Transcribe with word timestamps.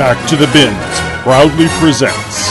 Back 0.00 0.26
to 0.30 0.36
the 0.36 0.46
Bins 0.54 1.22
proudly 1.22 1.66
presents. 1.78 2.48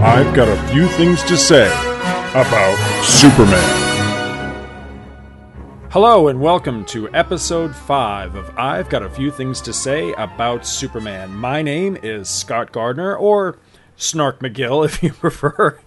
I've 0.00 0.34
got 0.34 0.48
a 0.48 0.56
few 0.72 0.88
things 0.88 1.22
to 1.24 1.36
say 1.36 1.66
about 2.30 3.04
Superman. 3.04 3.60
Hello 5.90 6.28
and 6.28 6.40
welcome 6.40 6.86
to 6.86 7.14
episode 7.14 7.76
5 7.76 8.34
of 8.34 8.58
I've 8.58 8.88
Got 8.88 9.02
a 9.02 9.10
Few 9.10 9.30
Things 9.30 9.60
to 9.60 9.74
Say 9.74 10.14
About 10.14 10.64
Superman. 10.64 11.34
My 11.34 11.60
name 11.60 11.98
is 12.02 12.30
Scott 12.30 12.72
Gardner, 12.72 13.14
or 13.14 13.58
Snark 13.94 14.40
McGill 14.40 14.82
if 14.86 15.02
you 15.02 15.12
prefer. 15.12 15.78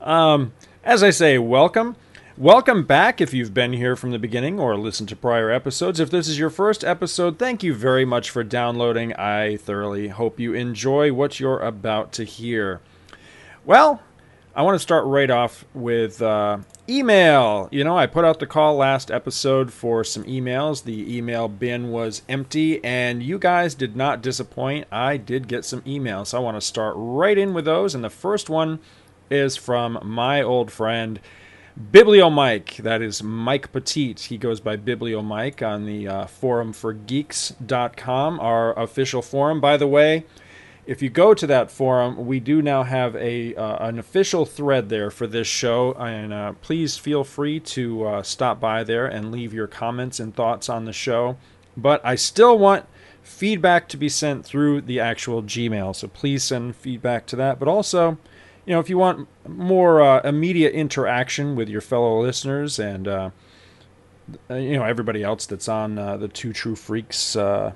Um, 0.00 0.54
as 0.84 1.02
I 1.02 1.10
say, 1.10 1.36
welcome. 1.36 1.96
Welcome 2.38 2.84
back 2.84 3.20
if 3.20 3.34
you've 3.34 3.52
been 3.52 3.74
here 3.74 3.94
from 3.94 4.10
the 4.10 4.18
beginning 4.18 4.58
or 4.58 4.74
listened 4.74 5.10
to 5.10 5.16
prior 5.16 5.50
episodes. 5.50 6.00
If 6.00 6.08
this 6.08 6.28
is 6.28 6.38
your 6.38 6.48
first 6.48 6.82
episode, 6.82 7.38
thank 7.38 7.62
you 7.62 7.74
very 7.74 8.06
much 8.06 8.30
for 8.30 8.42
downloading. 8.42 9.12
I 9.16 9.58
thoroughly 9.58 10.08
hope 10.08 10.40
you 10.40 10.54
enjoy 10.54 11.12
what 11.12 11.38
you're 11.38 11.60
about 11.60 12.10
to 12.12 12.24
hear. 12.24 12.80
Well, 13.66 14.02
I 14.56 14.62
want 14.62 14.76
to 14.76 14.78
start 14.78 15.04
right 15.04 15.30
off 15.30 15.66
with 15.74 16.22
uh, 16.22 16.60
email. 16.88 17.68
You 17.70 17.84
know, 17.84 17.98
I 17.98 18.06
put 18.06 18.24
out 18.24 18.40
the 18.40 18.46
call 18.46 18.76
last 18.76 19.10
episode 19.10 19.70
for 19.70 20.02
some 20.02 20.24
emails. 20.24 20.84
The 20.84 21.14
email 21.14 21.48
bin 21.48 21.90
was 21.90 22.22
empty, 22.30 22.82
and 22.82 23.22
you 23.22 23.38
guys 23.38 23.74
did 23.74 23.94
not 23.94 24.22
disappoint. 24.22 24.86
I 24.90 25.18
did 25.18 25.48
get 25.48 25.66
some 25.66 25.82
emails. 25.82 26.28
So 26.28 26.38
I 26.38 26.40
want 26.40 26.56
to 26.56 26.66
start 26.66 26.94
right 26.96 27.36
in 27.36 27.52
with 27.52 27.66
those. 27.66 27.94
And 27.94 28.02
the 28.02 28.08
first 28.08 28.48
one 28.48 28.78
is 29.30 29.58
from 29.58 29.98
my 30.02 30.40
old 30.40 30.72
friend. 30.72 31.20
Biblio 31.80 32.30
Mike, 32.30 32.76
that 32.76 33.00
is 33.00 33.22
Mike 33.22 33.72
Petit. 33.72 34.14
He 34.18 34.36
goes 34.36 34.60
by 34.60 34.76
Biblio 34.76 35.24
Mike 35.24 35.62
on 35.62 35.86
the 35.86 36.06
uh, 36.06 36.26
forumforgeeks.com, 36.26 38.40
our 38.40 38.78
official 38.78 39.22
forum. 39.22 39.58
By 39.58 39.78
the 39.78 39.86
way, 39.86 40.26
if 40.84 41.00
you 41.00 41.08
go 41.08 41.32
to 41.32 41.46
that 41.46 41.70
forum, 41.70 42.26
we 42.26 42.40
do 42.40 42.60
now 42.60 42.82
have 42.82 43.16
a 43.16 43.54
uh, 43.54 43.88
an 43.88 43.98
official 43.98 44.44
thread 44.44 44.90
there 44.90 45.10
for 45.10 45.26
this 45.26 45.46
show, 45.46 45.94
and 45.94 46.34
uh, 46.34 46.52
please 46.60 46.98
feel 46.98 47.24
free 47.24 47.58
to 47.60 48.04
uh, 48.04 48.22
stop 48.22 48.60
by 48.60 48.84
there 48.84 49.06
and 49.06 49.32
leave 49.32 49.54
your 49.54 49.66
comments 49.66 50.20
and 50.20 50.34
thoughts 50.34 50.68
on 50.68 50.84
the 50.84 50.92
show. 50.92 51.38
But 51.74 52.04
I 52.04 52.16
still 52.16 52.58
want 52.58 52.84
feedback 53.22 53.88
to 53.88 53.96
be 53.96 54.10
sent 54.10 54.44
through 54.44 54.82
the 54.82 55.00
actual 55.00 55.42
Gmail, 55.42 55.96
so 55.96 56.06
please 56.06 56.44
send 56.44 56.76
feedback 56.76 57.24
to 57.28 57.36
that. 57.36 57.58
But 57.58 57.68
also 57.68 58.18
you 58.64 58.72
know, 58.72 58.80
if 58.80 58.88
you 58.88 58.98
want 58.98 59.28
more 59.48 60.00
uh, 60.00 60.20
immediate 60.22 60.72
interaction 60.72 61.56
with 61.56 61.68
your 61.68 61.80
fellow 61.80 62.22
listeners 62.22 62.78
and 62.78 63.08
uh, 63.08 63.30
uh, 64.48 64.54
you 64.54 64.76
know 64.76 64.84
everybody 64.84 65.22
else 65.22 65.46
that's 65.46 65.68
on 65.68 65.98
uh, 65.98 66.16
the 66.16 66.28
Two 66.28 66.52
True 66.52 66.76
Freaks 66.76 67.34
uh, 67.34 67.72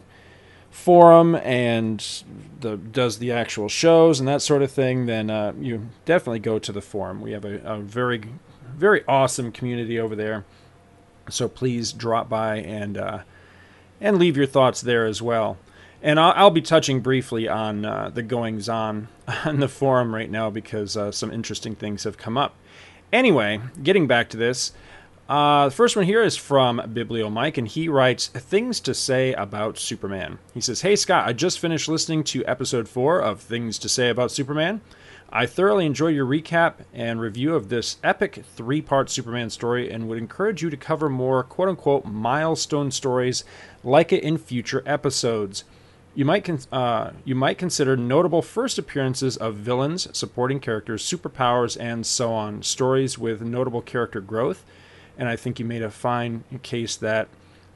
forum 0.70 1.34
and 1.37 2.23
the 2.61 2.77
does 2.77 3.19
the 3.19 3.33
actual 3.33 3.69
shows 3.69 4.20
and 4.20 4.29
that 4.29 4.42
sort 4.42 4.62
of 4.62 4.70
thing, 4.70 5.07
then 5.07 5.29
uh, 5.29 5.53
you 5.59 5.89
definitely 6.05 6.39
go 6.39 6.59
to 6.59 6.70
the 6.70 6.81
forum. 6.83 7.20
We 7.20 7.33
have 7.33 7.45
a, 7.45 7.59
a 7.64 7.79
very 7.79 8.23
very 8.75 9.05
awesome 9.09 9.51
community 9.51 9.98
over 9.98 10.14
there, 10.14 10.45
so 11.29 11.48
please 11.48 11.92
drop 11.92 12.29
by 12.29 12.59
and 12.59 13.25
and 14.01 14.19
leave 14.19 14.37
your 14.37 14.47
thoughts 14.47 14.83
there 14.83 15.07
as 15.07 15.20
well. 15.20 15.57
And 16.02 16.20
I'll, 16.20 16.33
I'll, 16.36 16.50
be 16.50 16.62
touching 16.62 17.00
briefly 17.00 17.48
on 17.48 17.84
uh, 17.84 18.11
the 18.11 18.23
goings 18.23 18.68
on 18.68 19.08
on 19.45 19.61
the 19.61 19.68
forum 19.68 20.14
right 20.14 20.30
now 20.30 20.51
because 20.51 20.96
uh, 20.96 21.11
some 21.11 21.33
interesting 21.33 21.74
things 21.74 22.05
have 22.05 22.18
come 22.18 22.36
up. 22.36 22.55
Anyway, 23.12 23.61
getting 23.83 24.06
back 24.06 24.29
to 24.30 24.36
this, 24.36 24.73
uh, 25.29 25.67
the 25.67 25.74
first 25.74 25.96
one 25.96 26.05
here 26.05 26.23
is 26.23 26.36
from 26.36 26.79
Biblio 26.79 27.33
Mike, 27.33 27.58
and 27.58 27.67
he 27.67 27.89
writes 27.89 28.29
things 28.29 28.79
to 28.80 28.95
say 28.95 29.33
about 29.33 29.79
Superman. 29.79 30.39
He 30.55 30.61
says, 30.61 30.83
"Hey 30.83 30.95
Scott, 30.95 31.27
I 31.27 31.33
just 31.33 31.58
finished 31.58 31.89
listening 31.89 32.23
to 32.24 32.46
episode 32.46 32.89
four 32.89 33.20
of 33.20 33.40
Things 33.40 33.79
to 33.80 33.89
Say 33.89 34.08
About 34.08 34.30
Superman. 34.30 34.83
I 35.33 35.46
thoroughly 35.46 35.85
enjoy 35.85 36.08
your 36.08 36.27
recap 36.27 36.74
and 36.95 37.20
review 37.20 37.56
of 37.56 37.68
this 37.68 37.96
epic 38.05 38.45
three-part 38.55 39.11
Superman 39.11 39.51
story, 39.51 39.90
and 39.90 40.08
would 40.08 40.18
encourage 40.18 40.62
you 40.62 40.70
to 40.70 40.77
cover 40.77 41.08
more 41.08 41.42
quote-unquote 41.42 42.05
milestone 42.05 42.92
stories 42.92 43.42
like 43.83 44.12
it 44.12 44.23
in 44.23 44.39
future 44.39 44.85
episodes." 44.86 45.64
You 46.17 46.25
might 46.25 46.45
con- 46.45 46.59
uh, 46.73 47.11
you 47.27 47.35
might 47.35 47.59
consider 47.59 47.95
notable 47.95 48.41
first 48.41 48.79
appearances 48.79 49.37
of 49.37 49.57
villains, 49.57 50.09
supporting 50.17 50.61
characters, 50.61 51.05
superpowers, 51.05 51.77
and 51.79 52.07
so 52.07 52.33
on. 52.33 52.63
Stories 52.63 53.19
with 53.19 53.43
notable 53.43 53.83
character 53.83 54.23
growth, 54.23 54.65
and 55.19 55.29
I 55.29 55.37
think 55.37 55.59
you 55.59 55.67
made 55.67 55.83
a 55.83 55.91
fine 55.91 56.43
case 56.63 56.97
that 56.97 57.29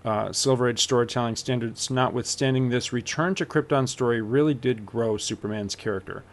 uh, 0.07 0.33
Silver 0.33 0.71
Age 0.71 0.81
storytelling 0.81 1.37
standards, 1.37 1.91
notwithstanding 1.91 2.71
this 2.71 2.95
return 2.95 3.35
to 3.35 3.45
Krypton 3.45 3.87
story, 3.87 4.23
really 4.23 4.55
did 4.55 4.87
grow 4.87 5.19
Superman's 5.19 5.77
character. 5.77 6.25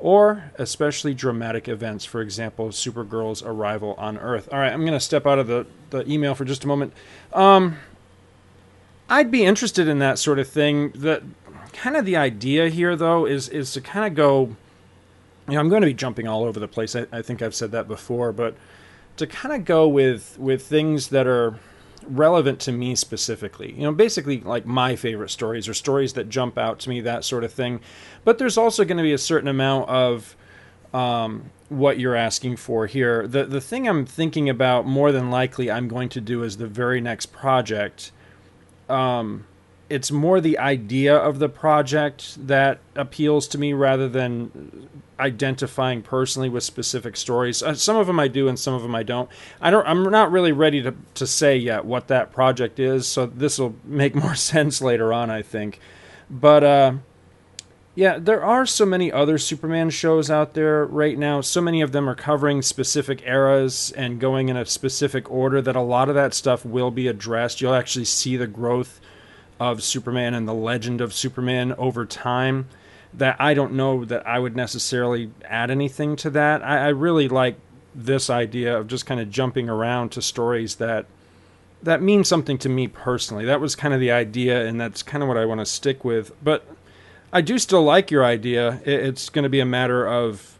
Or 0.00 0.50
especially 0.56 1.14
dramatic 1.14 1.68
events, 1.68 2.04
for 2.04 2.20
example, 2.20 2.70
Supergirl's 2.70 3.40
arrival 3.40 3.94
on 3.98 4.18
Earth. 4.18 4.48
All 4.50 4.58
right, 4.58 4.72
I'm 4.72 4.80
going 4.80 4.94
to 4.94 5.00
step 5.00 5.28
out 5.28 5.38
of 5.38 5.46
the, 5.46 5.64
the 5.90 6.10
email 6.10 6.34
for 6.34 6.44
just 6.44 6.64
a 6.64 6.66
moment. 6.66 6.92
Um, 7.32 7.76
I'd 9.08 9.30
be 9.30 9.44
interested 9.44 9.86
in 9.86 10.00
that 10.00 10.18
sort 10.18 10.40
of 10.40 10.48
thing. 10.48 10.90
That 10.96 11.22
kind 11.72 11.96
of 11.96 12.04
the 12.04 12.16
idea 12.16 12.68
here, 12.68 12.96
though, 12.96 13.26
is 13.26 13.48
is 13.48 13.72
to 13.72 13.80
kind 13.80 14.06
of 14.06 14.14
go. 14.14 14.56
You 15.48 15.54
know, 15.54 15.60
I'm 15.60 15.68
going 15.68 15.82
to 15.82 15.88
be 15.88 15.94
jumping 15.94 16.28
all 16.28 16.44
over 16.44 16.60
the 16.60 16.68
place. 16.68 16.94
I, 16.94 17.06
I 17.10 17.20
think 17.20 17.42
I've 17.42 17.54
said 17.54 17.72
that 17.72 17.88
before, 17.88 18.32
but 18.32 18.54
to 19.16 19.26
kind 19.26 19.54
of 19.54 19.64
go 19.64 19.88
with 19.88 20.38
with 20.38 20.66
things 20.66 21.08
that 21.08 21.26
are 21.26 21.58
relevant 22.06 22.60
to 22.60 22.72
me 22.72 22.94
specifically. 22.94 23.72
You 23.72 23.82
know, 23.82 23.92
basically 23.92 24.40
like 24.40 24.66
my 24.66 24.96
favorite 24.96 25.30
stories 25.30 25.68
or 25.68 25.74
stories 25.74 26.14
that 26.14 26.28
jump 26.28 26.58
out 26.58 26.78
to 26.80 26.88
me, 26.88 27.00
that 27.02 27.24
sort 27.24 27.44
of 27.44 27.52
thing. 27.52 27.80
But 28.24 28.38
there's 28.38 28.58
also 28.58 28.84
going 28.84 28.96
to 28.96 29.02
be 29.02 29.12
a 29.12 29.18
certain 29.18 29.48
amount 29.48 29.88
of 29.88 30.36
um, 30.92 31.50
what 31.68 31.98
you're 31.98 32.16
asking 32.16 32.56
for 32.56 32.86
here. 32.86 33.26
The 33.26 33.44
the 33.44 33.60
thing 33.60 33.88
I'm 33.88 34.06
thinking 34.06 34.48
about 34.48 34.86
more 34.86 35.12
than 35.12 35.30
likely 35.30 35.70
I'm 35.70 35.88
going 35.88 36.08
to 36.10 36.20
do 36.20 36.42
is 36.42 36.56
the 36.56 36.66
very 36.66 37.00
next 37.00 37.26
project. 37.26 38.12
Um, 38.88 39.46
it's 39.92 40.10
more 40.10 40.40
the 40.40 40.58
idea 40.58 41.14
of 41.14 41.38
the 41.38 41.50
project 41.50 42.46
that 42.46 42.80
appeals 42.96 43.46
to 43.48 43.58
me 43.58 43.74
rather 43.74 44.08
than 44.08 44.88
identifying 45.20 46.00
personally 46.00 46.48
with 46.48 46.64
specific 46.64 47.14
stories. 47.14 47.62
Uh, 47.62 47.74
some 47.74 47.96
of 47.96 48.06
them 48.06 48.18
I 48.18 48.28
do, 48.28 48.48
and 48.48 48.58
some 48.58 48.72
of 48.72 48.80
them 48.80 48.94
I 48.94 49.02
don't. 49.02 49.28
I 49.60 49.70
don't. 49.70 49.86
I'm 49.86 50.02
not 50.04 50.32
really 50.32 50.52
ready 50.52 50.80
to 50.82 50.94
to 51.14 51.26
say 51.26 51.58
yet 51.58 51.84
what 51.84 52.08
that 52.08 52.32
project 52.32 52.80
is. 52.80 53.06
So 53.06 53.26
this 53.26 53.58
will 53.58 53.74
make 53.84 54.14
more 54.14 54.34
sense 54.34 54.80
later 54.80 55.12
on, 55.12 55.28
I 55.28 55.42
think. 55.42 55.78
But 56.30 56.64
uh, 56.64 56.92
yeah, 57.94 58.18
there 58.18 58.42
are 58.42 58.64
so 58.64 58.86
many 58.86 59.12
other 59.12 59.36
Superman 59.36 59.90
shows 59.90 60.30
out 60.30 60.54
there 60.54 60.86
right 60.86 61.18
now. 61.18 61.42
So 61.42 61.60
many 61.60 61.82
of 61.82 61.92
them 61.92 62.08
are 62.08 62.14
covering 62.14 62.62
specific 62.62 63.22
eras 63.26 63.92
and 63.94 64.18
going 64.18 64.48
in 64.48 64.56
a 64.56 64.64
specific 64.64 65.30
order 65.30 65.60
that 65.60 65.76
a 65.76 65.82
lot 65.82 66.08
of 66.08 66.14
that 66.14 66.32
stuff 66.32 66.64
will 66.64 66.90
be 66.90 67.08
addressed. 67.08 67.60
You'll 67.60 67.74
actually 67.74 68.06
see 68.06 68.38
the 68.38 68.46
growth 68.46 68.98
of 69.62 69.80
Superman 69.80 70.34
and 70.34 70.48
the 70.48 70.52
legend 70.52 71.00
of 71.00 71.14
Superman 71.14 71.72
over 71.74 72.04
time 72.04 72.66
that 73.14 73.36
I 73.38 73.54
don't 73.54 73.74
know 73.74 74.04
that 74.04 74.26
I 74.26 74.40
would 74.40 74.56
necessarily 74.56 75.30
add 75.44 75.70
anything 75.70 76.16
to 76.16 76.30
that. 76.30 76.64
I, 76.64 76.86
I 76.86 76.88
really 76.88 77.28
like 77.28 77.56
this 77.94 78.28
idea 78.28 78.76
of 78.76 78.88
just 78.88 79.06
kind 79.06 79.20
of 79.20 79.30
jumping 79.30 79.68
around 79.68 80.10
to 80.12 80.22
stories 80.22 80.76
that 80.76 81.06
that 81.80 82.02
mean 82.02 82.24
something 82.24 82.58
to 82.58 82.68
me 82.68 82.88
personally. 82.88 83.44
That 83.44 83.60
was 83.60 83.76
kind 83.76 83.94
of 83.94 84.00
the 84.00 84.10
idea, 84.10 84.66
and 84.66 84.80
that's 84.80 85.02
kind 85.02 85.22
of 85.22 85.28
what 85.28 85.38
I 85.38 85.44
want 85.44 85.60
to 85.60 85.66
stick 85.66 86.04
with. 86.04 86.32
But 86.42 86.66
I 87.32 87.40
do 87.40 87.58
still 87.58 87.84
like 87.84 88.10
your 88.10 88.24
idea. 88.24 88.80
It's 88.84 89.28
going 89.28 89.44
to 89.44 89.48
be 89.48 89.60
a 89.60 89.66
matter 89.66 90.06
of 90.06 90.58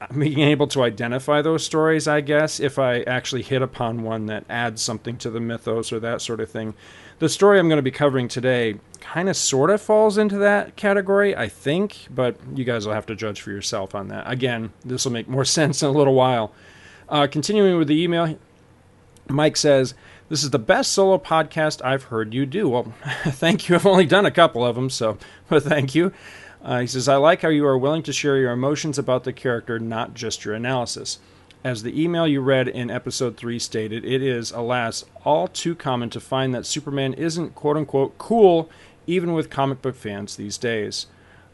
uh, 0.00 0.06
being 0.18 0.40
able 0.40 0.68
to 0.68 0.82
identify 0.82 1.42
those 1.42 1.64
stories, 1.64 2.06
I 2.06 2.20
guess, 2.20 2.60
if 2.60 2.78
I 2.78 3.02
actually 3.02 3.42
hit 3.42 3.62
upon 3.62 4.02
one 4.02 4.26
that 4.26 4.44
adds 4.48 4.80
something 4.80 5.16
to 5.18 5.30
the 5.30 5.40
mythos 5.40 5.92
or 5.92 5.98
that 6.00 6.22
sort 6.22 6.40
of 6.40 6.50
thing 6.50 6.74
the 7.18 7.28
story 7.28 7.58
I'm 7.58 7.68
going 7.68 7.78
to 7.78 7.82
be 7.82 7.90
covering 7.90 8.28
today 8.28 8.76
kind 9.00 9.28
of 9.28 9.36
sort 9.36 9.70
of 9.70 9.80
falls 9.80 10.18
into 10.18 10.38
that 10.38 10.76
category, 10.76 11.36
I 11.36 11.48
think, 11.48 12.06
but 12.10 12.36
you 12.54 12.64
guys 12.64 12.86
will 12.86 12.94
have 12.94 13.06
to 13.06 13.14
judge 13.14 13.40
for 13.40 13.50
yourself 13.50 13.94
on 13.94 14.08
that. 14.08 14.28
Again, 14.30 14.72
this 14.84 15.04
will 15.04 15.12
make 15.12 15.28
more 15.28 15.44
sense 15.44 15.82
in 15.82 15.88
a 15.88 15.92
little 15.92 16.14
while. 16.14 16.52
Uh, 17.08 17.26
continuing 17.26 17.78
with 17.78 17.88
the 17.88 18.02
email, 18.02 18.38
Mike 19.28 19.56
says, 19.56 19.94
This 20.28 20.42
is 20.42 20.50
the 20.50 20.58
best 20.58 20.92
solo 20.92 21.18
podcast 21.18 21.84
I've 21.84 22.04
heard 22.04 22.34
you 22.34 22.46
do. 22.46 22.68
Well, 22.68 22.94
thank 23.24 23.68
you. 23.68 23.74
I've 23.74 23.86
only 23.86 24.06
done 24.06 24.26
a 24.26 24.30
couple 24.30 24.64
of 24.64 24.74
them, 24.74 24.90
so, 24.90 25.18
but 25.48 25.62
thank 25.62 25.94
you. 25.94 26.12
Uh, 26.62 26.80
he 26.80 26.86
says, 26.86 27.08
I 27.08 27.16
like 27.16 27.42
how 27.42 27.48
you 27.48 27.66
are 27.66 27.76
willing 27.76 28.02
to 28.04 28.12
share 28.12 28.38
your 28.38 28.52
emotions 28.52 28.98
about 28.98 29.24
the 29.24 29.34
character, 29.34 29.78
not 29.78 30.14
just 30.14 30.46
your 30.46 30.54
analysis. 30.54 31.18
As 31.64 31.82
the 31.82 31.98
email 31.98 32.28
you 32.28 32.42
read 32.42 32.68
in 32.68 32.90
episode 32.90 33.38
3 33.38 33.58
stated, 33.58 34.04
it 34.04 34.20
is, 34.20 34.50
alas, 34.50 35.06
all 35.24 35.48
too 35.48 35.74
common 35.74 36.10
to 36.10 36.20
find 36.20 36.54
that 36.54 36.66
Superman 36.66 37.14
isn't 37.14 37.54
quote 37.54 37.78
unquote 37.78 38.18
cool 38.18 38.68
even 39.06 39.32
with 39.32 39.48
comic 39.48 39.80
book 39.80 39.96
fans 39.96 40.36
these 40.36 40.58
days. 40.58 41.06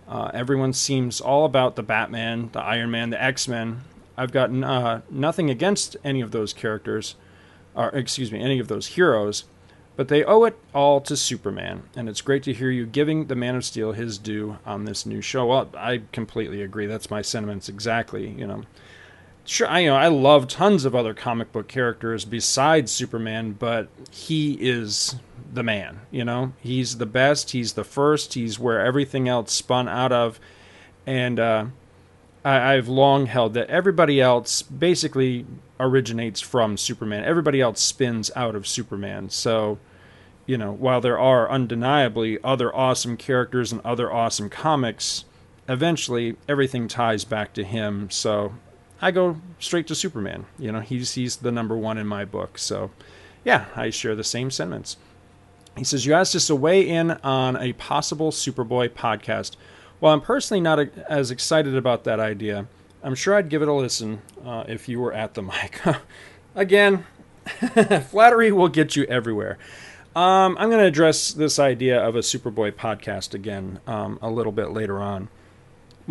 Uh, 0.09 0.33
everyone 0.35 0.73
seems 0.73 1.21
all 1.21 1.45
about 1.45 1.77
the 1.77 1.85
Batman, 1.85 2.51
the 2.51 2.61
Iron 2.61 2.91
Man, 2.91 3.11
the 3.11 3.23
X 3.23 3.47
Men. 3.47 3.83
I've 4.17 4.33
got 4.33 4.51
uh, 4.51 5.03
nothing 5.09 5.49
against 5.49 5.97
any 6.03 6.21
of 6.21 6.33
those 6.33 6.53
characters, 6.53 7.15
or 7.77 7.91
excuse 7.91 8.33
me, 8.33 8.41
any 8.41 8.59
of 8.59 8.67
those 8.67 8.89
heroes. 8.89 9.45
But 9.95 10.09
they 10.09 10.25
owe 10.25 10.43
it 10.43 10.59
all 10.75 11.01
to 11.03 11.17
Superman, 11.17 11.85
and 11.95 12.09
it's 12.09 12.21
great 12.21 12.43
to 12.45 12.53
hear 12.53 12.71
you 12.71 12.85
giving 12.85 13.27
the 13.27 13.37
Man 13.37 13.55
of 13.55 13.65
Steel 13.65 13.93
his 13.93 14.19
due 14.19 14.59
on 14.67 14.87
this 14.87 15.07
new 15.07 15.21
show. 15.21 15.47
Well, 15.47 15.71
I 15.77 16.03
completely 16.11 16.63
agree. 16.63 16.87
That's 16.87 17.11
my 17.11 17.23
sentiments 17.23 17.69
exactly. 17.69 18.29
You 18.29 18.47
know, 18.49 18.63
sure, 19.51 19.67
I 19.67 19.81
you 19.81 19.91
know 19.91 19.97
I 19.97 20.09
love 20.09 20.47
tons 20.47 20.85
of 20.85 20.95
other 20.95 21.13
comic 21.13 21.53
book 21.53 21.67
characters 21.67 22.25
besides 22.25 22.93
Superman, 22.93 23.53
but 23.53 23.89
he 24.11 24.53
is 24.61 25.17
the 25.53 25.65
man. 25.65 26.01
You 26.11 26.25
know, 26.25 26.53
he's 26.61 26.99
the 26.99 27.07
best. 27.07 27.51
He's 27.51 27.73
the 27.73 27.85
first. 27.85 28.35
He's 28.35 28.59
where 28.59 28.85
everything 28.85 29.29
else 29.29 29.53
spun 29.53 29.89
out 29.89 30.13
of, 30.13 30.39
and 31.05 31.41
uh, 31.41 31.67
I, 32.45 32.75
I've 32.75 32.87
long 32.89 33.27
held 33.27 33.55
that 33.55 33.69
everybody 33.69 34.21
else 34.21 34.63
basically 34.63 35.47
originates 35.81 36.41
from 36.41 36.77
Superman. 36.77 37.25
Everybody 37.25 37.61
else 37.61 37.83
spins 37.83 38.31
out 38.37 38.55
of 38.55 38.69
Superman. 38.69 39.31
So 39.31 39.79
you 40.47 40.59
know, 40.59 40.73
while 40.73 41.01
there 41.01 41.19
are 41.19 41.51
undeniably 41.51 42.39
other 42.45 42.75
awesome 42.75 43.17
characters 43.17 43.73
and 43.73 43.81
other 43.85 44.13
awesome 44.13 44.49
comics, 44.49 45.25
eventually 45.69 46.37
everything 46.49 46.87
ties 46.87 47.25
back 47.25 47.53
to 47.55 47.65
him. 47.65 48.11
So 48.11 48.55
I 49.03 49.11
go 49.11 49.37
straight 49.59 49.87
to 49.89 49.95
Superman. 49.95 50.47
You 50.59 50.73
know, 50.73 50.81
he's 50.81 51.15
he's 51.15 51.37
the 51.37 51.53
number 51.53 51.77
one 51.77 51.99
in 51.99 52.07
my 52.07 52.25
book. 52.25 52.59
So 52.59 52.91
yeah, 53.45 53.67
I 53.75 53.91
share 53.91 54.15
the 54.15 54.25
same 54.25 54.51
sentiments. 54.51 54.97
He 55.77 55.85
says, 55.85 56.05
You 56.05 56.15
asked 56.15 56.35
us 56.35 56.47
to 56.49 56.57
weigh 56.57 56.87
in 56.87 57.13
on 57.13 57.57
a 57.57 57.73
possible 57.75 58.31
Superboy 58.31 58.91
podcast. 58.91 59.57
Well, 60.01 60.13
I'm 60.13 60.21
personally 60.21 60.61
not 60.61 60.79
a, 60.79 60.91
as 61.11 61.31
excited 61.31 61.77
about 61.77 62.05
that 62.05 62.21
idea, 62.21 62.67
I'm 63.03 63.15
sure 63.15 63.35
I'd 63.35 63.49
give 63.49 63.63
it 63.63 63.69
a 63.69 63.73
listen 63.73 64.21
uh, 64.45 64.65
if 64.69 64.89
you 64.89 65.01
were 65.01 65.13
at 65.13 65.35
the 65.35 65.43
mic. 65.43 65.81
Again, 66.55 67.07
flattery 68.11 68.53
will 68.53 68.69
get 68.69 68.97
you 68.97 69.05
everywhere. 69.05 69.59
Um, 70.15 70.57
I'm 70.59 70.69
going 70.69 70.81
to 70.81 70.87
address 70.87 71.33
this 71.33 71.59
idea 71.59 72.01
of 72.01 72.17
a 72.17 72.21
Superboy 72.21 72.73
podcast 72.73 73.33
again 73.33 73.79
um, 73.87 74.19
a 74.21 74.29
little 74.29 74.53
bit 74.53 74.71
later 74.71 75.01
on. 75.01 75.29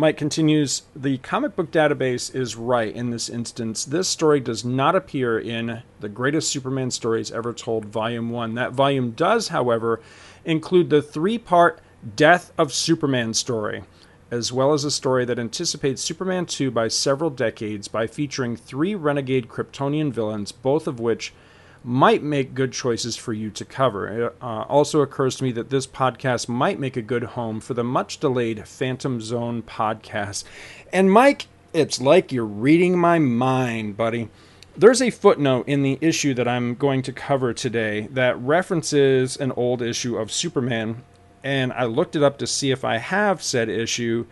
Mike 0.00 0.16
continues 0.16 0.84
The 0.96 1.18
comic 1.18 1.54
book 1.54 1.70
database 1.70 2.34
is 2.34 2.56
right 2.56 2.96
in 2.96 3.10
this 3.10 3.28
instance. 3.28 3.84
This 3.84 4.08
story 4.08 4.40
does 4.40 4.64
not 4.64 4.96
appear 4.96 5.38
in 5.38 5.82
the 6.00 6.08
greatest 6.08 6.48
Superman 6.50 6.90
stories 6.90 7.30
ever 7.30 7.52
told, 7.52 7.84
Volume 7.84 8.30
1. 8.30 8.54
That 8.54 8.72
volume 8.72 9.10
does, 9.10 9.48
however, 9.48 10.00
include 10.42 10.88
the 10.88 11.02
three 11.02 11.36
part 11.36 11.80
Death 12.16 12.50
of 12.56 12.72
Superman 12.72 13.34
story, 13.34 13.84
as 14.30 14.50
well 14.50 14.72
as 14.72 14.84
a 14.84 14.90
story 14.90 15.26
that 15.26 15.38
anticipates 15.38 16.00
Superman 16.00 16.46
2 16.46 16.70
by 16.70 16.88
several 16.88 17.28
decades 17.28 17.86
by 17.86 18.06
featuring 18.06 18.56
three 18.56 18.94
renegade 18.94 19.48
Kryptonian 19.48 20.12
villains, 20.12 20.50
both 20.50 20.86
of 20.86 20.98
which 20.98 21.34
might 21.82 22.22
make 22.22 22.54
good 22.54 22.72
choices 22.72 23.16
for 23.16 23.32
you 23.32 23.50
to 23.50 23.64
cover. 23.64 24.26
It 24.26 24.36
uh, 24.42 24.62
also 24.62 25.00
occurs 25.00 25.36
to 25.36 25.44
me 25.44 25.52
that 25.52 25.70
this 25.70 25.86
podcast 25.86 26.48
might 26.48 26.78
make 26.78 26.96
a 26.96 27.02
good 27.02 27.24
home 27.24 27.60
for 27.60 27.74
the 27.74 27.84
much 27.84 28.18
delayed 28.20 28.66
Phantom 28.68 29.20
Zone 29.20 29.62
podcast. 29.62 30.44
And 30.92 31.10
Mike, 31.10 31.46
it's 31.72 32.00
like 32.00 32.32
you're 32.32 32.44
reading 32.44 32.98
my 32.98 33.18
mind, 33.18 33.96
buddy. 33.96 34.28
There's 34.76 35.02
a 35.02 35.10
footnote 35.10 35.68
in 35.68 35.82
the 35.82 35.98
issue 36.00 36.34
that 36.34 36.48
I'm 36.48 36.74
going 36.74 37.02
to 37.02 37.12
cover 37.12 37.52
today 37.52 38.08
that 38.12 38.38
references 38.40 39.36
an 39.36 39.52
old 39.52 39.82
issue 39.82 40.16
of 40.16 40.30
Superman, 40.30 41.02
and 41.42 41.72
I 41.72 41.84
looked 41.84 42.14
it 42.14 42.22
up 42.22 42.38
to 42.38 42.46
see 42.46 42.70
if 42.70 42.84
I 42.84 42.98
have 42.98 43.42
said 43.42 43.68
issue. 43.68 44.26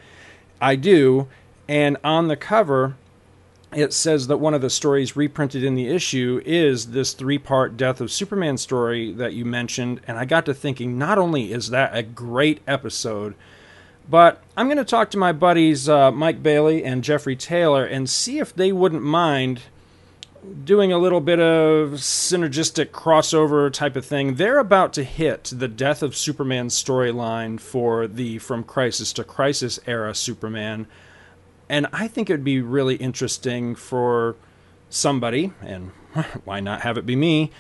I 0.61 0.77
do, 0.77 1.29
and 1.67 1.97
on 2.05 2.29
the 2.29 2.37
cover, 2.37 2.97
it 3.73 3.93
says 3.93 4.27
that 4.29 4.39
one 4.39 4.55
of 4.55 4.63
the 4.63 4.71
stories 4.71 5.17
reprinted 5.17 5.63
in 5.63 5.75
the 5.75 5.89
issue 5.89 6.41
is 6.47 6.93
this 6.93 7.13
three 7.13 7.39
part 7.39 7.77
Death 7.77 8.01
of 8.01 8.11
Superman 8.11 8.57
story 8.57 9.13
that 9.13 9.35
you 9.35 9.45
mentioned. 9.45 10.01
And 10.07 10.19
I 10.19 10.25
got 10.25 10.47
to 10.47 10.55
thinking, 10.55 10.99
not 10.99 11.19
only 11.19 11.53
is 11.53 11.71
that 11.71 11.97
a 11.97 12.03
great 12.03 12.61
episode, 12.67 13.35
but 14.09 14.43
I'm 14.57 14.69
going 14.69 14.79
to 14.79 14.85
talk 14.85 15.11
to 15.11 15.19
my 15.19 15.33
buddies 15.33 15.89
uh, 15.89 16.11
Mike 16.11 16.43
Bailey 16.43 16.83
and 16.83 17.05
Jeffrey 17.05 17.37
Taylor 17.37 17.85
and 17.85 18.09
see 18.09 18.39
if 18.39 18.55
they 18.55 18.73
wouldn't 18.73 19.03
mind 19.03 19.63
doing 20.65 20.93
a 20.93 20.99
little 20.99 21.21
bit 21.21 21.41
of 21.41 21.91
synergistic 21.95 22.87
crossover 22.87 23.71
type 23.71 23.97
of 23.97 24.07
thing. 24.07 24.37
They're 24.37 24.59
about 24.59 24.95
to 24.95 25.05
hit 25.05 25.53
the 25.55 25.69
Death 25.69 26.03
of 26.03 26.17
Superman 26.17 26.69
storyline 26.69 27.61
for 27.61 28.07
the 28.07 28.39
From 28.39 28.65
Crisis 28.65 29.13
to 29.15 29.25
Crisis 29.25 29.79
era 29.87 30.15
Superman 30.15 30.87
and 31.69 31.87
I 31.93 32.09
think 32.09 32.31
it 32.31 32.35
would 32.35 32.45
be 32.45 32.61
really 32.61 32.97
interesting 32.97 33.75
for 33.75 34.37
somebody, 34.89 35.53
and 35.63 35.91
why 36.45 36.61
not 36.61 36.83
have 36.83 36.97
it 36.97 37.07
be 37.07 37.17
me, 37.17 37.51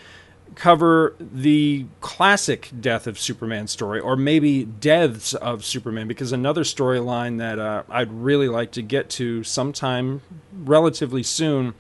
cover 0.55 1.15
the 1.21 1.87
classic 2.01 2.71
Death 2.79 3.07
of 3.07 3.19
Superman 3.19 3.67
story, 3.67 4.01
or 4.01 4.17
maybe 4.17 4.65
Deaths 4.65 5.35
of 5.35 5.65
Superman, 5.65 6.09
because 6.09 6.33
another 6.33 6.63
storyline 6.63 7.39
that 7.39 7.59
uh, 7.59 7.83
I'd 7.89 8.13
really 8.13 8.49
like 8.49 8.73
to 8.73 8.83
get 8.83 9.11
to 9.11 9.45
sometime 9.45 10.23
relatively 10.53 11.23
soon 11.23 11.75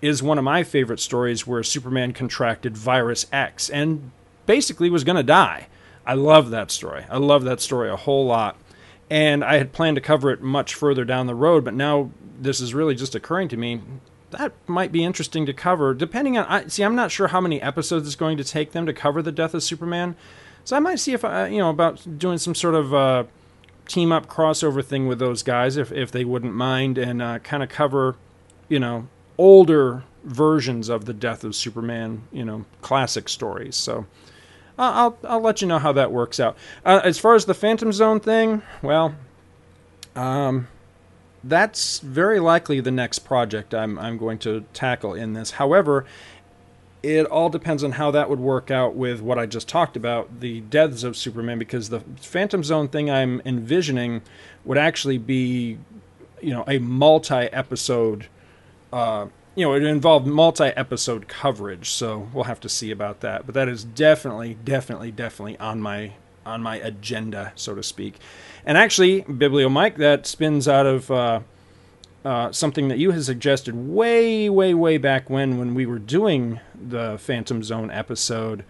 is 0.00 0.22
one 0.22 0.38
of 0.38 0.44
my 0.44 0.62
favorite 0.62 1.00
stories 1.00 1.46
where 1.46 1.62
Superman 1.62 2.12
contracted 2.12 2.76
Virus 2.76 3.26
X 3.32 3.68
and 3.68 4.10
basically 4.46 4.90
was 4.90 5.04
going 5.04 5.16
to 5.16 5.22
die. 5.22 5.68
I 6.06 6.14
love 6.14 6.50
that 6.50 6.70
story. 6.70 7.04
I 7.10 7.18
love 7.18 7.44
that 7.44 7.60
story 7.60 7.90
a 7.90 7.96
whole 7.96 8.26
lot 8.26 8.56
and 9.10 9.44
I 9.44 9.58
had 9.58 9.72
planned 9.72 9.96
to 9.96 10.00
cover 10.00 10.30
it 10.30 10.42
much 10.42 10.74
further 10.74 11.04
down 11.04 11.26
the 11.26 11.34
road, 11.34 11.64
but 11.64 11.74
now 11.74 12.10
this 12.38 12.60
is 12.60 12.74
really 12.74 12.94
just 12.94 13.14
occurring 13.14 13.48
to 13.48 13.56
me. 13.56 13.80
That 14.30 14.52
might 14.66 14.92
be 14.92 15.04
interesting 15.04 15.46
to 15.46 15.52
cover, 15.52 15.94
depending 15.94 16.36
on. 16.36 16.44
I, 16.46 16.66
see, 16.66 16.82
I'm 16.82 16.96
not 16.96 17.12
sure 17.12 17.28
how 17.28 17.40
many 17.40 17.62
episodes 17.62 18.06
it's 18.06 18.16
going 18.16 18.36
to 18.38 18.44
take 18.44 18.72
them 18.72 18.84
to 18.86 18.92
cover 18.92 19.22
the 19.22 19.32
death 19.32 19.54
of 19.54 19.62
Superman, 19.62 20.16
so 20.64 20.76
I 20.76 20.80
might 20.80 20.98
see 20.98 21.12
if 21.12 21.24
I, 21.24 21.46
you 21.46 21.58
know, 21.58 21.70
about 21.70 22.18
doing 22.18 22.38
some 22.38 22.54
sort 22.54 22.74
of 22.74 22.92
uh, 22.92 23.24
team 23.86 24.10
up 24.10 24.26
crossover 24.26 24.84
thing 24.84 25.06
with 25.06 25.20
those 25.20 25.42
guys, 25.42 25.76
if 25.76 25.92
if 25.92 26.10
they 26.10 26.24
wouldn't 26.24 26.54
mind, 26.54 26.98
and 26.98 27.22
uh, 27.22 27.38
kind 27.38 27.62
of 27.62 27.68
cover, 27.68 28.16
you 28.68 28.80
know, 28.80 29.06
older 29.38 30.02
versions 30.24 30.88
of 30.88 31.04
the 31.04 31.14
death 31.14 31.44
of 31.44 31.54
Superman, 31.54 32.22
you 32.32 32.44
know, 32.44 32.64
classic 32.82 33.28
stories. 33.28 33.76
So 33.76 34.06
I'll 34.78 35.18
I'll 35.24 35.40
let 35.40 35.62
you 35.62 35.68
know 35.68 35.78
how 35.78 35.92
that 35.92 36.12
works 36.12 36.38
out. 36.38 36.56
Uh, 36.84 37.00
as 37.02 37.18
far 37.18 37.34
as 37.34 37.46
the 37.46 37.54
Phantom 37.54 37.92
Zone 37.92 38.20
thing, 38.20 38.62
well, 38.82 39.14
um, 40.14 40.68
that's 41.42 42.00
very 42.00 42.40
likely 42.40 42.80
the 42.80 42.90
next 42.90 43.20
project 43.20 43.74
I'm 43.74 43.98
I'm 43.98 44.18
going 44.18 44.38
to 44.40 44.64
tackle 44.72 45.14
in 45.14 45.32
this. 45.32 45.52
However, 45.52 46.04
it 47.02 47.24
all 47.26 47.48
depends 47.48 47.84
on 47.84 47.92
how 47.92 48.10
that 48.10 48.28
would 48.28 48.40
work 48.40 48.70
out 48.70 48.94
with 48.94 49.20
what 49.20 49.38
I 49.38 49.46
just 49.46 49.68
talked 49.68 49.96
about, 49.96 50.40
the 50.40 50.60
deaths 50.62 51.04
of 51.04 51.16
Superman, 51.16 51.58
because 51.58 51.88
the 51.88 52.00
Phantom 52.00 52.64
Zone 52.64 52.88
thing 52.88 53.10
I'm 53.10 53.40
envisioning 53.44 54.22
would 54.64 54.78
actually 54.78 55.18
be, 55.18 55.78
you 56.40 56.52
know, 56.52 56.64
a 56.66 56.78
multi-episode 56.78 58.26
uh, 58.92 59.26
you 59.56 59.64
know, 59.64 59.74
it 59.74 59.82
involved 59.82 60.26
multi-episode 60.26 61.28
coverage, 61.28 61.90
so 61.90 62.28
we'll 62.32 62.44
have 62.44 62.60
to 62.60 62.68
see 62.68 62.90
about 62.90 63.20
that. 63.20 63.46
But 63.46 63.54
that 63.54 63.68
is 63.68 63.82
definitely, 63.82 64.58
definitely, 64.62 65.10
definitely 65.10 65.58
on 65.58 65.80
my 65.80 66.12
on 66.44 66.62
my 66.62 66.76
agenda, 66.76 67.52
so 67.56 67.74
to 67.74 67.82
speak. 67.82 68.18
And 68.64 68.78
actually, 68.78 69.22
Biblio 69.22 69.70
Mike, 69.70 69.96
that 69.96 70.26
spins 70.26 70.68
out 70.68 70.86
of 70.86 71.10
uh, 71.10 71.40
uh, 72.24 72.52
something 72.52 72.86
that 72.88 72.98
you 72.98 73.10
had 73.10 73.24
suggested 73.24 73.74
way, 73.74 74.48
way, 74.48 74.72
way 74.72 74.96
back 74.98 75.28
when, 75.28 75.58
when 75.58 75.74
we 75.74 75.86
were 75.86 75.98
doing 75.98 76.60
the 76.74 77.18
Phantom 77.18 77.64
Zone 77.64 77.90
episode. 77.90 78.64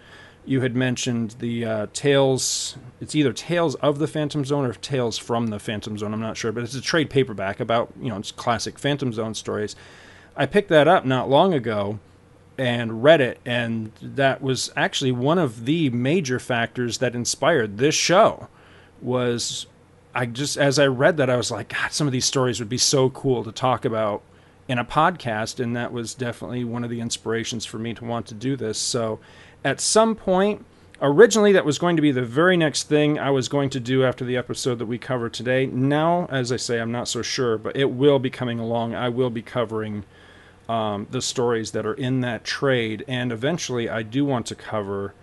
You 0.46 0.60
had 0.62 0.76
mentioned 0.76 1.36
the 1.40 1.64
uh, 1.64 1.86
Tales. 1.92 2.78
It's 3.00 3.14
either 3.14 3.32
Tales 3.32 3.74
of 3.76 3.98
the 3.98 4.06
Phantom 4.06 4.44
Zone 4.44 4.64
or 4.64 4.72
Tales 4.72 5.18
from 5.18 5.48
the 5.48 5.58
Phantom 5.58 5.98
Zone. 5.98 6.14
I'm 6.14 6.20
not 6.20 6.36
sure, 6.36 6.52
but 6.52 6.62
it's 6.62 6.74
a 6.74 6.80
trade 6.80 7.10
paperback 7.10 7.58
about 7.60 7.92
you 8.00 8.08
know 8.08 8.16
it's 8.16 8.30
classic 8.30 8.78
Phantom 8.78 9.12
Zone 9.12 9.34
stories 9.34 9.74
I 10.36 10.46
picked 10.46 10.68
that 10.68 10.86
up 10.86 11.04
not 11.04 11.30
long 11.30 11.54
ago 11.54 11.98
and 12.58 13.02
read 13.02 13.20
it, 13.20 13.38
and 13.44 13.92
that 14.00 14.42
was 14.42 14.70
actually 14.76 15.12
one 15.12 15.38
of 15.38 15.64
the 15.64 15.90
major 15.90 16.38
factors 16.38 16.98
that 16.98 17.14
inspired 17.14 17.78
this 17.78 17.94
show. 17.94 18.48
Was 19.02 19.66
I 20.14 20.26
just 20.26 20.56
as 20.56 20.78
I 20.78 20.86
read 20.86 21.16
that 21.18 21.28
I 21.28 21.36
was 21.36 21.50
like, 21.50 21.68
God, 21.68 21.92
some 21.92 22.06
of 22.06 22.12
these 22.12 22.24
stories 22.24 22.58
would 22.58 22.68
be 22.68 22.78
so 22.78 23.10
cool 23.10 23.44
to 23.44 23.52
talk 23.52 23.84
about 23.84 24.22
in 24.68 24.78
a 24.78 24.84
podcast, 24.84 25.60
and 25.60 25.76
that 25.76 25.92
was 25.92 26.14
definitely 26.14 26.64
one 26.64 26.84
of 26.84 26.90
the 26.90 27.00
inspirations 27.00 27.64
for 27.64 27.78
me 27.78 27.94
to 27.94 28.04
want 28.04 28.26
to 28.26 28.34
do 28.34 28.56
this. 28.56 28.78
So, 28.78 29.20
at 29.64 29.80
some 29.80 30.14
point, 30.14 30.64
originally 31.00 31.52
that 31.52 31.64
was 31.64 31.78
going 31.78 31.96
to 31.96 32.02
be 32.02 32.12
the 32.12 32.22
very 32.22 32.56
next 32.56 32.84
thing 32.84 33.18
I 33.18 33.30
was 33.30 33.48
going 33.48 33.70
to 33.70 33.80
do 33.80 34.04
after 34.04 34.24
the 34.24 34.36
episode 34.36 34.78
that 34.78 34.86
we 34.86 34.98
cover 34.98 35.28
today. 35.28 35.66
Now, 35.66 36.26
as 36.30 36.50
I 36.50 36.56
say, 36.56 36.80
I'm 36.80 36.92
not 36.92 37.08
so 37.08 37.22
sure, 37.22 37.58
but 37.58 37.76
it 37.76 37.90
will 37.90 38.18
be 38.18 38.30
coming 38.30 38.58
along. 38.58 38.94
I 38.94 39.08
will 39.08 39.30
be 39.30 39.42
covering 39.42 40.04
um, 40.68 41.06
the 41.10 41.22
stories 41.22 41.72
that 41.72 41.86
are 41.86 41.94
in 41.94 42.20
that 42.22 42.44
trade, 42.44 43.04
and 43.06 43.32
eventually 43.32 43.88
I 43.88 44.02
do 44.02 44.24
want 44.24 44.46
to 44.46 44.54
cover 44.54 45.14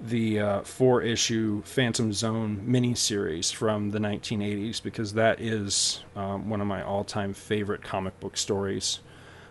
the 0.00 0.40
uh, 0.40 0.60
four 0.62 1.02
issue 1.02 1.62
Phantom 1.62 2.12
Zone 2.12 2.64
miniseries 2.66 3.52
from 3.52 3.90
the 3.90 3.98
1980s 3.98 4.82
because 4.82 5.14
that 5.14 5.40
is 5.40 6.04
um, 6.14 6.48
one 6.48 6.60
of 6.60 6.66
my 6.66 6.82
all 6.82 7.04
time 7.04 7.34
favorite 7.34 7.82
comic 7.82 8.18
book 8.20 8.36
stories. 8.36 9.00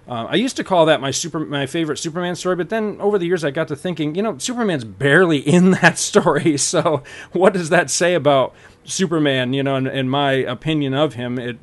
Uh, 0.08 0.26
I 0.30 0.36
used 0.36 0.56
to 0.56 0.64
call 0.64 0.86
that 0.86 1.02
my 1.02 1.12
super 1.12 1.40
my 1.40 1.66
favorite 1.66 1.98
Superman 1.98 2.38
story, 2.38 2.56
but 2.56 2.70
then 2.70 2.98
over 3.02 3.18
the 3.18 3.26
years 3.26 3.44
I 3.44 3.52
got 3.52 3.68
to 3.68 3.76
thinking, 3.76 4.16
you 4.16 4.22
know, 4.22 4.38
Superman's 4.38 4.86
barely 4.86 5.40
in 5.40 5.72
that 5.82 5.98
story. 5.98 6.58
So 6.58 7.04
what 7.34 7.54
does 7.54 7.70
that 7.70 7.90
say 7.90 8.14
about 8.14 8.56
Superman? 8.86 9.54
You 9.54 9.64
know, 9.64 9.76
in, 9.76 9.86
in 9.86 10.10
my 10.10 10.32
opinion 10.32 10.94
of 10.94 11.16
him, 11.16 11.38
it 11.38 11.58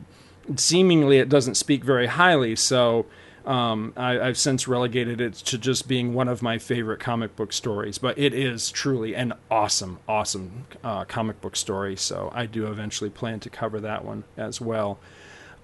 seemingly 0.56 1.18
it 1.18 1.30
doesn't 1.30 1.54
speak 1.54 1.82
very 1.84 2.06
highly. 2.06 2.54
So 2.54 3.06
um, 3.46 3.92
I, 3.96 4.14
have 4.14 4.38
since 4.38 4.66
relegated 4.66 5.20
it 5.20 5.34
to 5.34 5.58
just 5.58 5.86
being 5.86 6.14
one 6.14 6.28
of 6.28 6.40
my 6.42 6.58
favorite 6.58 7.00
comic 7.00 7.36
book 7.36 7.52
stories, 7.52 7.98
but 7.98 8.18
it 8.18 8.32
is 8.32 8.70
truly 8.70 9.14
an 9.14 9.34
awesome, 9.50 9.98
awesome 10.08 10.66
uh, 10.82 11.04
comic 11.04 11.40
book 11.40 11.56
story. 11.56 11.96
So 11.96 12.30
I 12.34 12.46
do 12.46 12.66
eventually 12.66 13.10
plan 13.10 13.40
to 13.40 13.50
cover 13.50 13.80
that 13.80 14.04
one 14.04 14.24
as 14.36 14.60
well. 14.60 14.98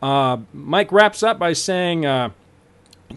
Uh, 0.03 0.39
Mike 0.53 0.93
wraps 0.93 1.23
up 1.23 1.39
by 1.39 1.53
saying, 1.53 2.05
uh, 2.05 2.31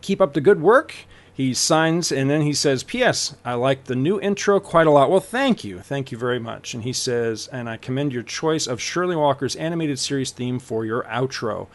"Keep 0.01 0.21
up 0.21 0.33
the 0.33 0.41
good 0.41 0.61
work." 0.61 0.93
He 1.35 1.55
signs 1.55 2.11
and 2.11 2.29
then 2.29 2.41
he 2.41 2.53
says, 2.53 2.83
P.S. 2.83 3.35
I 3.43 3.55
like 3.55 3.85
the 3.85 3.95
new 3.95 4.21
intro 4.21 4.59
quite 4.59 4.85
a 4.85 4.91
lot. 4.91 5.09
Well, 5.09 5.19
thank 5.19 5.63
you. 5.63 5.79
Thank 5.79 6.11
you 6.11 6.17
very 6.17 6.37
much. 6.37 6.75
And 6.75 6.83
he 6.83 6.93
says, 6.93 7.47
And 7.47 7.67
I 7.67 7.77
commend 7.77 8.13
your 8.13 8.21
choice 8.21 8.67
of 8.67 8.79
Shirley 8.79 9.15
Walker's 9.15 9.55
animated 9.55 9.97
series 9.97 10.29
theme 10.29 10.59
for 10.59 10.85
your 10.85 11.01
outro. 11.05 11.69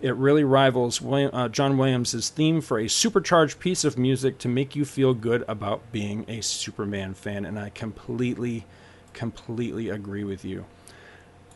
It 0.00 0.14
really 0.16 0.44
rivals 0.44 1.00
William, 1.00 1.30
uh, 1.32 1.48
John 1.48 1.78
Williams' 1.78 2.28
theme 2.28 2.60
for 2.60 2.78
a 2.78 2.88
supercharged 2.88 3.58
piece 3.58 3.82
of 3.84 3.96
music 3.96 4.38
to 4.38 4.48
make 4.48 4.76
you 4.76 4.84
feel 4.84 5.14
good 5.14 5.44
about 5.48 5.90
being 5.90 6.24
a 6.28 6.42
Superman 6.42 7.14
fan. 7.14 7.44
And 7.44 7.58
I 7.58 7.70
completely, 7.70 8.66
completely 9.14 9.88
agree 9.88 10.24
with 10.24 10.44
you. 10.44 10.66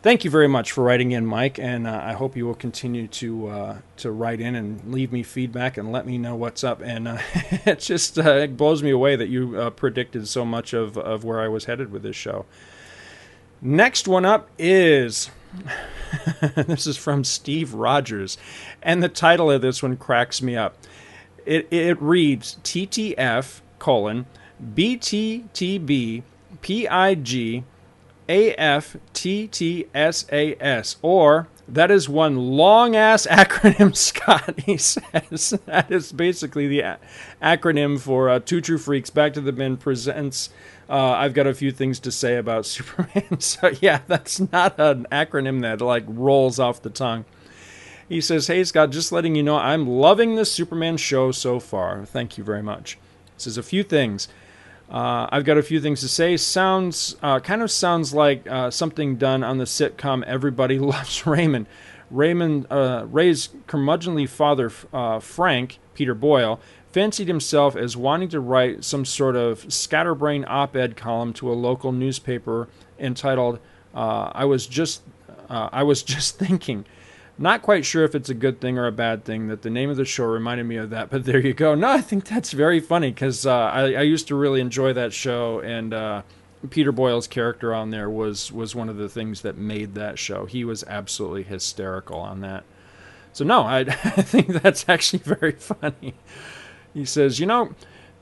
Thank 0.02 0.24
you 0.24 0.30
very 0.30 0.48
much 0.48 0.72
for 0.72 0.82
writing 0.82 1.12
in, 1.12 1.26
Mike, 1.26 1.58
and 1.58 1.86
uh, 1.86 2.00
I 2.02 2.14
hope 2.14 2.34
you 2.34 2.46
will 2.46 2.54
continue 2.54 3.06
to 3.08 3.48
uh, 3.48 3.78
to 3.98 4.10
write 4.10 4.40
in 4.40 4.54
and 4.54 4.90
leave 4.90 5.12
me 5.12 5.22
feedback 5.22 5.76
and 5.76 5.92
let 5.92 6.06
me 6.06 6.16
know 6.16 6.34
what's 6.34 6.64
up. 6.64 6.80
And 6.80 7.06
uh, 7.06 7.18
it 7.66 7.80
just 7.80 8.18
uh, 8.18 8.36
it 8.36 8.56
blows 8.56 8.82
me 8.82 8.88
away 8.88 9.16
that 9.16 9.28
you 9.28 9.60
uh, 9.60 9.68
predicted 9.68 10.26
so 10.26 10.46
much 10.46 10.72
of, 10.72 10.96
of 10.96 11.22
where 11.22 11.38
I 11.38 11.48
was 11.48 11.66
headed 11.66 11.92
with 11.92 12.02
this 12.02 12.16
show. 12.16 12.46
Next 13.60 14.08
one 14.08 14.24
up 14.24 14.48
is 14.58 15.28
this 16.54 16.86
is 16.86 16.96
from 16.96 17.24
Steve 17.24 17.74
Rogers, 17.74 18.38
and 18.82 19.02
the 19.02 19.08
title 19.08 19.50
of 19.50 19.62
this 19.62 19.82
one 19.82 19.96
cracks 19.96 20.40
me 20.42 20.56
up. 20.56 20.76
It 21.46 21.66
it 21.70 22.00
reads 22.00 22.56
TTF 22.62 23.60
colon 23.78 24.26
BTTB 24.62 26.22
PIG 26.60 27.64
AFTTSAS, 28.28 28.96
or 31.02 31.48
that 31.66 31.90
is 31.90 32.08
one 32.08 32.36
long 32.36 32.94
ass 32.94 33.26
acronym, 33.30 33.96
Scott. 33.96 34.60
He 34.60 34.76
says 34.76 35.50
that 35.66 35.90
is 35.90 36.12
basically 36.12 36.68
the 36.68 36.98
acronym 37.42 37.98
for 37.98 38.28
uh, 38.28 38.38
Two 38.38 38.60
True 38.60 38.78
Freaks 38.78 39.10
Back 39.10 39.32
to 39.34 39.40
the 39.40 39.52
Bin 39.52 39.76
presents. 39.76 40.50
Uh, 40.90 41.12
I've 41.12 41.34
got 41.34 41.46
a 41.46 41.54
few 41.54 41.70
things 41.70 42.00
to 42.00 42.10
say 42.10 42.36
about 42.36 42.66
Superman. 42.66 43.40
So, 43.40 43.70
yeah, 43.80 44.00
that's 44.08 44.40
not 44.52 44.78
an 44.78 45.06
acronym 45.12 45.62
that 45.62 45.80
like 45.80 46.04
rolls 46.08 46.58
off 46.58 46.82
the 46.82 46.90
tongue. 46.90 47.24
He 48.08 48.20
says, 48.20 48.48
Hey, 48.48 48.64
Scott, 48.64 48.90
just 48.90 49.12
letting 49.12 49.36
you 49.36 49.42
know 49.44 49.56
I'm 49.56 49.86
loving 49.86 50.34
the 50.34 50.44
Superman 50.44 50.96
show 50.96 51.30
so 51.30 51.60
far. 51.60 52.04
Thank 52.04 52.36
you 52.36 52.42
very 52.42 52.62
much. 52.62 52.94
He 52.94 53.44
says 53.44 53.56
a 53.56 53.62
few 53.62 53.84
things. 53.84 54.26
Uh, 54.90 55.28
I've 55.30 55.44
got 55.44 55.56
a 55.56 55.62
few 55.62 55.80
things 55.80 56.00
to 56.00 56.08
say. 56.08 56.36
Sounds 56.36 57.14
uh, 57.22 57.38
kind 57.38 57.62
of 57.62 57.70
sounds 57.70 58.12
like 58.12 58.44
uh, 58.50 58.72
something 58.72 59.14
done 59.14 59.44
on 59.44 59.58
the 59.58 59.64
sitcom 59.64 60.24
Everybody 60.24 60.78
Loves 60.80 61.24
Raymond. 61.24 61.66
Raymond 62.10 62.66
uh, 62.68 63.06
Ray's 63.08 63.50
curmudgeonly 63.68 64.28
father, 64.28 64.72
uh, 64.92 65.20
Frank 65.20 65.78
Peter 65.94 66.14
Boyle, 66.14 66.58
fancied 66.92 67.28
himself 67.28 67.76
as 67.76 67.96
wanting 67.96 68.28
to 68.30 68.40
write 68.40 68.84
some 68.84 69.04
sort 69.04 69.36
of 69.36 69.72
scatterbrain 69.72 70.44
op-ed 70.48 70.96
column 70.96 71.32
to 71.34 71.50
a 71.50 71.54
local 71.54 71.92
newspaper 71.92 72.68
entitled 72.98 73.58
uh, 73.94 74.30
"I 74.34 74.44
was 74.44 74.66
just 74.66 75.02
I 75.48 75.82
was 75.82 76.02
just 76.02 76.38
thinking." 76.38 76.84
Not 77.38 77.62
quite 77.62 77.86
sure 77.86 78.04
if 78.04 78.14
it's 78.14 78.28
a 78.28 78.34
good 78.34 78.60
thing 78.60 78.76
or 78.76 78.86
a 78.86 78.92
bad 78.92 79.24
thing 79.24 79.48
that 79.48 79.62
the 79.62 79.70
name 79.70 79.88
of 79.88 79.96
the 79.96 80.04
show 80.04 80.26
reminded 80.26 80.64
me 80.64 80.76
of 80.76 80.90
that, 80.90 81.08
but 81.08 81.24
there 81.24 81.38
you 81.38 81.54
go. 81.54 81.74
No, 81.74 81.88
I 81.88 82.02
think 82.02 82.26
that's 82.26 82.52
very 82.52 82.80
funny 82.80 83.12
because 83.12 83.46
uh, 83.46 83.54
I, 83.54 83.80
I, 83.94 84.02
used 84.02 84.28
to 84.28 84.34
really 84.34 84.60
enjoy 84.60 84.92
that 84.92 85.14
show, 85.14 85.58
and 85.60 85.94
uh, 85.94 86.20
Peter 86.68 86.92
Boyle's 86.92 87.26
character 87.26 87.72
on 87.72 87.88
there 87.88 88.10
was 88.10 88.52
was 88.52 88.74
one 88.74 88.90
of 88.90 88.98
the 88.98 89.08
things 89.08 89.40
that 89.40 89.56
made 89.56 89.94
that 89.94 90.18
show. 90.18 90.44
He 90.44 90.64
was 90.66 90.84
absolutely 90.84 91.44
hysterical 91.44 92.18
on 92.18 92.40
that. 92.42 92.64
So 93.32 93.44
no, 93.44 93.62
I, 93.62 93.78
I 93.88 94.22
think 94.22 94.48
that's 94.48 94.86
actually 94.86 95.20
very 95.20 95.52
funny. 95.52 96.14
He 96.94 97.04
says, 97.04 97.38
you 97.38 97.46
know, 97.46 97.74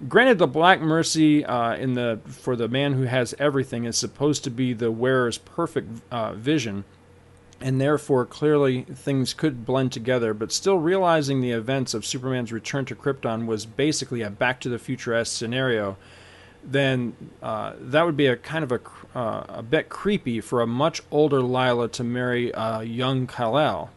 granted 0.09 0.39
the 0.39 0.47
black 0.47 0.81
mercy 0.81 1.45
uh, 1.45 1.75
in 1.75 1.95
the 1.95 2.21
for 2.27 2.57
the 2.57 2.69
man 2.69 2.95
who 2.95 3.05
has 3.05 3.35
everything 3.39 3.85
is 3.85 3.97
supposed 3.97 4.45
to 4.45 4.51
be 4.51 4.73
the 4.73 4.91
wearer's 4.91 5.39
perfect 5.39 6.03
uh, 6.11 6.35
vision 6.35 6.85
and 7.61 7.81
therefore 7.81 8.25
clearly 8.25 8.83
things 8.83 9.35
could 9.35 9.67
blend 9.67 9.93
together, 9.93 10.33
but 10.33 10.53
still 10.53 10.79
realizing 10.79 11.41
the 11.41 11.51
events 11.51 11.93
of 11.93 12.07
Superman's 12.07 12.53
return 12.53 12.85
to 12.85 12.95
Krypton 12.95 13.47
was 13.47 13.67
basically 13.67 14.23
a 14.23 14.31
Back 14.31 14.61
to 14.61 14.69
the 14.69 14.79
Future 14.79 15.15
esque 15.15 15.37
scenario, 15.37 15.97
then 16.63 17.15
uh, 17.43 17.73
that 17.81 18.05
would 18.07 18.17
be 18.17 18.27
a 18.27 18.37
kind 18.37 18.63
of 18.63 18.73
a, 18.73 18.81
uh, 19.19 19.45
a 19.49 19.63
bit 19.63 19.89
creepy 19.89 20.41
for 20.41 20.61
a 20.61 20.67
much 20.67 21.03
older 21.11 21.43
Lyla 21.43 21.89
to 21.89 22.05
marry 22.05 22.53
a 22.55 22.83
young 22.83 23.27
Kal-El. 23.27 23.91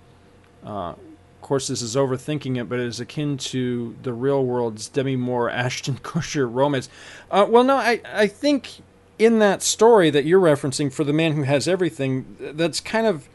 Uh, 0.64 0.96
course, 1.42 1.68
this 1.68 1.82
is 1.82 1.96
overthinking 1.96 2.58
it, 2.58 2.70
but 2.70 2.80
it 2.80 2.86
is 2.86 3.00
akin 3.00 3.38
to 3.38 3.96
the 4.04 4.14
real 4.14 4.44
world's 4.44 4.88
Demi 4.88 5.16
Moore 5.16 5.50
Ashton 5.52 5.96
Kutcher 5.96 6.52
romance. 6.52 6.90
Uh, 7.30 7.46
well, 7.48 7.64
no, 7.64 7.78
I, 7.78 8.02
I 8.14 8.28
think 8.28 8.82
in 9.20 9.40
that 9.40 9.62
story 9.62 10.10
that 10.10 10.26
you're 10.26 10.42
referencing 10.42 10.92
for 10.92 11.04
the 11.04 11.14
man 11.14 11.34
who 11.34 11.44
has 11.44 11.68
everything, 11.68 12.38
that's 12.40 12.80
kind 12.80 13.06
of 13.06 13.30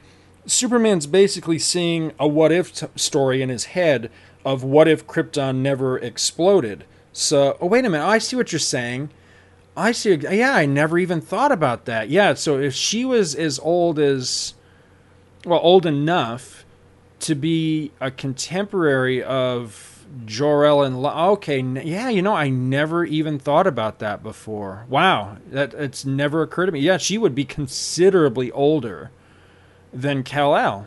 Superman's 0.46 1.06
basically 1.06 1.58
seeing 1.58 2.12
a 2.18 2.26
what 2.26 2.52
if 2.52 2.74
t- 2.74 2.86
story 2.96 3.42
in 3.42 3.48
his 3.48 3.66
head 3.66 4.10
of 4.44 4.62
what 4.62 4.88
if 4.88 5.06
Krypton 5.06 5.56
never 5.56 5.98
exploded. 5.98 6.84
So, 7.12 7.56
oh, 7.60 7.66
wait 7.66 7.84
a 7.84 7.90
minute. 7.90 8.06
I 8.06 8.18
see 8.18 8.36
what 8.36 8.52
you're 8.52 8.58
saying. 8.58 9.10
I 9.76 9.92
see. 9.92 10.14
Yeah, 10.14 10.54
I 10.54 10.66
never 10.66 10.98
even 10.98 11.20
thought 11.20 11.50
about 11.50 11.84
that. 11.86 12.08
Yeah, 12.08 12.34
so 12.34 12.58
if 12.58 12.74
she 12.74 13.04
was 13.04 13.34
as 13.34 13.58
old 13.58 13.98
as, 13.98 14.54
well, 15.44 15.60
old 15.60 15.86
enough 15.86 16.65
to 17.26 17.34
be 17.34 17.90
a 18.00 18.10
contemporary 18.10 19.20
of 19.20 20.06
Jor-El 20.24 20.84
and 20.84 21.02
La- 21.02 21.30
okay, 21.32 21.60
yeah, 21.60 22.08
you 22.08 22.22
know, 22.22 22.34
I 22.34 22.48
never 22.48 23.04
even 23.04 23.40
thought 23.40 23.66
about 23.66 23.98
that 23.98 24.22
before. 24.22 24.86
Wow, 24.88 25.38
that 25.50 25.74
it's 25.74 26.04
never 26.04 26.42
occurred 26.42 26.66
to 26.66 26.72
me. 26.72 26.80
Yeah, 26.80 26.98
she 26.98 27.18
would 27.18 27.34
be 27.34 27.44
considerably 27.44 28.52
older 28.52 29.10
than 29.92 30.22
Kal-El. 30.22 30.86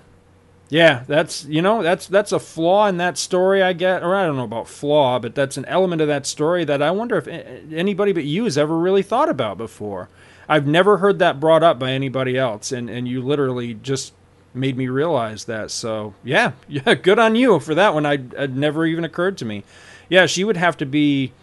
Yeah, 0.69 1.03
that's 1.07 1.45
you 1.45 1.61
know 1.61 1.81
that's 1.81 2.05
that's 2.07 2.31
a 2.31 2.39
flaw 2.39 2.87
in 2.87 2.97
that 2.97 3.17
story 3.17 3.61
I 3.61 3.73
get, 3.73 4.01
or 4.01 4.15
I 4.15 4.25
don't 4.25 4.37
know 4.37 4.43
about 4.43 4.67
flaw, 4.67 5.19
but 5.19 5.35
that's 5.35 5.57
an 5.57 5.65
element 5.65 6.01
of 6.01 6.07
that 6.07 6.25
story 6.27 6.63
that 6.63 6.81
I 6.81 6.91
wonder 6.91 7.17
if 7.17 7.27
anybody 7.27 8.13
but 8.13 8.23
you 8.23 8.45
has 8.45 8.57
ever 8.57 8.77
really 8.77 9.01
thought 9.01 9.29
about 9.29 9.57
before. 9.57 10.09
I've 10.47 10.67
never 10.67 10.97
heard 10.97 11.19
that 11.19 11.39
brought 11.39 11.63
up 11.63 11.79
by 11.79 11.91
anybody 11.91 12.37
else, 12.37 12.71
and 12.71 12.89
and 12.89 13.07
you 13.07 13.21
literally 13.21 13.73
just 13.73 14.13
made 14.59 14.77
me 14.77 14.87
realize 14.87 15.45
that. 15.45 15.71
So 15.71 16.13
yeah, 16.23 16.53
yeah, 16.67 16.93
good 16.95 17.19
on 17.19 17.35
you 17.35 17.59
for 17.59 17.75
that 17.75 17.93
one. 17.93 18.05
I 18.05 18.13
it 18.13 18.51
never 18.51 18.85
even 18.85 19.03
occurred 19.03 19.37
to 19.39 19.45
me. 19.45 19.63
Yeah, 20.09 20.25
she 20.25 20.43
would 20.43 20.57
have 20.57 20.77
to 20.77 20.85
be 20.85 21.33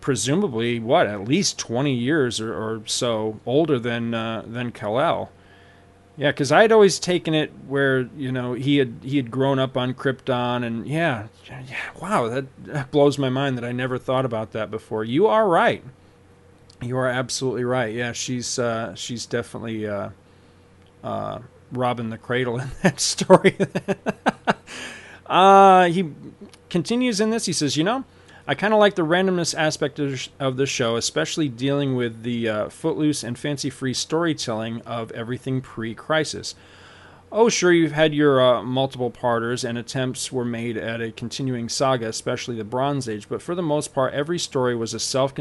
presumably 0.00 0.78
what 0.80 1.06
at 1.06 1.24
least 1.24 1.58
twenty 1.58 1.94
years 1.94 2.40
or, 2.40 2.52
or 2.54 2.82
so 2.86 3.40
older 3.46 3.78
than 3.78 4.14
uh, 4.14 4.42
than 4.46 4.72
Kal-El. 4.72 5.30
Yeah, 6.16 6.30
because 6.30 6.52
I 6.52 6.62
had 6.62 6.70
always 6.70 7.00
taken 7.00 7.34
it 7.34 7.50
where 7.66 8.02
you 8.16 8.30
know 8.30 8.52
he 8.52 8.76
had 8.76 8.94
he 9.02 9.16
had 9.16 9.30
grown 9.30 9.58
up 9.58 9.76
on 9.76 9.94
Krypton, 9.94 10.64
and 10.64 10.86
yeah, 10.86 11.26
yeah, 11.48 11.90
wow, 12.00 12.28
that, 12.28 12.44
that 12.66 12.90
blows 12.92 13.18
my 13.18 13.28
mind 13.28 13.58
that 13.58 13.64
I 13.64 13.72
never 13.72 13.98
thought 13.98 14.24
about 14.24 14.52
that 14.52 14.70
before. 14.70 15.04
You 15.04 15.26
are 15.26 15.48
right. 15.48 15.82
You 16.80 16.98
are 16.98 17.08
absolutely 17.08 17.64
right. 17.64 17.92
Yeah, 17.92 18.12
she's 18.12 18.60
uh, 18.60 18.94
she's 18.94 19.26
definitely 19.26 19.88
uh, 19.88 20.10
uh, 21.02 21.40
robbing 21.74 22.10
the 22.10 22.18
cradle 22.18 22.58
in 22.60 22.70
that 22.82 23.00
story. 23.00 23.56
uh, 25.26 25.84
he 25.86 26.10
continues 26.70 27.20
in 27.20 27.30
this. 27.30 27.46
He 27.46 27.52
says, 27.52 27.76
you 27.76 27.84
know, 27.84 28.04
I 28.46 28.54
kind 28.54 28.74
of 28.74 28.80
like 28.80 28.94
the 28.94 29.02
randomness 29.02 29.54
aspect 29.56 29.98
of 29.98 30.56
the 30.56 30.66
show, 30.66 30.96
especially 30.96 31.48
dealing 31.48 31.96
with 31.96 32.22
the 32.24 32.48
uh, 32.48 32.68
footloose 32.68 33.22
and 33.22 33.38
fancy 33.38 33.70
free 33.70 33.94
storytelling 33.94 34.82
of 34.82 35.10
everything 35.12 35.62
pre 35.62 35.94
crisis. 35.94 36.54
Oh, 37.32 37.48
sure, 37.48 37.72
you've 37.72 37.92
had 37.92 38.14
your 38.14 38.40
uh, 38.40 38.62
multiple 38.62 39.10
parters, 39.10 39.64
and 39.64 39.76
attempts 39.76 40.30
were 40.30 40.44
made 40.44 40.76
at 40.76 41.00
a 41.00 41.10
continuing 41.10 41.68
saga, 41.68 42.06
especially 42.06 42.54
the 42.54 42.64
Bronze 42.64 43.08
Age, 43.08 43.28
but 43.28 43.42
for 43.42 43.56
the 43.56 43.62
most 43.62 43.92
part, 43.92 44.14
every 44.14 44.38
story 44.38 44.76
was 44.76 44.94
a 44.94 45.00
self 45.00 45.34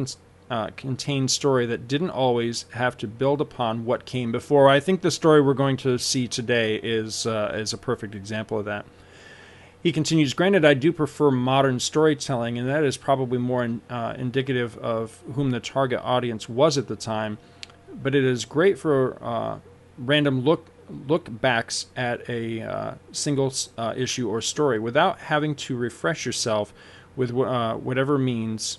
uh, 0.53 0.69
contained 0.77 1.31
story 1.31 1.65
that 1.65 1.87
didn't 1.87 2.11
always 2.11 2.65
have 2.73 2.95
to 2.95 3.07
build 3.07 3.41
upon 3.41 3.85
what 3.85 4.05
came 4.05 4.31
before. 4.31 4.69
I 4.69 4.79
think 4.79 5.01
the 5.01 5.09
story 5.09 5.41
we're 5.41 5.55
going 5.55 5.77
to 5.77 5.97
see 5.97 6.27
today 6.27 6.75
is, 6.75 7.25
uh, 7.25 7.53
is 7.55 7.73
a 7.73 7.77
perfect 7.77 8.13
example 8.13 8.59
of 8.59 8.65
that. 8.65 8.85
He 9.81 9.91
continues, 9.91 10.35
granted, 10.35 10.63
I 10.63 10.75
do 10.75 10.93
prefer 10.93 11.31
modern 11.31 11.79
storytelling, 11.79 12.59
and 12.59 12.69
that 12.69 12.83
is 12.83 12.97
probably 12.97 13.39
more 13.39 13.63
in, 13.63 13.81
uh, 13.89 14.13
indicative 14.15 14.77
of 14.77 15.23
whom 15.33 15.49
the 15.49 15.59
target 15.59 15.99
audience 16.03 16.47
was 16.47 16.77
at 16.77 16.87
the 16.87 16.95
time, 16.95 17.39
but 17.91 18.13
it 18.13 18.23
is 18.23 18.45
great 18.45 18.77
for 18.77 19.17
uh, 19.23 19.57
random 19.97 20.41
look 20.41 20.67
look 21.07 21.41
backs 21.41 21.87
at 21.95 22.29
a 22.29 22.61
uh, 22.61 22.93
single 23.11 23.51
uh, 23.77 23.93
issue 23.97 24.29
or 24.29 24.41
story 24.41 24.77
without 24.77 25.17
having 25.17 25.55
to 25.55 25.75
refresh 25.75 26.25
yourself 26.27 26.73
with 27.15 27.31
uh, 27.31 27.73
whatever 27.75 28.19
means. 28.19 28.77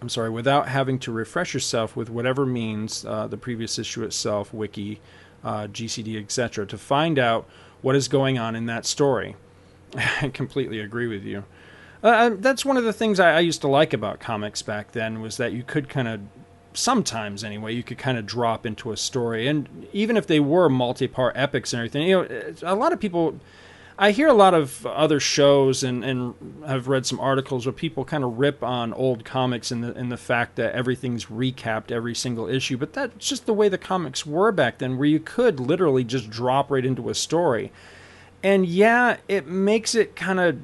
I'm 0.00 0.08
sorry, 0.08 0.30
without 0.30 0.68
having 0.68 0.98
to 1.00 1.12
refresh 1.12 1.52
yourself 1.52 1.94
with 1.94 2.08
whatever 2.08 2.46
means 2.46 3.04
uh, 3.04 3.26
the 3.26 3.36
previous 3.36 3.78
issue 3.78 4.02
itself, 4.02 4.52
wiki, 4.54 5.00
uh, 5.44 5.66
GCD, 5.66 6.20
etc., 6.22 6.66
to 6.66 6.78
find 6.78 7.18
out 7.18 7.46
what 7.82 7.96
is 7.96 8.08
going 8.08 8.38
on 8.38 8.56
in 8.56 8.66
that 8.66 8.86
story. 8.86 9.36
I 10.22 10.28
completely 10.28 10.80
agree 10.80 11.06
with 11.06 11.24
you. 11.24 11.44
Uh, 12.02 12.30
that's 12.38 12.64
one 12.64 12.78
of 12.78 12.84
the 12.84 12.92
things 12.92 13.20
I, 13.20 13.36
I 13.36 13.40
used 13.40 13.60
to 13.60 13.68
like 13.68 13.92
about 13.92 14.20
comics 14.20 14.62
back 14.62 14.92
then 14.92 15.20
was 15.20 15.36
that 15.36 15.52
you 15.52 15.62
could 15.62 15.88
kind 15.88 16.08
of 16.08 16.20
sometimes 16.72 17.42
anyway 17.42 17.74
you 17.74 17.82
could 17.82 17.98
kind 17.98 18.16
of 18.16 18.24
drop 18.24 18.64
into 18.64 18.92
a 18.92 18.96
story 18.96 19.48
and 19.48 19.88
even 19.92 20.16
if 20.16 20.28
they 20.28 20.38
were 20.38 20.68
multi-part 20.68 21.36
epics 21.36 21.72
and 21.72 21.80
everything 21.80 22.06
you 22.06 22.22
know 22.22 22.54
a 22.62 22.76
lot 22.76 22.92
of 22.92 23.00
people 23.00 23.38
i 24.00 24.10
hear 24.10 24.26
a 24.26 24.32
lot 24.32 24.54
of 24.54 24.84
other 24.86 25.20
shows 25.20 25.84
and 25.84 26.02
and 26.02 26.34
i've 26.66 26.88
read 26.88 27.06
some 27.06 27.20
articles 27.20 27.66
where 27.66 27.72
people 27.72 28.04
kind 28.04 28.24
of 28.24 28.38
rip 28.38 28.62
on 28.64 28.92
old 28.94 29.24
comics 29.24 29.70
and 29.70 29.84
the 29.84 29.96
in 29.96 30.08
the 30.08 30.16
fact 30.16 30.56
that 30.56 30.74
everything's 30.74 31.26
recapped 31.26 31.92
every 31.92 32.14
single 32.14 32.48
issue 32.48 32.76
but 32.76 32.94
that's 32.94 33.28
just 33.28 33.46
the 33.46 33.54
way 33.54 33.68
the 33.68 33.78
comics 33.78 34.26
were 34.26 34.50
back 34.50 34.78
then 34.78 34.96
where 34.96 35.06
you 35.06 35.20
could 35.20 35.60
literally 35.60 36.02
just 36.02 36.28
drop 36.30 36.70
right 36.70 36.84
into 36.84 37.08
a 37.08 37.14
story. 37.14 37.70
And 38.42 38.64
yeah 38.66 39.18
it 39.28 39.46
makes 39.46 39.94
it 39.94 40.16
kind 40.16 40.40
of 40.40 40.58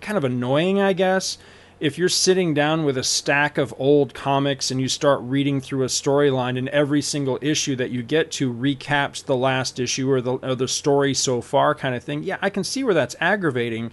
kind 0.00 0.18
of 0.18 0.24
annoying 0.24 0.80
i 0.80 0.92
guess 0.92 1.38
if 1.80 1.96
you're 1.96 2.10
sitting 2.10 2.52
down 2.52 2.84
with 2.84 2.98
a 2.98 3.02
stack 3.02 3.56
of 3.56 3.74
old 3.78 4.12
comics 4.12 4.70
and 4.70 4.80
you 4.80 4.88
start 4.88 5.18
reading 5.22 5.62
through 5.62 5.82
a 5.82 5.88
storyline 5.88 6.58
and 6.58 6.68
every 6.68 7.00
single 7.00 7.38
issue 7.40 7.74
that 7.74 7.90
you 7.90 8.02
get 8.02 8.30
to 8.30 8.52
recaps 8.52 9.24
the 9.24 9.36
last 9.36 9.80
issue 9.80 10.10
or 10.10 10.20
the 10.20 10.34
or 10.34 10.54
the 10.54 10.68
story 10.68 11.14
so 11.14 11.40
far 11.40 11.74
kind 11.74 11.94
of 11.94 12.04
thing 12.04 12.22
yeah 12.22 12.36
i 12.42 12.50
can 12.50 12.62
see 12.62 12.84
where 12.84 12.94
that's 12.94 13.16
aggravating. 13.18 13.90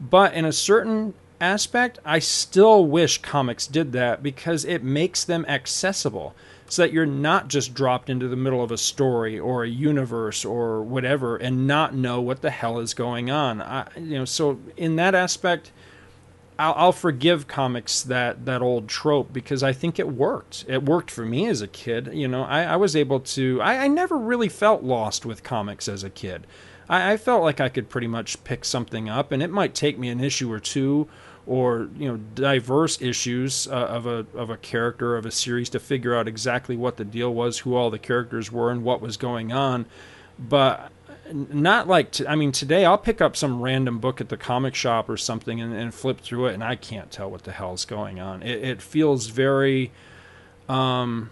But 0.00 0.32
in 0.32 0.44
a 0.44 0.52
certain 0.52 1.14
aspect 1.40 1.98
i 2.04 2.20
still 2.20 2.86
wish 2.86 3.20
comics 3.20 3.66
did 3.66 3.92
that 3.92 4.22
because 4.22 4.64
it 4.64 4.84
makes 4.84 5.24
them 5.24 5.44
accessible 5.46 6.34
so 6.68 6.82
that 6.82 6.92
you're 6.92 7.06
not 7.06 7.48
just 7.48 7.74
dropped 7.74 8.10
into 8.10 8.28
the 8.28 8.36
middle 8.36 8.62
of 8.62 8.70
a 8.70 8.78
story 8.78 9.38
or 9.38 9.64
a 9.64 9.68
universe 9.68 10.44
or 10.44 10.82
whatever 10.82 11.36
and 11.36 11.66
not 11.66 11.94
know 11.94 12.20
what 12.20 12.42
the 12.42 12.50
hell 12.50 12.78
is 12.78 12.92
going 12.92 13.30
on. 13.30 13.60
I, 13.60 13.88
you 13.96 14.18
know 14.18 14.24
so 14.24 14.60
in 14.76 14.94
that 14.96 15.16
aspect 15.16 15.72
I'll, 16.58 16.74
I'll, 16.76 16.92
forgive 16.92 17.46
comics 17.46 18.02
that 18.02 18.44
that 18.46 18.62
old 18.62 18.88
trope 18.88 19.32
because 19.32 19.62
I 19.62 19.72
think 19.72 19.98
it 19.98 20.08
worked. 20.08 20.64
It 20.66 20.82
worked 20.82 21.10
for 21.10 21.24
me 21.24 21.46
as 21.46 21.62
a 21.62 21.68
kid. 21.68 22.10
You 22.12 22.26
know, 22.26 22.42
I, 22.42 22.64
I 22.64 22.76
was 22.76 22.96
able 22.96 23.20
to. 23.20 23.62
I, 23.62 23.84
I, 23.84 23.88
never 23.88 24.18
really 24.18 24.48
felt 24.48 24.82
lost 24.82 25.24
with 25.24 25.44
comics 25.44 25.86
as 25.86 26.02
a 26.02 26.10
kid. 26.10 26.46
I, 26.88 27.12
I, 27.12 27.16
felt 27.16 27.42
like 27.42 27.60
I 27.60 27.68
could 27.68 27.88
pretty 27.88 28.08
much 28.08 28.42
pick 28.42 28.64
something 28.64 29.08
up, 29.08 29.30
and 29.30 29.40
it 29.40 29.50
might 29.50 29.74
take 29.74 29.98
me 29.98 30.08
an 30.08 30.20
issue 30.20 30.50
or 30.52 30.58
two, 30.58 31.08
or 31.46 31.90
you 31.96 32.08
know, 32.08 32.16
diverse 32.34 33.00
issues 33.00 33.68
uh, 33.68 33.70
of 33.70 34.06
a 34.06 34.26
of 34.34 34.50
a 34.50 34.56
character 34.56 35.16
of 35.16 35.26
a 35.26 35.30
series 35.30 35.70
to 35.70 35.78
figure 35.78 36.16
out 36.16 36.26
exactly 36.26 36.76
what 36.76 36.96
the 36.96 37.04
deal 37.04 37.32
was, 37.32 37.60
who 37.60 37.76
all 37.76 37.88
the 37.88 38.00
characters 38.00 38.50
were, 38.50 38.72
and 38.72 38.82
what 38.82 39.00
was 39.00 39.16
going 39.16 39.52
on. 39.52 39.86
But 40.40 40.90
not 41.32 41.88
like 41.88 42.20
I 42.26 42.34
mean 42.34 42.52
today 42.52 42.84
I'll 42.84 42.98
pick 42.98 43.20
up 43.20 43.36
some 43.36 43.60
random 43.60 43.98
book 43.98 44.20
at 44.20 44.28
the 44.28 44.36
comic 44.36 44.74
shop 44.74 45.08
or 45.08 45.16
something 45.16 45.60
and, 45.60 45.74
and 45.74 45.94
flip 45.94 46.20
through 46.20 46.46
it 46.46 46.54
and 46.54 46.64
I 46.64 46.76
can't 46.76 47.10
tell 47.10 47.30
what 47.30 47.44
the 47.44 47.52
hell's 47.52 47.84
going 47.84 48.20
on. 48.20 48.42
It, 48.42 48.62
it 48.62 48.82
feels 48.82 49.26
very, 49.26 49.92
um, 50.68 51.30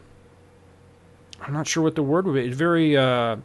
I'm 1.41 1.53
not 1.53 1.67
sure 1.67 1.83
what 1.83 1.95
the 1.95 2.03
word 2.03 2.27
would 2.27 2.35
be. 2.35 2.47
It's 2.47 2.57
very. 2.57 2.97
Uh, 2.97 3.37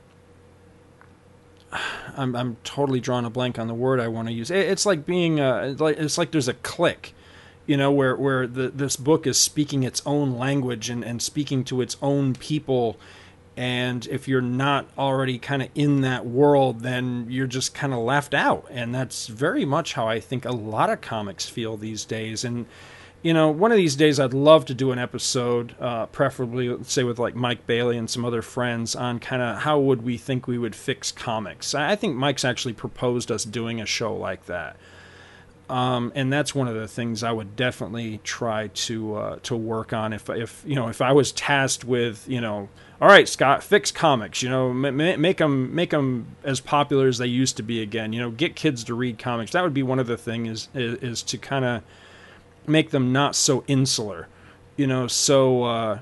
I'm 2.18 2.36
I'm 2.36 2.58
totally 2.64 3.00
drawing 3.00 3.26
a 3.26 3.30
blank 3.30 3.58
on 3.58 3.68
the 3.68 3.74
word 3.74 4.00
I 4.00 4.08
want 4.08 4.28
to 4.28 4.34
use. 4.34 4.52
It, 4.52 4.68
it's 4.70 4.86
like 4.86 5.06
being 5.06 5.40
uh, 5.40 5.76
like 5.80 5.98
it's 5.98 6.18
like 6.18 6.32
there's 6.32 6.48
a 6.48 6.54
click, 6.56 7.14
you 7.66 7.78
know, 7.78 7.92
where 7.92 8.16
where 8.16 8.48
the, 8.48 8.70
this 8.70 8.96
book 8.96 9.26
is 9.26 9.38
speaking 9.38 9.84
its 9.84 10.02
own 10.06 10.38
language 10.38 10.90
and, 10.90 11.04
and 11.04 11.22
speaking 11.22 11.64
to 11.66 11.82
its 11.82 11.98
own 12.02 12.34
people 12.34 12.98
and 13.58 14.08
if 14.08 14.28
you're 14.28 14.42
not 14.42 14.88
already 14.98 15.38
kind 15.38 15.62
of 15.62 15.70
in 15.76 16.02
that 16.02 16.26
world 16.26 16.82
then 16.82 17.26
you're 17.30 17.48
just 17.48 17.74
kind 17.74 17.94
of 17.94 18.00
left 18.00 18.34
out. 18.34 18.66
And 18.70 18.94
that's 18.94 19.28
very 19.28 19.66
much 19.66 19.94
how 19.94 20.08
i 20.08 20.20
think 20.20 20.46
a 20.46 20.52
lot 20.52 20.90
of 20.90 21.02
comics 21.02 21.48
feel 21.48 21.78
these 21.78 22.06
days. 22.06 22.44
And 22.44 22.66
you 23.22 23.34
know 23.34 23.50
one 23.50 23.72
of 23.72 23.78
these 23.78 23.96
days 23.96 24.20
i'd 24.20 24.34
love 24.34 24.66
to 24.66 24.74
do 24.74 24.92
an 24.92 24.98
episode 24.98 25.76
uh, 25.80 26.08
preferably 26.08 26.76
say 26.84 27.04
with 27.04 27.20
like 27.20 27.36
mike 27.36 27.68
bailey 27.68 27.96
and 27.96 28.10
some 28.10 28.26
other 28.26 28.42
friends 28.42 28.96
on 28.96 29.20
kind 29.20 29.44
of 29.44 29.60
how 29.60 29.80
would 29.80 30.02
we 30.02 30.18
think 30.18 30.48
we 30.48 30.58
would 30.58 30.76
fix 30.76 31.12
comics. 31.12 31.76
I 31.76 31.96
think 31.96 32.16
mike's 32.16 32.44
actually 32.44 32.74
proposed 32.74 33.32
us 33.32 33.44
doing 33.44 33.80
a 33.80 33.86
show 33.86 34.16
like 34.16 34.46
that. 34.48 34.76
Um, 35.72 36.12
and 36.16 36.34
that's 36.34 36.54
one 36.54 36.68
of 36.68 36.76
the 36.76 36.88
things 36.88 37.24
I 37.24 37.32
would 37.32 37.56
definitely 37.56 38.20
try 38.26 38.68
to 38.68 39.16
uh, 39.16 39.36
to 39.44 39.56
work 39.56 39.94
on 39.94 40.12
if 40.12 40.30
if 40.30 40.64
you 40.68 40.76
know 40.76 40.90
if 40.90 41.02
I 41.02 41.14
was 41.14 41.32
tasked 41.32 41.86
with 41.86 42.28
you 42.28 42.42
know 42.42 42.68
all 43.02 43.08
right, 43.08 43.28
Scott, 43.28 43.64
fix 43.64 43.92
comics. 43.92 44.44
You 44.44 44.50
know, 44.50 44.72
make 44.72 45.38
them 45.38 45.74
make 45.74 45.90
them 45.90 46.36
as 46.44 46.60
popular 46.60 47.08
as 47.08 47.18
they 47.18 47.26
used 47.26 47.58
to 47.58 47.64
be 47.64 47.82
again. 47.82 48.14
You 48.14 48.22
know, 48.22 48.30
get 48.30 48.56
kids 48.56 48.84
to 48.84 48.94
read 48.94 49.18
comics. 49.18 49.52
That 49.54 49.64
would 49.64 49.74
be 49.74 49.82
one 49.82 49.98
of 49.98 50.06
the 50.06 50.18
things 50.18 50.70
is, 50.76 50.98
is, 51.02 51.24
to 51.24 51.40
kind 51.40 51.66
of 51.66 51.84
make 52.68 52.92
them 52.92 53.12
not 53.12 53.36
so 53.36 53.64
insular. 53.66 54.28
You 54.78 54.86
know, 54.86 55.08
so 55.08 55.64
uh, 55.64 56.00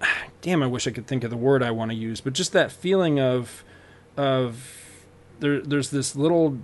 damn, 0.40 0.62
I 0.62 0.68
wish 0.68 0.86
I 0.86 0.92
could 0.92 1.08
think 1.08 1.24
of 1.24 1.30
the 1.30 1.36
word 1.36 1.64
I 1.64 1.72
want 1.72 1.90
to 1.90 1.96
use, 1.96 2.20
but 2.20 2.32
just 2.32 2.52
that 2.52 2.70
feeling 2.70 3.18
of 3.18 3.64
of 4.16 4.94
there, 5.40 5.60
there's 5.60 5.90
this 5.90 6.14
little 6.14 6.58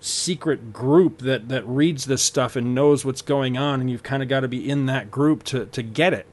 secret 0.00 0.72
group 0.72 1.18
that 1.18 1.48
that 1.48 1.64
reads 1.64 2.06
this 2.06 2.24
stuff 2.24 2.56
and 2.56 2.74
knows 2.74 3.04
what's 3.04 3.22
going 3.22 3.56
on, 3.56 3.80
and 3.80 3.88
you've 3.88 4.02
kind 4.02 4.20
of 4.20 4.28
got 4.28 4.40
to 4.40 4.48
be 4.48 4.68
in 4.68 4.86
that 4.86 5.12
group 5.12 5.44
to 5.44 5.66
to 5.66 5.82
get 5.84 6.12
it 6.12 6.26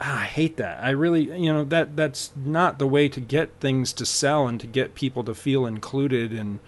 ah, 0.00 0.22
I 0.22 0.24
hate 0.24 0.56
that. 0.56 0.82
I 0.82 0.90
really, 0.90 1.22
you 1.38 1.52
know, 1.52 1.64
that 1.64 1.96
that's 1.96 2.32
not 2.36 2.78
the 2.78 2.86
way 2.86 3.08
to 3.08 3.20
get 3.20 3.50
things 3.60 3.92
to 3.94 4.06
sell 4.06 4.46
and 4.46 4.60
to 4.60 4.66
get 4.66 4.94
people 4.94 5.24
to 5.24 5.34
feel 5.34 5.66
included 5.66 6.32
and 6.32 6.60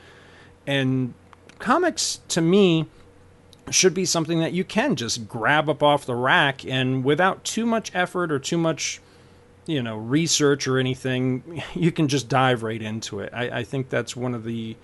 and 0.67 1.15
comics 1.59 2.21
to 2.29 2.41
me 2.41 2.87
should 3.71 3.95
be 3.95 4.05
something 4.05 4.41
that 4.41 4.53
you 4.53 4.65
can 4.65 4.97
just 4.97 5.29
grab 5.29 5.69
up 5.69 5.83
off 5.83 6.07
the 6.07 6.15
rack 6.15 6.65
and 6.65 7.05
without 7.05 7.45
too 7.45 7.67
much 7.67 7.95
effort 7.95 8.33
or 8.33 8.39
too 8.39 8.59
much 8.59 9.01
you 9.67 9.83
know 9.83 9.97
research 9.97 10.67
or 10.67 10.79
anything 10.79 11.63
you 11.75 11.93
can 11.93 12.09
just 12.09 12.29
dive 12.29 12.63
right 12.63 12.83
into 12.83 13.21
it. 13.21 13.31
I, 13.33 13.61
I 13.61 13.65
think 13.65 13.89
that's 13.89 14.17
one 14.17 14.35
of 14.35 14.45
the 14.45 14.77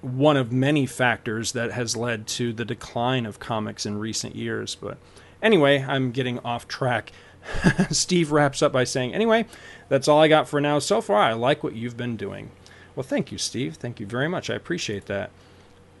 one 0.00 0.38
of 0.38 0.50
many 0.50 0.86
factors 0.86 1.52
that 1.52 1.72
has 1.72 1.94
led 1.94 2.26
to 2.26 2.54
the 2.54 2.64
decline 2.64 3.26
of 3.26 3.38
comics 3.38 3.84
in 3.84 3.98
recent 3.98 4.34
years. 4.34 4.74
But 4.74 4.96
anyway 5.42 5.84
i'm 5.86 6.10
getting 6.10 6.38
off 6.40 6.68
track 6.68 7.12
Steve 7.90 8.32
wraps 8.32 8.62
up 8.62 8.72
by 8.72 8.84
saying, 8.84 9.14
Anyway, 9.14 9.46
that's 9.88 10.08
all 10.08 10.20
I 10.20 10.28
got 10.28 10.48
for 10.48 10.60
now. 10.60 10.78
So 10.78 11.00
far, 11.00 11.18
I 11.18 11.32
like 11.32 11.62
what 11.62 11.74
you've 11.74 11.96
been 11.96 12.16
doing. 12.16 12.50
Well, 12.94 13.04
thank 13.04 13.32
you, 13.32 13.38
Steve. 13.38 13.76
Thank 13.76 14.00
you 14.00 14.06
very 14.06 14.28
much. 14.28 14.50
I 14.50 14.54
appreciate 14.54 15.06
that. 15.06 15.30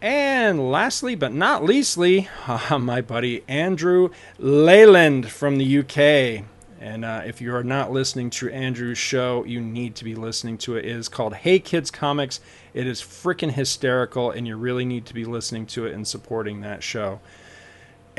And 0.02 0.70
lastly, 0.70 1.14
but 1.14 1.32
not 1.32 1.64
leastly, 1.64 2.28
my 2.70 3.00
buddy 3.00 3.44
Andrew 3.48 4.10
Leyland 4.38 5.30
from 5.30 5.58
the 5.58 5.78
UK. 5.78 6.44
And 6.80 7.04
uh, 7.04 7.22
if 7.26 7.42
you 7.42 7.54
are 7.54 7.62
not 7.62 7.92
listening 7.92 8.30
to 8.30 8.48
Andrew's 8.48 8.96
show, 8.96 9.44
you 9.44 9.60
need 9.60 9.94
to 9.96 10.04
be 10.04 10.14
listening 10.14 10.56
to 10.58 10.76
it. 10.76 10.86
It 10.86 10.92
is 10.92 11.10
called 11.10 11.34
Hey 11.34 11.58
Kids 11.58 11.90
Comics. 11.90 12.40
It 12.72 12.86
is 12.86 13.02
freaking 13.02 13.52
hysterical, 13.52 14.30
and 14.30 14.46
you 14.46 14.56
really 14.56 14.86
need 14.86 15.04
to 15.06 15.14
be 15.14 15.26
listening 15.26 15.66
to 15.66 15.84
it 15.84 15.92
and 15.92 16.08
supporting 16.08 16.62
that 16.62 16.82
show. 16.82 17.20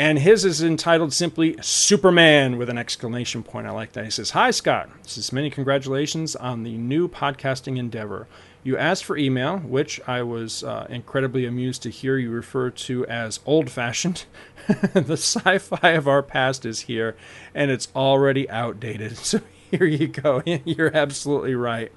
And 0.02 0.18
his 0.18 0.46
is 0.46 0.64
entitled 0.64 1.14
simply 1.14 1.56
Superman 1.62 2.58
with 2.58 2.70
an 2.70 2.78
exclamation 2.80 3.44
point. 3.44 3.68
I 3.68 3.70
like 3.70 3.92
that. 3.92 4.04
He 4.04 4.10
says, 4.10 4.32
Hi, 4.32 4.50
Scott. 4.50 4.90
This 5.04 5.16
is 5.16 5.32
many 5.32 5.52
congratulations 5.52 6.36
on 6.36 6.64
the 6.64 6.76
new 6.76 7.08
podcasting 7.08 7.78
endeavor. 7.78 8.26
You 8.64 8.78
asked 8.78 9.06
for 9.06 9.16
email, 9.16 9.60
which 9.60 10.02
I 10.08 10.24
was 10.24 10.64
uh, 10.64 10.88
incredibly 10.90 11.46
amused 11.46 11.84
to 11.84 11.92
hear 11.92 12.18
you 12.18 12.32
refer 12.32 12.72
to 12.72 13.06
as 13.06 13.42
old 13.46 13.70
fashioned. 13.70 14.26
the 14.68 15.18
sci 15.18 15.60
fi 15.60 15.90
of 15.92 16.08
our 16.08 16.24
past 16.24 16.66
is 16.66 16.80
here, 16.82 17.16
and 17.54 17.70
it's 17.70 17.88
already 17.96 18.50
outdated. 18.50 19.18
So 19.24 19.42
here 19.70 19.86
you 19.86 20.08
go. 20.08 20.42
You're 20.66 20.98
absolutely 20.98 21.54
right. 21.54 21.92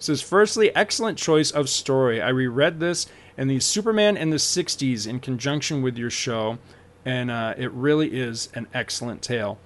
says, 0.00 0.22
Firstly, 0.22 0.74
excellent 0.74 1.18
choice 1.18 1.52
of 1.52 1.68
story. 1.68 2.20
I 2.20 2.30
reread 2.30 2.80
this 2.80 3.06
and 3.38 3.48
the 3.48 3.60
Superman 3.60 4.16
in 4.16 4.30
the 4.30 4.36
60s 4.36 5.06
in 5.06 5.20
conjunction 5.20 5.80
with 5.80 5.96
your 5.96 6.10
show, 6.10 6.58
and 7.04 7.30
uh, 7.30 7.54
it 7.56 7.70
really 7.70 8.08
is 8.08 8.48
an 8.52 8.66
excellent 8.74 9.22
tale. 9.22 9.58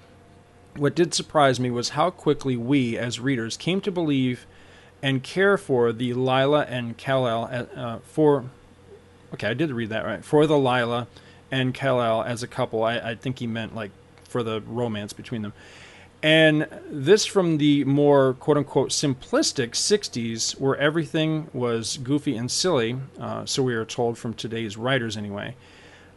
What 0.76 0.94
did 0.94 1.14
surprise 1.14 1.58
me 1.58 1.70
was 1.70 1.90
how 1.90 2.10
quickly 2.10 2.54
we, 2.54 2.98
as 2.98 3.18
readers, 3.18 3.56
came 3.56 3.80
to 3.80 3.90
believe 3.90 4.46
and 5.02 5.22
care 5.22 5.56
for 5.56 5.90
the 5.90 6.12
Lyla 6.12 6.66
and 6.68 6.96
Kal-El 6.96 7.66
uh, 7.74 7.98
for. 8.04 8.44
Okay, 9.32 9.48
I 9.48 9.54
did 9.54 9.70
read 9.70 9.88
that 9.88 10.04
right. 10.04 10.22
For 10.22 10.46
the 10.46 10.58
Lyla 10.58 11.08
and 11.50 11.72
Kal-El 11.72 12.22
as 12.22 12.42
a 12.42 12.46
couple. 12.46 12.84
I, 12.84 12.98
I 12.98 13.14
think 13.14 13.38
he 13.38 13.46
meant 13.46 13.74
like 13.74 13.90
for 14.24 14.42
the 14.42 14.60
romance 14.60 15.14
between 15.14 15.40
them. 15.40 15.54
And 16.22 16.68
this 16.88 17.26
from 17.26 17.58
the 17.58 17.84
more 17.84 18.34
quote 18.34 18.56
unquote 18.56 18.90
simplistic 18.90 19.70
60s, 19.70 20.58
where 20.60 20.76
everything 20.76 21.48
was 21.52 21.96
goofy 21.96 22.36
and 22.36 22.50
silly, 22.50 22.96
uh, 23.18 23.44
so 23.44 23.62
we 23.62 23.74
are 23.74 23.84
told 23.84 24.16
from 24.18 24.34
today's 24.34 24.76
writers 24.76 25.16
anyway. 25.16 25.56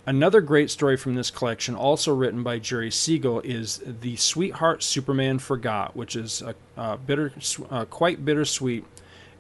Another 0.08 0.40
great 0.40 0.70
story 0.70 0.98
from 0.98 1.16
this 1.16 1.32
collection, 1.32 1.74
also 1.74 2.14
written 2.14 2.44
by 2.44 2.60
Jerry 2.60 2.92
Siegel, 2.92 3.40
is 3.42 3.82
The 4.02 4.16
Sweetheart 4.18 4.84
Superman 4.84 5.40
Forgot, 5.40 5.96
which 5.96 6.16
is 6.16 6.44
a, 6.44 6.54
a 6.78 6.98
bitter, 6.98 7.34
quite 7.90 8.24
bittersweet 8.24 8.86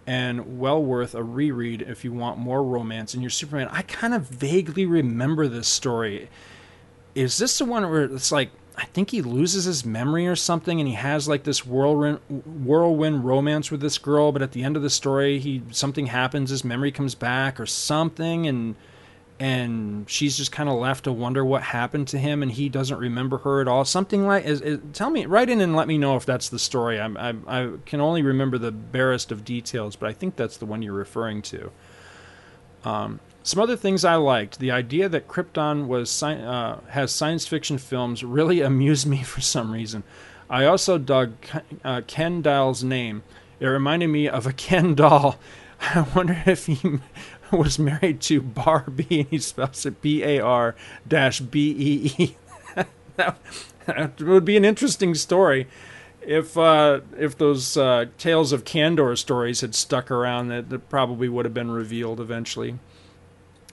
and 0.07 0.59
well 0.59 0.83
worth 0.83 1.13
a 1.13 1.21
reread 1.21 1.83
if 1.83 2.03
you 2.03 2.11
want 2.11 2.39
more 2.39 2.63
romance 2.63 3.13
in 3.13 3.21
your 3.21 3.29
Superman. 3.29 3.67
I 3.71 3.83
kind 3.83 4.15
of 4.15 4.23
vaguely 4.23 4.87
remember 4.87 5.47
this 5.47 5.67
story. 5.67 6.29
Is 7.13 7.37
this 7.37 7.59
the 7.59 7.65
one 7.65 7.87
where 7.89 8.05
it's 8.05 8.31
like 8.31 8.49
I 8.77 8.85
think 8.85 9.11
he 9.11 9.21
loses 9.21 9.65
his 9.65 9.85
memory 9.85 10.27
or 10.27 10.35
something, 10.35 10.79
and 10.79 10.87
he 10.87 10.95
has 10.95 11.27
like 11.27 11.43
this 11.43 11.65
whirlwind 11.65 12.19
whirlwind 12.29 13.25
romance 13.25 13.71
with 13.71 13.79
this 13.79 13.97
girl, 13.97 14.31
but 14.31 14.41
at 14.41 14.51
the 14.51 14.63
end 14.63 14.75
of 14.75 14.83
the 14.83 14.89
story, 14.89 15.39
he 15.39 15.63
something 15.71 16.07
happens, 16.07 16.49
his 16.49 16.63
memory 16.63 16.91
comes 16.91 17.15
back 17.15 17.59
or 17.59 17.65
something, 17.65 18.47
and 18.47 18.75
and 19.39 20.09
she's 20.09 20.37
just 20.37 20.51
kind 20.51 20.69
of 20.69 20.75
left 20.75 21.03
to 21.03 21.11
wonder 21.11 21.43
what 21.43 21.61
happened 21.61 22.07
to 22.07 22.17
him 22.17 22.41
and 22.41 22.53
he 22.53 22.69
doesn't 22.69 22.97
remember 22.97 23.39
her 23.39 23.59
at 23.59 23.67
all. 23.67 23.83
Something 23.83 24.25
like 24.25 24.45
is, 24.45 24.61
is, 24.61 24.79
tell 24.93 25.09
me 25.09 25.25
write 25.25 25.49
in 25.49 25.59
and 25.59 25.75
let 25.75 25.87
me 25.87 25.97
know 25.97 26.15
if 26.15 26.25
that's 26.25 26.47
the 26.49 26.59
story. 26.59 26.99
I'm, 26.99 27.17
I, 27.17 27.35
I 27.47 27.71
can 27.85 27.99
only 27.99 28.21
remember 28.21 28.57
the 28.57 28.71
barest 28.71 29.31
of 29.31 29.43
details 29.43 29.97
but 29.97 30.07
i 30.07 30.13
think 30.13 30.35
that's 30.37 30.57
the 30.57 30.65
one 30.65 30.81
you're 30.81 30.93
referring 30.93 31.41
to. 31.43 31.71
Um, 32.85 33.19
some 33.45 33.61
other 33.61 33.77
things 33.77 34.03
i 34.03 34.15
liked 34.15 34.59
the 34.59 34.71
idea 34.71 35.07
that 35.07 35.27
krypton 35.27 35.87
was 35.87 36.21
uh, 36.23 36.79
has 36.89 37.11
science 37.11 37.47
fiction 37.47 37.77
films 37.77 38.23
really 38.23 38.61
amused 38.71 39.07
me 39.07 39.23
for 39.23 39.41
some 39.41 39.71
reason 39.71 40.03
i 40.49 40.65
also 40.65 40.97
dug 40.97 41.33
uh, 41.83 42.01
ken 42.07 42.41
dial's 42.41 42.83
name 42.83 43.23
it 43.59 43.67
reminded 43.67 44.07
me 44.07 44.27
of 44.27 44.45
a 44.45 44.53
ken 44.67 44.95
doll 44.95 45.37
I 45.81 46.05
wonder 46.15 46.41
if 46.45 46.65
he 46.65 46.99
was 47.51 47.77
married 47.77 48.21
to 48.21 48.41
Barbie, 48.41 49.21
and 49.21 49.29
he 49.29 49.39
spells 49.39 49.85
it 49.85 50.01
B 50.01 50.23
A 50.23 50.39
R 50.39 50.75
dash 51.07 51.39
B 51.39 52.13
E 52.17 52.23
E. 52.23 52.35
That 53.15 54.19
would 54.19 54.45
be 54.45 54.57
an 54.57 54.65
interesting 54.65 55.15
story 55.15 55.67
if 56.21 56.57
uh, 56.57 57.01
if 57.17 57.37
those 57.37 57.77
uh, 57.77 58.05
tales 58.17 58.51
of 58.51 58.63
Kandor 58.63 59.17
stories 59.17 59.61
had 59.61 59.75
stuck 59.75 60.09
around. 60.09 60.47
That, 60.47 60.69
that 60.69 60.89
probably 60.89 61.29
would 61.29 61.45
have 61.45 61.53
been 61.53 61.71
revealed 61.71 62.19
eventually. 62.19 62.79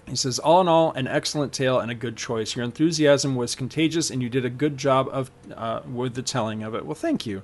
He 0.08 0.16
says, 0.16 0.38
all 0.38 0.60
in 0.60 0.68
all, 0.68 0.92
an 0.92 1.06
excellent 1.06 1.52
tale 1.52 1.78
and 1.78 1.90
a 1.90 1.94
good 1.94 2.16
choice. 2.16 2.56
Your 2.56 2.64
enthusiasm 2.64 3.34
was 3.34 3.54
contagious, 3.54 4.10
and 4.10 4.22
you 4.22 4.28
did 4.28 4.44
a 4.44 4.50
good 4.50 4.76
job 4.76 5.08
of 5.10 5.30
uh, 5.54 5.80
with 5.90 6.14
the 6.14 6.22
telling 6.22 6.62
of 6.62 6.74
it. 6.74 6.84
Well, 6.84 6.94
thank 6.94 7.24
you. 7.24 7.42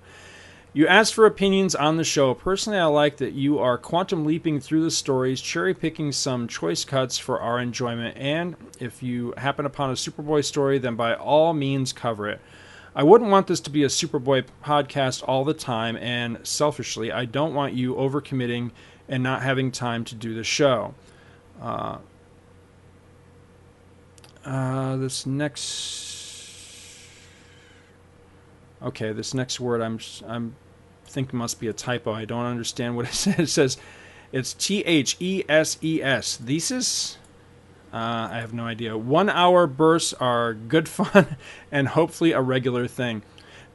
You 0.74 0.86
asked 0.86 1.14
for 1.14 1.24
opinions 1.24 1.74
on 1.74 1.96
the 1.96 2.04
show. 2.04 2.34
Personally, 2.34 2.78
I 2.78 2.84
like 2.84 3.16
that 3.16 3.32
you 3.32 3.58
are 3.58 3.78
quantum 3.78 4.26
leaping 4.26 4.60
through 4.60 4.82
the 4.82 4.90
stories, 4.90 5.40
cherry 5.40 5.72
picking 5.72 6.12
some 6.12 6.46
choice 6.46 6.84
cuts 6.84 7.16
for 7.16 7.40
our 7.40 7.58
enjoyment, 7.58 8.16
and 8.18 8.54
if 8.78 9.02
you 9.02 9.32
happen 9.38 9.64
upon 9.64 9.90
a 9.90 9.94
Superboy 9.94 10.44
story, 10.44 10.78
then 10.78 10.94
by 10.94 11.14
all 11.14 11.54
means 11.54 11.92
cover 11.92 12.28
it. 12.28 12.40
I 12.94 13.02
wouldn't 13.02 13.30
want 13.30 13.46
this 13.46 13.60
to 13.60 13.70
be 13.70 13.82
a 13.82 13.88
Superboy 13.88 14.44
podcast 14.62 15.24
all 15.26 15.44
the 15.44 15.54
time, 15.54 15.96
and 15.96 16.46
selfishly, 16.46 17.10
I 17.10 17.24
don't 17.24 17.54
want 17.54 17.72
you 17.72 17.94
overcommitting 17.94 18.72
and 19.08 19.22
not 19.22 19.42
having 19.42 19.72
time 19.72 20.04
to 20.04 20.14
do 20.14 20.34
the 20.34 20.44
show. 20.44 20.94
Uh, 21.62 21.98
uh, 24.48 24.96
this 24.96 25.26
next 25.26 26.08
Okay, 28.80 29.12
this 29.12 29.34
next 29.34 29.58
word 29.60 29.80
I'm 29.80 29.98
I'm 30.26 30.54
think 31.04 31.32
must 31.32 31.58
be 31.58 31.68
a 31.68 31.72
typo. 31.72 32.12
I 32.12 32.24
don't 32.24 32.46
understand 32.46 32.96
what 32.96 33.06
it 33.06 33.14
says. 33.14 33.38
It 33.38 33.48
says 33.48 33.76
it's 34.32 34.52
T 34.54 34.80
H 34.82 35.16
E 35.20 35.42
S 35.48 35.78
E 35.82 36.02
S. 36.02 36.36
Thesis. 36.36 37.18
Uh, 37.92 38.28
I 38.30 38.38
have 38.40 38.52
no 38.52 38.64
idea. 38.64 38.98
One 38.98 39.30
hour 39.30 39.66
bursts 39.66 40.12
are 40.14 40.52
good 40.52 40.88
fun 40.88 41.36
and 41.72 41.88
hopefully 41.88 42.32
a 42.32 42.42
regular 42.42 42.86
thing. 42.86 43.22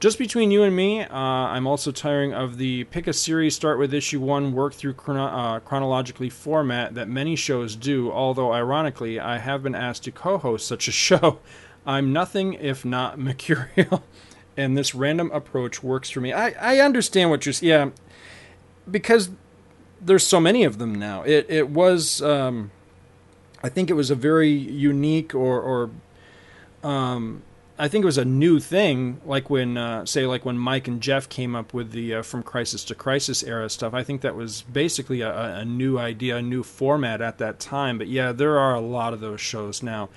Just 0.04 0.20
between 0.20 0.52
you 0.52 0.64
and 0.64 0.76
me, 0.76 1.00
uh, 1.00 1.16
I'm 1.16 1.66
also 1.66 1.90
tiring 1.94 2.34
of 2.34 2.58
the 2.58 2.84
pick 2.84 3.08
a 3.08 3.14
series, 3.14 3.56
start 3.56 3.80
with 3.80 3.94
issue 3.94 4.20
one, 4.20 4.52
work 4.52 4.74
through 4.74 4.96
chrono- 4.96 5.28
uh, 5.28 5.60
chronologically 5.62 6.30
format 6.30 6.96
that 6.96 7.08
many 7.08 7.38
shows 7.38 7.78
do. 7.78 8.12
Although, 8.12 8.52
ironically, 8.52 9.18
I 9.18 9.38
have 9.38 9.64
been 9.64 9.76
asked 9.76 10.04
to 10.04 10.12
co 10.12 10.38
host 10.38 10.68
such 10.68 10.90
a 10.90 10.92
show. 11.08 11.40
I'm 11.86 12.12
nothing 12.12 12.56
if 12.56 12.84
not 12.84 13.18
mercurial 13.28 14.04
and 14.58 14.78
this 14.78 14.94
random 14.94 15.32
approach 15.32 15.82
works 15.82 16.10
for 16.10 16.20
me. 16.20 16.34
I, 16.34 16.50
I 16.50 16.80
understand 16.80 17.30
what 17.30 17.46
you're 17.46 17.56
yeah, 17.62 17.92
because 18.92 19.30
there's 20.02 20.28
so 20.28 20.42
many 20.42 20.66
of 20.66 20.80
them 20.80 20.94
now. 20.94 21.22
It 21.22 21.46
it 21.48 21.70
was 21.70 22.22
um, 22.22 22.72
I 23.64 23.70
think 23.70 23.90
it 23.90 23.94
was 23.94 24.12
a 24.12 24.16
very 24.16 24.52
unique 24.52 25.34
or 25.34 25.62
or 25.62 25.92
um, 26.84 27.44
I 27.78 27.88
think 27.88 28.04
it 28.04 28.06
was 28.06 28.20
a 28.20 28.26
new 28.26 28.60
thing, 28.60 29.20
like 29.26 29.50
when 29.50 29.78
uh, 29.78 30.06
say 30.06 30.28
like 30.28 30.46
when 30.46 30.58
Mike 30.58 30.88
and 30.88 31.02
Jeff 31.02 31.28
came 31.28 31.56
up 31.56 31.74
with 31.74 31.92
the 31.92 32.16
uh, 32.16 32.22
from 32.22 32.44
crisis 32.44 32.84
to 32.86 32.96
crisis 32.96 33.44
era 33.44 33.68
stuff. 33.70 33.96
I 33.96 34.04
think 34.04 34.22
that 34.22 34.36
was 34.36 34.62
basically 34.62 35.22
a, 35.22 35.56
a 35.58 35.66
new 35.66 35.98
idea, 35.98 36.38
a 36.38 36.42
new 36.42 36.62
format 36.62 37.20
at 37.20 37.40
that 37.40 37.60
time. 37.60 37.98
But 37.98 38.08
yeah, 38.08 38.32
there 38.32 38.60
are 38.60 38.76
a 38.76 38.80
lot 38.80 39.14
of 39.14 39.22
those 39.22 39.42
shows 39.42 39.82
now, 39.82 40.10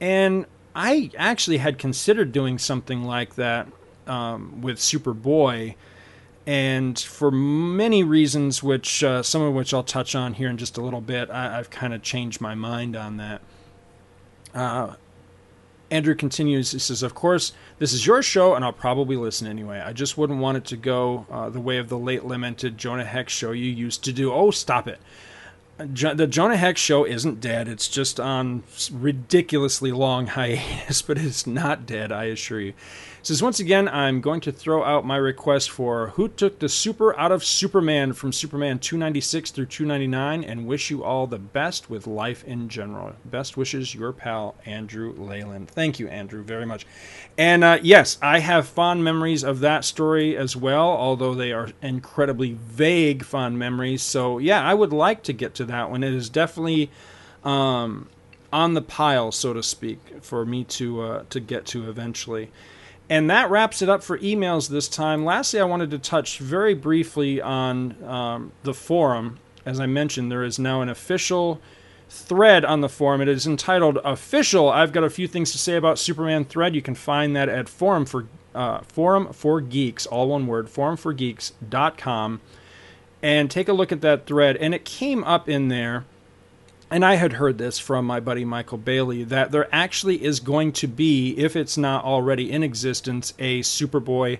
and 0.00 0.46
I 0.74 1.10
actually 1.18 1.58
had 1.58 1.78
considered 1.78 2.30
doing 2.30 2.58
something 2.58 3.02
like 3.02 3.34
that 3.34 3.66
um, 4.06 4.60
with 4.62 4.78
Superboy, 4.78 5.74
and 6.46 6.96
for 6.96 7.32
many 7.32 8.04
reasons, 8.04 8.62
which 8.62 9.02
uh, 9.02 9.24
some 9.24 9.42
of 9.42 9.52
which 9.52 9.74
I'll 9.74 9.82
touch 9.82 10.14
on 10.14 10.34
here 10.34 10.48
in 10.48 10.58
just 10.58 10.76
a 10.76 10.80
little 10.80 11.00
bit, 11.00 11.28
I, 11.28 11.56
have 11.56 11.70
kind 11.70 11.92
of 11.92 12.02
changed 12.02 12.40
my 12.40 12.54
mind 12.54 12.94
on 12.94 13.16
that. 13.16 13.40
Andrew 15.90 16.14
continues. 16.14 16.72
He 16.72 16.78
says, 16.78 17.02
"Of 17.02 17.14
course, 17.14 17.52
this 17.78 17.92
is 17.92 18.06
your 18.06 18.22
show, 18.22 18.54
and 18.54 18.64
I'll 18.64 18.72
probably 18.72 19.16
listen 19.16 19.46
anyway. 19.46 19.80
I 19.80 19.92
just 19.92 20.16
wouldn't 20.18 20.40
want 20.40 20.56
it 20.56 20.64
to 20.66 20.76
go 20.76 21.26
uh, 21.30 21.50
the 21.50 21.60
way 21.60 21.78
of 21.78 21.88
the 21.88 21.98
late 21.98 22.24
lamented 22.24 22.78
Jonah 22.78 23.04
Hex 23.04 23.32
show 23.32 23.52
you 23.52 23.70
used 23.70 24.04
to 24.04 24.12
do. 24.12 24.32
Oh, 24.32 24.50
stop 24.50 24.88
it! 24.88 25.00
the 25.76 26.26
Jonah 26.28 26.56
Hex 26.56 26.80
show 26.80 27.04
isn't 27.04 27.40
dead. 27.40 27.68
It's 27.68 27.88
just 27.88 28.20
on 28.20 28.62
ridiculously 28.92 29.92
long 29.92 30.28
hiatus, 30.28 31.02
but 31.06 31.18
it's 31.18 31.46
not 31.46 31.86
dead, 31.86 32.12
I 32.12 32.24
assure 32.24 32.60
you. 32.60 32.74
Says 33.24 33.42
once 33.42 33.58
again, 33.58 33.88
I'm 33.88 34.20
going 34.20 34.42
to 34.42 34.52
throw 34.52 34.84
out 34.84 35.06
my 35.06 35.16
request 35.16 35.70
for 35.70 36.08
who 36.08 36.28
took 36.28 36.58
the 36.58 36.68
super 36.68 37.18
out 37.18 37.32
of 37.32 37.42
Superman 37.42 38.12
from 38.12 38.34
Superman 38.34 38.78
296 38.78 39.50
through 39.50 39.64
299, 39.64 40.44
and 40.44 40.66
wish 40.66 40.90
you 40.90 41.02
all 41.02 41.26
the 41.26 41.38
best 41.38 41.88
with 41.88 42.06
life 42.06 42.44
in 42.44 42.68
general. 42.68 43.14
Best 43.24 43.56
wishes, 43.56 43.94
your 43.94 44.12
pal 44.12 44.56
Andrew 44.66 45.14
Leyland. 45.14 45.70
Thank 45.70 45.98
you, 45.98 46.06
Andrew, 46.08 46.42
very 46.42 46.66
much. 46.66 46.86
And 47.38 47.64
uh, 47.64 47.78
yes, 47.80 48.18
I 48.20 48.40
have 48.40 48.68
fond 48.68 49.02
memories 49.02 49.42
of 49.42 49.60
that 49.60 49.86
story 49.86 50.36
as 50.36 50.54
well, 50.54 50.90
although 50.90 51.34
they 51.34 51.54
are 51.54 51.70
incredibly 51.80 52.52
vague 52.52 53.24
fond 53.24 53.58
memories. 53.58 54.02
So 54.02 54.36
yeah, 54.36 54.62
I 54.62 54.74
would 54.74 54.92
like 54.92 55.22
to 55.22 55.32
get 55.32 55.54
to 55.54 55.64
that 55.64 55.88
one. 55.88 56.04
It 56.04 56.12
is 56.12 56.28
definitely. 56.28 56.90
Um, 57.42 58.10
on 58.52 58.74
the 58.74 58.82
pile, 58.82 59.32
so 59.32 59.52
to 59.52 59.64
speak, 59.64 59.98
for 60.22 60.46
me 60.46 60.62
to 60.62 61.00
uh, 61.02 61.24
to 61.28 61.40
get 61.40 61.66
to 61.66 61.90
eventually. 61.90 62.52
And 63.08 63.28
that 63.28 63.50
wraps 63.50 63.82
it 63.82 63.88
up 63.88 64.02
for 64.02 64.18
emails 64.18 64.68
this 64.68 64.88
time. 64.88 65.24
Lastly, 65.24 65.60
I 65.60 65.64
wanted 65.64 65.90
to 65.90 65.98
touch 65.98 66.38
very 66.38 66.74
briefly 66.74 67.40
on 67.40 68.02
um, 68.04 68.52
the 68.62 68.72
forum. 68.72 69.38
As 69.66 69.78
I 69.78 69.86
mentioned, 69.86 70.32
there 70.32 70.42
is 70.42 70.58
now 70.58 70.80
an 70.80 70.88
official 70.88 71.60
thread 72.08 72.64
on 72.64 72.80
the 72.80 72.88
forum. 72.88 73.20
It 73.20 73.28
is 73.28 73.46
entitled 73.46 73.98
"Official." 74.04 74.70
I've 74.70 74.92
got 74.92 75.04
a 75.04 75.10
few 75.10 75.28
things 75.28 75.52
to 75.52 75.58
say 75.58 75.76
about 75.76 75.98
Superman 75.98 76.44
thread. 76.44 76.74
You 76.74 76.82
can 76.82 76.94
find 76.94 77.36
that 77.36 77.48
at 77.48 77.68
forum 77.68 78.06
for 78.06 78.26
uh, 78.54 78.80
forum 78.80 79.32
for 79.32 79.60
geeks, 79.60 80.06
all 80.06 80.28
one 80.28 80.46
word, 80.46 80.68
forumforgeeks.com, 80.68 82.40
and 83.22 83.50
take 83.50 83.68
a 83.68 83.72
look 83.72 83.92
at 83.92 84.00
that 84.00 84.26
thread. 84.26 84.56
And 84.56 84.74
it 84.74 84.84
came 84.84 85.24
up 85.24 85.48
in 85.48 85.68
there 85.68 86.04
and 86.90 87.04
I 87.04 87.14
had 87.14 87.34
heard 87.34 87.58
this 87.58 87.78
from 87.78 88.04
my 88.04 88.20
buddy 88.20 88.44
Michael 88.44 88.78
Bailey 88.78 89.24
that 89.24 89.50
there 89.50 89.68
actually 89.72 90.22
is 90.22 90.40
going 90.40 90.72
to 90.72 90.86
be, 90.86 91.32
if 91.38 91.56
it's 91.56 91.76
not 91.76 92.04
already 92.04 92.50
in 92.50 92.62
existence, 92.62 93.34
a 93.38 93.60
Superboy 93.60 94.38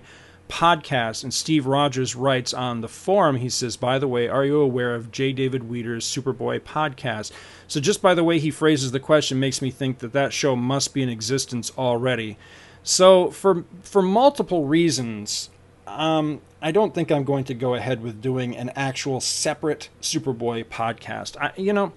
podcast. 0.49 1.23
And 1.23 1.33
Steve 1.33 1.65
Rogers 1.65 2.15
writes 2.15 2.53
on 2.53 2.81
the 2.81 2.87
forum, 2.87 3.37
he 3.37 3.49
says, 3.49 3.77
By 3.77 3.99
the 3.99 4.07
way, 4.07 4.27
are 4.27 4.45
you 4.45 4.59
aware 4.61 4.95
of 4.95 5.11
J. 5.11 5.33
David 5.33 5.69
Weeder's 5.69 6.05
Superboy 6.05 6.61
podcast? 6.61 7.31
So, 7.67 7.79
just 7.79 8.01
by 8.01 8.13
the 8.13 8.23
way 8.23 8.39
he 8.39 8.51
phrases 8.51 8.91
the 8.91 8.99
question, 8.99 9.39
makes 9.39 9.61
me 9.61 9.71
think 9.71 9.99
that 9.99 10.13
that 10.13 10.33
show 10.33 10.55
must 10.55 10.93
be 10.93 11.01
in 11.01 11.09
existence 11.09 11.71
already. 11.77 12.37
So, 12.83 13.31
for, 13.31 13.65
for 13.81 14.01
multiple 14.01 14.65
reasons, 14.65 15.49
um, 15.87 16.41
I 16.61 16.71
don't 16.71 16.93
think 16.93 17.11
I'm 17.11 17.23
going 17.23 17.45
to 17.45 17.53
go 17.53 17.73
ahead 17.73 18.01
with 18.01 18.21
doing 18.21 18.55
an 18.55 18.71
actual 18.75 19.19
separate 19.19 19.89
Superboy 20.01 20.65
podcast. 20.65 21.37
I, 21.39 21.51
you 21.59 21.73
know, 21.73 21.93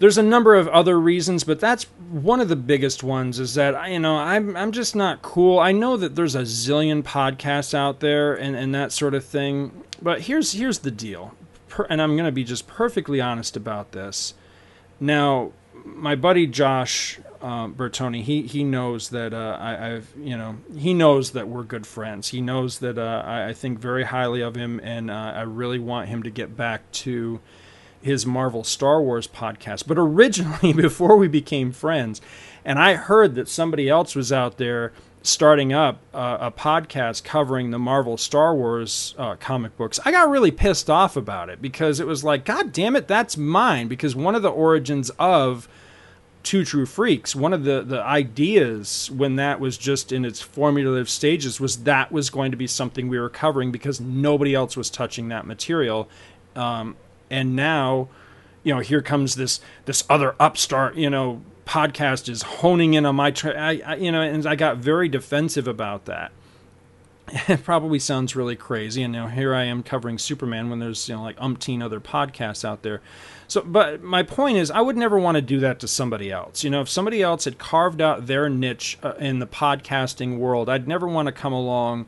there's 0.00 0.18
a 0.18 0.22
number 0.22 0.54
of 0.54 0.66
other 0.68 0.98
reasons, 0.98 1.44
but 1.44 1.60
that's 1.60 1.84
one 2.10 2.40
of 2.40 2.48
the 2.48 2.56
biggest 2.56 3.02
ones. 3.02 3.38
Is 3.38 3.54
that 3.54 3.90
you 3.92 3.98
know 3.98 4.16
I'm 4.16 4.56
I'm 4.56 4.72
just 4.72 4.96
not 4.96 5.22
cool. 5.22 5.58
I 5.58 5.72
know 5.72 5.96
that 5.98 6.16
there's 6.16 6.34
a 6.34 6.42
zillion 6.42 7.02
podcasts 7.02 7.74
out 7.74 8.00
there 8.00 8.34
and 8.34 8.56
and 8.56 8.74
that 8.74 8.92
sort 8.92 9.14
of 9.14 9.24
thing, 9.24 9.84
but 10.02 10.22
here's 10.22 10.52
here's 10.52 10.80
the 10.80 10.90
deal, 10.90 11.34
per, 11.68 11.84
and 11.84 12.00
I'm 12.00 12.16
going 12.16 12.26
to 12.26 12.32
be 12.32 12.44
just 12.44 12.66
perfectly 12.66 13.20
honest 13.20 13.56
about 13.56 13.92
this. 13.92 14.32
Now, 14.98 15.52
my 15.84 16.14
buddy 16.14 16.46
Josh 16.46 17.20
uh, 17.42 17.68
Bertoni, 17.68 18.22
he 18.22 18.42
he 18.42 18.64
knows 18.64 19.10
that 19.10 19.34
uh, 19.34 19.58
I, 19.60 19.72
have 19.72 20.08
you 20.18 20.36
know 20.36 20.56
he 20.74 20.94
knows 20.94 21.32
that 21.32 21.46
we're 21.46 21.62
good 21.62 21.86
friends. 21.86 22.28
He 22.28 22.40
knows 22.40 22.78
that 22.78 22.96
uh, 22.96 23.22
I, 23.26 23.48
I, 23.48 23.52
think 23.52 23.78
very 23.78 24.04
highly 24.04 24.40
of 24.40 24.54
him, 24.54 24.80
and 24.82 25.10
uh, 25.10 25.32
I 25.36 25.42
really 25.42 25.78
want 25.78 26.08
him 26.08 26.22
to 26.22 26.30
get 26.30 26.56
back 26.56 26.90
to 26.92 27.40
his 28.02 28.26
Marvel 28.26 28.64
Star 28.64 29.02
Wars 29.02 29.26
podcast. 29.26 29.86
But 29.86 29.98
originally, 29.98 30.72
before 30.80 31.16
we 31.16 31.28
became 31.28 31.72
friends, 31.72 32.20
and 32.64 32.78
I 32.78 32.94
heard 32.94 33.34
that 33.34 33.48
somebody 33.48 33.88
else 33.88 34.14
was 34.14 34.32
out 34.32 34.58
there 34.58 34.92
starting 35.22 35.72
up 35.72 36.00
uh, 36.14 36.38
a 36.40 36.50
podcast 36.50 37.24
covering 37.24 37.70
the 37.70 37.78
Marvel 37.78 38.16
Star 38.16 38.54
Wars 38.54 39.14
uh, 39.18 39.36
comic 39.36 39.76
books, 39.76 40.00
I 40.04 40.10
got 40.10 40.30
really 40.30 40.50
pissed 40.50 40.88
off 40.88 41.16
about 41.16 41.48
it 41.48 41.60
because 41.60 42.00
it 42.00 42.06
was 42.06 42.24
like, 42.24 42.44
God 42.44 42.72
damn 42.72 42.96
it, 42.96 43.06
that's 43.06 43.36
mine. 43.36 43.88
Because 43.88 44.16
one 44.16 44.34
of 44.34 44.42
the 44.42 44.50
origins 44.50 45.10
of 45.18 45.68
Two 46.42 46.64
True 46.64 46.86
Freaks, 46.86 47.36
one 47.36 47.52
of 47.52 47.64
the, 47.64 47.82
the 47.82 48.02
ideas 48.02 49.10
when 49.10 49.36
that 49.36 49.60
was 49.60 49.76
just 49.76 50.10
in 50.10 50.24
its 50.24 50.40
formulative 50.40 51.10
stages 51.10 51.60
was 51.60 51.84
that 51.84 52.10
was 52.10 52.30
going 52.30 52.50
to 52.50 52.56
be 52.56 52.66
something 52.66 53.08
we 53.08 53.18
were 53.18 53.28
covering 53.28 53.70
because 53.70 54.00
nobody 54.00 54.54
else 54.54 54.76
was 54.76 54.88
touching 54.88 55.28
that 55.28 55.46
material. 55.46 56.08
Um, 56.56 56.96
and 57.30 57.54
now, 57.54 58.08
you 58.62 58.74
know, 58.74 58.80
here 58.80 59.02
comes 59.02 59.36
this 59.36 59.60
this 59.84 60.04
other 60.10 60.34
upstart, 60.38 60.96
you 60.96 61.08
know, 61.08 61.42
podcast 61.70 62.28
is 62.28 62.42
honing 62.42 62.94
in 62.94 63.06
on 63.06 63.14
my, 63.14 63.30
tra- 63.30 63.56
I, 63.56 63.80
I, 63.86 63.94
you 63.94 64.10
know, 64.10 64.20
and 64.20 64.44
I 64.44 64.56
got 64.56 64.78
very 64.78 65.08
defensive 65.08 65.68
about 65.68 66.06
that. 66.06 66.32
It 67.48 67.62
probably 67.62 68.00
sounds 68.00 68.34
really 68.34 68.56
crazy, 68.56 69.04
and 69.04 69.12
now 69.12 69.28
here 69.28 69.54
I 69.54 69.62
am 69.62 69.84
covering 69.84 70.18
Superman 70.18 70.68
when 70.68 70.80
there's 70.80 71.08
you 71.08 71.14
know 71.14 71.22
like 71.22 71.36
umpteen 71.36 71.80
other 71.80 72.00
podcasts 72.00 72.64
out 72.64 72.82
there. 72.82 73.00
So, 73.46 73.62
but 73.62 74.02
my 74.02 74.24
point 74.24 74.58
is, 74.58 74.68
I 74.68 74.80
would 74.80 74.96
never 74.96 75.16
want 75.16 75.36
to 75.36 75.42
do 75.42 75.60
that 75.60 75.78
to 75.80 75.86
somebody 75.86 76.32
else. 76.32 76.64
You 76.64 76.70
know, 76.70 76.80
if 76.80 76.88
somebody 76.88 77.22
else 77.22 77.44
had 77.44 77.56
carved 77.56 78.00
out 78.00 78.26
their 78.26 78.48
niche 78.48 78.98
uh, 79.04 79.12
in 79.20 79.38
the 79.38 79.46
podcasting 79.46 80.38
world, 80.38 80.68
I'd 80.68 80.88
never 80.88 81.06
want 81.06 81.26
to 81.26 81.32
come 81.32 81.52
along 81.52 82.06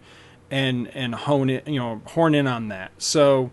and 0.51 0.89
and 0.89 1.15
hone 1.15 1.51
it, 1.51 1.69
you 1.69 1.79
know, 1.79 2.03
horn 2.07 2.35
in 2.35 2.49
on 2.49 2.67
that. 2.69 2.91
So, 2.99 3.53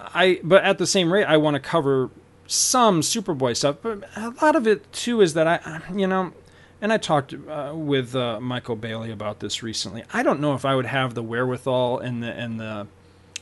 I 0.00 0.40
but 0.42 0.64
at 0.64 0.78
the 0.78 0.86
same 0.86 1.12
rate, 1.12 1.24
I 1.24 1.36
want 1.36 1.54
to 1.54 1.60
cover 1.60 2.10
some 2.46 3.00
Superboy 3.00 3.56
stuff, 3.56 3.76
but 3.82 4.08
a 4.16 4.30
lot 4.42 4.56
of 4.56 4.66
it 4.66 4.92
too 4.92 5.20
is 5.20 5.34
that 5.34 5.46
I, 5.46 5.80
you 5.94 6.06
know, 6.06 6.32
and 6.80 6.92
I 6.92 6.98
talked 6.98 7.34
uh, 7.34 7.72
with 7.74 8.14
uh, 8.14 8.40
Michael 8.40 8.76
Bailey 8.76 9.10
about 9.10 9.40
this 9.40 9.62
recently. 9.62 10.04
I 10.12 10.22
don't 10.22 10.40
know 10.40 10.54
if 10.54 10.64
I 10.64 10.74
would 10.74 10.86
have 10.86 11.14
the 11.14 11.22
wherewithal 11.22 11.98
and 11.98 12.22
the 12.22 12.32
and 12.32 12.60
the 12.60 12.86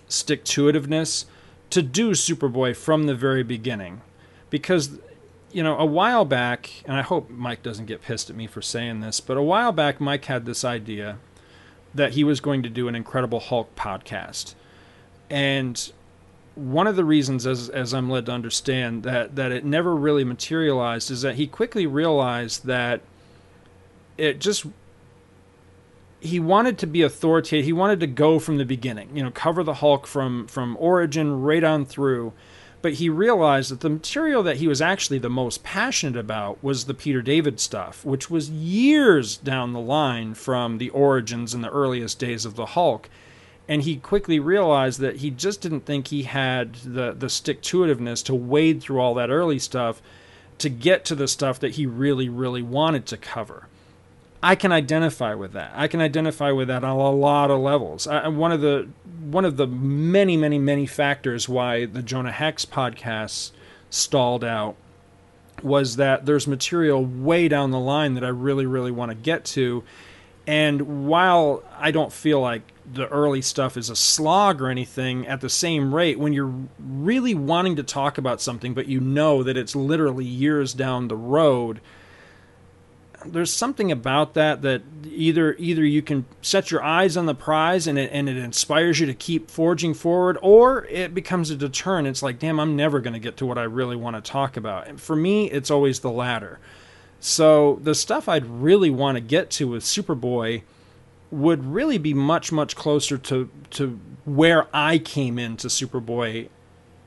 stick 0.08 0.44
to 0.44 0.66
itiveness 0.66 1.24
to 1.70 1.82
do 1.82 2.12
Superboy 2.12 2.76
from 2.76 3.04
the 3.04 3.14
very 3.14 3.42
beginning, 3.42 4.02
because 4.50 4.98
you 5.52 5.62
know 5.62 5.76
a 5.76 5.84
while 5.84 6.24
back, 6.24 6.70
and 6.84 6.96
I 6.96 7.02
hope 7.02 7.28
Mike 7.30 7.62
doesn't 7.62 7.86
get 7.86 8.02
pissed 8.02 8.30
at 8.30 8.36
me 8.36 8.46
for 8.46 8.62
saying 8.62 9.00
this, 9.00 9.20
but 9.20 9.36
a 9.36 9.42
while 9.42 9.72
back 9.72 10.00
Mike 10.00 10.26
had 10.26 10.46
this 10.46 10.64
idea 10.64 11.18
that 11.94 12.12
he 12.12 12.24
was 12.24 12.40
going 12.40 12.62
to 12.62 12.68
do 12.68 12.88
an 12.88 12.94
Incredible 12.94 13.40
Hulk 13.40 13.74
podcast, 13.76 14.54
and 15.28 15.92
one 16.54 16.86
of 16.86 16.96
the 16.96 17.04
reasons, 17.04 17.46
as 17.46 17.68
as 17.68 17.92
I'm 17.92 18.08
led 18.08 18.26
to 18.26 18.32
understand, 18.32 19.02
that 19.02 19.36
that 19.36 19.52
it 19.52 19.64
never 19.64 19.94
really 19.94 20.24
materialized 20.24 21.10
is 21.10 21.22
that 21.22 21.34
he 21.34 21.46
quickly 21.46 21.86
realized 21.86 22.66
that 22.66 23.00
it 24.16 24.38
just 24.38 24.66
he 26.20 26.40
wanted 26.40 26.78
to 26.78 26.86
be 26.86 27.02
authoritative. 27.02 27.64
He 27.64 27.72
wanted 27.72 28.00
to 28.00 28.06
go 28.06 28.38
from 28.38 28.56
the 28.56 28.64
beginning, 28.64 29.10
you 29.14 29.22
know, 29.22 29.30
cover 29.30 29.62
the 29.62 29.74
Hulk 29.74 30.06
from 30.06 30.46
from 30.46 30.76
origin 30.78 31.42
right 31.42 31.64
on 31.64 31.84
through. 31.84 32.32
But 32.82 32.94
he 32.94 33.08
realized 33.08 33.70
that 33.70 33.80
the 33.80 33.88
material 33.88 34.42
that 34.42 34.58
he 34.58 34.68
was 34.68 34.82
actually 34.82 35.18
the 35.18 35.30
most 35.30 35.64
passionate 35.64 36.18
about 36.18 36.62
was 36.62 36.84
the 36.84 36.92
Peter 36.92 37.22
David 37.22 37.58
stuff, 37.58 38.04
which 38.04 38.28
was 38.28 38.50
years 38.50 39.38
down 39.38 39.72
the 39.72 39.80
line 39.80 40.34
from 40.34 40.76
the 40.76 40.90
origins 40.90 41.54
and 41.54 41.64
the 41.64 41.70
earliest 41.70 42.18
days 42.18 42.44
of 42.44 42.56
the 42.56 42.66
Hulk 42.66 43.08
and 43.68 43.82
he 43.82 43.96
quickly 43.96 44.38
realized 44.38 45.00
that 45.00 45.16
he 45.16 45.30
just 45.30 45.60
didn't 45.60 45.86
think 45.86 46.08
he 46.08 46.24
had 46.24 46.74
the 46.76 47.12
the 47.12 47.30
stick 47.30 47.62
to 47.62 47.78
itiveness 47.78 48.24
to 48.24 48.34
wade 48.34 48.82
through 48.82 49.00
all 49.00 49.14
that 49.14 49.30
early 49.30 49.58
stuff 49.58 50.02
to 50.58 50.68
get 50.68 51.04
to 51.04 51.14
the 51.14 51.28
stuff 51.28 51.58
that 51.60 51.72
he 51.72 51.86
really 51.86 52.28
really 52.28 52.62
wanted 52.62 53.06
to 53.06 53.16
cover. 53.16 53.68
I 54.42 54.56
can 54.56 54.72
identify 54.72 55.34
with 55.34 55.52
that. 55.52 55.72
I 55.74 55.88
can 55.88 56.02
identify 56.02 56.50
with 56.50 56.68
that 56.68 56.84
on 56.84 56.98
a 56.98 57.10
lot 57.10 57.50
of 57.50 57.60
levels. 57.60 58.06
I, 58.06 58.28
one 58.28 58.52
of 58.52 58.60
the 58.60 58.88
one 59.30 59.46
of 59.46 59.56
the 59.56 59.66
many 59.66 60.36
many 60.36 60.58
many 60.58 60.86
factors 60.86 61.48
why 61.48 61.86
the 61.86 62.02
Jonah 62.02 62.32
Hex 62.32 62.64
podcast 62.66 63.52
stalled 63.88 64.44
out 64.44 64.76
was 65.62 65.96
that 65.96 66.26
there's 66.26 66.46
material 66.46 67.02
way 67.02 67.48
down 67.48 67.70
the 67.70 67.78
line 67.78 68.14
that 68.14 68.24
I 68.24 68.28
really 68.28 68.66
really 68.66 68.90
want 68.90 69.10
to 69.12 69.14
get 69.14 69.44
to 69.46 69.84
and 70.46 71.06
while 71.06 71.62
I 71.78 71.90
don't 71.90 72.12
feel 72.12 72.40
like 72.40 72.73
the 72.92 73.08
early 73.08 73.42
stuff 73.42 73.76
is 73.76 73.88
a 73.88 73.96
slog 73.96 74.60
or 74.60 74.68
anything 74.68 75.26
at 75.26 75.40
the 75.40 75.48
same 75.48 75.94
rate, 75.94 76.18
when 76.18 76.32
you're 76.32 76.54
really 76.78 77.34
wanting 77.34 77.76
to 77.76 77.82
talk 77.82 78.18
about 78.18 78.40
something, 78.40 78.74
but 78.74 78.86
you 78.86 79.00
know 79.00 79.42
that 79.42 79.56
it's 79.56 79.74
literally 79.74 80.24
years 80.24 80.74
down 80.74 81.08
the 81.08 81.16
road, 81.16 81.80
there's 83.24 83.52
something 83.52 83.90
about 83.90 84.34
that 84.34 84.60
that 84.62 84.82
either 85.06 85.56
either 85.58 85.82
you 85.82 86.02
can 86.02 86.26
set 86.42 86.70
your 86.70 86.82
eyes 86.82 87.16
on 87.16 87.24
the 87.24 87.34
prize 87.34 87.86
and 87.86 87.98
it 87.98 88.10
and 88.12 88.28
it 88.28 88.36
inspires 88.36 89.00
you 89.00 89.06
to 89.06 89.14
keep 89.14 89.50
forging 89.50 89.94
forward, 89.94 90.36
or 90.42 90.84
it 90.86 91.14
becomes 91.14 91.50
a 91.50 91.56
deterrent. 91.56 92.06
It's 92.06 92.22
like, 92.22 92.38
damn, 92.38 92.60
I'm 92.60 92.76
never 92.76 93.00
going 93.00 93.14
to 93.14 93.18
get 93.18 93.38
to 93.38 93.46
what 93.46 93.56
I 93.56 93.62
really 93.62 93.96
want 93.96 94.22
to 94.22 94.30
talk 94.30 94.56
about. 94.58 94.88
And 94.88 95.00
for 95.00 95.16
me, 95.16 95.50
it's 95.50 95.70
always 95.70 96.00
the 96.00 96.10
latter. 96.10 96.58
So 97.18 97.80
the 97.82 97.94
stuff 97.94 98.28
I'd 98.28 98.44
really 98.44 98.90
want 98.90 99.16
to 99.16 99.22
get 99.22 99.48
to 99.52 99.68
with 99.68 99.84
Superboy 99.84 100.62
would 101.30 101.64
really 101.64 101.98
be 101.98 102.14
much 102.14 102.52
much 102.52 102.76
closer 102.76 103.18
to 103.18 103.50
to 103.70 103.98
where 104.24 104.66
I 104.72 104.98
came 104.98 105.38
into 105.38 105.68
Superboy 105.68 106.48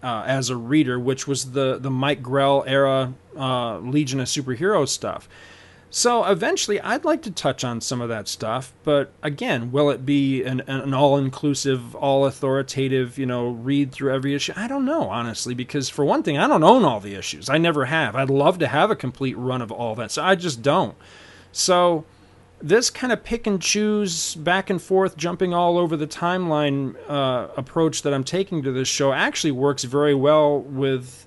uh, 0.04 0.24
as 0.26 0.50
a 0.50 0.56
reader, 0.56 1.00
which 1.00 1.28
was 1.28 1.52
the 1.52 1.78
the 1.78 1.92
Mike 1.92 2.22
Grell 2.22 2.64
era 2.68 3.14
uh, 3.36 3.80
Legion 3.80 4.20
of 4.20 4.28
Superheroes 4.28 4.90
stuff. 4.90 5.28
So 5.90 6.26
eventually, 6.26 6.82
I'd 6.82 7.06
like 7.06 7.22
to 7.22 7.32
touch 7.32 7.64
on 7.64 7.80
some 7.80 8.02
of 8.02 8.10
that 8.10 8.28
stuff, 8.28 8.74
but 8.84 9.14
again, 9.24 9.72
will 9.72 9.90
it 9.90 10.06
be 10.06 10.44
an, 10.44 10.60
an 10.68 10.94
all-inclusive, 10.94 11.96
all-authoritative, 11.96 13.18
you 13.18 13.26
know, 13.26 13.48
read 13.48 13.94
through 13.94 14.14
every 14.14 14.36
issue? 14.36 14.52
I 14.58 14.68
don't 14.68 14.84
know, 14.84 15.08
honestly, 15.10 15.54
because 15.54 15.88
for 15.88 16.04
one 16.04 16.24
thing, 16.24 16.38
I 16.38 16.48
don't 16.48 16.64
own 16.64 16.84
all 16.84 17.00
the 17.00 17.16
issues. 17.16 17.48
I 17.48 17.58
never 17.58 17.86
have. 17.86 18.18
I'd 18.18 18.30
love 18.30 18.60
to 18.60 18.68
have 18.68 18.92
a 18.92 18.98
complete 18.98 19.38
run 19.38 19.62
of 19.62 19.72
all 19.72 19.96
that, 19.96 20.12
so 20.12 20.22
I 20.22 20.36
just 20.36 20.62
don't. 20.62 20.98
So 21.54 22.04
this 22.62 22.90
kind 22.90 23.14
of 23.14 23.24
pick 23.24 23.46
and 23.46 23.62
choose, 23.62 24.36
back 24.36 24.70
and 24.70 24.82
forth, 24.82 25.16
jumping 25.16 25.54
all 25.54 25.78
over 25.78 25.96
the 25.96 26.08
timeline 26.08 26.96
uh, 27.08 27.50
approach 27.56 28.02
that 28.02 28.14
I'm 28.14 28.24
taking 28.24 28.64
to 28.64 28.72
this 28.72 28.88
show 28.88 29.14
actually 29.14 29.52
works 29.52 29.84
very 29.84 30.16
well 30.16 30.60
with 30.60 31.26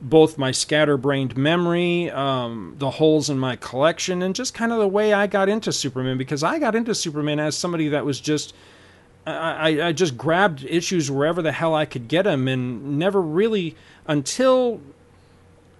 both 0.00 0.36
my 0.36 0.50
scatterbrained 0.50 1.36
memory, 1.36 2.10
um, 2.10 2.74
the 2.78 2.90
holes 2.90 3.30
in 3.30 3.38
my 3.38 3.56
collection, 3.56 4.20
and 4.22 4.34
just 4.34 4.52
kind 4.52 4.70
of 4.70 4.78
the 4.78 4.88
way 4.88 5.14
I 5.14 5.26
got 5.26 5.48
into 5.48 5.72
Superman. 5.72 6.18
Because 6.18 6.42
I 6.42 6.58
got 6.58 6.74
into 6.74 6.94
Superman 6.94 7.40
as 7.40 7.56
somebody 7.56 7.88
that 7.88 8.04
was 8.04 8.20
just. 8.20 8.54
I, 9.28 9.88
I 9.88 9.92
just 9.92 10.16
grabbed 10.16 10.62
issues 10.62 11.10
wherever 11.10 11.42
the 11.42 11.50
hell 11.50 11.74
I 11.74 11.84
could 11.84 12.06
get 12.06 12.22
them 12.22 12.46
and 12.46 12.96
never 12.96 13.20
really 13.20 13.74
until 14.06 14.80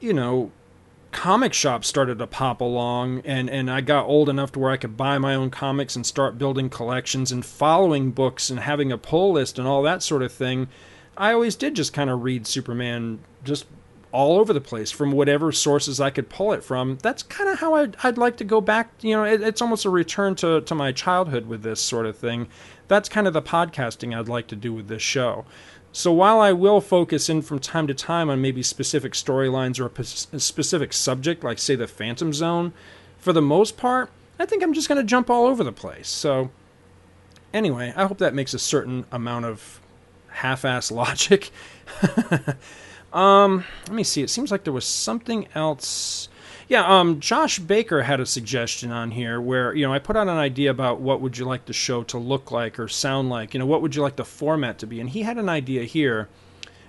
you 0.01 0.13
know 0.13 0.51
comic 1.17 1.55
shops 1.55 1.89
started 1.89 2.19
to 2.19 2.27
pop 2.27 2.61
along 2.61 3.23
and, 3.25 3.49
and 3.49 3.71
I 3.71 3.81
got 3.81 4.05
old 4.05 4.29
enough 4.29 4.53
to 4.53 4.59
where 4.59 4.71
I 4.71 4.77
could 4.77 4.99
buy 4.99 5.17
my 5.17 5.35
own 5.35 5.49
comics 5.49 5.97
and 5.97 6.05
start 6.05 6.37
building 6.37 6.69
collections 6.69 7.33
and 7.33 7.45
following 7.45 8.11
books 8.11 8.51
and 8.51 8.61
having 8.61 8.93
a 8.93 8.99
pull 8.99 9.33
list 9.33 9.59
and 9.59 9.67
all 9.67 9.83
that 9.83 10.03
sort 10.03 10.23
of 10.23 10.31
thing. 10.31 10.69
I 11.17 11.33
always 11.33 11.57
did 11.57 11.75
just 11.75 11.95
kind 11.95 12.11
of 12.11 12.23
read 12.23 12.47
Superman 12.47 13.21
just 13.45 13.65
all 14.13 14.39
over 14.39 14.53
the 14.53 14.61
place 14.61 14.93
from 14.93 15.11
whatever 15.11 15.53
sources 15.53 16.01
I 16.01 16.11
could 16.11 16.29
pull 16.29 16.53
it 16.53 16.63
from. 16.63 16.99
That's 17.03 17.23
kind 17.23 17.49
of 17.49 17.61
how 17.61 17.75
I'd, 17.75 17.97
I'd 18.03 18.19
like 18.19 18.37
to 18.37 18.45
go 18.45 18.61
back. 18.61 18.93
You 19.01 19.17
know, 19.17 19.25
it, 19.25 19.41
it's 19.41 19.63
almost 19.63 19.87
a 19.87 19.91
return 19.91 20.35
to, 20.37 20.61
to 20.61 20.75
my 20.75 20.93
childhood 20.93 21.47
with 21.47 21.63
this 21.63 21.81
sort 21.81 22.05
of 22.05 22.19
thing. 22.19 22.49
That's 22.89 23.09
kind 23.09 23.27
of 23.27 23.33
the 23.33 23.43
podcasting 23.43 24.15
I'd 24.15 24.29
like 24.29 24.49
to 24.49 24.57
do 24.57 24.73
with 24.75 24.89
this 24.89 25.03
show. 25.03 25.47
So 25.97 26.13
while 26.13 26.43
I 26.43 26.53
will 26.53 26.83
focus 26.83 27.31
in 27.31 27.41
from 27.41 27.59
time 27.59 27.87
to 27.87 27.95
time 27.95 28.29
on 28.29 28.43
maybe 28.43 28.63
specific 28.63 29.15
storylines 29.15 29.81
or 29.81 29.91
a, 29.97 30.39
specific 30.39 30.93
subject, 30.93 31.43
like 31.43 31.59
say 31.59 31.75
the 31.75 31.87
Phantom 31.87 32.35
Zone, 32.35 32.75
for 33.17 33.33
the 33.33 33.41
most 33.41 33.79
part, 33.79 34.11
I 34.39 34.45
think 34.45 34.63
I'm 34.63 34.75
just 34.75 34.89
going 34.89 35.01
to 35.01 35.05
jump 35.05 35.31
all 35.31 35.47
over 35.47 35.65
the 35.65 35.73
place. 35.73 36.11
So 36.11 36.51
anyway, 37.55 37.95
I 37.97 38.05
hope 38.05 38.19
that 38.19 38.35
makes 38.35 38.53
a 38.53 38.59
certain 38.59 39.07
amount 39.11 39.47
of 39.47 39.81
half-ass 40.29 40.91
logic. 40.93 41.51
um, 43.15 43.65
let 43.87 43.95
me 43.95 44.05
see. 44.05 44.21
It 44.21 44.29
seems 44.29 44.51
like 44.51 44.65
there 44.65 44.75
was 44.75 44.85
something 44.85 45.49
else. 45.55 46.29
Yeah, 46.69 46.85
um, 46.85 47.21
Josh 47.21 47.61
Baker 47.61 48.03
had 48.03 48.19
a 48.19 48.27
suggestion 48.27 48.91
on 48.91 49.13
here 49.13 49.41
where 49.41 49.73
you 49.73 49.87
know 49.87 49.93
I 49.93 50.01
put 50.01 50.17
out 50.17 50.27
an 50.27 50.37
idea 50.37 50.71
about 50.71 51.01
what 51.01 51.21
would 51.21 51.39
you 51.39 51.45
like 51.45 51.67
the 51.67 51.73
show 51.73 52.03
to 52.05 52.19
look 52.19 52.51
like 52.51 52.81
or 52.81 52.89
sound 52.89 53.31
like. 53.31 53.55
You 53.55 53.61
know, 53.61 53.67
what 53.67 53.83
would 53.83 53.95
you 53.95 54.03
like 54.03 54.17
the 54.17 54.25
format 54.25 54.79
to 54.81 54.87
be? 54.87 55.01
And 55.01 55.11
he 55.11 55.23
had 55.23 55.39
an 55.39 55.49
idea 55.49 55.85
here. 55.85 56.29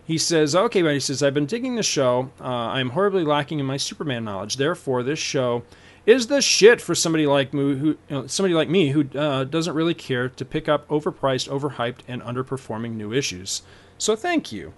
He 0.04 0.18
says, 0.18 0.56
"Okay, 0.56 0.82
but 0.82 0.94
he 0.94 1.00
says 1.00 1.22
I've 1.22 1.36
been 1.36 1.46
digging 1.46 1.76
the 1.76 1.84
show. 1.84 2.32
Uh, 2.42 2.46
I'm 2.46 2.92
horribly 2.92 3.24
lacking 3.24 3.60
in 3.60 3.68
my 3.68 3.78
Superman 3.78 4.24
knowledge. 4.24 4.58
Therefore, 4.58 5.04
this 5.04 5.20
show." 5.20 5.64
Is 6.08 6.28
the 6.28 6.42
shit 6.42 6.80
for 6.80 6.96
somebody 6.96 7.28
like 7.28 7.54
me 7.54 7.76
who 7.76 7.88
you 7.88 7.98
know, 8.10 8.28
somebody 8.28 8.54
like 8.54 8.70
me 8.70 8.92
who 8.92 9.10
uh, 9.14 9.44
doesn't 9.44 9.76
really 9.76 9.94
care 9.94 10.30
to 10.30 10.46
pick 10.46 10.70
up 10.70 10.88
overpriced, 10.88 11.50
overhyped, 11.50 12.00
and 12.08 12.22
underperforming 12.22 12.94
new 12.94 13.12
issues. 13.12 13.62
So 13.98 14.16
thank 14.16 14.50
you. 14.54 14.72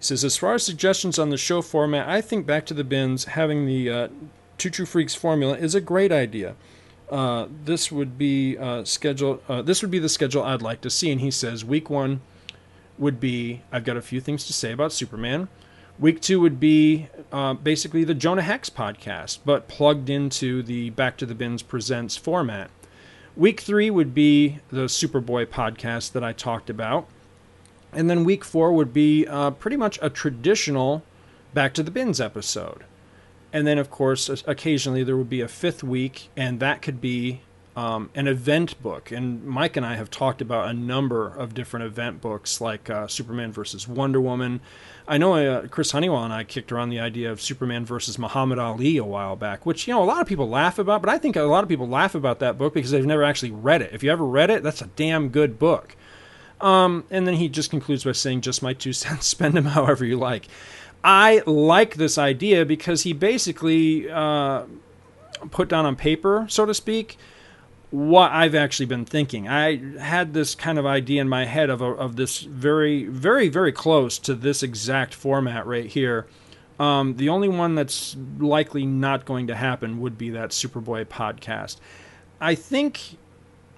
He 0.00 0.04
says, 0.04 0.24
as 0.24 0.38
far 0.38 0.54
as 0.54 0.64
suggestions 0.64 1.18
on 1.18 1.28
the 1.28 1.36
show 1.36 1.60
format, 1.60 2.08
I 2.08 2.22
think 2.22 2.46
Back 2.46 2.64
to 2.66 2.74
the 2.74 2.84
Bins 2.84 3.26
having 3.26 3.66
the 3.66 3.90
uh, 3.90 4.08
Two 4.56 4.70
True 4.70 4.86
Freaks 4.86 5.14
formula 5.14 5.58
is 5.58 5.74
a 5.74 5.80
great 5.80 6.10
idea. 6.10 6.56
Uh, 7.10 7.48
this 7.66 7.92
would 7.92 8.16
be 8.16 8.56
uh, 8.56 8.82
schedule. 8.84 9.42
Uh, 9.46 9.60
this 9.60 9.82
would 9.82 9.90
be 9.90 9.98
the 9.98 10.08
schedule 10.08 10.42
I'd 10.42 10.62
like 10.62 10.80
to 10.80 10.88
see. 10.88 11.10
And 11.10 11.20
he 11.20 11.30
says, 11.30 11.66
week 11.66 11.90
one 11.90 12.22
would 12.96 13.20
be 13.20 13.60
I've 13.70 13.84
got 13.84 13.98
a 13.98 14.02
few 14.02 14.22
things 14.22 14.46
to 14.46 14.54
say 14.54 14.72
about 14.72 14.94
Superman. 14.94 15.48
Week 15.98 16.22
two 16.22 16.40
would 16.40 16.58
be 16.58 17.08
uh, 17.30 17.52
basically 17.52 18.02
the 18.02 18.14
Jonah 18.14 18.40
Hex 18.40 18.70
podcast, 18.70 19.40
but 19.44 19.68
plugged 19.68 20.08
into 20.08 20.62
the 20.62 20.88
Back 20.88 21.18
to 21.18 21.26
the 21.26 21.34
Bins 21.34 21.62
Presents 21.62 22.16
format. 22.16 22.70
Week 23.36 23.60
three 23.60 23.90
would 23.90 24.14
be 24.14 24.60
the 24.70 24.86
Superboy 24.86 25.44
podcast 25.44 26.12
that 26.12 26.24
I 26.24 26.32
talked 26.32 26.70
about. 26.70 27.06
And 27.92 28.08
then 28.08 28.24
week 28.24 28.44
four 28.44 28.72
would 28.72 28.92
be 28.92 29.26
uh, 29.26 29.50
pretty 29.52 29.76
much 29.76 29.98
a 30.00 30.10
traditional 30.10 31.02
Back 31.52 31.74
to 31.74 31.82
the 31.82 31.90
Bins 31.90 32.20
episode. 32.20 32.84
And 33.52 33.66
then, 33.66 33.78
of 33.78 33.90
course, 33.90 34.28
occasionally 34.46 35.02
there 35.02 35.16
would 35.16 35.28
be 35.30 35.40
a 35.40 35.48
fifth 35.48 35.82
week, 35.82 36.28
and 36.36 36.60
that 36.60 36.82
could 36.82 37.00
be 37.00 37.40
um, 37.76 38.10
an 38.14 38.28
event 38.28 38.80
book. 38.82 39.10
And 39.10 39.44
Mike 39.44 39.76
and 39.76 39.84
I 39.86 39.96
have 39.96 40.10
talked 40.10 40.40
about 40.40 40.68
a 40.68 40.72
number 40.72 41.26
of 41.26 41.54
different 41.54 41.86
event 41.86 42.20
books, 42.20 42.60
like 42.60 42.90
uh, 42.90 43.08
Superman 43.08 43.52
versus 43.52 43.88
Wonder 43.88 44.20
Woman. 44.20 44.60
I 45.08 45.18
know 45.18 45.34
uh, 45.34 45.66
Chris 45.66 45.90
Honeywell 45.90 46.22
and 46.22 46.32
I 46.32 46.44
kicked 46.44 46.70
around 46.70 46.90
the 46.90 47.00
idea 47.00 47.32
of 47.32 47.40
Superman 47.40 47.84
versus 47.84 48.18
Muhammad 48.18 48.58
Ali 48.58 48.96
a 48.96 49.04
while 49.04 49.34
back, 49.34 49.66
which 49.66 49.88
you 49.88 49.94
know 49.94 50.02
a 50.02 50.04
lot 50.04 50.20
of 50.20 50.26
people 50.26 50.48
laugh 50.48 50.78
about, 50.78 51.02
but 51.02 51.08
I 51.08 51.18
think 51.18 51.34
a 51.36 51.42
lot 51.42 51.64
of 51.64 51.68
people 51.68 51.88
laugh 51.88 52.14
about 52.14 52.38
that 52.40 52.58
book 52.58 52.74
because 52.74 52.90
they've 52.92 53.06
never 53.06 53.24
actually 53.24 53.50
read 53.50 53.82
it. 53.82 53.92
If 53.92 54.04
you 54.04 54.12
ever 54.12 54.24
read 54.24 54.50
it, 54.50 54.62
that's 54.62 54.82
a 54.82 54.86
damn 54.88 55.30
good 55.30 55.58
book. 55.58 55.96
Um, 56.60 57.04
and 57.10 57.26
then 57.26 57.34
he 57.34 57.48
just 57.48 57.70
concludes 57.70 58.04
by 58.04 58.12
saying, 58.12 58.42
"Just 58.42 58.62
my 58.62 58.72
two 58.72 58.92
cents. 58.94 59.26
Spend 59.26 59.54
them 59.54 59.66
however 59.66 60.04
you 60.04 60.18
like." 60.18 60.46
I 61.02 61.42
like 61.46 61.94
this 61.94 62.18
idea 62.18 62.66
because 62.66 63.04
he 63.04 63.14
basically 63.14 64.10
uh, 64.10 64.64
put 65.50 65.68
down 65.68 65.86
on 65.86 65.96
paper, 65.96 66.46
so 66.50 66.66
to 66.66 66.74
speak, 66.74 67.16
what 67.90 68.30
I've 68.32 68.54
actually 68.54 68.86
been 68.86 69.04
thinking. 69.04 69.48
I 69.48 69.98
had 69.98 70.34
this 70.34 70.54
kind 70.54 70.78
of 70.78 70.86
idea 70.86 71.20
in 71.22 71.28
my 71.28 71.44
head 71.46 71.70
of 71.70 71.80
a, 71.80 71.86
of 71.86 72.16
this 72.16 72.40
very, 72.40 73.04
very, 73.04 73.48
very 73.48 73.72
close 73.72 74.18
to 74.20 74.34
this 74.34 74.62
exact 74.62 75.14
format 75.14 75.66
right 75.66 75.86
here. 75.86 76.26
Um, 76.78 77.16
the 77.16 77.28
only 77.28 77.48
one 77.48 77.74
that's 77.74 78.16
likely 78.38 78.86
not 78.86 79.24
going 79.24 79.48
to 79.48 79.54
happen 79.54 80.00
would 80.00 80.16
be 80.16 80.30
that 80.30 80.50
Superboy 80.50 81.06
podcast. 81.06 81.76
I 82.40 82.54
think, 82.54 83.18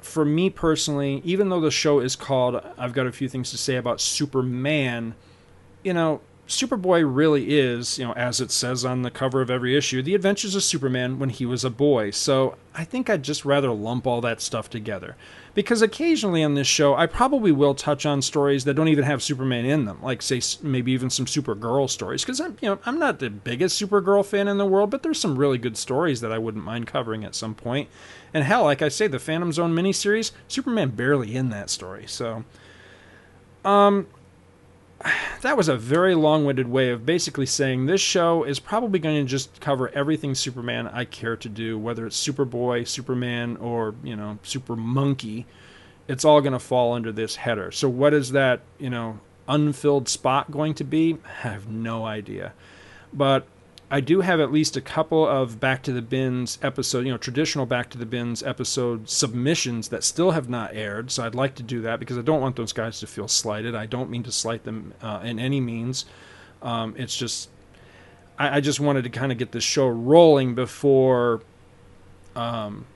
for 0.03 0.25
me 0.25 0.51
personally, 0.51 1.23
even 1.25 1.49
though 1.49 1.61
the 1.61 1.71
show 1.71 2.01
is 2.01 2.17
called 2.17 2.61
"I've 2.77 2.93
got 2.93 3.07
a 3.07 3.13
few 3.13 3.29
things 3.29 3.51
to 3.51 3.59
say 3.59 3.77
about 3.77 4.01
Superman," 4.01 5.15
you 5.83 5.93
know, 5.93 6.21
Superboy 6.49 7.03
really 7.07 7.59
is, 7.59 7.99
you 7.99 8.05
know, 8.05 8.13
as 8.15 8.41
it 8.41 8.51
says 8.51 8.85
on 8.85 9.03
the 9.03 9.11
cover 9.11 9.41
of 9.41 9.51
every 9.51 9.77
issue, 9.77 10.03
the 10.03 10.15
adventures 10.15 10.55
of 10.55 10.65
Superman 10.65 11.19
when 11.19 11.31
he 11.31 11.47
was 11.47 11.65
a 11.65 11.71
boy. 11.71 12.11
So 12.11 12.57
I 12.75 12.85
think 12.85 13.09
I'd 13.09 13.23
just 13.23 13.45
rather 13.45 13.71
lump 13.71 14.07
all 14.07 14.21
that 14.23 14.41
stuff 14.41 14.69
together. 14.69 15.17
Because 15.55 15.83
occasionally 15.83 16.43
on 16.43 16.55
this 16.55 16.67
show, 16.67 16.95
I 16.95 17.07
probably 17.07 17.53
will 17.53 17.75
touch 17.75 18.05
on 18.05 18.23
stories 18.23 18.65
that 18.65 18.75
don't 18.75 18.89
even 18.89 19.05
have 19.05 19.23
Superman 19.23 19.65
in 19.65 19.85
them, 19.85 20.03
like 20.03 20.21
say 20.21 20.41
maybe 20.63 20.93
even 20.93 21.11
some 21.11 21.27
Supergirl 21.27 21.89
stories. 21.89 22.23
Because 22.23 22.41
I'm, 22.41 22.59
you 22.61 22.71
know, 22.71 22.79
I'm 22.85 22.99
not 22.99 23.21
the 23.21 23.31
biggest 23.31 23.81
Supergirl 23.81 24.25
fan 24.25 24.49
in 24.49 24.59
the 24.59 24.67
world, 24.67 24.91
but 24.91 25.03
there's 25.03 25.21
some 25.21 25.39
really 25.39 25.59
good 25.59 25.77
stories 25.77 26.23
that 26.23 26.33
I 26.33 26.39
wouldn't 26.39 26.65
mind 26.65 26.87
covering 26.87 27.25
at 27.25 27.37
some 27.37 27.55
point. 27.55 27.89
And 28.35 28.45
hell, 28.45 28.65
like 28.65 28.83
I 28.83 28.89
say, 28.89 29.07
the 29.07 29.19
Phantom 29.19 29.53
Zone 29.53 29.75
miniseries, 29.75 30.33
Superman 30.49 30.91
barely 30.91 31.37
in 31.37 31.51
that 31.51 31.71
story. 31.71 32.07
So, 32.09 32.45
um, 33.65 34.07
that 35.41 35.57
was 35.57 35.69
a 35.69 35.77
very 35.77 36.15
long-winded 36.15 36.69
way 36.69 36.91
of 36.91 37.05
basically 37.05 37.47
saying 37.47 37.87
this 37.87 38.01
show 38.01 38.45
is 38.45 38.59
probably 38.59 38.99
going 38.99 39.25
to 39.25 39.29
just 39.29 39.61
cover 39.61 39.89
everything 39.91 40.35
Superman 40.35 40.89
I 40.89 41.05
care 41.05 41.37
to 41.37 41.49
do, 41.49 41.79
whether 41.79 42.07
it's 42.07 42.27
Superboy, 42.27 42.87
Superman, 42.87 43.57
or 43.57 43.95
you 44.03 44.17
know 44.17 44.39
Super 44.43 44.77
Monkey. 44.77 45.47
It's 46.09 46.25
all 46.25 46.41
going 46.41 46.53
to 46.53 46.59
fall 46.59 46.93
under 46.93 47.13
this 47.13 47.37
header. 47.37 47.71
So 47.71 47.89
what 47.89 48.15
is 48.15 48.33
that 48.33 48.61
you 48.79 48.91
know 48.91 49.21
unfilled 49.49 50.09
spot 50.09 50.51
going 50.51 50.75
to 50.75 50.85
be? 50.85 51.19
I 51.25 51.49
have 51.49 51.69
no 51.69 52.05
idea, 52.05 52.53
but 53.13 53.47
I 53.93 54.01
do 54.01 54.23
have 54.23 54.41
at 54.41 54.51
least 54.51 54.75
a 54.75 54.81
couple 54.81 55.29
of 55.29 55.61
Back 55.61 55.83
to 55.83 55.93
the 55.93 56.01
Bins 56.01 56.59
episode, 56.63 57.05
you 57.05 57.13
know, 57.13 57.19
traditional 57.19 57.67
Back 57.67 57.91
to 57.91 57.99
the 57.99 58.07
Bins 58.07 58.43
episode 58.43 59.11
submissions 59.11 59.91
that 59.91 60.03
still 60.03 60.31
have 60.31 60.49
not 60.49 60.75
aired. 60.75 61.11
So 61.11 61.23
I'd 61.27 61.35
like 61.35 61.57
to 61.57 61.63
do 61.63 61.83
that 61.83 62.01
because 62.01 62.17
I 62.17 62.23
don't 62.23 62.41
want 62.41 62.57
those 62.57 62.73
guys 62.73 63.01
to 63.01 63.07
feel 63.07 63.29
slighted. 63.29 63.75
I 63.75 63.85
don't 63.85 64.09
mean 64.09 64.23
to 64.23 64.33
slight 64.33 64.65
them 64.65 64.95
uh, 65.03 65.21
in 65.23 65.39
any 65.39 65.61
means. 65.61 66.07
Um, 66.63 66.95
it's 66.97 67.15
just 67.15 67.51
I, 68.39 68.57
I, 68.57 68.61
just 68.63 68.81
wanted 68.81 69.05
to 69.05 69.11
kind 69.11 69.31
of 69.31 69.37
get 69.37 69.53
this 69.53 69.65
show 69.65 69.89
rolling 69.89 70.55
before, 70.55 71.43
um, 72.35 72.87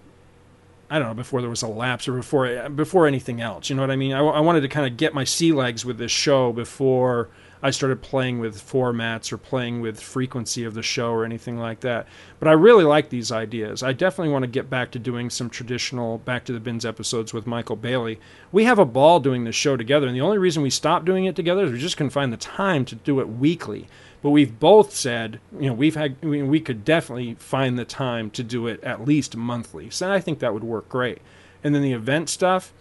I 0.89 0.99
don't 0.99 1.09
know, 1.09 1.15
before 1.15 1.43
there 1.43 1.51
was 1.51 1.63
a 1.63 1.69
lapse 1.69 2.09
or 2.09 2.15
before 2.15 2.71
before 2.71 3.07
anything 3.07 3.43
else. 3.43 3.69
You 3.69 3.77
know 3.77 3.83
what 3.83 3.91
I 3.91 3.97
mean? 3.97 4.15
I, 4.15 4.21
I 4.21 4.41
wanted 4.41 4.63
to 4.63 4.69
kind 4.69 4.87
of 4.91 4.97
get 4.97 5.13
my 5.13 5.25
sea 5.25 5.53
legs 5.53 5.85
with 5.85 5.99
this 5.99 6.13
show 6.13 6.55
before 6.55 7.29
I 7.63 7.71
started 7.71 8.03
playing 8.03 8.39
with 8.39 8.57
formats 8.57 9.33
or 9.33 9.39
playing 9.39 9.81
with 9.81 10.01
frequency 10.01 10.65
of 10.65 10.75
the 10.75 10.83
show 10.83 11.11
or 11.11 11.25
anything 11.25 11.59
like 11.59 11.81
that. 11.81 12.07
But 12.39 12.49
I 12.49 12.53
really 12.53 12.85
like 12.85 13.09
these 13.09 13.33
ideas. 13.33 13.83
I 13.83 13.93
definitely 13.93 14.33
want 14.33 14.43
to 14.43 14.49
get 14.49 14.71
back 14.71 14.91
to 14.93 14.99
doing 14.99 15.31
some 15.31 15.51
traditional 15.51 16.19
Back 16.19 16.45
to 16.47 16.53
the 16.53 16.61
Bins 16.61 16.85
episodes 16.85 17.33
with 17.33 17.47
Michael 17.47 17.77
Bailey. 17.77 18.21
We 18.53 18.65
have 18.65 18.79
a 18.79 18.85
ball 18.85 19.21
doing 19.21 19.45
this 19.45 19.55
show 19.55 19.77
together, 19.77 20.07
and 20.07 20.15
the 20.15 20.21
only 20.21 20.39
reason 20.39 20.63
we 20.63 20.71
stopped 20.71 21.05
doing 21.05 21.25
it 21.25 21.37
together 21.37 21.65
is 21.65 21.73
we 21.73 21.79
just 21.79 21.97
couldn't 21.97 22.11
find 22.11 22.33
the 22.33 22.37
time 22.37 22.85
to 22.87 22.95
do 22.95 23.21
it 23.21 23.29
weekly. 23.29 23.89
But 24.23 24.31
we've 24.31 24.59
both 24.59 24.95
said, 24.95 25.41
you 25.59 25.69
know, 25.69 25.75
we've 25.75 25.95
had 25.95 26.17
we, 26.23 26.43
we 26.43 26.61
could 26.61 26.85
definitely 26.85 27.35
find 27.35 27.79
the 27.79 27.85
time 27.85 28.31
to 28.31 28.43
do 28.43 28.67
it 28.67 28.83
at 28.83 29.05
least 29.05 29.37
monthly. 29.37 29.91
So 29.91 30.11
I 30.11 30.21
think 30.21 30.41
that 30.41 30.53
would 30.53 30.65
work 30.65 30.89
great. 30.89 31.21
And 31.63 31.75
then 31.75 31.83
the 31.83 31.93
event 31.93 32.29
stuff, 32.29 32.73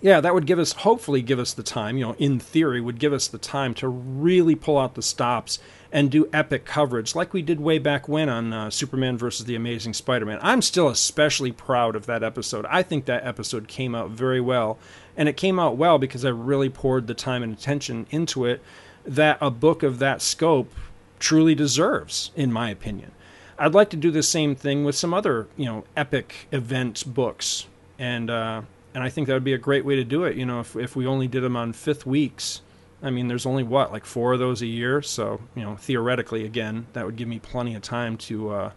yeah, 0.00 0.20
that 0.20 0.34
would 0.34 0.46
give 0.46 0.58
us, 0.58 0.72
hopefully, 0.72 1.22
give 1.22 1.38
us 1.38 1.52
the 1.52 1.62
time, 1.62 1.96
you 1.96 2.04
know, 2.04 2.16
in 2.18 2.38
theory, 2.38 2.80
would 2.80 2.98
give 2.98 3.12
us 3.12 3.26
the 3.28 3.38
time 3.38 3.74
to 3.74 3.88
really 3.88 4.54
pull 4.54 4.78
out 4.78 4.94
the 4.94 5.02
stops 5.02 5.58
and 5.92 6.10
do 6.10 6.28
epic 6.32 6.64
coverage 6.64 7.14
like 7.14 7.32
we 7.32 7.40
did 7.40 7.60
way 7.60 7.78
back 7.78 8.08
when 8.08 8.28
on 8.28 8.52
uh, 8.52 8.68
Superman 8.68 9.16
versus 9.16 9.46
the 9.46 9.54
Amazing 9.54 9.94
Spider 9.94 10.26
Man. 10.26 10.40
I'm 10.42 10.60
still 10.60 10.88
especially 10.88 11.52
proud 11.52 11.94
of 11.94 12.06
that 12.06 12.24
episode. 12.24 12.66
I 12.66 12.82
think 12.82 13.04
that 13.04 13.24
episode 13.24 13.68
came 13.68 13.94
out 13.94 14.10
very 14.10 14.40
well. 14.40 14.76
And 15.16 15.28
it 15.28 15.36
came 15.36 15.60
out 15.60 15.76
well 15.76 15.98
because 15.98 16.24
I 16.24 16.30
really 16.30 16.68
poured 16.68 17.06
the 17.06 17.14
time 17.14 17.44
and 17.44 17.52
attention 17.52 18.06
into 18.10 18.44
it 18.44 18.60
that 19.06 19.38
a 19.40 19.50
book 19.50 19.84
of 19.84 20.00
that 20.00 20.20
scope 20.20 20.72
truly 21.20 21.54
deserves, 21.54 22.32
in 22.34 22.52
my 22.52 22.70
opinion. 22.70 23.12
I'd 23.56 23.74
like 23.74 23.90
to 23.90 23.96
do 23.96 24.10
the 24.10 24.24
same 24.24 24.56
thing 24.56 24.84
with 24.84 24.96
some 24.96 25.14
other, 25.14 25.46
you 25.56 25.66
know, 25.66 25.84
epic 25.96 26.48
event 26.50 27.04
books. 27.06 27.66
And, 27.98 28.28
uh, 28.28 28.62
and 28.94 29.02
I 29.02 29.10
think 29.10 29.26
that 29.26 29.34
would 29.34 29.44
be 29.44 29.52
a 29.52 29.58
great 29.58 29.84
way 29.84 29.96
to 29.96 30.04
do 30.04 30.24
it. 30.24 30.36
You 30.36 30.46
know, 30.46 30.60
if 30.60 30.76
if 30.76 30.94
we 30.96 31.06
only 31.06 31.26
did 31.28 31.42
them 31.42 31.56
on 31.56 31.72
fifth 31.72 32.06
weeks, 32.06 32.62
I 33.02 33.10
mean, 33.10 33.28
there's 33.28 33.44
only 33.44 33.64
what 33.64 33.92
like 33.92 34.04
four 34.04 34.32
of 34.32 34.38
those 34.38 34.62
a 34.62 34.66
year, 34.66 35.02
so 35.02 35.40
you 35.54 35.62
know, 35.62 35.76
theoretically, 35.76 36.44
again, 36.44 36.86
that 36.92 37.04
would 37.04 37.16
give 37.16 37.28
me 37.28 37.40
plenty 37.40 37.74
of 37.74 37.82
time 37.82 38.16
to 38.18 38.50
uh, 38.50 38.72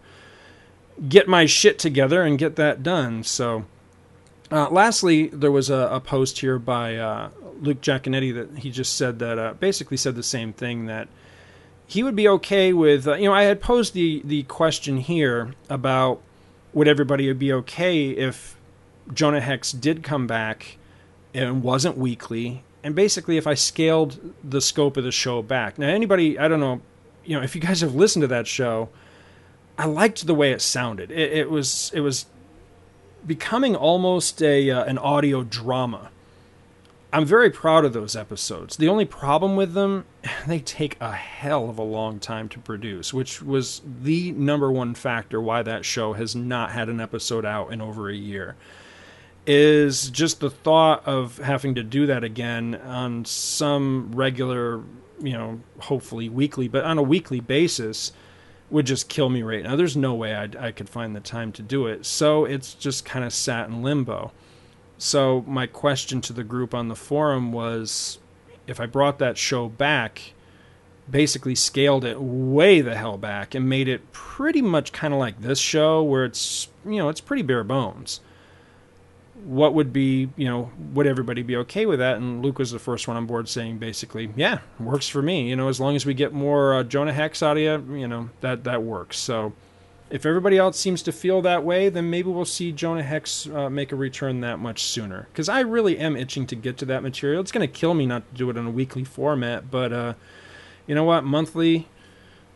get 1.08 1.28
my 1.28 1.46
shit 1.46 1.78
together 1.78 2.22
and 2.22 2.38
get 2.38 2.56
that 2.56 2.82
done. 2.82 3.22
So, 3.22 3.64
uh, 4.50 4.68
lastly, 4.70 5.28
there 5.28 5.52
was 5.52 5.70
a, 5.70 5.88
a 5.92 6.00
post 6.00 6.40
here 6.40 6.58
by 6.58 6.96
uh, 6.96 7.30
Luke 7.60 7.80
Giaconetti 7.80 8.34
that 8.34 8.58
he 8.58 8.70
just 8.70 8.96
said 8.96 9.20
that 9.20 9.38
uh, 9.38 9.54
basically 9.54 9.96
said 9.96 10.16
the 10.16 10.22
same 10.22 10.52
thing 10.52 10.86
that 10.86 11.08
he 11.86 12.02
would 12.02 12.16
be 12.16 12.28
okay 12.28 12.72
with. 12.72 13.06
Uh, 13.06 13.14
you 13.14 13.26
know, 13.26 13.34
I 13.34 13.44
had 13.44 13.60
posed 13.60 13.94
the 13.94 14.20
the 14.24 14.42
question 14.42 14.98
here 14.98 15.54
about 15.70 16.20
would 16.74 16.88
everybody 16.88 17.32
be 17.32 17.52
okay 17.52 18.10
if 18.10 18.57
Jonah 19.12 19.40
Hex 19.40 19.72
did 19.72 20.02
come 20.02 20.26
back 20.26 20.78
and 21.34 21.62
wasn't 21.62 21.96
weekly. 21.96 22.64
And 22.82 22.94
basically, 22.94 23.36
if 23.36 23.46
I 23.46 23.54
scaled 23.54 24.34
the 24.42 24.60
scope 24.60 24.96
of 24.96 25.04
the 25.04 25.12
show 25.12 25.42
back, 25.42 25.78
now 25.78 25.88
anybody, 25.88 26.38
I 26.38 26.48
don't 26.48 26.60
know, 26.60 26.80
you 27.24 27.36
know, 27.36 27.42
if 27.42 27.54
you 27.54 27.60
guys 27.60 27.80
have 27.80 27.94
listened 27.94 28.22
to 28.22 28.28
that 28.28 28.46
show, 28.46 28.88
I 29.76 29.86
liked 29.86 30.26
the 30.26 30.34
way 30.34 30.52
it 30.52 30.62
sounded. 30.62 31.10
It, 31.10 31.32
it 31.32 31.50
was, 31.50 31.90
it 31.94 32.00
was, 32.00 32.26
becoming 33.26 33.76
almost 33.76 34.42
a 34.42 34.70
uh, 34.70 34.84
an 34.84 34.98
audio 34.98 35.42
drama. 35.42 36.10
I'm 37.10 37.24
very 37.24 37.50
proud 37.50 37.86
of 37.86 37.94
those 37.94 38.14
episodes. 38.14 38.76
The 38.76 38.88
only 38.88 39.06
problem 39.06 39.56
with 39.56 39.72
them, 39.72 40.04
they 40.46 40.60
take 40.60 40.96
a 41.00 41.12
hell 41.12 41.70
of 41.70 41.78
a 41.78 41.82
long 41.82 42.18
time 42.18 42.48
to 42.50 42.58
produce, 42.58 43.14
which 43.14 43.40
was 43.40 43.80
the 44.02 44.32
number 44.32 44.70
one 44.70 44.94
factor 44.94 45.40
why 45.40 45.62
that 45.62 45.84
show 45.84 46.12
has 46.12 46.34
not 46.34 46.72
had 46.72 46.88
an 46.88 47.00
episode 47.00 47.46
out 47.46 47.72
in 47.72 47.80
over 47.80 48.10
a 48.10 48.14
year. 48.14 48.56
Is 49.50 50.10
just 50.10 50.40
the 50.40 50.50
thought 50.50 51.02
of 51.06 51.38
having 51.38 51.74
to 51.76 51.82
do 51.82 52.04
that 52.04 52.22
again 52.22 52.74
on 52.74 53.24
some 53.24 54.12
regular, 54.12 54.82
you 55.22 55.32
know, 55.32 55.60
hopefully 55.78 56.28
weekly, 56.28 56.68
but 56.68 56.84
on 56.84 56.98
a 56.98 57.02
weekly 57.02 57.40
basis 57.40 58.12
would 58.68 58.84
just 58.84 59.08
kill 59.08 59.30
me 59.30 59.42
right 59.42 59.62
now. 59.62 59.74
There's 59.74 59.96
no 59.96 60.14
way 60.14 60.34
I'd, 60.34 60.54
I 60.54 60.70
could 60.72 60.90
find 60.90 61.16
the 61.16 61.20
time 61.20 61.52
to 61.52 61.62
do 61.62 61.86
it. 61.86 62.04
So 62.04 62.44
it's 62.44 62.74
just 62.74 63.06
kind 63.06 63.24
of 63.24 63.32
sat 63.32 63.70
in 63.70 63.82
limbo. 63.82 64.32
So 64.98 65.44
my 65.46 65.66
question 65.66 66.20
to 66.22 66.34
the 66.34 66.44
group 66.44 66.74
on 66.74 66.88
the 66.88 66.94
forum 66.94 67.50
was 67.50 68.18
if 68.66 68.78
I 68.80 68.84
brought 68.84 69.18
that 69.20 69.38
show 69.38 69.68
back, 69.68 70.34
basically 71.10 71.54
scaled 71.54 72.04
it 72.04 72.20
way 72.20 72.82
the 72.82 72.96
hell 72.96 73.16
back 73.16 73.54
and 73.54 73.66
made 73.66 73.88
it 73.88 74.12
pretty 74.12 74.60
much 74.60 74.92
kind 74.92 75.14
of 75.14 75.20
like 75.20 75.40
this 75.40 75.58
show 75.58 76.02
where 76.02 76.26
it's, 76.26 76.68
you 76.84 76.98
know, 76.98 77.08
it's 77.08 77.22
pretty 77.22 77.42
bare 77.42 77.64
bones. 77.64 78.20
What 79.48 79.72
would 79.72 79.94
be, 79.94 80.28
you 80.36 80.46
know, 80.46 80.70
would 80.92 81.06
everybody 81.06 81.42
be 81.42 81.56
okay 81.56 81.86
with 81.86 82.00
that? 82.00 82.18
And 82.18 82.44
Luke 82.44 82.58
was 82.58 82.70
the 82.70 82.78
first 82.78 83.08
one 83.08 83.16
on 83.16 83.24
board 83.24 83.48
saying 83.48 83.78
basically, 83.78 84.30
yeah, 84.36 84.58
works 84.78 85.08
for 85.08 85.22
me. 85.22 85.48
You 85.48 85.56
know, 85.56 85.68
as 85.68 85.80
long 85.80 85.96
as 85.96 86.04
we 86.04 86.12
get 86.12 86.34
more 86.34 86.74
uh, 86.74 86.82
Jonah 86.82 87.14
Hex 87.14 87.42
out 87.42 87.56
of 87.56 87.62
you, 87.62 87.96
you 87.96 88.06
know, 88.06 88.28
that, 88.42 88.64
that 88.64 88.82
works. 88.82 89.18
So, 89.18 89.54
if 90.10 90.24
everybody 90.24 90.56
else 90.56 90.78
seems 90.78 91.02
to 91.02 91.12
feel 91.12 91.42
that 91.42 91.64
way, 91.64 91.88
then 91.88 92.08
maybe 92.08 92.30
we'll 92.30 92.44
see 92.44 92.72
Jonah 92.72 93.02
Hex 93.02 93.46
uh, 93.46 93.68
make 93.68 93.92
a 93.92 93.96
return 93.96 94.40
that 94.40 94.58
much 94.58 94.82
sooner. 94.82 95.28
Because 95.32 95.48
I 95.48 95.60
really 95.60 95.98
am 95.98 96.16
itching 96.16 96.46
to 96.46 96.56
get 96.56 96.78
to 96.78 96.84
that 96.86 97.02
material. 97.02 97.40
It's 97.40 97.52
going 97.52 97.66
to 97.66 97.72
kill 97.72 97.94
me 97.94 98.06
not 98.06 98.28
to 98.30 98.34
do 98.34 98.50
it 98.50 98.56
in 98.56 98.66
a 98.66 98.70
weekly 98.70 99.04
format, 99.04 99.70
but 99.70 99.92
uh, 99.92 100.14
you 100.86 100.94
know 100.94 101.04
what? 101.04 101.24
Monthly 101.24 101.88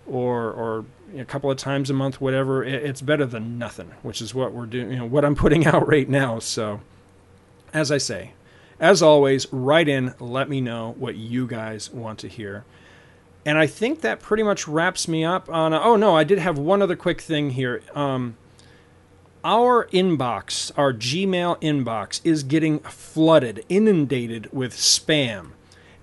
or 0.06 0.50
or 0.50 0.84
a 1.16 1.24
couple 1.24 1.50
of 1.50 1.56
times 1.56 1.90
a 1.90 1.94
month, 1.94 2.20
whatever, 2.20 2.64
it, 2.64 2.82
it's 2.84 3.00
better 3.00 3.26
than 3.26 3.58
nothing. 3.58 3.92
Which 4.02 4.20
is 4.20 4.34
what 4.34 4.52
we're 4.52 4.66
doing. 4.66 4.90
You 4.90 4.98
know 4.98 5.06
what 5.06 5.24
I'm 5.24 5.34
putting 5.44 5.66
out 5.66 5.86
right 5.86 6.08
now. 6.08 6.38
So, 6.38 6.80
as 7.72 7.90
I 7.90 7.98
say, 7.98 8.32
as 8.80 9.02
always, 9.02 9.50
write 9.52 9.88
in. 9.88 10.14
Let 10.18 10.48
me 10.48 10.60
know 10.60 10.94
what 10.98 11.16
you 11.16 11.46
guys 11.46 11.90
want 11.90 12.18
to 12.20 12.28
hear. 12.28 12.64
And 13.44 13.58
I 13.58 13.66
think 13.66 14.02
that 14.02 14.20
pretty 14.20 14.42
much 14.42 14.68
wraps 14.68 15.08
me 15.08 15.24
up 15.24 15.48
on. 15.48 15.72
A, 15.72 15.80
oh 15.80 15.96
no, 15.96 16.16
I 16.16 16.24
did 16.24 16.38
have 16.38 16.58
one 16.58 16.82
other 16.82 16.96
quick 16.96 17.20
thing 17.20 17.50
here. 17.50 17.82
Um, 17.94 18.36
our 19.44 19.86
inbox, 19.88 20.70
our 20.76 20.92
Gmail 20.92 21.60
inbox, 21.60 22.20
is 22.22 22.42
getting 22.44 22.78
flooded, 22.80 23.64
inundated 23.68 24.52
with 24.52 24.74
spam. 24.74 25.50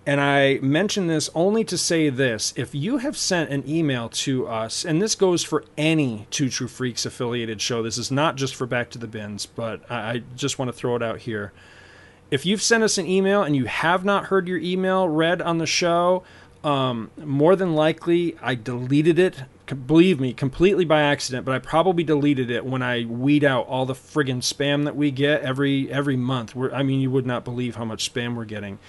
And 0.09 0.19
I 0.19 0.57
mention 0.63 1.05
this 1.05 1.29
only 1.35 1.63
to 1.65 1.77
say 1.77 2.09
this 2.09 2.51
if 2.55 2.73
you 2.73 2.97
have 2.97 3.15
sent 3.15 3.51
an 3.51 3.63
email 3.69 4.09
to 4.09 4.47
us, 4.47 4.83
and 4.83 4.99
this 4.99 5.13
goes 5.13 5.43
for 5.43 5.63
any 5.77 6.25
Two 6.31 6.49
True 6.49 6.67
Freaks 6.67 7.05
affiliated 7.05 7.61
show, 7.61 7.83
this 7.83 7.99
is 7.99 8.09
not 8.09 8.35
just 8.35 8.55
for 8.55 8.65
Back 8.65 8.89
to 8.89 8.97
the 8.97 9.05
Bins, 9.05 9.45
but 9.45 9.83
I 9.91 10.23
just 10.35 10.57
want 10.57 10.69
to 10.69 10.73
throw 10.73 10.95
it 10.95 11.03
out 11.03 11.19
here. 11.19 11.53
If 12.31 12.43
you've 12.43 12.63
sent 12.63 12.81
us 12.81 12.97
an 12.97 13.05
email 13.05 13.43
and 13.43 13.55
you 13.55 13.65
have 13.65 14.03
not 14.03 14.25
heard 14.25 14.47
your 14.47 14.57
email 14.57 15.07
read 15.07 15.43
on 15.43 15.59
the 15.59 15.67
show, 15.67 16.23
um, 16.63 17.11
more 17.15 17.55
than 17.55 17.75
likely, 17.75 18.35
I 18.41 18.55
deleted 18.55 19.19
it. 19.19 19.43
Believe 19.85 20.19
me, 20.19 20.33
completely 20.33 20.85
by 20.85 21.01
accident. 21.03 21.45
But 21.45 21.53
I 21.53 21.59
probably 21.59 22.03
deleted 22.03 22.49
it 22.49 22.65
when 22.65 22.81
I 22.81 23.05
weed 23.05 23.43
out 23.43 23.67
all 23.67 23.85
the 23.85 23.93
friggin' 23.93 24.41
spam 24.41 24.85
that 24.85 24.95
we 24.95 25.11
get 25.11 25.43
every 25.43 25.91
every 25.91 26.17
month. 26.17 26.55
We're, 26.55 26.73
I 26.73 26.81
mean, 26.81 26.99
you 26.99 27.11
would 27.11 27.27
not 27.27 27.45
believe 27.45 27.75
how 27.75 27.85
much 27.85 28.11
spam 28.11 28.35
we're 28.35 28.45
getting. 28.45 28.79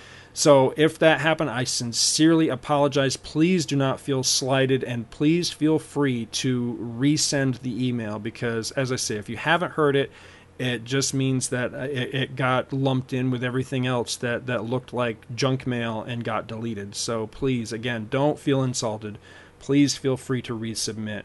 So 0.41 0.73
if 0.79 0.99
that 1.01 1.21
happened, 1.21 1.51
I 1.51 1.65
sincerely 1.65 2.49
apologize. 2.49 3.19
Please 3.19 3.67
do 3.67 3.77
not 3.77 4.01
feel 4.01 4.23
slighted, 4.23 4.83
and 4.83 5.11
please 5.11 5.51
feel 5.51 5.79
free 5.79 6.25
to 6.33 6.79
resend 6.81 7.61
the 7.61 7.87
email 7.87 8.19
because, 8.19 8.71
as 8.71 8.91
I 8.91 8.97
say, 8.97 9.17
if 9.17 9.29
you 9.29 9.37
haven't 9.37 9.73
heard 9.73 9.95
it, 9.97 10.11
it 10.59 10.85
just 10.85 11.13
means 11.13 11.51
that 11.51 11.75
uh, 11.75 11.81
it, 11.81 12.15
it, 12.15 12.37
got 12.37 12.73
lumped 12.73 13.13
in 13.13 13.31
with 13.31 13.45
everything 13.45 13.87
else 13.87 14.17
that, 14.17 14.47
that 14.47 14.65
looked 14.65 14.95
like 14.95 15.27
junk 15.37 15.67
mail 15.67 16.01
and 16.01 16.25
got 16.25 16.47
deleted. 16.47 16.95
So 16.95 17.27
please, 17.27 17.71
again, 17.71 18.07
don't 18.09 18.39
feel 18.39 18.63
insulted. 18.63 19.19
Please 19.59 19.99
feel 19.99 20.17
free 20.17 20.41
to 20.41 20.59
resubmit. 20.59 21.25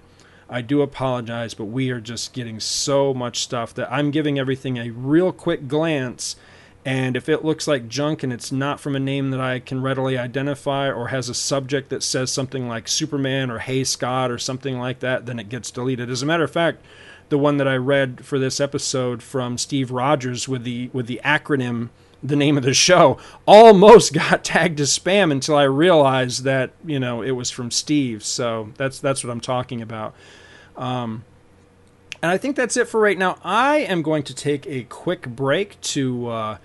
I 0.49 0.59
do 0.59 0.81
apologize, 0.81 1.53
but 1.53 1.65
we 1.65 1.89
are 1.89 2.01
just 2.01 2.33
getting 2.33 2.59
so 2.59 3.13
much 3.13 3.43
stuff 3.43 3.73
that 3.75 3.89
I'm 3.89 4.11
giving 4.11 4.37
everything 4.37 4.75
a 4.75 4.89
real 4.89 5.31
quick 5.31 5.69
glance. 5.69 6.35
And 6.85 7.17
if 7.17 7.27
it 7.27 7.43
looks 7.43 7.67
like 7.67 7.87
junk 7.87 8.21
and 8.21 8.31
it's 8.31 8.51
not 8.51 8.79
from 8.79 8.95
a 8.95 8.99
name 8.99 9.31
that 9.31 9.39
I 9.41 9.59
can 9.59 9.81
readily 9.81 10.19
identify 10.19 10.87
or 10.87 11.07
has 11.07 11.29
a 11.29 11.33
subject 11.33 11.89
that 11.89 12.03
says 12.03 12.31
something 12.31 12.67
like 12.67 12.87
Superman 12.87 13.49
or 13.49 13.57
Hey 13.57 13.83
Scott 13.83 14.29
or 14.29 14.37
something 14.37 14.77
like 14.77 14.99
that, 14.99 15.25
then 15.25 15.39
it 15.39 15.49
gets 15.49 15.71
deleted. 15.71 16.11
As 16.11 16.21
a 16.21 16.27
matter 16.27 16.43
of 16.43 16.51
fact, 16.51 16.85
the 17.29 17.39
one 17.39 17.57
that 17.57 17.67
I 17.67 17.75
read 17.75 18.23
for 18.23 18.37
this 18.37 18.59
episode 18.59 19.23
from 19.23 19.57
Steve 19.57 19.89
Rogers 19.89 20.47
with 20.47 20.63
the 20.63 20.91
with 20.93 21.07
the 21.07 21.19
acronym 21.25 21.89
the 22.21 22.35
name 22.35 22.57
of 22.57 22.63
the 22.63 22.73
show 22.73 23.17
almost 23.45 24.13
got 24.13 24.43
tagged 24.43 24.79
as 24.79 24.97
spam 24.97 25.31
until 25.31 25.55
I 25.55 25.63
realized 25.63 26.43
that 26.43 26.71
you 26.85 26.99
know 26.99 27.23
it 27.23 27.31
was 27.31 27.49
from 27.49 27.71
Steve. 27.71 28.23
So 28.23 28.69
that's 28.77 28.99
that's 28.99 29.23
what 29.23 29.31
I'm 29.31 29.41
talking 29.41 29.81
about. 29.81 30.13
Um, 30.77 31.23
and 32.21 32.31
I 32.31 32.37
think 32.37 32.55
that's 32.55 32.77
it 32.77 32.87
for 32.87 32.99
right 32.99 33.17
now. 33.17 33.37
I 33.43 33.77
am 33.77 34.01
going 34.01 34.23
to 34.23 34.33
take 34.35 34.65
a 34.67 34.83
quick 34.83 35.27
break 35.27 35.79
to 35.81 36.27
uh, 36.27 36.57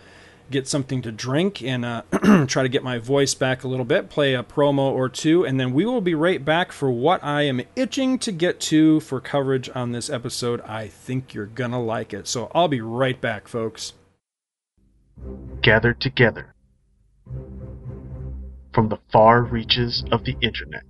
get 0.51 0.67
something 0.67 1.01
to 1.03 1.13
drink 1.13 1.63
and 1.63 1.85
uh, 1.85 2.03
try 2.47 2.63
to 2.63 2.69
get 2.69 2.83
my 2.83 2.99
voice 2.99 3.35
back 3.35 3.65
a 3.65 3.69
little 3.69 3.85
bit, 3.85 4.11
play 4.11 4.35
a 4.35 4.43
promo 4.43 4.91
or 4.91 5.09
two, 5.09 5.47
and 5.47 5.59
then 5.59 5.73
we 5.73 5.85
will 5.85 6.01
be 6.01 6.15
right 6.15 6.45
back 6.45 6.73
for 6.73 6.91
what 6.91 7.23
I 7.23 7.43
am 7.43 7.63
itching 7.77 8.19
to 8.21 8.33
get 8.33 8.61
to 8.61 9.01
for 9.01 9.21
coverage 9.21 9.71
on 9.75 9.93
this 9.93 10.11
episode. 10.11 10.61
I 10.63 10.89
think 10.89 11.35
you're 11.35 11.47
going 11.47 11.71
to 11.71 11.79
like 11.79 12.13
it. 12.13 12.27
So 12.27 12.51
I'll 12.55 12.69
be 12.69 12.81
right 12.81 13.21
back, 13.21 13.49
folks. 13.49 13.93
Gathered 15.63 16.01
together 16.01 16.55
from 18.73 18.89
the 18.89 18.99
far 19.13 19.43
reaches 19.43 20.05
of 20.11 20.25
the 20.25 20.37
internet 20.41 20.85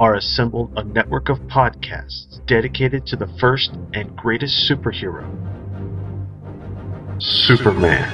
are 0.00 0.14
assembled 0.14 0.72
a 0.76 0.84
network 0.84 1.28
of 1.28 1.38
podcasts 1.40 2.44
dedicated 2.46 3.06
to 3.06 3.16
the 3.16 3.28
first 3.40 3.72
and 3.92 4.16
greatest 4.16 4.70
superhero 4.70 5.57
Superman. 7.20 8.08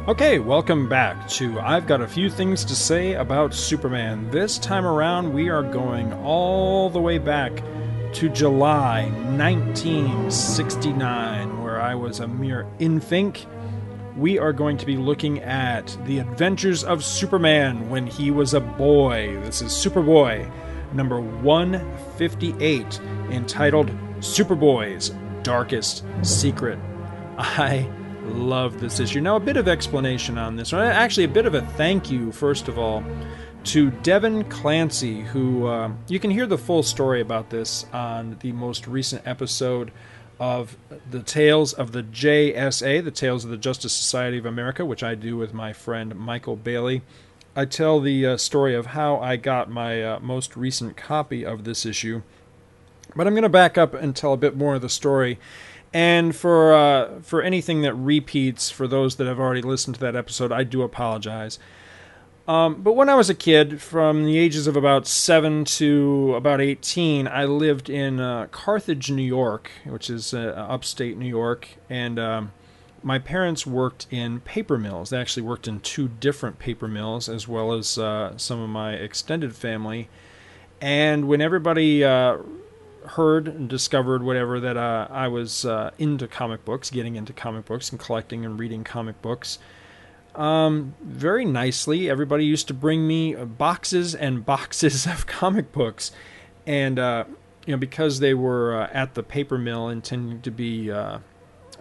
Okay, 0.08 0.40
welcome 0.40 0.88
back 0.88 1.28
to 1.28 1.60
I've 1.60 1.86
Got 1.86 2.00
a 2.00 2.08
Few 2.08 2.28
Things 2.28 2.64
to 2.64 2.74
Say 2.74 3.14
About 3.14 3.54
Superman. 3.54 4.28
This 4.32 4.58
time 4.58 4.84
around, 4.84 5.32
we 5.32 5.48
are 5.48 5.62
going 5.62 6.12
all 6.24 6.90
the 6.90 7.00
way 7.00 7.18
back 7.18 7.52
to 8.14 8.28
July 8.28 9.04
1969, 9.36 11.62
where 11.62 11.80
I 11.80 11.94
was 11.94 12.20
a 12.20 12.28
mere 12.28 12.66
infant 12.78 13.46
we 14.16 14.38
are 14.38 14.52
going 14.52 14.76
to 14.76 14.86
be 14.86 14.96
looking 14.96 15.40
at 15.40 15.96
the 16.04 16.18
adventures 16.18 16.84
of 16.84 17.04
Superman 17.04 17.88
when 17.88 18.06
he 18.06 18.30
was 18.30 18.54
a 18.54 18.60
boy. 18.60 19.38
This 19.42 19.62
is 19.62 19.72
Superboy, 19.72 20.50
number 20.92 21.20
158, 21.20 23.00
entitled 23.30 23.90
Superboy's 24.20 25.14
Darkest 25.42 26.04
Secret. 26.22 26.78
I 27.38 27.90
love 28.24 28.80
this 28.80 29.00
issue. 29.00 29.20
Now, 29.20 29.36
a 29.36 29.40
bit 29.40 29.56
of 29.56 29.66
explanation 29.66 30.38
on 30.38 30.56
this 30.56 30.72
one. 30.72 30.82
Actually, 30.82 31.24
a 31.24 31.28
bit 31.28 31.46
of 31.46 31.54
a 31.54 31.62
thank 31.62 32.10
you, 32.10 32.32
first 32.32 32.68
of 32.68 32.78
all, 32.78 33.02
to 33.64 33.90
Devin 33.90 34.44
Clancy, 34.44 35.20
who 35.20 35.66
uh, 35.66 35.92
you 36.08 36.18
can 36.18 36.30
hear 36.30 36.46
the 36.46 36.58
full 36.58 36.82
story 36.82 37.20
about 37.20 37.50
this 37.50 37.86
on 37.92 38.36
the 38.40 38.52
most 38.52 38.86
recent 38.86 39.26
episode 39.26 39.92
of 40.40 40.76
the 41.10 41.22
Tales 41.22 41.72
of 41.72 41.92
the 41.92 42.02
JSA, 42.02 43.04
the 43.04 43.10
Tales 43.10 43.44
of 43.44 43.50
the 43.50 43.56
Justice 43.56 43.92
Society 43.92 44.38
of 44.38 44.46
America, 44.46 44.84
which 44.84 45.02
I 45.02 45.14
do 45.14 45.36
with 45.36 45.54
my 45.54 45.72
friend 45.72 46.16
Michael 46.16 46.56
Bailey. 46.56 47.02
I 47.54 47.64
tell 47.64 48.00
the 48.00 48.26
uh, 48.26 48.36
story 48.36 48.74
of 48.74 48.86
how 48.86 49.18
I 49.18 49.36
got 49.36 49.70
my 49.70 50.02
uh, 50.02 50.20
most 50.20 50.56
recent 50.56 50.96
copy 50.96 51.44
of 51.44 51.64
this 51.64 51.86
issue. 51.86 52.22
But 53.14 53.26
I'm 53.26 53.34
going 53.34 53.42
to 53.42 53.48
back 53.48 53.78
up 53.78 53.94
and 53.94 54.16
tell 54.16 54.32
a 54.32 54.38
bit 54.38 54.56
more 54.56 54.74
of 54.74 54.82
the 54.82 54.88
story. 54.88 55.38
And 55.92 56.34
for 56.34 56.72
uh, 56.72 57.20
for 57.20 57.42
anything 57.42 57.82
that 57.82 57.94
repeats, 57.94 58.70
for 58.70 58.88
those 58.88 59.16
that 59.16 59.26
have 59.26 59.38
already 59.38 59.62
listened 59.62 59.94
to 59.96 60.00
that 60.00 60.16
episode, 60.16 60.50
I 60.50 60.64
do 60.64 60.82
apologize. 60.82 61.58
Um, 62.48 62.82
but 62.82 62.94
when 62.94 63.08
I 63.08 63.14
was 63.14 63.30
a 63.30 63.34
kid, 63.34 63.80
from 63.80 64.24
the 64.24 64.36
ages 64.36 64.66
of 64.66 64.76
about 64.76 65.06
7 65.06 65.64
to 65.64 66.34
about 66.34 66.60
18, 66.60 67.28
I 67.28 67.44
lived 67.44 67.88
in 67.88 68.18
uh, 68.18 68.48
Carthage, 68.50 69.10
New 69.10 69.22
York, 69.22 69.70
which 69.84 70.10
is 70.10 70.34
uh, 70.34 70.66
upstate 70.68 71.16
New 71.16 71.28
York. 71.28 71.68
And 71.88 72.18
um, 72.18 72.52
my 73.00 73.20
parents 73.20 73.64
worked 73.64 74.08
in 74.10 74.40
paper 74.40 74.76
mills. 74.76 75.10
They 75.10 75.18
actually 75.18 75.44
worked 75.44 75.68
in 75.68 75.80
two 75.80 76.08
different 76.08 76.58
paper 76.58 76.88
mills, 76.88 77.28
as 77.28 77.46
well 77.46 77.72
as 77.72 77.96
uh, 77.96 78.36
some 78.36 78.60
of 78.60 78.68
my 78.68 78.94
extended 78.94 79.54
family. 79.54 80.08
And 80.80 81.28
when 81.28 81.40
everybody 81.40 82.02
uh, 82.02 82.38
heard 83.06 83.46
and 83.46 83.68
discovered 83.68 84.24
whatever 84.24 84.58
that 84.58 84.76
uh, 84.76 85.06
I 85.10 85.28
was 85.28 85.64
uh, 85.64 85.92
into 85.96 86.26
comic 86.26 86.64
books, 86.64 86.90
getting 86.90 87.14
into 87.14 87.32
comic 87.32 87.66
books 87.66 87.90
and 87.90 88.00
collecting 88.00 88.44
and 88.44 88.58
reading 88.58 88.82
comic 88.82 89.22
books, 89.22 89.60
um, 90.34 90.94
very 91.02 91.44
nicely. 91.44 92.08
Everybody 92.08 92.44
used 92.44 92.68
to 92.68 92.74
bring 92.74 93.06
me 93.06 93.34
boxes 93.34 94.14
and 94.14 94.44
boxes 94.46 95.06
of 95.06 95.26
comic 95.26 95.72
books, 95.72 96.12
and 96.66 96.98
uh, 96.98 97.24
you 97.66 97.72
know 97.72 97.78
because 97.78 98.20
they 98.20 98.34
were 98.34 98.82
uh, 98.82 98.90
at 98.92 99.14
the 99.14 99.22
paper 99.22 99.58
mill, 99.58 99.88
intending 99.88 100.40
to 100.42 100.50
be, 100.50 100.90
uh, 100.90 101.18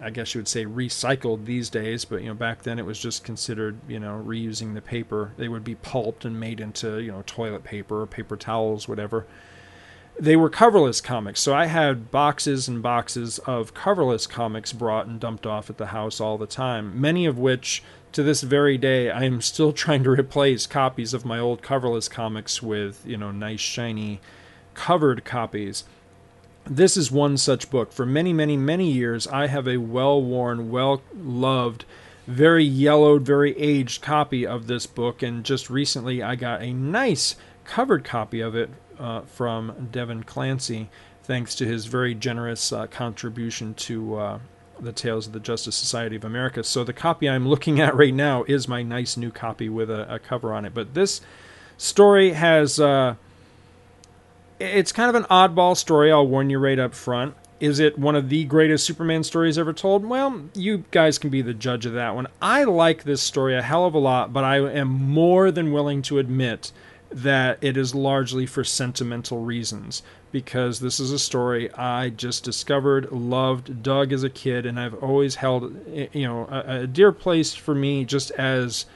I 0.00 0.10
guess 0.10 0.34
you 0.34 0.40
would 0.40 0.48
say, 0.48 0.64
recycled 0.64 1.46
these 1.46 1.70
days. 1.70 2.04
But 2.04 2.22
you 2.22 2.28
know 2.28 2.34
back 2.34 2.62
then 2.62 2.78
it 2.78 2.86
was 2.86 2.98
just 2.98 3.24
considered 3.24 3.78
you 3.88 3.98
know 3.98 4.22
reusing 4.24 4.74
the 4.74 4.82
paper. 4.82 5.32
They 5.36 5.48
would 5.48 5.64
be 5.64 5.76
pulped 5.76 6.24
and 6.24 6.38
made 6.38 6.60
into 6.60 6.98
you 6.98 7.12
know 7.12 7.22
toilet 7.26 7.64
paper 7.64 8.02
or 8.02 8.06
paper 8.06 8.36
towels, 8.36 8.86
whatever. 8.86 9.26
They 10.20 10.36
were 10.36 10.50
coverless 10.50 11.02
comics, 11.02 11.40
so 11.40 11.54
I 11.54 11.66
had 11.66 12.10
boxes 12.10 12.68
and 12.68 12.82
boxes 12.82 13.38
of 13.40 13.72
coverless 13.72 14.28
comics 14.28 14.70
brought 14.74 15.06
and 15.06 15.18
dumped 15.18 15.46
off 15.46 15.70
at 15.70 15.78
the 15.78 15.86
house 15.86 16.20
all 16.20 16.36
the 16.36 16.46
time. 16.46 17.00
Many 17.00 17.24
of 17.24 17.38
which 17.38 17.82
to 18.12 18.22
this 18.22 18.42
very 18.42 18.78
day, 18.78 19.10
I 19.10 19.24
am 19.24 19.40
still 19.40 19.72
trying 19.72 20.04
to 20.04 20.10
replace 20.10 20.66
copies 20.66 21.14
of 21.14 21.24
my 21.24 21.38
old 21.38 21.62
coverless 21.62 22.10
comics 22.10 22.62
with, 22.62 23.02
you 23.06 23.16
know, 23.16 23.30
nice, 23.30 23.60
shiny 23.60 24.20
covered 24.74 25.24
copies. 25.24 25.84
This 26.64 26.96
is 26.96 27.10
one 27.10 27.36
such 27.36 27.70
book. 27.70 27.92
For 27.92 28.06
many, 28.06 28.32
many, 28.32 28.56
many 28.56 28.90
years, 28.90 29.26
I 29.26 29.48
have 29.48 29.66
a 29.66 29.78
well 29.78 30.22
worn, 30.22 30.70
well 30.70 31.02
loved, 31.14 31.84
very 32.26 32.64
yellowed, 32.64 33.22
very 33.22 33.58
aged 33.58 34.00
copy 34.00 34.46
of 34.46 34.68
this 34.68 34.86
book, 34.86 35.22
and 35.22 35.44
just 35.44 35.68
recently 35.68 36.22
I 36.22 36.36
got 36.36 36.62
a 36.62 36.72
nice 36.72 37.34
covered 37.64 38.04
copy 38.04 38.40
of 38.40 38.54
it 38.54 38.70
uh, 38.98 39.22
from 39.22 39.88
Devin 39.90 40.22
Clancy, 40.22 40.88
thanks 41.24 41.54
to 41.56 41.66
his 41.66 41.86
very 41.86 42.14
generous 42.14 42.72
uh, 42.72 42.86
contribution 42.86 43.74
to 43.74 44.16
uh, 44.16 44.38
the 44.82 44.92
Tales 44.92 45.26
of 45.26 45.32
the 45.32 45.40
Justice 45.40 45.76
Society 45.76 46.16
of 46.16 46.24
America. 46.24 46.64
So 46.64 46.84
the 46.84 46.92
copy 46.92 47.28
I'm 47.28 47.48
looking 47.48 47.80
at 47.80 47.94
right 47.94 48.14
now 48.14 48.44
is 48.44 48.68
my 48.68 48.82
nice 48.82 49.16
new 49.16 49.30
copy 49.30 49.68
with 49.68 49.90
a, 49.90 50.12
a 50.14 50.18
cover 50.18 50.52
on 50.52 50.64
it. 50.64 50.74
But 50.74 50.94
this 50.94 51.20
story 51.76 52.32
has 52.32 52.80
uh, 52.80 53.14
it's 54.58 54.92
kind 54.92 55.08
of 55.08 55.14
an 55.14 55.24
oddball 55.24 55.76
story. 55.76 56.12
I'll 56.12 56.26
warn 56.26 56.50
you 56.50 56.58
right 56.58 56.78
up 56.78 56.94
front. 56.94 57.34
Is 57.60 57.78
it 57.78 57.98
one 57.98 58.16
of 58.16 58.28
the 58.28 58.44
greatest 58.44 58.84
Superman 58.84 59.22
stories 59.22 59.56
ever 59.56 59.72
told? 59.72 60.04
Well, 60.04 60.48
you 60.54 60.84
guys 60.90 61.18
can 61.18 61.30
be 61.30 61.42
the 61.42 61.54
judge 61.54 61.86
of 61.86 61.92
that 61.92 62.14
one. 62.14 62.26
I 62.40 62.64
like 62.64 63.04
this 63.04 63.22
story 63.22 63.56
a 63.56 63.62
hell 63.62 63.86
of 63.86 63.94
a 63.94 63.98
lot, 63.98 64.32
but 64.32 64.42
I 64.42 64.56
am 64.56 64.88
more 64.88 65.52
than 65.52 65.72
willing 65.72 66.02
to 66.02 66.18
admit 66.18 66.72
that 67.08 67.58
it 67.60 67.76
is 67.76 67.94
largely 67.94 68.46
for 68.46 68.64
sentimental 68.64 69.44
reasons 69.44 70.02
because 70.32 70.80
this 70.80 70.98
is 70.98 71.12
a 71.12 71.18
story 71.18 71.72
I 71.74 72.08
just 72.08 72.42
discovered, 72.42 73.12
loved, 73.12 73.82
dug 73.82 74.12
as 74.12 74.24
a 74.24 74.30
kid, 74.30 74.66
and 74.66 74.80
I've 74.80 74.94
always 74.94 75.36
held, 75.36 75.76
you 76.12 76.26
know, 76.26 76.48
a, 76.50 76.80
a 76.80 76.86
dear 76.86 77.12
place 77.12 77.54
for 77.54 77.74
me 77.74 78.04
just 78.04 78.30
as 78.32 78.86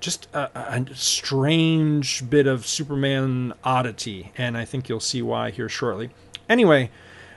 just 0.00 0.26
a, 0.34 0.50
a, 0.56 0.94
strange 0.94 2.28
bit 2.28 2.48
of 2.48 2.66
Superman 2.66 3.52
oddity, 3.62 4.32
and 4.36 4.58
I 4.58 4.64
think 4.64 4.88
you'll 4.88 4.98
see 4.98 5.22
why 5.22 5.50
here 5.50 5.68
shortly. 5.68 6.10
Anyway, 6.48 6.90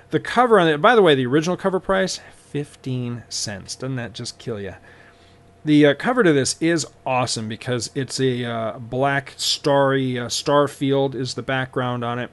the 0.10 0.20
cover 0.20 0.60
on 0.60 0.68
it, 0.68 0.82
by 0.82 0.96
the 0.96 1.04
way, 1.04 1.14
the 1.14 1.28
original 1.28 1.58
cover 1.58 1.80
price, 1.80 2.20
15 2.50 3.24
cents. 3.30 3.76
Doesn't 3.76 3.98
that 3.98 4.14
just 4.14 4.40
kill 4.40 4.60
you? 4.60 4.74
The 5.64 5.86
uh, 5.88 5.94
cover 5.94 6.24
to 6.24 6.34
this 6.34 6.56
is 6.60 6.88
awesome 7.06 7.48
because 7.48 7.92
it's 7.94 8.20
a 8.20 8.46
uh, 8.46 8.80
black 8.80 9.34
starry 9.36 10.18
uh, 10.18 10.30
star 10.30 10.68
field 10.68 11.14
is 11.16 11.34
the 11.34 11.44
background 11.44 12.04
on 12.04 12.18
it 12.18 12.32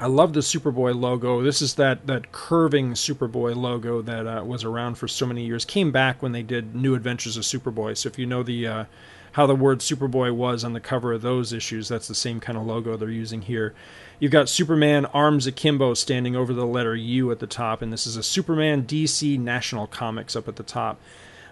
I 0.00 0.06
love 0.06 0.32
the 0.32 0.40
Superboy 0.40 0.94
logo. 0.94 1.42
This 1.42 1.60
is 1.60 1.74
that 1.74 2.06
that 2.06 2.30
curving 2.30 2.92
Superboy 2.92 3.56
logo 3.56 4.00
that 4.02 4.26
uh, 4.26 4.44
was 4.44 4.62
around 4.62 4.94
for 4.94 5.08
so 5.08 5.26
many 5.26 5.44
years. 5.44 5.64
Came 5.64 5.90
back 5.90 6.22
when 6.22 6.30
they 6.30 6.44
did 6.44 6.74
New 6.74 6.94
Adventures 6.94 7.36
of 7.36 7.42
Superboy. 7.42 7.96
So 7.96 8.06
if 8.08 8.16
you 8.16 8.24
know 8.24 8.44
the 8.44 8.66
uh, 8.66 8.84
how 9.32 9.46
the 9.46 9.56
word 9.56 9.80
Superboy 9.80 10.34
was 10.34 10.62
on 10.62 10.72
the 10.72 10.80
cover 10.80 11.12
of 11.12 11.22
those 11.22 11.52
issues, 11.52 11.88
that's 11.88 12.06
the 12.06 12.14
same 12.14 12.38
kind 12.38 12.56
of 12.56 12.64
logo 12.64 12.96
they're 12.96 13.10
using 13.10 13.42
here. 13.42 13.74
You've 14.20 14.32
got 14.32 14.48
Superman 14.48 15.06
arms 15.06 15.48
akimbo 15.48 15.94
standing 15.94 16.36
over 16.36 16.52
the 16.52 16.66
letter 16.66 16.94
U 16.94 17.32
at 17.32 17.40
the 17.40 17.46
top, 17.48 17.82
and 17.82 17.92
this 17.92 18.06
is 18.06 18.16
a 18.16 18.22
Superman 18.22 18.84
DC 18.84 19.38
National 19.38 19.88
Comics 19.88 20.36
up 20.36 20.46
at 20.46 20.56
the 20.56 20.62
top. 20.62 21.00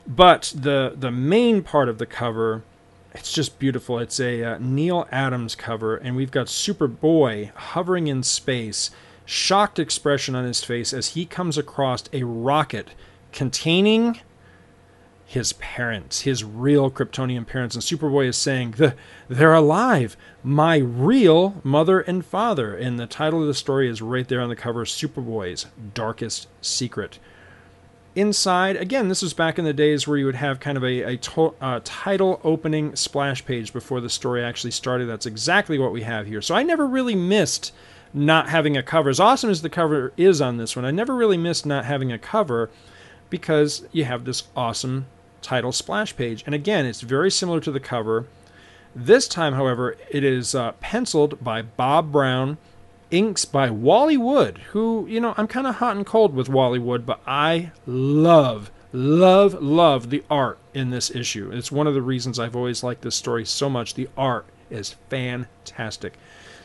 But 0.06 0.52
the 0.54 0.94
the 0.96 1.10
main 1.10 1.62
part 1.62 1.88
of 1.88 1.98
the 1.98 2.06
cover 2.06 2.62
it's 3.16 3.32
just 3.32 3.58
beautiful. 3.58 3.98
It's 3.98 4.20
a 4.20 4.44
uh, 4.44 4.58
Neal 4.58 5.08
Adams 5.10 5.54
cover, 5.54 5.96
and 5.96 6.16
we've 6.16 6.30
got 6.30 6.48
Superboy 6.48 7.50
hovering 7.54 8.08
in 8.08 8.22
space, 8.22 8.90
shocked 9.24 9.78
expression 9.78 10.34
on 10.34 10.44
his 10.44 10.62
face 10.62 10.92
as 10.92 11.08
he 11.08 11.24
comes 11.24 11.56
across 11.56 12.04
a 12.12 12.24
rocket 12.24 12.90
containing 13.32 14.20
his 15.24 15.54
parents, 15.54 16.20
his 16.20 16.44
real 16.44 16.90
Kryptonian 16.90 17.46
parents. 17.46 17.74
And 17.74 17.82
Superboy 17.82 18.26
is 18.28 18.36
saying, 18.36 18.72
the, 18.72 18.94
They're 19.28 19.54
alive, 19.54 20.16
my 20.44 20.76
real 20.76 21.60
mother 21.64 22.00
and 22.00 22.24
father. 22.24 22.76
And 22.76 22.98
the 22.98 23.06
title 23.06 23.40
of 23.40 23.48
the 23.48 23.54
story 23.54 23.88
is 23.88 24.02
right 24.02 24.28
there 24.28 24.42
on 24.42 24.50
the 24.50 24.56
cover 24.56 24.84
Superboy's 24.84 25.66
Darkest 25.94 26.48
Secret. 26.60 27.18
Inside, 28.16 28.76
again, 28.76 29.08
this 29.08 29.20
was 29.20 29.34
back 29.34 29.58
in 29.58 29.66
the 29.66 29.74
days 29.74 30.08
where 30.08 30.16
you 30.16 30.24
would 30.24 30.36
have 30.36 30.58
kind 30.58 30.78
of 30.78 30.82
a, 30.82 31.02
a 31.02 31.16
to, 31.18 31.54
uh, 31.60 31.80
title 31.84 32.40
opening 32.42 32.96
splash 32.96 33.44
page 33.44 33.74
before 33.74 34.00
the 34.00 34.08
story 34.08 34.42
actually 34.42 34.70
started. 34.70 35.06
That's 35.06 35.26
exactly 35.26 35.78
what 35.78 35.92
we 35.92 36.02
have 36.02 36.26
here. 36.26 36.40
So 36.40 36.54
I 36.54 36.62
never 36.62 36.86
really 36.86 37.14
missed 37.14 37.74
not 38.14 38.48
having 38.48 38.74
a 38.74 38.82
cover. 38.82 39.10
As 39.10 39.20
awesome 39.20 39.50
as 39.50 39.60
the 39.60 39.68
cover 39.68 40.14
is 40.16 40.40
on 40.40 40.56
this 40.56 40.74
one, 40.74 40.86
I 40.86 40.92
never 40.92 41.14
really 41.14 41.36
missed 41.36 41.66
not 41.66 41.84
having 41.84 42.10
a 42.10 42.18
cover 42.18 42.70
because 43.28 43.84
you 43.92 44.04
have 44.04 44.24
this 44.24 44.44
awesome 44.56 45.08
title 45.42 45.70
splash 45.70 46.16
page. 46.16 46.42
And 46.46 46.54
again, 46.54 46.86
it's 46.86 47.02
very 47.02 47.30
similar 47.30 47.60
to 47.60 47.70
the 47.70 47.80
cover. 47.80 48.26
This 48.94 49.28
time, 49.28 49.52
however, 49.52 49.94
it 50.08 50.24
is 50.24 50.54
uh, 50.54 50.72
penciled 50.80 51.44
by 51.44 51.60
Bob 51.60 52.12
Brown 52.12 52.56
inks 53.10 53.44
by 53.44 53.70
Wally 53.70 54.16
Wood, 54.16 54.58
who, 54.70 55.06
you 55.08 55.20
know, 55.20 55.34
I'm 55.36 55.46
kind 55.46 55.66
of 55.66 55.76
hot 55.76 55.96
and 55.96 56.06
cold 56.06 56.34
with 56.34 56.48
Wally 56.48 56.78
Wood, 56.78 57.06
but 57.06 57.20
I 57.26 57.72
love, 57.86 58.70
love, 58.92 59.54
love 59.62 60.10
the 60.10 60.24
art 60.28 60.58
in 60.74 60.90
this 60.90 61.10
issue. 61.10 61.50
It's 61.52 61.72
one 61.72 61.86
of 61.86 61.94
the 61.94 62.02
reasons 62.02 62.38
I've 62.38 62.56
always 62.56 62.82
liked 62.82 63.02
this 63.02 63.16
story 63.16 63.44
so 63.44 63.68
much. 63.68 63.94
The 63.94 64.08
art 64.16 64.46
is 64.70 64.96
fantastic. 65.08 66.14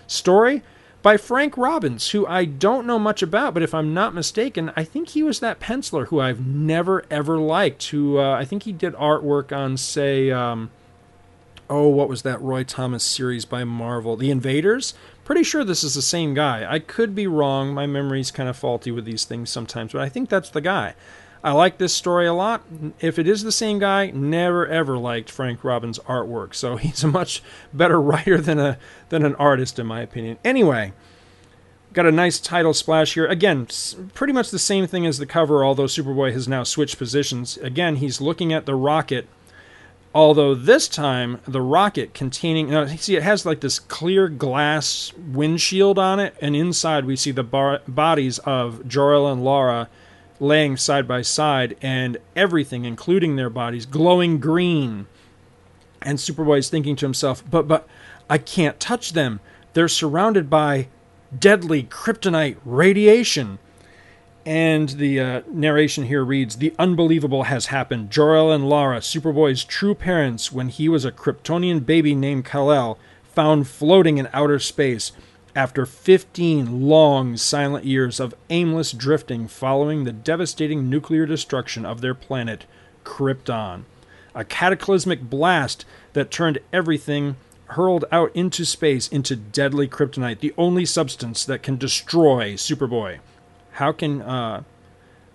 Story 0.07 0.63
by 1.01 1.17
Frank 1.17 1.57
Robbins, 1.57 2.11
who 2.11 2.27
I 2.27 2.45
don't 2.45 2.85
know 2.85 2.99
much 2.99 3.21
about, 3.21 3.53
but 3.53 3.63
if 3.63 3.73
I'm 3.73 3.93
not 3.93 4.13
mistaken, 4.13 4.71
I 4.75 4.83
think 4.83 5.09
he 5.09 5.23
was 5.23 5.39
that 5.39 5.59
penciler 5.59 6.07
who 6.07 6.19
I've 6.19 6.45
never 6.45 7.05
ever 7.09 7.37
liked. 7.37 7.87
Who 7.87 8.19
uh, 8.19 8.35
I 8.35 8.45
think 8.45 8.63
he 8.63 8.71
did 8.71 8.93
artwork 8.93 9.55
on, 9.55 9.77
say, 9.77 10.29
um, 10.31 10.69
oh, 11.69 11.87
what 11.87 12.09
was 12.09 12.21
that 12.23 12.41
Roy 12.41 12.63
Thomas 12.63 13.03
series 13.03 13.45
by 13.45 13.63
Marvel? 13.63 14.15
The 14.15 14.29
Invaders? 14.29 14.93
Pretty 15.23 15.43
sure 15.43 15.63
this 15.63 15.83
is 15.83 15.93
the 15.93 16.01
same 16.01 16.33
guy. 16.33 16.65
I 16.69 16.79
could 16.79 17.13
be 17.13 17.27
wrong. 17.27 17.73
My 17.73 17.85
memory's 17.85 18.31
kind 18.31 18.49
of 18.49 18.57
faulty 18.57 18.91
with 18.91 19.05
these 19.05 19.23
things 19.23 19.49
sometimes, 19.49 19.93
but 19.93 20.01
I 20.01 20.09
think 20.09 20.29
that's 20.29 20.49
the 20.49 20.61
guy. 20.61 20.95
I 21.43 21.53
like 21.53 21.77
this 21.77 21.93
story 21.93 22.27
a 22.27 22.33
lot. 22.33 22.63
If 22.99 23.17
it 23.17 23.27
is 23.27 23.43
the 23.43 23.51
same 23.51 23.79
guy, 23.79 24.11
never 24.11 24.67
ever 24.67 24.97
liked 24.97 25.31
Frank 25.31 25.63
Robbins' 25.63 25.99
artwork. 25.99 26.53
So 26.53 26.75
he's 26.77 27.03
a 27.03 27.07
much 27.07 27.41
better 27.73 27.99
writer 27.99 28.37
than 28.39 28.59
a 28.59 28.77
than 29.09 29.25
an 29.25 29.35
artist, 29.35 29.79
in 29.79 29.87
my 29.87 30.01
opinion. 30.01 30.37
Anyway, 30.43 30.93
got 31.93 32.05
a 32.05 32.11
nice 32.11 32.39
title 32.39 32.73
splash 32.73 33.15
here. 33.15 33.25
Again, 33.25 33.67
pretty 34.13 34.33
much 34.33 34.51
the 34.51 34.59
same 34.59 34.87
thing 34.87 35.05
as 35.05 35.17
the 35.17 35.25
cover, 35.25 35.63
although 35.63 35.85
Superboy 35.85 36.31
has 36.33 36.47
now 36.47 36.63
switched 36.63 36.97
positions. 36.97 37.57
Again, 37.57 37.97
he's 37.97 38.21
looking 38.21 38.53
at 38.53 38.65
the 38.65 38.75
rocket. 38.75 39.27
Although 40.13 40.55
this 40.55 40.89
time 40.89 41.39
the 41.47 41.61
rocket 41.61 42.13
containing, 42.13 42.69
now 42.69 42.85
see, 42.87 43.15
it 43.15 43.23
has 43.23 43.45
like 43.45 43.61
this 43.61 43.79
clear 43.79 44.27
glass 44.27 45.13
windshield 45.15 45.97
on 45.97 46.19
it, 46.19 46.35
and 46.41 46.55
inside 46.55 47.05
we 47.05 47.15
see 47.15 47.31
the 47.31 47.43
bar- 47.43 47.81
bodies 47.87 48.37
of 48.39 48.87
Jor-El 48.87 49.27
and 49.27 49.43
Lara 49.43 49.87
laying 50.41 50.75
side 50.75 51.07
by 51.07 51.21
side, 51.21 51.77
and 51.81 52.17
everything, 52.35 52.83
including 52.83 53.35
their 53.35 53.49
bodies, 53.49 53.85
glowing 53.85 54.39
green. 54.39 55.05
And 56.01 56.17
Superboy 56.17 56.57
is 56.57 56.69
thinking 56.69 56.95
to 56.97 57.05
himself, 57.05 57.43
but, 57.49 57.67
but, 57.67 57.87
I 58.27 58.37
can't 58.37 58.79
touch 58.79 59.11
them. 59.13 59.39
They're 59.73 59.87
surrounded 59.87 60.49
by 60.49 60.87
deadly 61.37 61.83
kryptonite 61.83 62.57
radiation. 62.65 63.59
And 64.45 64.89
the 64.89 65.19
uh, 65.19 65.41
narration 65.51 66.05
here 66.05 66.23
reads 66.23 66.57
The 66.57 66.73
unbelievable 66.79 67.43
has 67.43 67.67
happened. 67.67 68.09
Jor-El 68.09 68.51
and 68.51 68.67
Lara, 68.67 68.99
Superboy's 68.99 69.63
true 69.63 69.93
parents, 69.93 70.51
when 70.51 70.69
he 70.69 70.89
was 70.89 71.05
a 71.05 71.11
Kryptonian 71.11 71.85
baby 71.85 72.15
named 72.15 72.45
Kal-El, 72.45 72.97
found 73.23 73.67
floating 73.67 74.17
in 74.17 74.27
outer 74.33 74.59
space 74.59 75.11
after 75.55 75.85
15 75.85 76.81
long, 76.81 77.37
silent 77.37 77.85
years 77.85 78.19
of 78.19 78.33
aimless 78.49 78.91
drifting 78.91 79.47
following 79.47 80.03
the 80.03 80.13
devastating 80.13 80.89
nuclear 80.89 81.25
destruction 81.25 81.85
of 81.85 82.01
their 82.01 82.15
planet, 82.15 82.65
Krypton. 83.03 83.83
A 84.33 84.43
cataclysmic 84.43 85.29
blast 85.29 85.85
that 86.13 86.31
turned 86.31 86.59
everything 86.71 87.35
hurled 87.71 88.05
out 88.11 88.35
into 88.35 88.65
space 88.65 89.07
into 89.07 89.35
deadly 89.35 89.87
kryptonite, 89.87 90.39
the 90.39 90.53
only 90.57 90.85
substance 90.85 91.45
that 91.45 91.63
can 91.63 91.77
destroy 91.77 92.53
Superboy. 92.53 93.19
How 93.73 93.91
can 93.91 94.21
uh, 94.21 94.63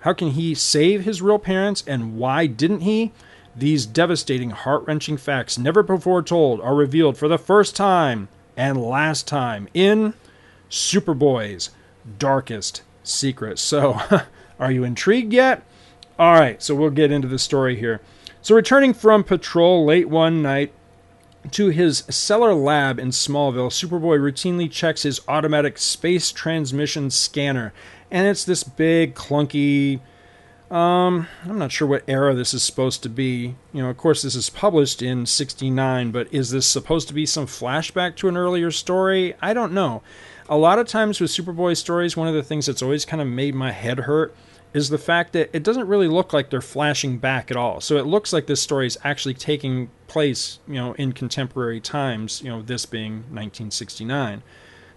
how 0.01 0.13
can 0.13 0.31
he 0.31 0.55
save 0.55 1.05
his 1.05 1.23
real 1.23 1.39
parents, 1.39 1.83
and 1.87 2.17
why 2.17 2.47
didn't 2.47 2.81
he? 2.81 3.13
These 3.57 3.87
devastating, 3.87 4.51
heart-wrenching 4.51 5.17
facts, 5.17 5.57
never 5.57 5.83
before 5.83 6.23
told, 6.23 6.61
are 6.61 6.75
revealed 6.75 7.17
for 7.17 7.27
the 7.27 7.39
first 7.39 7.75
time 7.75 8.29
and 8.57 8.81
last 8.81 9.27
time 9.27 9.67
in 9.73 10.15
Superboy's 10.71 11.71
darkest 12.19 12.83
secret. 13.03 13.59
So, 13.59 13.99
are 14.61 14.71
you 14.71 14.85
intrigued 14.85 15.33
yet? 15.33 15.63
All 16.19 16.35
right, 16.35 16.63
so 16.63 16.75
we'll 16.75 16.91
get 16.91 17.11
into 17.11 17.29
the 17.29 17.39
story 17.39 17.77
here. 17.77 18.01
So, 18.43 18.55
returning 18.55 18.95
from 18.95 19.25
patrol 19.25 19.85
late 19.85 20.09
one 20.09 20.43
night 20.43 20.73
to 21.53 21.69
his 21.69 22.05
cellar 22.09 22.55
lab 22.55 22.99
in 22.99 23.09
Smallville, 23.09 23.71
Superboy 23.71 24.19
routinely 24.19 24.71
checks 24.71 25.03
his 25.03 25.21
automatic 25.29 25.79
space 25.79 26.33
transmission 26.33 27.11
scanner, 27.11 27.73
and 28.11 28.27
it's 28.27 28.45
this 28.45 28.65
big, 28.65 29.15
clunky. 29.15 30.01
Um, 30.71 31.29
I'm 31.45 31.59
not 31.59 31.71
sure 31.71 31.87
what 31.87 32.03
era 32.09 32.35
this 32.35 32.53
is 32.53 32.63
supposed 32.63 33.03
to 33.05 33.09
be. 33.09 33.55
You 33.73 33.83
know, 33.83 33.91
of 33.91 33.97
course, 33.97 34.23
this 34.23 34.35
is 34.35 34.51
published 34.51 35.01
in 35.01 35.27
69, 35.27 36.11
but 36.11 36.33
is 36.33 36.51
this 36.51 36.67
supposed 36.67 37.09
to 37.09 37.15
be 37.15 37.27
some 37.27 37.47
flashback 37.47 38.17
to 38.17 38.29
an 38.29 38.37
earlier 38.37 38.71
story? 38.71 39.35
I 39.41 39.55
don't 39.55 39.73
know. 39.73 40.03
A 40.49 40.57
lot 40.57 40.79
of 40.79 40.87
times 40.87 41.21
with 41.21 41.31
Superboy 41.31 41.77
stories, 41.77 42.17
one 42.17 42.29
of 42.29 42.35
the 42.35 42.43
things 42.43 42.67
that's 42.67 42.83
always 42.83 43.05
kind 43.05 43.23
of 43.23 43.29
made 43.29 43.55
my 43.55 43.73
head 43.73 44.01
hurt 44.01 44.35
is 44.77 44.91
the 44.91 44.99
fact 44.99 45.33
that 45.33 45.49
it 45.53 45.63
doesn't 45.63 45.87
really 45.89 46.09
look 46.09 46.33
like 46.33 46.51
they're 46.51 46.61
flashing 46.61 47.19
back 47.19 47.51
at 47.51 47.57
all. 47.57 47.81
So 47.81 47.97
it 47.97 48.05
looks 48.05 48.33
like 48.33 48.47
this 48.47 48.61
story 48.61 48.87
is 48.87 48.99
actually 49.03 49.35
taking 49.35 49.89
place, 50.07 50.59
you 50.69 50.75
know, 50.75 50.93
in 50.95 51.13
contemporary 51.13 51.81
times, 51.81 52.43
you 52.43 52.51
know, 52.51 52.61
this 52.61 52.85
being 52.85 53.15
1969. 53.31 54.43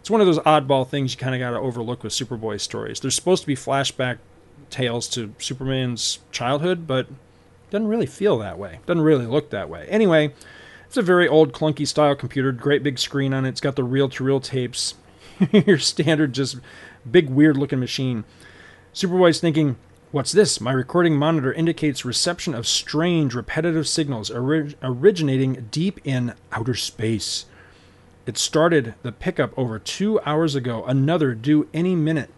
It's 0.10 0.12
one 0.12 0.22
of 0.22 0.26
those 0.26 0.40
oddball 0.40 0.88
things 0.88 1.14
you 1.14 1.20
kind 1.20 1.36
of 1.36 1.40
got 1.40 1.52
to 1.52 1.60
overlook 1.60 2.02
with 2.02 2.14
Superboy 2.14 2.60
stories. 2.60 3.00
They're 3.00 3.12
supposed 3.12 3.44
to 3.44 3.48
be 3.48 3.56
flashback 3.56 4.18
tales 4.72 5.08
to 5.10 5.36
Superman's 5.38 6.18
childhood, 6.32 6.88
but 6.88 7.06
doesn't 7.70 7.88
really 7.88 8.08
feel 8.08 8.40
that 8.40 8.58
way. 8.58 8.80
Doesn't 8.88 9.04
really 9.04 9.28
look 9.28 9.52
that 9.52 9.70
way. 9.70 9.86
Anyway, 9.88 10.34
it's 10.88 10.98
a 10.98 11.04
very 11.04 11.28
old 11.28 11.54
clunky 11.54 11.86
style 11.86 12.16
computer, 12.16 12.52
great 12.52 12.82
big 12.82 12.98
screen 12.98 13.36
on 13.36 13.46
it. 13.46 13.50
It's 13.50 13.62
got 13.62 13.76
the 13.76 13.84
reel-to-reel 13.84 14.40
tapes. 14.40 14.96
Your 15.52 15.78
standard 15.78 16.34
just 16.34 16.58
big 17.10 17.30
weird 17.30 17.56
looking 17.56 17.80
machine. 17.80 18.24
Superboy's 18.96 19.40
thinking, 19.40 19.76
What's 20.10 20.32
this? 20.32 20.60
My 20.60 20.72
recording 20.72 21.18
monitor 21.18 21.54
indicates 21.54 22.04
reception 22.04 22.56
of 22.56 22.66
strange, 22.66 23.36
repetitive 23.36 23.88
signals 23.88 24.32
orig- 24.32 24.76
originating 24.82 25.68
deep 25.70 26.00
in 26.04 26.34
outer 26.52 26.74
space. 26.74 27.46
It 28.26 28.38
started 28.38 28.94
the 29.02 29.12
pickup 29.12 29.58
over 29.58 29.80
two 29.80 30.20
hours 30.22 30.56
ago, 30.56 30.86
another 30.86 31.34
due 31.34 31.68
any 31.74 31.96
minute. 31.96 32.30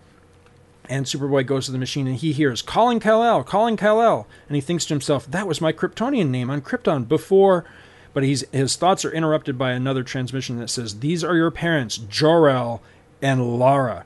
And 0.89 1.05
Superboy 1.05 1.45
goes 1.45 1.65
to 1.65 1.71
the 1.71 1.77
machine 1.77 2.07
and 2.07 2.17
he 2.17 2.32
hears, 2.32 2.61
Calling 2.61 2.99
Kal-El, 2.99 3.43
calling 3.43 3.77
Kal-El. 3.77 4.27
And 4.47 4.55
he 4.55 4.61
thinks 4.61 4.86
to 4.86 4.93
himself, 4.93 5.25
That 5.29 5.47
was 5.47 5.61
my 5.61 5.71
Kryptonian 5.71 6.29
name 6.29 6.49
on 6.49 6.61
Krypton 6.61 7.07
before. 7.07 7.65
But 8.13 8.23
he's, 8.23 8.43
his 8.51 8.75
thoughts 8.75 9.05
are 9.05 9.11
interrupted 9.11 9.57
by 9.57 9.71
another 9.71 10.03
transmission 10.03 10.59
that 10.59 10.69
says, 10.69 10.99
These 10.99 11.23
are 11.23 11.36
your 11.36 11.51
parents, 11.51 11.97
Jor-El 11.97 12.82
and 13.21 13.57
Lara. 13.57 14.05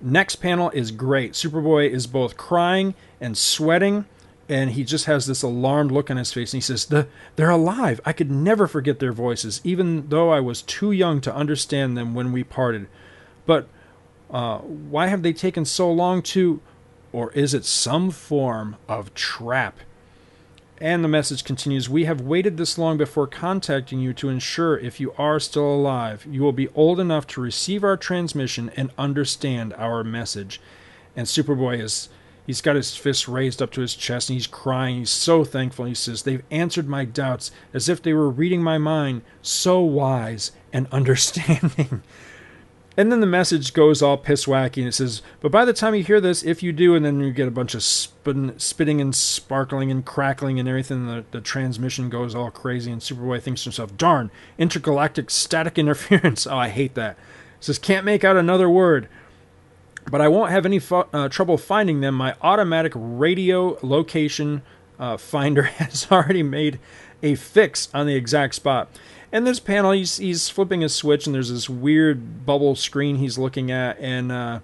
Next 0.00 0.36
panel 0.36 0.70
is 0.70 0.90
great. 0.90 1.32
Superboy 1.32 1.88
is 1.88 2.06
both 2.06 2.36
crying 2.36 2.94
and 3.20 3.38
sweating, 3.38 4.06
and 4.48 4.72
he 4.72 4.84
just 4.84 5.06
has 5.06 5.26
this 5.26 5.42
alarmed 5.42 5.90
look 5.90 6.10
on 6.10 6.16
his 6.16 6.32
face. 6.32 6.52
And 6.52 6.58
he 6.58 6.66
says, 6.66 6.86
the, 6.86 7.08
They're 7.36 7.50
alive. 7.50 8.00
I 8.04 8.12
could 8.12 8.30
never 8.30 8.66
forget 8.66 8.98
their 8.98 9.12
voices, 9.12 9.60
even 9.64 10.08
though 10.08 10.30
I 10.30 10.40
was 10.40 10.62
too 10.62 10.92
young 10.92 11.20
to 11.22 11.34
understand 11.34 11.96
them 11.96 12.14
when 12.14 12.32
we 12.32 12.44
parted. 12.44 12.86
But 13.46 13.68
uh, 14.30 14.58
why 14.58 15.06
have 15.06 15.22
they 15.22 15.32
taken 15.32 15.64
so 15.64 15.90
long 15.90 16.22
to. 16.22 16.60
Or 17.12 17.30
is 17.32 17.54
it 17.54 17.64
some 17.64 18.10
form 18.10 18.76
of 18.88 19.14
trap? 19.14 19.78
And 20.78 21.04
the 21.04 21.08
message 21.08 21.44
continues 21.44 21.88
We 21.88 22.04
have 22.04 22.20
waited 22.20 22.56
this 22.56 22.76
long 22.76 22.96
before 22.98 23.28
contacting 23.28 24.00
you 24.00 24.12
to 24.14 24.28
ensure 24.28 24.76
if 24.76 24.98
you 24.98 25.14
are 25.16 25.38
still 25.38 25.72
alive, 25.72 26.26
you 26.28 26.42
will 26.42 26.52
be 26.52 26.68
old 26.74 26.98
enough 26.98 27.26
to 27.28 27.40
receive 27.40 27.84
our 27.84 27.96
transmission 27.96 28.70
and 28.76 28.90
understand 28.98 29.72
our 29.74 30.02
message. 30.02 30.60
And 31.16 31.28
Superboy 31.28 31.80
is. 31.80 32.08
He's 32.46 32.60
got 32.60 32.76
his 32.76 32.96
fists 32.96 33.26
raised 33.26 33.62
up 33.62 33.70
to 33.72 33.80
his 33.80 33.94
chest 33.94 34.28
and 34.28 34.34
he's 34.34 34.46
crying. 34.46 34.98
He's 34.98 35.10
so 35.10 35.44
thankful. 35.44 35.86
He 35.86 35.94
says, 35.94 36.22
They've 36.22 36.42
answered 36.50 36.88
my 36.88 37.04
doubts 37.04 37.50
as 37.72 37.88
if 37.88 38.02
they 38.02 38.12
were 38.12 38.28
reading 38.28 38.62
my 38.62 38.76
mind, 38.76 39.22
so 39.40 39.80
wise 39.80 40.52
and 40.72 40.86
understanding. 40.92 42.02
And 42.96 43.10
then 43.10 43.20
the 43.20 43.26
message 43.26 43.72
goes 43.72 44.02
all 44.02 44.16
pisswacky 44.16 44.78
and 44.78 44.86
it 44.86 44.94
says, 44.94 45.20
But 45.40 45.50
by 45.50 45.64
the 45.64 45.72
time 45.72 45.94
you 45.94 46.04
hear 46.04 46.20
this, 46.20 46.44
if 46.44 46.62
you 46.62 46.72
do, 46.72 46.94
and 46.94 47.04
then 47.04 47.18
you 47.18 47.32
get 47.32 47.48
a 47.48 47.52
bunch 47.52 47.74
of 47.74 47.82
spin, 47.82 48.56
spitting 48.58 49.00
and 49.00 49.14
sparkling 49.14 49.90
and 49.90 50.04
crackling 50.04 50.60
and 50.60 50.68
everything, 50.68 51.06
the, 51.06 51.24
the 51.32 51.40
transmission 51.40 52.08
goes 52.08 52.34
all 52.34 52.50
crazy. 52.50 52.92
And 52.92 53.00
Superboy 53.00 53.42
thinks 53.42 53.62
to 53.62 53.68
himself, 53.68 53.96
Darn, 53.96 54.30
intergalactic 54.58 55.30
static 55.30 55.78
interference. 55.78 56.46
Oh, 56.46 56.56
I 56.56 56.68
hate 56.68 56.94
that. 56.94 57.12
It 57.58 57.64
says, 57.64 57.78
Can't 57.78 58.06
make 58.06 58.22
out 58.22 58.36
another 58.36 58.68
word. 58.70 59.08
But 60.10 60.20
I 60.20 60.28
won't 60.28 60.50
have 60.50 60.66
any 60.66 60.78
fu- 60.78 61.06
uh, 61.12 61.28
trouble 61.28 61.56
finding 61.56 62.00
them. 62.00 62.14
My 62.14 62.36
automatic 62.42 62.92
radio 62.94 63.78
location 63.82 64.62
uh, 64.98 65.16
finder 65.16 65.62
has 65.62 66.08
already 66.10 66.42
made 66.42 66.78
a 67.22 67.34
fix 67.34 67.88
on 67.94 68.06
the 68.06 68.14
exact 68.14 68.54
spot. 68.54 68.88
And 69.32 69.46
this 69.46 69.58
panel, 69.58 69.90
he's 69.90 70.18
he's 70.18 70.48
flipping 70.48 70.84
a 70.84 70.88
switch, 70.88 71.26
and 71.26 71.34
there's 71.34 71.50
this 71.50 71.68
weird 71.68 72.46
bubble 72.46 72.76
screen 72.76 73.16
he's 73.16 73.36
looking 73.36 73.72
at, 73.72 73.98
and 73.98 74.30
uh, 74.30 74.60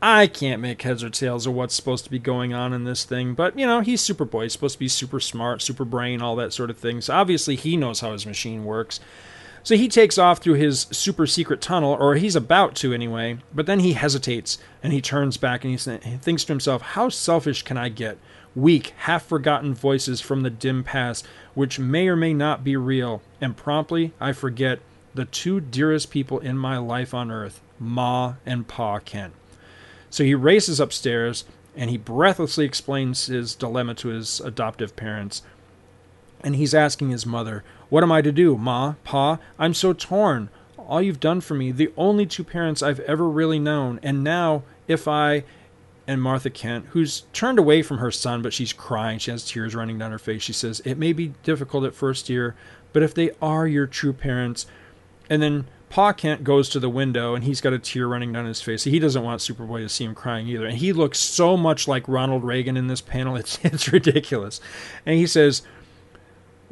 I 0.00 0.28
can't 0.28 0.62
make 0.62 0.80
heads 0.80 1.04
or 1.04 1.10
tails 1.10 1.46
of 1.46 1.54
what's 1.54 1.74
supposed 1.74 2.04
to 2.04 2.10
be 2.10 2.18
going 2.18 2.54
on 2.54 2.72
in 2.72 2.84
this 2.84 3.04
thing. 3.04 3.34
But 3.34 3.58
you 3.58 3.66
know, 3.66 3.80
he's 3.80 4.00
Superboy. 4.00 4.44
He's 4.44 4.52
supposed 4.52 4.76
to 4.76 4.78
be 4.78 4.88
super 4.88 5.20
smart, 5.20 5.60
super 5.60 5.84
brain, 5.84 6.22
all 6.22 6.36
that 6.36 6.54
sort 6.54 6.70
of 6.70 6.78
thing. 6.78 7.02
So 7.02 7.14
obviously, 7.14 7.56
he 7.56 7.76
knows 7.76 8.00
how 8.00 8.12
his 8.12 8.24
machine 8.24 8.64
works. 8.64 8.98
So 9.64 9.76
he 9.76 9.88
takes 9.88 10.18
off 10.18 10.38
through 10.38 10.54
his 10.54 10.86
super 10.90 11.26
secret 11.26 11.60
tunnel, 11.60 11.96
or 11.98 12.14
he's 12.14 12.36
about 12.36 12.74
to 12.76 12.92
anyway. 12.92 13.38
But 13.52 13.66
then 13.66 13.80
he 13.80 13.94
hesitates 13.94 14.58
and 14.82 14.92
he 14.92 15.00
turns 15.00 15.38
back 15.38 15.64
and 15.64 15.72
he 15.72 16.16
thinks 16.18 16.44
to 16.44 16.52
himself, 16.52 16.82
"How 16.82 17.08
selfish 17.08 17.62
can 17.62 17.76
I 17.76 17.88
get?" 17.88 18.18
weak, 18.54 18.92
half 18.98 19.26
forgotten 19.26 19.74
voices 19.74 20.20
from 20.20 20.42
the 20.42 20.50
dim 20.50 20.84
past, 20.84 21.26
which 21.54 21.78
may 21.78 22.06
or 22.06 22.14
may 22.14 22.32
not 22.32 22.62
be 22.62 22.76
real, 22.76 23.20
and 23.40 23.56
promptly 23.56 24.12
I 24.20 24.32
forget 24.32 24.78
the 25.14 25.24
two 25.24 25.60
dearest 25.60 26.10
people 26.10 26.38
in 26.38 26.56
my 26.58 26.76
life 26.76 27.14
on 27.14 27.30
earth, 27.30 27.60
Ma 27.80 28.34
and 28.44 28.68
Pa 28.68 28.98
Kent. 29.00 29.32
So 30.10 30.24
he 30.24 30.34
races 30.34 30.78
upstairs 30.78 31.44
and 31.76 31.90
he 31.90 31.96
breathlessly 31.96 32.64
explains 32.64 33.26
his 33.26 33.54
dilemma 33.54 33.94
to 33.94 34.08
his 34.08 34.40
adoptive 34.40 34.94
parents. 34.94 35.42
And 36.40 36.54
he's 36.54 36.74
asking 36.74 37.10
his 37.10 37.26
mother, 37.26 37.64
What 37.94 38.02
am 38.02 38.10
I 38.10 38.22
to 38.22 38.32
do, 38.32 38.58
Ma, 38.58 38.94
Pa? 39.04 39.38
I'm 39.56 39.72
so 39.72 39.92
torn. 39.92 40.48
All 40.76 41.00
you've 41.00 41.20
done 41.20 41.40
for 41.40 41.54
me, 41.54 41.70
the 41.70 41.92
only 41.96 42.26
two 42.26 42.42
parents 42.42 42.82
I've 42.82 42.98
ever 42.98 43.28
really 43.28 43.60
known, 43.60 44.00
and 44.02 44.24
now, 44.24 44.64
if 44.88 45.06
I 45.06 45.44
and 46.04 46.20
Martha 46.20 46.50
Kent, 46.50 46.86
who's 46.86 47.22
turned 47.32 47.56
away 47.56 47.82
from 47.82 47.98
her 47.98 48.10
son, 48.10 48.42
but 48.42 48.52
she's 48.52 48.72
crying. 48.72 49.20
She 49.20 49.30
has 49.30 49.44
tears 49.44 49.76
running 49.76 49.96
down 49.96 50.10
her 50.10 50.18
face. 50.18 50.42
She 50.42 50.52
says, 50.52 50.80
It 50.84 50.98
may 50.98 51.12
be 51.12 51.34
difficult 51.44 51.84
at 51.84 51.94
first 51.94 52.28
year, 52.28 52.56
but 52.92 53.04
if 53.04 53.14
they 53.14 53.30
are 53.40 53.64
your 53.64 53.86
true 53.86 54.12
parents. 54.12 54.66
And 55.30 55.40
then 55.40 55.68
Pa 55.88 56.12
Kent 56.12 56.42
goes 56.42 56.68
to 56.70 56.80
the 56.80 56.90
window 56.90 57.36
and 57.36 57.44
he's 57.44 57.60
got 57.60 57.74
a 57.74 57.78
tear 57.78 58.08
running 58.08 58.32
down 58.32 58.46
his 58.46 58.60
face. 58.60 58.82
He 58.82 58.98
doesn't 58.98 59.22
want 59.22 59.40
Superboy 59.40 59.82
to 59.82 59.88
see 59.88 60.04
him 60.04 60.16
crying 60.16 60.48
either. 60.48 60.66
And 60.66 60.78
he 60.78 60.92
looks 60.92 61.20
so 61.20 61.56
much 61.56 61.86
like 61.86 62.08
Ronald 62.08 62.42
Reagan 62.42 62.76
in 62.76 62.88
this 62.88 63.00
panel, 63.00 63.36
it's, 63.36 63.64
it's 63.64 63.92
ridiculous. 63.92 64.60
And 65.06 65.16
he 65.16 65.28
says, 65.28 65.62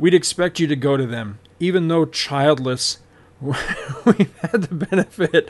We'd 0.03 0.14
expect 0.14 0.59
you 0.59 0.66
to 0.66 0.74
go 0.74 0.96
to 0.96 1.07
them, 1.07 1.38
even 1.61 1.86
though 1.86 2.07
childless. 2.07 2.98
We've 3.40 4.36
had 4.38 4.62
the 4.62 4.86
benefit 4.90 5.48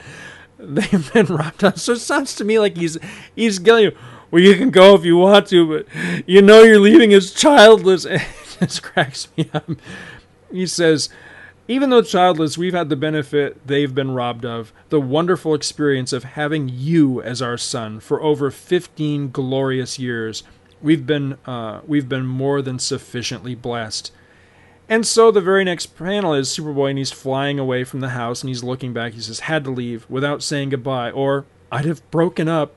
they've 0.58 1.10
been 1.10 1.24
robbed 1.24 1.64
out. 1.64 1.78
So 1.78 1.94
it 1.94 2.00
sounds 2.00 2.34
to 2.34 2.44
me 2.44 2.58
like 2.58 2.76
he's 2.76 2.98
he's 3.34 3.58
telling 3.58 3.84
you, 3.84 3.96
well, 4.30 4.42
you 4.42 4.54
can 4.56 4.68
go 4.68 4.94
if 4.94 5.06
you 5.06 5.16
want 5.16 5.46
to, 5.46 5.66
but 5.66 6.26
you 6.28 6.42
know 6.42 6.64
you're 6.64 6.78
leaving 6.78 7.14
as 7.14 7.32
childless. 7.32 8.04
It 8.60 8.68
just 8.68 8.82
cracks 8.82 9.28
me 9.38 9.48
up. 9.54 9.70
He 10.52 10.66
says, 10.66 11.08
even 11.66 11.88
though 11.88 12.02
childless, 12.02 12.58
we've 12.58 12.74
had 12.74 12.90
the 12.90 12.94
benefit 12.96 13.66
they've 13.66 13.94
been 13.94 14.10
robbed 14.10 14.44
of 14.44 14.74
the 14.90 15.00
wonderful 15.00 15.54
experience 15.54 16.12
of 16.12 16.24
having 16.24 16.68
you 16.68 17.22
as 17.22 17.40
our 17.40 17.56
son 17.56 18.00
for 18.00 18.22
over 18.22 18.50
15 18.50 19.30
glorious 19.30 19.98
years. 19.98 20.42
We've 20.82 21.06
been 21.06 21.38
uh, 21.46 21.80
we've 21.86 22.08
been 22.10 22.26
more 22.26 22.60
than 22.60 22.78
sufficiently 22.78 23.54
blessed. 23.54 24.12
And 24.92 25.06
so 25.06 25.30
the 25.30 25.40
very 25.40 25.64
next 25.64 25.96
panel 25.96 26.34
is 26.34 26.50
Superboy, 26.50 26.90
and 26.90 26.98
he's 26.98 27.10
flying 27.10 27.58
away 27.58 27.82
from 27.82 28.00
the 28.00 28.10
house, 28.10 28.42
and 28.42 28.50
he's 28.50 28.62
looking 28.62 28.92
back. 28.92 29.14
He 29.14 29.22
says, 29.22 29.40
"Had 29.40 29.64
to 29.64 29.70
leave 29.70 30.04
without 30.10 30.42
saying 30.42 30.68
goodbye, 30.68 31.10
or 31.10 31.46
I'd 31.70 31.86
have 31.86 32.10
broken 32.10 32.46
up." 32.46 32.74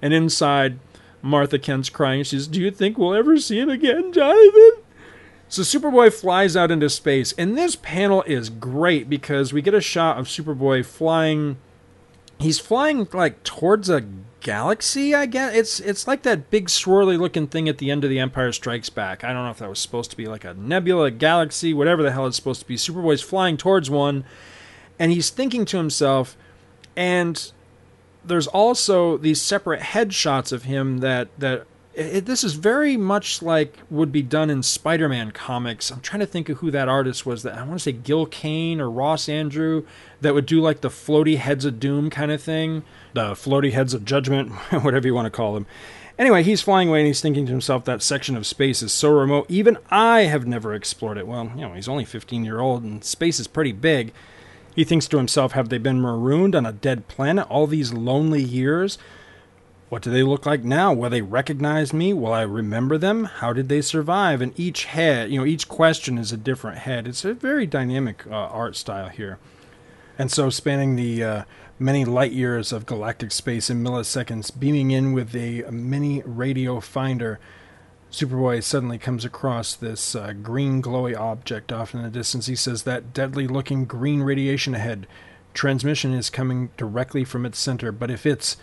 And 0.00 0.14
inside, 0.14 0.78
Martha 1.22 1.58
Kent's 1.58 1.88
crying. 1.88 2.22
She 2.22 2.36
says, 2.36 2.46
"Do 2.46 2.60
you 2.60 2.70
think 2.70 2.96
we'll 2.96 3.16
ever 3.16 3.36
see 3.38 3.58
him 3.58 3.68
again, 3.68 4.12
Jonathan?" 4.12 4.74
So 5.48 5.62
Superboy 5.62 6.12
flies 6.12 6.56
out 6.56 6.70
into 6.70 6.88
space, 6.88 7.34
and 7.36 7.58
this 7.58 7.74
panel 7.74 8.22
is 8.28 8.48
great 8.48 9.10
because 9.10 9.52
we 9.52 9.60
get 9.60 9.74
a 9.74 9.80
shot 9.80 10.18
of 10.18 10.28
Superboy 10.28 10.84
flying. 10.84 11.56
He's 12.38 12.60
flying 12.60 13.08
like 13.12 13.42
towards 13.42 13.90
a 13.90 14.04
galaxy, 14.40 15.14
I 15.14 15.26
guess. 15.26 15.54
It's 15.54 15.80
it's 15.80 16.06
like 16.06 16.22
that 16.22 16.50
big 16.50 16.68
swirly 16.68 17.18
looking 17.18 17.46
thing 17.46 17.68
at 17.68 17.78
the 17.78 17.90
end 17.90 18.04
of 18.04 18.10
The 18.10 18.18
Empire 18.18 18.52
Strikes 18.52 18.90
Back. 18.90 19.24
I 19.24 19.32
don't 19.32 19.44
know 19.44 19.50
if 19.50 19.58
that 19.58 19.68
was 19.68 19.78
supposed 19.78 20.10
to 20.10 20.16
be 20.16 20.26
like 20.26 20.44
a 20.44 20.54
nebula, 20.54 21.04
a 21.06 21.10
galaxy, 21.10 21.74
whatever 21.74 22.02
the 22.02 22.12
hell 22.12 22.26
it's 22.26 22.36
supposed 22.36 22.60
to 22.60 22.66
be. 22.66 22.76
Superboy's 22.76 23.22
flying 23.22 23.56
towards 23.56 23.90
one, 23.90 24.24
and 24.98 25.12
he's 25.12 25.30
thinking 25.30 25.64
to 25.66 25.76
himself, 25.76 26.36
and 26.96 27.52
there's 28.24 28.46
also 28.46 29.16
these 29.16 29.40
separate 29.40 29.80
headshots 29.80 30.52
of 30.52 30.64
him 30.64 30.98
that 30.98 31.28
that 31.38 31.66
it, 31.94 32.26
this 32.26 32.44
is 32.44 32.54
very 32.54 32.96
much 32.96 33.40
like 33.40 33.78
would 33.88 34.12
be 34.12 34.22
done 34.22 34.50
in 34.50 34.62
Spider-Man 34.62 35.30
comics. 35.30 35.90
I'm 35.90 36.00
trying 36.00 36.20
to 36.20 36.26
think 36.26 36.48
of 36.48 36.58
who 36.58 36.70
that 36.70 36.88
artist 36.88 37.24
was. 37.24 37.42
That 37.42 37.54
I 37.54 37.62
want 37.62 37.80
to 37.80 37.82
say 37.82 37.92
Gil 37.92 38.26
Kane 38.26 38.80
or 38.80 38.90
Ross 38.90 39.26
Andru 39.26 39.86
that 40.20 40.34
would 40.34 40.46
do 40.46 40.60
like 40.60 40.82
the 40.82 40.88
floaty 40.88 41.38
heads 41.38 41.64
of 41.64 41.80
doom 41.80 42.10
kind 42.10 42.30
of 42.30 42.42
thing, 42.42 42.84
the 43.16 43.32
floaty 43.32 43.72
heads 43.72 43.94
of 43.94 44.04
judgment, 44.04 44.52
whatever 44.82 45.08
you 45.08 45.14
want 45.14 45.24
to 45.24 45.30
call 45.30 45.54
them. 45.54 45.66
Anyway, 46.18 46.42
he's 46.42 46.62
flying 46.62 46.88
away 46.88 47.00
and 47.00 47.06
he's 47.06 47.20
thinking 47.22 47.46
to 47.46 47.52
himself 47.52 47.84
that 47.84 48.02
section 48.02 48.36
of 48.36 48.46
space 48.46 48.82
is 48.82 48.92
so 48.92 49.10
remote. 49.10 49.46
Even 49.48 49.78
I 49.90 50.22
have 50.22 50.46
never 50.46 50.74
explored 50.74 51.16
it. 51.16 51.26
Well, 51.26 51.50
you 51.54 51.62
know, 51.62 51.72
he's 51.72 51.88
only 51.88 52.04
15 52.04 52.44
year 52.44 52.60
old 52.60 52.82
and 52.82 53.02
space 53.02 53.40
is 53.40 53.46
pretty 53.46 53.72
big. 53.72 54.12
He 54.74 54.84
thinks 54.84 55.08
to 55.08 55.16
himself, 55.16 55.52
have 55.52 55.70
they 55.70 55.78
been 55.78 56.00
marooned 56.00 56.54
on 56.54 56.66
a 56.66 56.72
dead 56.72 57.08
planet 57.08 57.46
all 57.48 57.66
these 57.66 57.94
lonely 57.94 58.42
years? 58.42 58.98
What 59.88 60.02
do 60.02 60.10
they 60.10 60.22
look 60.22 60.44
like 60.44 60.62
now? 60.62 60.92
Will 60.92 61.08
they 61.08 61.22
recognize 61.22 61.94
me? 61.94 62.12
Will 62.12 62.32
I 62.32 62.42
remember 62.42 62.98
them? 62.98 63.24
How 63.24 63.54
did 63.54 63.70
they 63.70 63.80
survive? 63.80 64.42
And 64.42 64.58
each 64.58 64.84
head, 64.84 65.30
you 65.30 65.38
know, 65.38 65.46
each 65.46 65.68
question 65.68 66.18
is 66.18 66.32
a 66.32 66.36
different 66.36 66.78
head. 66.78 67.06
It's 67.06 67.24
a 67.24 67.32
very 67.32 67.66
dynamic 67.66 68.26
uh, 68.26 68.34
art 68.34 68.76
style 68.76 69.08
here. 69.08 69.38
And 70.18 70.30
so, 70.30 70.50
spanning 70.50 70.96
the 70.96 71.22
uh, 71.22 71.42
many 71.78 72.04
light 72.04 72.32
years 72.32 72.72
of 72.72 72.86
galactic 72.86 73.32
space 73.32 73.70
in 73.70 73.82
milliseconds, 73.82 74.56
beaming 74.58 74.90
in 74.90 75.12
with 75.12 75.34
a 75.34 75.62
mini 75.70 76.22
radio 76.24 76.80
finder, 76.80 77.38
Superboy 78.10 78.62
suddenly 78.62 78.98
comes 78.98 79.24
across 79.24 79.74
this 79.74 80.14
uh, 80.14 80.32
green 80.32 80.80
glowy 80.80 81.18
object 81.18 81.72
off 81.72 81.92
in 81.92 82.02
the 82.02 82.08
distance. 82.08 82.46
He 82.46 82.56
says, 82.56 82.84
That 82.84 83.12
deadly 83.12 83.46
looking 83.46 83.84
green 83.84 84.22
radiation 84.22 84.74
ahead. 84.74 85.06
Transmission 85.52 86.12
is 86.12 86.30
coming 86.30 86.70
directly 86.76 87.24
from 87.24 87.44
its 87.44 87.58
center, 87.58 87.92
but 87.92 88.10
if 88.10 88.24
it's 88.24 88.56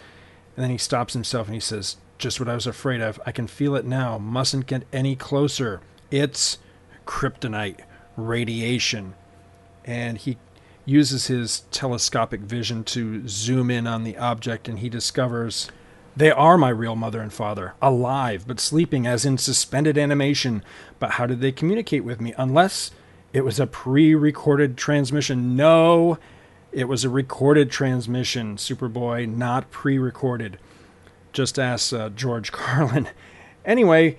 and 0.56 0.64
then 0.64 0.72
he 0.72 0.78
stops 0.78 1.14
himself 1.14 1.48
and 1.48 1.56
he 1.56 1.60
says, 1.60 1.98
Just 2.18 2.40
what 2.40 2.50
I 2.50 2.56
was 2.56 2.68
afraid 2.68 3.02
of. 3.02 3.20
I 3.26 3.32
can 3.32 3.48
feel 3.48 3.76
it 3.76 3.86
now. 3.86 4.18
Mustn't 4.18 4.68
get 4.68 4.86
any 4.94 5.16
closer. 5.16 5.82
It's 6.12 6.60
kryptonite 7.06 7.80
radiation. 8.16 9.16
And 9.84 10.18
he 10.18 10.38
uses 10.86 11.28
his 11.28 11.62
telescopic 11.72 12.42
vision 12.42 12.84
to 12.84 13.28
zoom 13.28 13.72
in 13.72 13.88
on 13.88 14.04
the 14.04 14.18
object 14.18 14.68
and 14.68 14.80
he 14.80 14.90
discovers 14.90 15.70
they 16.16 16.30
are 16.30 16.58
my 16.60 16.70
real 16.70 16.96
mother 16.96 17.22
and 17.22 17.34
father, 17.34 17.74
alive, 17.82 18.46
but 18.46 18.60
sleeping 18.60 19.08
as 19.08 19.26
in 19.26 19.40
suspended 19.40 19.98
animation. 19.98 20.64
But 21.00 21.12
how 21.12 21.26
did 21.26 21.42
they 21.42 21.52
communicate 21.52 22.04
with 22.04 22.22
me? 22.22 22.36
Unless 22.38 22.92
it 23.32 23.42
was 23.44 23.60
a 23.60 23.66
pre 23.66 24.14
recorded 24.14 24.78
transmission. 24.78 25.56
No, 25.56 26.20
it 26.72 26.88
was 26.88 27.04
a 27.04 27.10
recorded 27.10 27.72
transmission, 27.72 28.58
Superboy, 28.58 29.28
not 29.28 29.72
pre 29.72 29.98
recorded. 29.98 30.60
Just 31.32 31.58
ask 31.58 31.92
uh, 31.92 32.10
George 32.10 32.52
Carlin. 32.52 33.10
Anyway, 33.66 34.18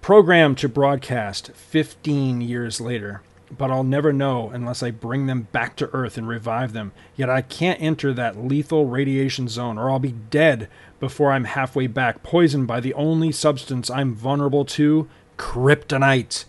programmed 0.00 0.58
to 0.58 0.68
broadcast 0.68 1.52
15 1.52 2.40
years 2.40 2.80
later. 2.80 3.22
But 3.50 3.70
I'll 3.70 3.84
never 3.84 4.12
know 4.12 4.50
unless 4.50 4.82
I 4.82 4.90
bring 4.90 5.26
them 5.26 5.48
back 5.52 5.76
to 5.76 5.90
Earth 5.92 6.18
and 6.18 6.26
revive 6.26 6.72
them. 6.72 6.92
Yet 7.14 7.30
I 7.30 7.42
can't 7.42 7.80
enter 7.80 8.12
that 8.12 8.36
lethal 8.36 8.86
radiation 8.86 9.48
zone, 9.48 9.78
or 9.78 9.90
I'll 9.90 9.98
be 9.98 10.12
dead 10.12 10.68
before 10.98 11.32
I'm 11.32 11.44
halfway 11.44 11.86
back, 11.86 12.22
poisoned 12.22 12.66
by 12.66 12.80
the 12.80 12.94
only 12.94 13.30
substance 13.30 13.88
I'm 13.88 14.14
vulnerable 14.14 14.64
to 14.64 15.08
kryptonite. 15.38 16.44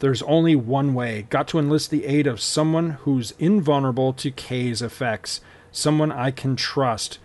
There's 0.00 0.22
only 0.22 0.54
one 0.54 0.92
way. 0.92 1.26
Got 1.30 1.48
to 1.48 1.58
enlist 1.58 1.90
the 1.90 2.04
aid 2.04 2.26
of 2.26 2.40
someone 2.40 2.90
who's 2.90 3.32
invulnerable 3.38 4.12
to 4.14 4.30
K's 4.30 4.82
effects. 4.82 5.40
Someone 5.72 6.12
I 6.12 6.30
can 6.30 6.56
trust. 6.56 7.18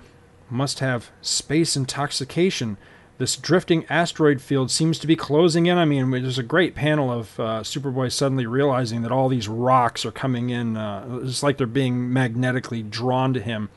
Must 0.49 0.79
have 0.79 1.11
space 1.21 1.75
intoxication. 1.75 2.77
This 3.19 3.35
drifting 3.35 3.85
asteroid 3.89 4.41
field 4.41 4.71
seems 4.71 4.97
to 4.99 5.05
be 5.05 5.17
closing 5.17 5.65
in. 5.65 5.77
I 5.77 5.83
mean, 5.83 6.09
there's 6.09 6.37
a 6.37 6.43
great 6.43 6.73
panel 6.73 7.11
of 7.11 7.37
uh, 7.37 7.43
Superboy 7.63 8.13
suddenly 8.13 8.45
realizing 8.45 9.01
that 9.01 9.11
all 9.11 9.27
these 9.27 9.49
rocks 9.49 10.05
are 10.05 10.11
coming 10.11 10.51
in. 10.51 10.77
Uh, 10.77 11.19
it's 11.23 11.43
like 11.43 11.57
they're 11.57 11.67
being 11.67 12.13
magnetically 12.13 12.81
drawn 12.81 13.33
to 13.33 13.41
him. 13.41 13.67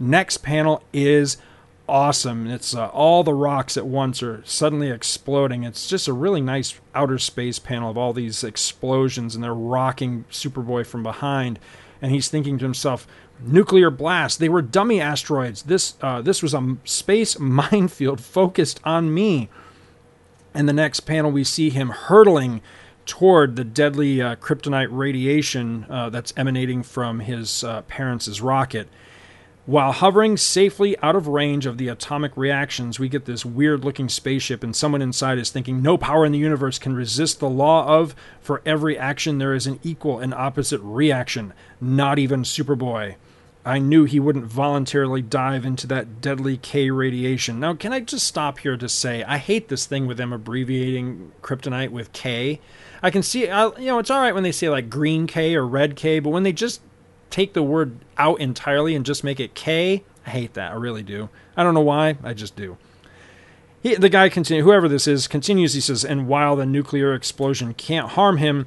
Next 0.00 0.38
panel 0.38 0.82
is 0.90 1.36
awesome. 1.86 2.46
It's 2.46 2.74
uh, 2.74 2.86
all 2.86 3.22
the 3.22 3.34
rocks 3.34 3.76
at 3.76 3.86
once 3.86 4.22
are 4.22 4.42
suddenly 4.46 4.90
exploding. 4.90 5.64
It's 5.64 5.86
just 5.86 6.08
a 6.08 6.14
really 6.14 6.40
nice 6.40 6.80
outer 6.94 7.18
space 7.18 7.58
panel 7.58 7.90
of 7.90 7.98
all 7.98 8.14
these 8.14 8.42
explosions, 8.42 9.34
and 9.34 9.44
they're 9.44 9.52
rocking 9.52 10.24
Superboy 10.30 10.86
from 10.86 11.02
behind. 11.02 11.58
And 12.00 12.10
he's 12.10 12.28
thinking 12.28 12.56
to 12.56 12.64
himself, 12.64 13.06
"Nuclear 13.40 13.90
blast! 13.90 14.38
They 14.38 14.48
were 14.48 14.62
dummy 14.62 15.00
asteroids. 15.00 15.62
This 15.62 15.94
uh, 16.00 16.22
this 16.22 16.42
was 16.42 16.54
a 16.54 16.76
space 16.84 17.38
minefield 17.40 18.20
focused 18.20 18.80
on 18.84 19.12
me." 19.12 19.48
And 20.54 20.68
the 20.68 20.72
next 20.72 21.00
panel, 21.00 21.30
we 21.30 21.44
see 21.44 21.70
him 21.70 21.90
hurtling 21.90 22.62
toward 23.06 23.56
the 23.56 23.64
deadly 23.64 24.20
uh, 24.20 24.36
kryptonite 24.36 24.88
radiation 24.90 25.86
uh, 25.88 26.10
that's 26.10 26.32
emanating 26.36 26.82
from 26.82 27.20
his 27.20 27.64
uh, 27.64 27.82
parents' 27.82 28.40
rocket 28.40 28.88
while 29.68 29.92
hovering 29.92 30.38
safely 30.38 30.98
out 31.02 31.14
of 31.14 31.28
range 31.28 31.66
of 31.66 31.76
the 31.76 31.88
atomic 31.88 32.34
reactions, 32.38 32.98
we 32.98 33.10
get 33.10 33.26
this 33.26 33.44
weird 33.44 33.84
looking 33.84 34.08
spaceship, 34.08 34.64
and 34.64 34.74
someone 34.74 35.02
inside 35.02 35.36
is 35.36 35.50
thinking, 35.50 35.82
No 35.82 35.98
power 35.98 36.24
in 36.24 36.32
the 36.32 36.38
universe 36.38 36.78
can 36.78 36.94
resist 36.94 37.38
the 37.38 37.50
law 37.50 37.86
of 37.86 38.16
for 38.40 38.62
every 38.64 38.96
action 38.96 39.36
there 39.36 39.52
is 39.52 39.66
an 39.66 39.78
equal 39.82 40.20
and 40.20 40.32
opposite 40.32 40.80
reaction, 40.82 41.52
not 41.82 42.18
even 42.18 42.44
Superboy. 42.44 43.16
I 43.64 43.78
knew 43.78 44.04
he 44.04 44.20
wouldn't 44.20 44.46
voluntarily 44.46 45.20
dive 45.20 45.66
into 45.66 45.86
that 45.88 46.20
deadly 46.20 46.56
K 46.56 46.90
radiation. 46.90 47.60
Now, 47.60 47.74
can 47.74 47.92
I 47.92 48.00
just 48.00 48.26
stop 48.26 48.58
here 48.60 48.76
to 48.76 48.88
say 48.88 49.22
I 49.24 49.38
hate 49.38 49.68
this 49.68 49.84
thing 49.84 50.06
with 50.06 50.16
them 50.16 50.32
abbreviating 50.32 51.32
kryptonite 51.42 51.90
with 51.90 52.12
K. 52.12 52.60
I 53.02 53.10
can 53.10 53.22
see, 53.22 53.48
uh, 53.48 53.72
you 53.78 53.86
know, 53.86 53.98
it's 53.98 54.10
all 54.10 54.20
right 54.20 54.34
when 54.34 54.42
they 54.42 54.52
say 54.52 54.68
like 54.68 54.88
green 54.88 55.26
K 55.26 55.54
or 55.54 55.66
red 55.66 55.96
K, 55.96 56.18
but 56.18 56.30
when 56.30 56.44
they 56.44 56.52
just 56.52 56.80
take 57.30 57.52
the 57.52 57.62
word 57.62 57.98
out 58.16 58.40
entirely 58.40 58.94
and 58.94 59.04
just 59.04 59.22
make 59.22 59.38
it 59.38 59.54
K, 59.54 60.02
I 60.26 60.30
hate 60.30 60.54
that. 60.54 60.72
I 60.72 60.74
really 60.76 61.02
do. 61.02 61.28
I 61.56 61.62
don't 61.62 61.74
know 61.74 61.80
why. 61.80 62.16
I 62.22 62.34
just 62.34 62.56
do. 62.56 62.78
He, 63.82 63.94
the 63.94 64.08
guy 64.08 64.28
continues, 64.28 64.64
whoever 64.64 64.88
this 64.88 65.06
is, 65.06 65.28
continues. 65.28 65.74
He 65.74 65.80
says, 65.80 66.04
and 66.04 66.26
while 66.26 66.56
the 66.56 66.66
nuclear 66.66 67.14
explosion 67.14 67.74
can't 67.74 68.10
harm 68.10 68.38
him, 68.38 68.66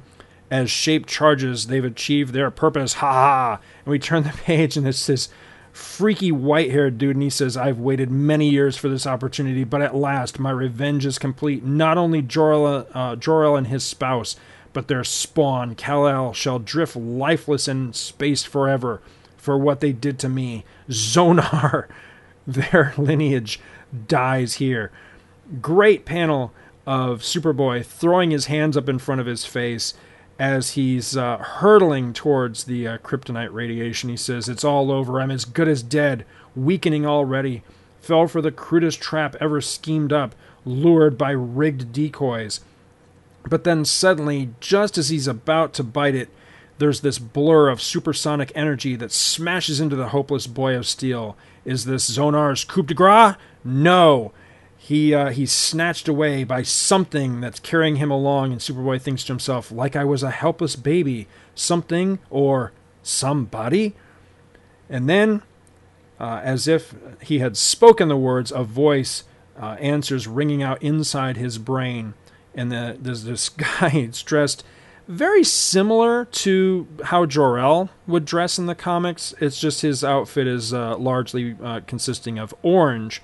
as 0.52 0.70
shaped 0.70 1.08
charges, 1.08 1.68
they've 1.68 1.82
achieved 1.82 2.34
their 2.34 2.50
purpose. 2.50 2.94
Ha 2.94 3.10
ha! 3.10 3.60
And 3.86 3.90
we 3.90 3.98
turn 3.98 4.22
the 4.24 4.28
page, 4.28 4.76
and 4.76 4.86
it 4.86 4.92
says, 4.92 5.30
freaky 5.72 6.30
white 6.30 6.70
haired 6.70 6.98
dude, 6.98 7.16
and 7.16 7.22
he 7.22 7.30
says, 7.30 7.56
I've 7.56 7.78
waited 7.78 8.10
many 8.10 8.50
years 8.50 8.76
for 8.76 8.90
this 8.90 9.06
opportunity, 9.06 9.64
but 9.64 9.80
at 9.80 9.96
last 9.96 10.38
my 10.38 10.50
revenge 10.50 11.06
is 11.06 11.18
complete. 11.18 11.64
Not 11.64 11.96
only 11.96 12.18
uh, 12.18 13.16
Jor-El 13.16 13.56
and 13.56 13.68
his 13.68 13.82
spouse, 13.82 14.36
but 14.74 14.88
their 14.88 15.04
spawn, 15.04 15.74
Kal-El, 15.74 16.34
shall 16.34 16.58
drift 16.58 16.96
lifeless 16.96 17.66
in 17.66 17.94
space 17.94 18.44
forever 18.44 19.00
for 19.38 19.56
what 19.56 19.80
they 19.80 19.92
did 19.92 20.18
to 20.18 20.28
me. 20.28 20.66
Zonar, 20.90 21.86
their 22.46 22.92
lineage 22.98 23.58
dies 24.06 24.54
here. 24.54 24.92
Great 25.62 26.04
panel 26.04 26.52
of 26.86 27.22
Superboy 27.22 27.86
throwing 27.86 28.32
his 28.32 28.46
hands 28.46 28.76
up 28.76 28.90
in 28.90 28.98
front 28.98 29.22
of 29.22 29.26
his 29.26 29.46
face 29.46 29.94
as 30.38 30.72
he's 30.72 31.16
uh, 31.16 31.38
hurtling 31.38 32.12
towards 32.12 32.64
the 32.64 32.86
uh, 32.86 32.98
kryptonite 32.98 33.52
radiation. 33.52 34.10
He 34.10 34.16
says, 34.16 34.48
It's 34.48 34.64
all 34.64 34.90
over. 34.90 35.20
I'm 35.20 35.30
as 35.30 35.44
good 35.44 35.68
as 35.68 35.82
dead, 35.82 36.24
weakening 36.54 37.06
already. 37.06 37.62
Fell 38.00 38.26
for 38.26 38.42
the 38.42 38.50
crudest 38.50 39.00
trap 39.00 39.36
ever 39.40 39.60
schemed 39.60 40.12
up, 40.12 40.34
lured 40.64 41.16
by 41.16 41.30
rigged 41.30 41.92
decoys. 41.92 42.60
But 43.48 43.64
then 43.64 43.84
suddenly, 43.84 44.50
just 44.60 44.98
as 44.98 45.08
he's 45.08 45.26
about 45.26 45.72
to 45.74 45.84
bite 45.84 46.14
it, 46.14 46.28
there's 46.78 47.00
this 47.00 47.18
blur 47.18 47.68
of 47.68 47.82
supersonic 47.82 48.50
energy 48.54 48.96
that 48.96 49.12
smashes 49.12 49.80
into 49.80 49.94
the 49.94 50.08
hopeless 50.08 50.46
boy 50.46 50.74
of 50.76 50.86
steel. 50.86 51.36
Is 51.64 51.84
this 51.84 52.10
Zonar's 52.10 52.64
coup 52.64 52.82
de 52.82 52.94
grace? 52.94 53.36
No. 53.64 54.32
He 54.92 55.14
uh, 55.14 55.30
he's 55.30 55.52
snatched 55.52 56.06
away 56.06 56.44
by 56.44 56.60
something 56.60 57.40
that's 57.40 57.58
carrying 57.58 57.96
him 57.96 58.10
along, 58.10 58.52
and 58.52 58.60
Superboy 58.60 59.00
thinks 59.00 59.24
to 59.24 59.32
himself, 59.32 59.72
like 59.72 59.96
I 59.96 60.04
was 60.04 60.22
a 60.22 60.30
helpless 60.30 60.76
baby, 60.76 61.28
something 61.54 62.18
or 62.28 62.72
somebody. 63.02 63.94
And 64.90 65.08
then, 65.08 65.44
uh, 66.20 66.42
as 66.44 66.68
if 66.68 66.94
he 67.22 67.38
had 67.38 67.56
spoken 67.56 68.08
the 68.08 68.18
words, 68.18 68.52
a 68.52 68.64
voice 68.64 69.24
uh, 69.58 69.76
answers 69.80 70.28
ringing 70.28 70.62
out 70.62 70.82
inside 70.82 71.38
his 71.38 71.56
brain, 71.56 72.12
and 72.54 72.70
the, 72.70 72.98
there's 73.00 73.24
this 73.24 73.48
guy. 73.80 74.10
Dressed 74.26 74.62
very 75.08 75.42
similar 75.42 76.26
to 76.26 76.86
how 77.04 77.24
Jor-El 77.24 77.88
would 78.06 78.26
dress 78.26 78.58
in 78.58 78.66
the 78.66 78.74
comics. 78.74 79.32
It's 79.40 79.58
just 79.58 79.80
his 79.80 80.04
outfit 80.04 80.46
is 80.46 80.74
uh, 80.74 80.98
largely 80.98 81.56
uh, 81.62 81.80
consisting 81.86 82.38
of 82.38 82.54
orange 82.62 83.22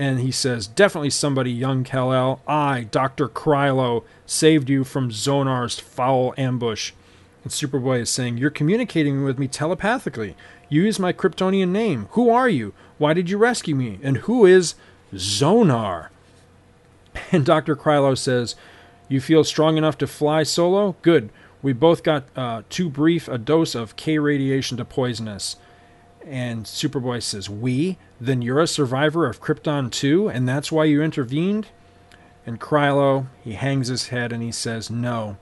and 0.00 0.18
he 0.20 0.32
says, 0.32 0.66
Definitely 0.66 1.10
somebody, 1.10 1.52
young 1.52 1.84
Kal-El. 1.84 2.40
I, 2.48 2.84
Dr. 2.90 3.28
Krylo, 3.28 4.02
saved 4.24 4.70
you 4.70 4.82
from 4.82 5.10
Zonar's 5.10 5.78
foul 5.78 6.32
ambush. 6.38 6.92
And 7.44 7.52
Superboy 7.52 8.00
is 8.00 8.10
saying, 8.10 8.38
You're 8.38 8.48
communicating 8.48 9.24
with 9.24 9.38
me 9.38 9.46
telepathically. 9.46 10.36
You 10.70 10.84
use 10.84 10.98
my 10.98 11.12
Kryptonian 11.12 11.68
name. 11.68 12.08
Who 12.12 12.30
are 12.30 12.48
you? 12.48 12.72
Why 12.96 13.12
did 13.12 13.28
you 13.28 13.36
rescue 13.36 13.74
me? 13.74 13.98
And 14.02 14.16
who 14.18 14.46
is 14.46 14.74
Zonar? 15.12 16.08
And 17.32 17.44
Dr. 17.44 17.76
Krylo 17.76 18.16
says, 18.16 18.56
You 19.06 19.20
feel 19.20 19.44
strong 19.44 19.76
enough 19.76 19.98
to 19.98 20.06
fly 20.06 20.44
solo? 20.44 20.96
Good. 21.02 21.28
We 21.60 21.74
both 21.74 22.02
got 22.02 22.24
uh, 22.34 22.62
too 22.70 22.88
brief 22.88 23.28
a 23.28 23.36
dose 23.36 23.74
of 23.74 23.96
K 23.96 24.18
radiation 24.18 24.78
to 24.78 24.84
poison 24.86 25.28
us. 25.28 25.56
And 26.26 26.64
Superboy 26.64 27.22
says, 27.22 27.48
We? 27.48 27.98
Then 28.20 28.42
you're 28.42 28.60
a 28.60 28.66
survivor 28.66 29.26
of 29.26 29.40
Krypton 29.40 29.90
too, 29.90 30.28
and 30.28 30.48
that's 30.48 30.70
why 30.70 30.84
you 30.84 31.02
intervened? 31.02 31.68
And 32.46 32.60
Krylo, 32.60 33.26
he 33.42 33.52
hangs 33.52 33.88
his 33.88 34.08
head 34.08 34.32
and 34.32 34.42
he 34.42 34.52
says, 34.52 34.90
No. 34.90 35.36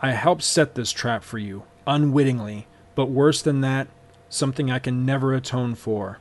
I 0.00 0.12
helped 0.12 0.42
set 0.42 0.74
this 0.74 0.92
trap 0.92 1.22
for 1.24 1.38
you, 1.38 1.64
unwittingly, 1.86 2.66
but 2.94 3.06
worse 3.06 3.40
than 3.40 3.62
that, 3.62 3.88
something 4.28 4.70
I 4.70 4.78
can 4.78 5.06
never 5.06 5.34
atone 5.34 5.74
for. 5.74 6.18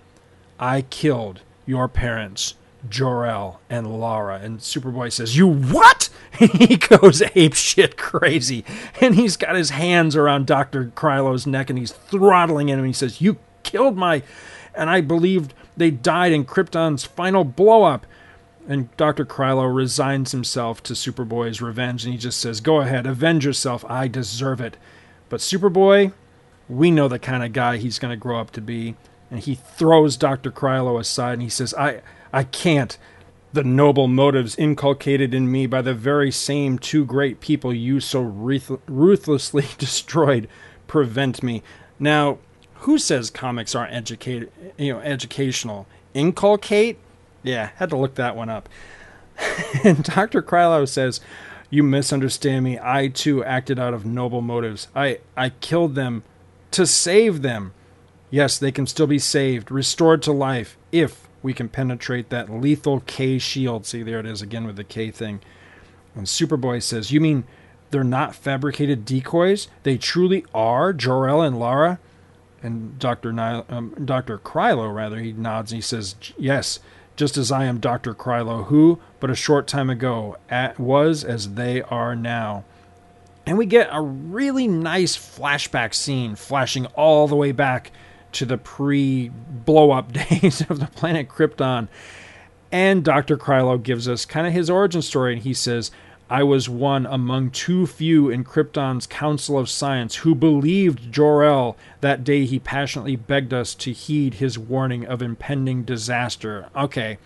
I 0.60 0.84
killed 0.84 1.42
your 1.66 1.88
parents, 1.88 2.56
Jor-El 2.90 3.60
and 3.70 4.00
Lara. 4.00 4.40
And 4.40 4.60
Superboy 4.60 5.12
says, 5.12 5.38
You 5.38 5.48
what? 5.48 6.10
he 6.40 6.78
goes 6.78 7.22
ape 7.36 7.54
shit 7.54 7.98
crazy. 7.98 8.64
And 9.02 9.16
he's 9.16 9.38
got 9.38 9.56
his 9.56 9.72
hands 9.72 10.16
around 10.16 10.48
Dr. 10.48 10.92
Krylo's 10.96 11.48
neck 11.48 11.70
and 11.70 11.80
he's 11.80 11.92
throttling 11.92 12.70
him. 12.70 12.80
And 12.80 12.88
he 12.88 12.94
says, 12.94 13.22
You 13.22 13.38
killed 13.66 13.98
my. 13.98 14.24
And 14.74 14.90
I 14.90 15.02
believed 15.02 15.54
they 15.76 15.92
died 15.92 16.32
in 16.32 16.46
Krypton's 16.46 17.04
final 17.04 17.44
blowup. 17.44 18.04
And 18.68 18.96
Dr. 18.98 19.26
Krylo 19.26 19.74
resigns 19.74 20.32
himself 20.32 20.82
to 20.84 20.94
Superboy's 20.94 21.62
revenge 21.62 22.04
and 22.04 22.14
he 22.14 22.20
just 22.20 22.40
says, 22.40 22.62
Go 22.62 22.82
ahead, 22.82 23.06
avenge 23.06 23.46
yourself. 23.46 23.84
I 23.88 24.08
deserve 24.08 24.62
it. 24.62 24.78
But 25.30 25.40
Superboy, 25.40 26.14
we 26.68 26.90
know 26.90 27.08
the 27.08 27.20
kind 27.20 27.44
of 27.44 27.54
guy 27.54 27.78
he's 27.78 28.00
going 28.00 28.12
to 28.12 28.18
grow 28.18 28.40
up 28.40 28.52
to 28.52 28.62
be. 28.62 28.96
And 29.30 29.40
he 29.40 29.56
throws 29.56 30.18
Dr. 30.18 30.52
Krylo 30.52 31.00
aside 31.00 31.34
and 31.34 31.42
he 31.44 31.50
says, 31.50 31.74
I, 31.76 32.02
I 32.34 32.44
can't. 32.44 32.98
The 33.54 33.64
noble 33.64 34.08
motives 34.08 34.58
inculcated 34.58 35.34
in 35.34 35.52
me 35.52 35.66
by 35.68 35.82
the 35.82 35.94
very 35.94 36.32
same 36.32 36.78
two 36.78 37.06
great 37.06 37.40
people 37.40 37.74
you 37.74 38.00
so 38.00 38.22
ruthlessly 38.22 39.66
destroyed 39.78 40.48
prevent 40.88 41.42
me. 41.44 41.64
Now, 42.00 42.40
who 42.86 43.00
says 43.00 43.32
comics 43.32 43.74
aren't 43.74 43.94
educated, 43.94 44.52
you 44.78 44.94
know, 44.94 45.00
educational? 45.00 45.88
Inculcate? 46.14 47.00
Yeah, 47.42 47.72
had 47.78 47.90
to 47.90 47.98
look 47.98 48.14
that 48.16 48.36
one 48.36 48.48
up. 48.48 48.70
and 49.84 50.04
Dr. 50.04 50.44
Krylo 50.44 50.88
says, 50.88 51.20
"You 51.72 51.82
misunderstand 51.82 52.64
me. 52.64 52.78
I 52.80 53.08
too 53.08 53.44
acted 53.44 53.80
out 53.80 53.96
of 53.96 54.06
noble 54.06 54.42
motives. 54.42 54.88
I 54.96 55.20
I 55.36 55.50
killed 55.50 55.96
them 55.96 56.24
to 56.72 56.86
save 56.86 57.42
them. 57.42 57.74
Yes, 58.30 58.60
they 58.60 58.72
can 58.72 58.86
still 58.86 59.08
be 59.08 59.20
saved, 59.20 59.72
restored 59.72 60.22
to 60.24 60.32
life 60.32 60.78
if 60.92 61.28
we 61.42 61.54
can 61.54 61.70
penetrate 61.70 62.30
that 62.30 62.52
lethal 62.52 63.00
K 63.08 63.40
shield. 63.40 63.88
See, 63.88 64.04
there 64.04 64.20
it 64.20 64.28
is 64.28 64.44
again 64.44 64.68
with 64.68 64.76
the 64.76 64.84
K 64.84 65.10
thing." 65.10 65.40
And 66.14 66.28
Superboy 66.28 66.84
says, 66.84 67.12
"You 67.12 67.20
mean 67.20 67.46
they're 67.90 68.04
not 68.04 68.36
fabricated 68.36 69.06
decoys? 69.06 69.70
They 69.82 69.98
truly 69.98 70.46
are 70.54 70.94
Jor-El 70.94 71.42
and 71.42 71.60
Lara?" 71.60 72.00
And 72.66 72.98
Dr. 72.98 73.32
Ni- 73.32 73.64
um, 73.70 73.94
Dr. 74.04 74.38
Krylo, 74.40 74.94
rather, 74.94 75.20
he 75.20 75.34
nods 75.34 75.72
and 75.72 75.78
he 75.78 75.82
says, 75.82 76.16
Yes, 76.38 76.80
just 77.16 77.38
as 77.38 77.52
I 77.52 77.66
am 77.66 77.80
Dr. 77.80 78.14
Krylo, 78.14 78.66
who, 78.66 79.00
but 79.20 79.30
a 79.30 79.36
short 79.36 79.68
time 79.68 79.90
ago, 79.90 80.38
at, 80.50 80.80
was 80.80 81.24
as 81.24 81.54
they 81.54 81.82
are 81.84 82.16
now. 82.16 82.64
And 83.46 83.58
we 83.58 83.66
get 83.66 83.90
a 83.92 84.02
really 84.02 84.68
nice 84.68 85.16
flashback 85.16 85.94
scene 85.94 86.36
flashing 86.36 86.88
all 86.88 87.28
the 87.28 87.36
way 87.36 87.52
back 87.52 87.92
to 88.34 88.46
the 88.46 88.58
pre 88.58 89.30
blow 89.30 89.92
up 89.92 90.12
days 90.30 90.62
of 90.70 90.80
the 90.80 90.88
planet 90.88 91.30
Krypton. 91.30 91.88
And 92.72 93.04
Dr. 93.04 93.38
Krylo 93.38 93.82
gives 93.82 94.10
us 94.10 94.26
kind 94.26 94.48
of 94.48 94.54
his 94.54 94.70
origin 94.70 95.02
story, 95.02 95.34
and 95.34 95.44
he 95.44 95.54
says, 95.54 95.92
I 96.30 96.42
was 96.42 96.68
one 96.68 97.06
among 97.06 97.52
too 97.52 97.86
few 97.86 98.30
in 98.30 98.44
Krypton's 98.44 99.06
Council 99.06 99.60
of 99.60 99.70
Science 99.70 100.18
who 100.18 100.34
believed 100.34 101.12
Jor-El 101.12 101.78
that 102.02 102.24
day 102.24 102.46
he 102.46 102.58
passionately 102.58 103.16
begged 103.16 103.54
us 103.54 103.76
to 103.76 103.92
heed 103.92 104.36
his 104.36 104.58
warning 104.58 105.06
of 105.06 105.22
impending 105.22 105.84
disaster. 105.84 106.70
Okay. 106.76 107.20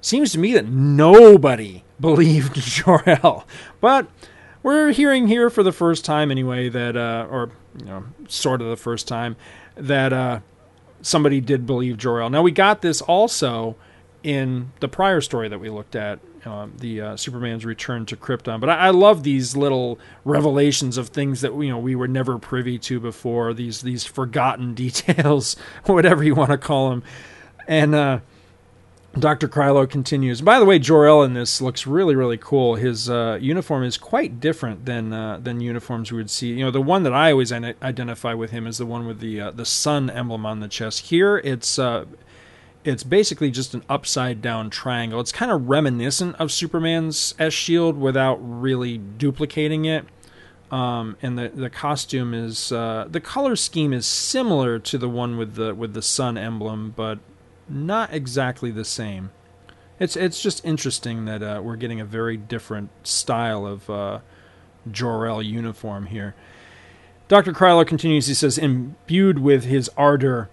Seems 0.00 0.32
to 0.32 0.38
me 0.38 0.52
that 0.54 0.66
nobody 0.66 1.84
believed 2.00 2.54
Jor-El. 2.60 3.46
But 3.80 4.08
we're 4.62 4.90
hearing 4.90 5.28
here 5.28 5.48
for 5.48 5.62
the 5.62 5.72
first 5.72 6.04
time 6.04 6.32
anyway 6.32 6.68
that 6.68 6.96
uh, 6.96 7.28
or 7.30 7.52
you 7.78 7.84
know, 7.84 8.04
sort 8.26 8.60
of 8.60 8.68
the 8.68 8.76
first 8.76 9.06
time 9.06 9.36
that 9.76 10.12
uh, 10.12 10.40
somebody 11.00 11.40
did 11.40 11.64
believe 11.64 11.96
Jor-El. 11.98 12.30
Now 12.30 12.42
we 12.42 12.50
got 12.50 12.82
this 12.82 13.00
also 13.02 13.76
in 14.24 14.72
the 14.80 14.88
prior 14.88 15.20
story 15.20 15.48
that 15.48 15.60
we 15.60 15.70
looked 15.70 15.94
at 15.94 16.18
uh, 16.46 16.66
the 16.76 17.00
uh, 17.00 17.16
Superman's 17.16 17.64
return 17.64 18.06
to 18.06 18.16
Krypton. 18.16 18.60
But 18.60 18.70
I, 18.70 18.86
I, 18.86 18.90
love 18.90 19.22
these 19.22 19.56
little 19.56 19.98
revelations 20.24 20.98
of 20.98 21.08
things 21.08 21.40
that 21.40 21.54
you 21.54 21.70
know 21.70 21.78
we 21.78 21.94
were 21.94 22.08
never 22.08 22.38
privy 22.38 22.78
to 22.80 23.00
before. 23.00 23.54
These 23.54 23.82
these 23.82 24.04
forgotten 24.04 24.74
details, 24.74 25.56
whatever 25.84 26.22
you 26.22 26.34
want 26.34 26.50
to 26.50 26.58
call 26.58 26.90
them. 26.90 27.02
And 27.66 27.94
uh, 27.94 28.20
Dr. 29.18 29.48
Krylo 29.48 29.88
continues. 29.88 30.40
By 30.40 30.58
the 30.58 30.64
way, 30.64 30.78
Jor-El 30.78 31.22
in 31.22 31.34
this 31.34 31.60
looks 31.60 31.86
really 31.86 32.14
really 32.14 32.38
cool. 32.38 32.74
His 32.74 33.08
uh, 33.08 33.38
uniform 33.40 33.84
is 33.84 33.96
quite 33.96 34.40
different 34.40 34.84
than 34.84 35.12
uh, 35.12 35.38
than 35.38 35.60
uniforms 35.60 36.12
we 36.12 36.18
would 36.18 36.30
see. 36.30 36.48
You 36.48 36.64
know, 36.64 36.70
the 36.70 36.82
one 36.82 37.04
that 37.04 37.14
I 37.14 37.30
always 37.30 37.52
identify 37.52 38.34
with 38.34 38.50
him 38.50 38.66
is 38.66 38.78
the 38.78 38.86
one 38.86 39.06
with 39.06 39.20
the 39.20 39.40
uh, 39.40 39.50
the 39.50 39.64
sun 39.64 40.10
emblem 40.10 40.44
on 40.44 40.60
the 40.60 40.68
chest. 40.68 41.06
Here, 41.06 41.38
it's 41.38 41.78
it's 42.84 43.02
basically 43.02 43.50
just 43.50 43.74
an 43.74 43.82
upside 43.88 44.42
down 44.42 44.70
triangle. 44.70 45.20
It's 45.20 45.32
kind 45.32 45.50
of 45.50 45.68
reminiscent 45.68 46.36
of 46.36 46.52
Superman's 46.52 47.34
S 47.38 47.54
shield 47.54 47.98
without 47.98 48.36
really 48.36 48.98
duplicating 48.98 49.86
it. 49.86 50.04
Um, 50.70 51.16
and 51.22 51.38
the 51.38 51.48
the 51.48 51.70
costume 51.70 52.34
is 52.34 52.72
uh, 52.72 53.06
the 53.08 53.20
color 53.20 53.56
scheme 53.56 53.92
is 53.92 54.06
similar 54.06 54.78
to 54.80 54.98
the 54.98 55.08
one 55.08 55.36
with 55.36 55.54
the 55.54 55.74
with 55.74 55.94
the 55.94 56.02
sun 56.02 56.36
emblem, 56.36 56.92
but 56.96 57.18
not 57.68 58.12
exactly 58.12 58.70
the 58.70 58.84
same. 58.84 59.30
It's 59.98 60.16
it's 60.16 60.42
just 60.42 60.64
interesting 60.64 61.24
that 61.26 61.42
uh, 61.42 61.60
we're 61.62 61.76
getting 61.76 62.00
a 62.00 62.04
very 62.04 62.36
different 62.36 62.90
style 63.06 63.66
of 63.66 63.88
uh, 63.88 64.18
Jor-El 64.90 65.42
uniform 65.42 66.06
here. 66.06 66.34
Dr. 67.28 67.52
Krylo 67.52 67.86
continues. 67.86 68.26
He 68.26 68.34
says, 68.34 68.58
imbued 68.58 69.38
with 69.38 69.64
his 69.64 69.88
ardor 69.96 70.50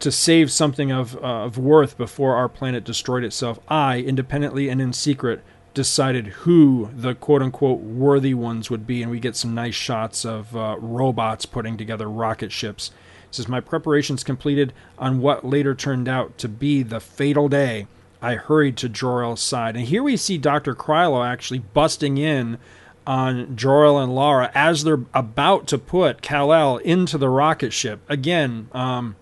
to 0.00 0.12
save 0.12 0.50
something 0.50 0.90
of, 0.90 1.16
uh, 1.16 1.44
of 1.44 1.58
worth 1.58 1.96
before 1.96 2.36
our 2.36 2.48
planet 2.48 2.84
destroyed 2.84 3.24
itself, 3.24 3.58
I, 3.68 3.98
independently 4.00 4.68
and 4.68 4.80
in 4.80 4.92
secret, 4.92 5.42
decided 5.74 6.28
who 6.28 6.90
the 6.94 7.14
quote 7.14 7.42
unquote 7.42 7.80
worthy 7.80 8.34
ones 8.34 8.70
would 8.70 8.86
be. 8.86 9.02
And 9.02 9.10
we 9.10 9.20
get 9.20 9.36
some 9.36 9.54
nice 9.54 9.74
shots 9.74 10.24
of 10.24 10.56
uh, 10.56 10.76
robots 10.78 11.46
putting 11.46 11.76
together 11.76 12.08
rocket 12.08 12.50
ships. 12.50 12.90
It 13.28 13.34
says, 13.34 13.48
My 13.48 13.60
preparations 13.60 14.24
completed 14.24 14.72
on 14.98 15.20
what 15.20 15.44
later 15.44 15.74
turned 15.74 16.08
out 16.08 16.38
to 16.38 16.48
be 16.48 16.82
the 16.82 17.00
fatal 17.00 17.48
day. 17.48 17.86
I 18.22 18.36
hurried 18.36 18.78
to 18.78 18.88
Jor-El's 18.88 19.42
side. 19.42 19.76
And 19.76 19.84
here 19.84 20.02
we 20.02 20.16
see 20.16 20.38
Dr. 20.38 20.74
Krylo 20.74 21.24
actually 21.26 21.58
busting 21.58 22.16
in 22.16 22.58
on 23.06 23.54
Jor-El 23.54 23.98
and 23.98 24.14
Lara 24.14 24.50
as 24.54 24.82
they're 24.82 25.00
about 25.14 25.66
to 25.68 25.78
put 25.78 26.22
Kal-El 26.22 26.78
into 26.78 27.18
the 27.18 27.28
rocket 27.28 27.72
ship. 27.72 28.00
Again, 28.08 28.68
um, 28.72 29.16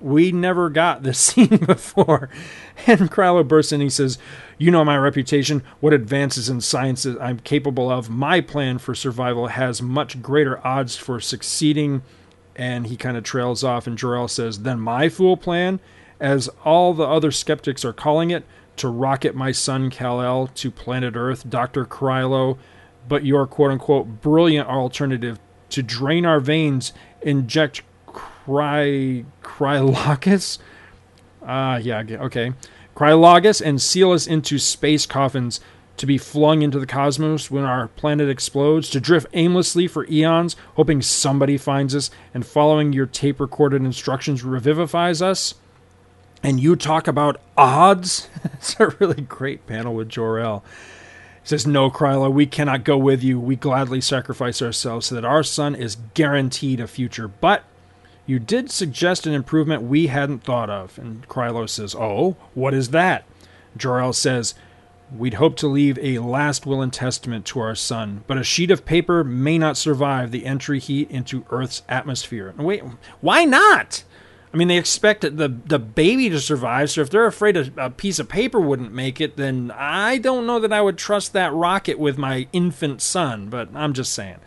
we 0.00 0.32
never 0.32 0.70
got 0.70 1.02
this 1.02 1.18
scene 1.26 1.56
before. 1.56 2.28
And 2.86 3.10
Krylo 3.10 3.46
bursts 3.46 3.72
in. 3.72 3.80
He 3.80 3.90
says, 3.90 4.18
"You 4.58 4.70
know 4.70 4.84
my 4.84 4.96
reputation. 4.96 5.62
What 5.80 5.92
advances 5.92 6.48
in 6.48 6.60
science 6.60 7.04
I'm 7.06 7.40
capable 7.40 7.90
of. 7.90 8.10
My 8.10 8.40
plan 8.40 8.78
for 8.78 8.94
survival 8.94 9.48
has 9.48 9.82
much 9.82 10.22
greater 10.22 10.64
odds 10.66 10.96
for 10.96 11.20
succeeding." 11.20 12.02
And 12.54 12.86
he 12.86 12.96
kind 12.96 13.16
of 13.16 13.24
trails 13.24 13.62
off. 13.62 13.86
And 13.86 13.98
Jor-El 13.98 14.28
says, 14.28 14.60
"Then 14.60 14.80
my 14.80 15.08
fool 15.08 15.36
plan, 15.36 15.80
as 16.20 16.48
all 16.64 16.94
the 16.94 17.04
other 17.04 17.30
skeptics 17.30 17.84
are 17.84 17.92
calling 17.92 18.30
it, 18.30 18.44
to 18.76 18.88
rocket 18.88 19.34
my 19.34 19.52
son 19.52 19.90
Kal-El 19.90 20.48
to 20.48 20.70
planet 20.70 21.14
Earth, 21.16 21.48
Doctor 21.48 21.84
Krylo." 21.84 22.58
but 23.08 23.24
your 23.24 23.46
quote 23.46 23.70
unquote 23.70 24.20
brilliant 24.20 24.68
alternative 24.68 25.38
to 25.70 25.82
drain 25.82 26.24
our 26.24 26.40
veins, 26.40 26.92
inject 27.22 27.82
cry 28.46 29.24
crylogus. 29.42 30.58
Ah, 31.44 31.74
uh, 31.74 31.78
yeah, 31.78 32.02
okay. 32.20 32.52
Crylogus 32.94 33.60
and 33.60 33.82
seal 33.82 34.12
us 34.12 34.26
into 34.26 34.58
space 34.58 35.04
coffins 35.04 35.60
to 35.96 36.06
be 36.06 36.16
flung 36.16 36.62
into 36.62 36.78
the 36.78 36.86
cosmos 36.86 37.50
when 37.50 37.64
our 37.64 37.88
planet 37.88 38.28
explodes, 38.28 38.88
to 38.90 39.00
drift 39.00 39.26
aimlessly 39.32 39.88
for 39.88 40.06
eons, 40.08 40.54
hoping 40.74 41.02
somebody 41.02 41.58
finds 41.58 41.94
us, 41.94 42.10
and 42.32 42.46
following 42.46 42.92
your 42.92 43.06
tape 43.06 43.40
recorded 43.40 43.82
instructions 43.82 44.42
revivifies 44.42 45.20
us. 45.20 45.54
And 46.42 46.60
you 46.60 46.76
talk 46.76 47.08
about 47.08 47.40
odds? 47.56 48.28
it's 48.44 48.78
a 48.78 48.88
really 49.00 49.22
great 49.22 49.66
panel 49.66 49.94
with 49.94 50.08
Jor-El 50.08 50.62
says, 51.42 51.66
No, 51.66 51.90
Krylo, 51.90 52.32
we 52.32 52.46
cannot 52.46 52.84
go 52.84 52.98
with 52.98 53.22
you. 53.22 53.38
We 53.38 53.56
gladly 53.56 54.00
sacrifice 54.00 54.60
ourselves 54.60 55.06
so 55.06 55.14
that 55.14 55.24
our 55.24 55.42
son 55.42 55.74
is 55.74 55.96
guaranteed 56.14 56.80
a 56.80 56.86
future. 56.86 57.28
But 57.28 57.64
you 58.26 58.38
did 58.38 58.70
suggest 58.70 59.26
an 59.26 59.32
improvement 59.32 59.82
we 59.82 60.08
hadn't 60.08 60.42
thought 60.42 60.68
of. 60.68 60.98
And 60.98 61.26
Krylo 61.28 61.68
says, 61.68 61.94
Oh, 61.94 62.36
what 62.54 62.74
is 62.74 62.90
that? 62.90 63.24
Jor-El 63.76 64.12
says, 64.12 64.54
We'd 65.14 65.34
hope 65.34 65.56
to 65.58 65.68
leave 65.68 65.98
a 66.00 66.18
last 66.18 66.66
will 66.66 66.82
and 66.82 66.92
testament 66.92 67.46
to 67.46 67.60
our 67.60 67.76
son, 67.76 68.24
but 68.26 68.38
a 68.38 68.42
sheet 68.42 68.72
of 68.72 68.84
paper 68.84 69.22
may 69.22 69.56
not 69.56 69.76
survive 69.76 70.32
the 70.32 70.44
entry 70.44 70.80
heat 70.80 71.08
into 71.12 71.46
Earth's 71.48 71.82
atmosphere. 71.88 72.52
Wait, 72.58 72.82
why 73.20 73.44
not? 73.44 74.02
I 74.52 74.56
mean, 74.56 74.66
they 74.66 74.78
expect 74.78 75.20
the 75.20 75.28
the 75.66 75.78
baby 75.78 76.28
to 76.30 76.40
survive. 76.40 76.90
So 76.90 77.02
if 77.02 77.10
they're 77.10 77.26
afraid 77.26 77.56
a, 77.56 77.70
a, 77.76 77.90
piece 77.90 78.18
of 78.18 78.28
paper 78.28 78.60
wouldn't 78.60 78.92
make 78.92 79.20
it, 79.20 79.36
then 79.36 79.70
I 79.70 80.18
don't 80.18 80.46
know 80.46 80.58
that 80.58 80.72
I 80.72 80.80
would 80.80 80.98
trust 80.98 81.32
that 81.34 81.52
rocket 81.52 81.98
with 81.98 82.16
my 82.16 82.48
infant 82.52 83.02
son. 83.02 83.48
But 83.48 83.68
I'm 83.74 83.92
just 83.92 84.12
saying. 84.12 84.38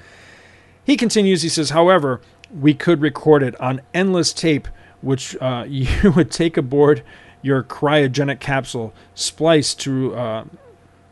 He 0.84 0.97
continues. 0.97 1.43
He 1.43 1.49
says, 1.49 1.69
however, 1.69 2.21
we 2.58 2.74
could 2.74 3.02
record 3.02 3.43
it 3.43 3.60
on 3.60 3.82
endless 3.93 4.34
tape, 4.34 4.68
which 5.02 5.36
uh, 5.41 5.66
you 5.70 6.12
would 6.12 6.32
take 6.32 6.58
aboard 6.58 7.04
your 7.41 7.64
cryogenic 7.64 8.39
capsule, 8.39 8.93
spliced 9.16 9.80
to. 9.82 10.16
Uh, 10.16 10.45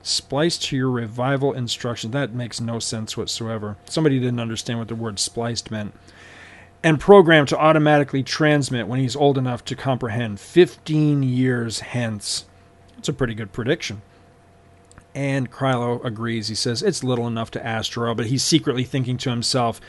to 0.10 0.78
your 0.78 0.90
revival 0.90 1.52
instructions. 1.52 2.14
That 2.14 2.32
makes 2.32 2.62
no 2.62 2.80
sense 2.80 3.18
whatsoever. 3.18 3.76
Somebody 3.90 4.22
didn't 4.22 4.40
understand 4.40 4.80
what 4.80 4.88
the 4.88 4.96
word 4.96 5.20
spliced 5.20 5.70
meant 5.70 5.94
and 6.84 7.00
programmed 7.00 7.48
to 7.50 7.58
automatically 7.58 8.24
transmit 8.24 8.88
when 8.88 9.00
he's 9.00 9.16
old 9.16 9.38
enough 9.38 9.66
to 9.66 9.76
comprehend 9.76 10.40
15 10.40 11.24
years 11.24 11.80
hence. 11.82 12.46
It's 12.98 13.10
a 13.10 13.14
pretty 13.14 13.34
good 13.34 13.52
prediction. 13.52 14.02
And 15.16 15.52
Krylo 15.52 16.04
agrees. 16.06 16.48
He 16.48 16.56
says 16.56 16.84
it's 16.84 17.04
little 17.04 17.28
enough 17.28 17.50
to 17.52 17.82
Jor-El, 17.84 18.16
but 18.16 18.28
he's 18.28 18.44
secretly 18.44 18.84
thinking 18.84 19.18
to 19.18 19.32
himself, 19.32 19.82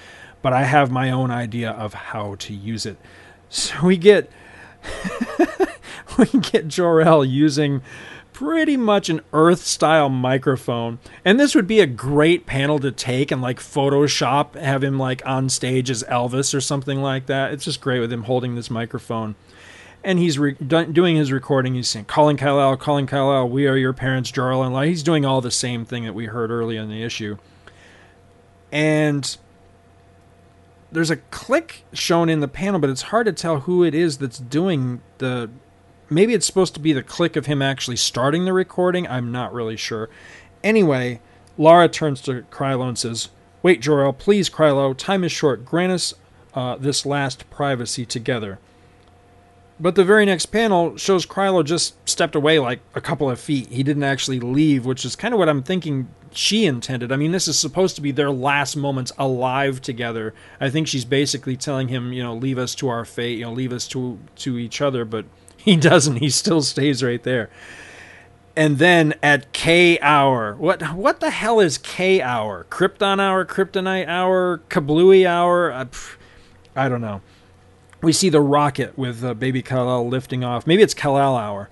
but 0.43 0.53
I 0.53 0.65
have 0.65 0.91
my 0.91 1.11
own 1.11 1.31
idea 1.31 1.71
of 1.71 1.95
how 1.95 2.37
to 2.37 2.55
use 2.55 2.87
it. 2.87 2.99
So 3.49 3.87
we 3.87 3.97
get 3.97 4.31
we 6.19 6.27
get 6.41 6.69
Jor-El 6.69 7.25
using 7.25 7.83
pretty 8.39 8.77
much 8.77 9.09
an 9.09 9.21
Earth 9.33 9.65
style 9.65 10.09
microphone. 10.09 11.01
And 11.25 11.41
this 11.41 11.57
would 11.57 11.67
be 11.67 11.81
a 11.81 11.87
great 11.87 12.47
panel 12.47 12.79
to 12.79 12.93
take 12.93 13.33
and 13.33 13.43
like 13.43 13.59
Photoshop, 13.59 14.55
have 14.55 14.85
him 14.85 14.97
like 14.97 15.27
on 15.27 15.49
stage 15.49 15.91
as 15.91 16.05
Elvis 16.05 16.55
or 16.55 16.61
something 16.61 17.03
like 17.03 17.27
that. 17.27 17.53
It's 17.53 17.65
just 17.65 17.81
great 17.81 17.99
with 17.99 18.13
him 18.13 18.23
holding 18.25 18.55
this 18.55 18.71
microphone. 18.71 19.35
And 20.05 20.21
he's 20.21 20.39
re- 20.39 20.53
doing 20.53 21.17
his 21.17 21.33
recording. 21.33 21.75
He's 21.75 21.89
saying, 21.89 22.05
calling 22.05 22.37
Kal-El, 22.37 22.77
calling 22.77 23.09
Kal-El, 23.09 23.49
we 23.49 23.67
are 23.67 23.77
your 23.77 23.93
parents, 23.93 24.31
Jor-El. 24.31 24.63
And 24.63 24.73
like, 24.73 24.89
he's 24.89 25.03
doing 25.03 25.25
all 25.25 25.41
the 25.41 25.51
same 25.51 25.85
thing 25.85 26.05
that 26.05 26.15
we 26.15 26.27
heard 26.27 26.53
earlier 26.53 26.81
in 26.81 26.89
the 26.89 27.03
issue. 27.03 27.39
And 28.71 29.37
there's 30.91 31.11
a 31.11 31.17
click 31.17 31.85
shown 31.93 32.29
in 32.29 32.41
the 32.41 32.49
panel, 32.49 32.81
but 32.81 32.91
it's 32.91 33.03
hard 33.03 33.27
to 33.27 33.33
tell 33.33 33.61
who 33.61 33.85
it 33.85 33.95
is 33.95 34.19
that's 34.19 34.39
doing 34.39 35.01
the 35.19 35.51
maybe 36.11 36.35
it's 36.35 36.47
supposed 36.47 36.75
to 36.75 36.81
be 36.81 36.93
the 36.93 37.03
click 37.03 37.37
of 37.37 37.47
him 37.47 37.61
actually 37.61 37.97
starting 37.97 38.45
the 38.45 38.53
recording. 38.53 39.07
I'm 39.07 39.31
not 39.31 39.53
really 39.53 39.77
sure. 39.77 40.09
Anyway, 40.65 41.21
Lara 41.57 41.89
turns 41.89 42.21
to 42.23 42.43
Krylo 42.51 42.89
and 42.89 42.99
says, 42.99 43.29
Wait, 43.63 43.81
Jor-El, 43.81 44.13
please, 44.13 44.49
Krylo, 44.49 44.97
time 44.97 45.25
is 45.25 45.33
short. 45.33 45.65
Grant 45.65 45.93
us 45.93 46.15
uh, 46.55 46.77
this 46.77 47.05
last 47.05 47.49
privacy 47.51 48.07
together. 48.07 48.59
But 49.81 49.95
the 49.95 50.05
very 50.05 50.25
next 50.25 50.47
panel 50.47 50.97
shows 50.97 51.27
Krylo 51.27 51.65
just 51.65 51.95
stepped 52.09 52.35
away 52.35 52.59
like 52.59 52.81
a 52.95 53.01
couple 53.01 53.31
of 53.31 53.39
feet. 53.39 53.69
He 53.69 53.83
didn't 53.83 54.03
actually 54.05 54.41
leave, 54.41 54.85
which 54.87 55.05
is 55.05 55.15
kind 55.15 55.35
of 55.35 55.39
what 55.39 55.49
I'm 55.49 55.63
thinking 55.63 56.09
she 56.33 56.67
intended. 56.67 57.13
I 57.13 57.17
mean, 57.17 57.33
this 57.33 57.49
is 57.49 57.59
supposed 57.59 57.97
to 57.97 58.03
be 58.03 58.11
their 58.11 58.31
last 58.31 58.77
moments 58.77 59.13
alive 59.19 59.81
together. 59.81 60.35
I 60.61 60.71
think 60.71 60.89
she's 60.89 61.05
basically 61.05 61.57
telling 61.57 61.89
him, 61.89 62.13
you 62.13 62.23
know, 62.23 62.35
leave 62.35 62.59
us 62.59 62.75
to 62.77 62.89
our 62.89 63.05
fate, 63.05 63.39
you 63.39 63.45
know, 63.45 63.53
leave 63.53 63.73
us 63.73 63.87
to 63.89 64.19
to 64.37 64.59
each 64.59 64.81
other, 64.81 65.05
but 65.05 65.25
he 65.57 65.77
doesn't. 65.77 66.17
He 66.17 66.31
still 66.31 66.63
stays 66.63 67.03
right 67.03 67.23
there. 67.23 67.51
And 68.59 68.79
then 68.79 69.15
at 69.23 69.53
K 69.53 70.01
hour, 70.01 70.57
what 70.57 70.83
what 70.95 71.21
the 71.21 71.31
hell 71.31 71.61
is 71.61 71.79
K 71.79 72.21
hour? 72.21 72.67
Krypton 72.71 73.21
hour, 73.21 73.45
Kryptonite 73.45 74.09
hour, 74.09 74.61
Kablooey 74.69 75.25
hour? 75.25 75.73
I, 75.73 75.83
uh, 75.83 75.87
I 76.75 76.89
don't 76.89 77.01
know. 77.01 77.21
We 78.03 78.13
see 78.13 78.31
the 78.31 78.41
rocket 78.41 78.99
with 78.99 79.23
uh, 79.25 79.35
baby 79.35 79.63
Kal-El 79.63 80.09
lifting 80.09 80.43
off. 80.43 80.67
Maybe 80.67 80.83
it's 80.83 80.95
Kal-El 80.95 81.37
hour. 81.37 81.69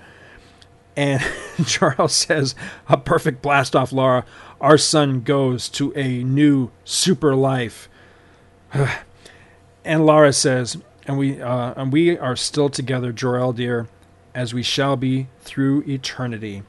And 0.96 1.20
Jor-El 1.64 2.08
says, 2.08 2.54
"A 2.88 2.96
perfect 2.96 3.42
blast 3.42 3.74
off, 3.74 3.92
Lara. 3.92 4.24
Our 4.60 4.78
son 4.78 5.20
goes 5.20 5.68
to 5.70 5.92
a 5.96 6.22
new 6.24 6.70
super 6.84 7.34
life." 7.34 7.88
and 9.84 10.06
Lara 10.06 10.32
says, 10.32 10.78
and 11.06 11.18
we 11.18 11.40
uh, 11.40 11.74
and 11.76 11.92
we 11.92 12.18
are 12.18 12.36
still 12.36 12.68
together, 12.68 13.12
Jor-El 13.12 13.52
dear, 13.52 13.88
as 14.34 14.52
we 14.52 14.62
shall 14.62 14.96
be 14.96 15.28
through 15.40 15.84
eternity. 15.86 16.62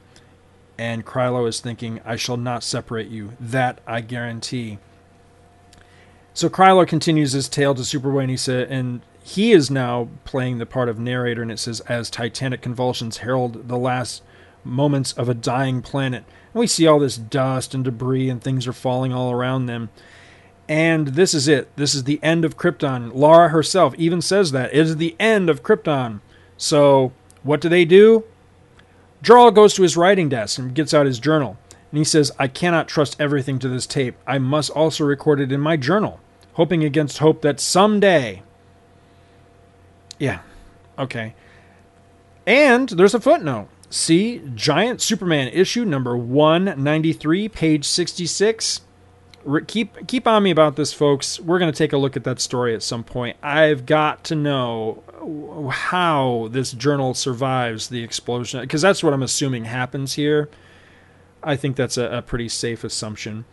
And 0.77 1.05
Krylo 1.05 1.47
is 1.47 1.59
thinking, 1.59 1.99
I 2.05 2.15
shall 2.17 2.37
not 2.37 2.63
separate 2.63 3.07
you. 3.07 3.31
That 3.39 3.81
I 3.87 4.01
guarantee. 4.01 4.77
So 6.35 6.49
Krylo 6.49 6.87
continues 6.87 7.31
his 7.31 7.49
tale 7.49 7.73
to 7.73 7.81
Superboy, 7.81 8.21
and 8.21 8.29
he 8.29 8.37
said, 8.37 8.69
and 8.69 9.01
he 9.23 9.53
is 9.53 9.71
now 9.71 10.07
playing 10.23 10.59
the 10.59 10.67
part 10.67 10.87
of 10.87 10.99
narrator, 10.99 11.41
and 11.41 11.51
it 11.51 11.57
says, 11.57 11.79
as 11.81 12.11
titanic 12.11 12.61
convulsions 12.61 13.17
herald 13.17 13.67
the 13.67 13.77
last 13.77 14.21
moments 14.63 15.13
of 15.13 15.29
a 15.29 15.33
dying 15.33 15.81
planet. 15.81 16.25
We 16.57 16.67
see 16.67 16.87
all 16.87 16.99
this 16.99 17.17
dust 17.17 17.73
and 17.73 17.83
debris, 17.83 18.29
and 18.29 18.41
things 18.41 18.67
are 18.67 18.73
falling 18.73 19.13
all 19.13 19.31
around 19.31 19.67
them. 19.67 19.89
And 20.67 21.09
this 21.09 21.33
is 21.33 21.47
it. 21.47 21.73
This 21.77 21.95
is 21.95 22.03
the 22.03 22.19
end 22.21 22.43
of 22.43 22.57
Krypton. 22.57 23.13
Lara 23.13 23.49
herself 23.49 23.95
even 23.97 24.21
says 24.21 24.51
that. 24.51 24.73
It 24.73 24.79
is 24.79 24.97
the 24.97 25.15
end 25.19 25.49
of 25.49 25.63
Krypton. 25.63 26.19
So, 26.57 27.13
what 27.43 27.61
do 27.61 27.69
they 27.69 27.85
do? 27.85 28.25
Jor-El 29.21 29.51
goes 29.51 29.73
to 29.75 29.83
his 29.83 29.95
writing 29.95 30.29
desk 30.29 30.59
and 30.59 30.75
gets 30.75 30.93
out 30.93 31.05
his 31.05 31.19
journal. 31.19 31.57
And 31.91 31.97
he 31.97 32.03
says, 32.03 32.31
I 32.37 32.47
cannot 32.47 32.87
trust 32.87 33.15
everything 33.19 33.59
to 33.59 33.69
this 33.69 33.87
tape. 33.87 34.15
I 34.25 34.39
must 34.39 34.69
also 34.71 35.05
record 35.05 35.39
it 35.39 35.51
in 35.51 35.61
my 35.61 35.77
journal, 35.77 36.19
hoping 36.53 36.83
against 36.83 37.19
hope 37.19 37.41
that 37.43 37.59
someday. 37.59 38.43
Yeah, 40.19 40.39
okay. 40.99 41.33
And 42.45 42.89
there's 42.89 43.13
a 43.13 43.21
footnote. 43.21 43.69
See 43.89 44.41
Giant 44.53 45.01
Superman 45.01 45.47
issue 45.49 45.85
number 45.85 46.17
193, 46.17 47.47
page 47.49 47.85
66 47.85 48.81
keep 49.65 50.07
keep 50.07 50.27
on 50.27 50.43
me 50.43 50.51
about 50.51 50.75
this, 50.75 50.93
folks. 50.93 51.39
We're 51.39 51.59
going 51.59 51.71
to 51.71 51.77
take 51.77 51.93
a 51.93 51.97
look 51.97 52.17
at 52.17 52.23
that 52.25 52.39
story 52.39 52.73
at 52.73 52.83
some 52.83 53.03
point. 53.03 53.37
I've 53.41 53.85
got 53.85 54.23
to 54.25 54.35
know 54.35 55.03
how 55.71 56.49
this 56.51 56.71
journal 56.71 57.13
survives 57.13 57.87
the 57.87 58.03
explosion 58.03 58.61
because 58.61 58.81
that's 58.81 59.03
what 59.03 59.13
I'm 59.13 59.23
assuming 59.23 59.65
happens 59.65 60.13
here. 60.13 60.49
I 61.43 61.55
think 61.55 61.75
that's 61.75 61.97
a, 61.97 62.17
a 62.17 62.21
pretty 62.21 62.49
safe 62.49 62.83
assumption. 62.83 63.45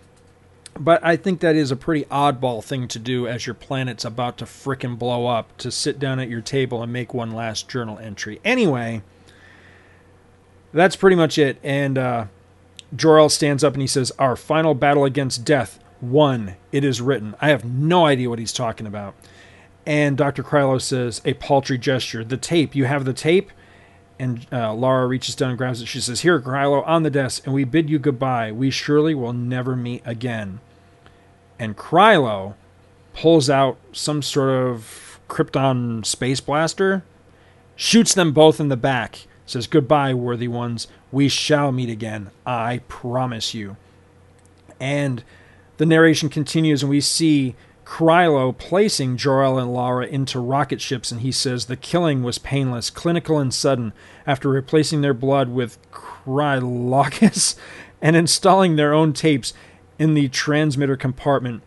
But 0.77 1.05
I 1.05 1.15
think 1.15 1.39
that 1.41 1.55
is 1.55 1.71
a 1.71 1.77
pretty 1.77 2.05
oddball 2.07 2.65
thing 2.65 2.89
to 2.89 2.99
do 2.99 3.29
as 3.29 3.47
your 3.47 3.55
planet's 3.55 4.05
about 4.05 4.39
to 4.39 4.45
frickin' 4.45 4.99
blow 4.99 5.29
up 5.29 5.57
to 5.59 5.71
sit 5.71 6.01
down 6.01 6.19
at 6.19 6.29
your 6.29 6.41
table 6.41 6.83
and 6.83 6.93
make 6.93 7.15
one 7.15 7.31
last 7.31 7.69
journal 7.69 7.97
entry. 7.99 8.41
Anyway, 8.45 9.03
that's 10.75 10.97
pretty 10.97 11.17
much 11.17 11.39
it. 11.39 11.59
And 11.63 11.97
uh, 11.97 12.27
Jor-El 12.95 13.29
stands 13.29 13.65
up 13.65 13.75
and 13.75 13.83
he 13.83 13.89
says, 13.89 14.13
Our 14.19 14.37
final 14.37 14.75
battle 14.75 15.05
against 15.05 15.45
death 15.45 15.79
won. 16.01 16.57
It 16.73 16.85
is 16.85 17.01
written. 17.01 17.35
I 17.41 17.49
have 17.49 17.65
no 17.65 18.07
idea 18.07 18.29
what 18.29 18.39
he's 18.39 18.53
talking 18.53 18.87
about. 18.87 19.15
And 19.87 20.17
Dr. 20.17 20.43
Krylo 20.43 20.81
says, 20.81 21.21
A 21.25 21.35
paltry 21.35 21.79
gesture. 21.79 22.25
The 22.25 22.37
tape. 22.37 22.75
You 22.75 22.85
have 22.87 23.05
the 23.05 23.13
tape? 23.13 23.51
And 24.19 24.47
uh, 24.53 24.73
Lara 24.75 25.07
reaches 25.07 25.35
down 25.35 25.51
and 25.51 25.59
grabs 25.59 25.83
it. 25.83 25.87
She 25.87 26.01
says, 26.01 26.21
Here, 26.21 26.41
Krylo, 26.41 26.87
on 26.87 27.03
the 27.03 27.11
desk, 27.11 27.45
and 27.45 27.55
we 27.55 27.65
bid 27.65 27.91
you 27.91 27.99
goodbye. 27.99 28.53
We 28.53 28.71
surely 28.71 29.15
will 29.15 29.33
never 29.33 29.77
meet 29.77 30.03
again. 30.05 30.61
And 31.59 31.77
Krylo 31.77 32.55
pulls 33.13 33.49
out 33.49 33.79
some 33.93 34.23
sort 34.23 34.51
of 34.51 35.21
Krypton 35.29 36.05
space 36.05 36.41
blaster, 36.41 37.05
shoots 37.77 38.15
them 38.15 38.33
both 38.33 38.61
in 38.61 38.69
the 38.69 38.77
back, 38.77 39.27
says, 39.47 39.67
Goodbye, 39.67 40.15
worthy 40.15 40.49
ones. 40.49 40.87
We 41.13 41.29
shall 41.29 41.73
meet 41.73 41.89
again. 41.89 42.31
I 42.47 42.81
promise 42.89 43.55
you. 43.55 43.77
And 44.81 45.23
the 45.77 45.87
narration 45.87 46.29
continues, 46.29 46.83
and 46.83 46.91
we 46.91 47.01
see 47.01 47.55
Krylo 47.85 48.57
placing 48.57 49.17
Jor-El 49.17 49.59
and 49.59 49.73
Lara 49.73 50.07
into 50.07 50.41
rocket 50.41 50.81
ships, 50.81 51.13
and 51.13 51.21
he 51.21 51.33
says 51.33 51.67
the 51.67 51.77
killing 51.77 52.23
was 52.23 52.39
painless, 52.39 52.91
clinical, 52.91 53.39
and 53.39 53.53
sudden. 53.53 53.93
After 54.27 54.49
replacing 54.49 55.01
their 55.01 55.15
blood 55.15 55.49
with 55.49 55.79
Krylocus 55.93 57.57
and 58.03 58.17
installing 58.17 58.77
their 58.77 58.95
own 58.95 59.13
tapes 59.13 59.53
in 59.99 60.15
the 60.15 60.29
transmitter 60.29 60.97
compartment, 60.97 61.63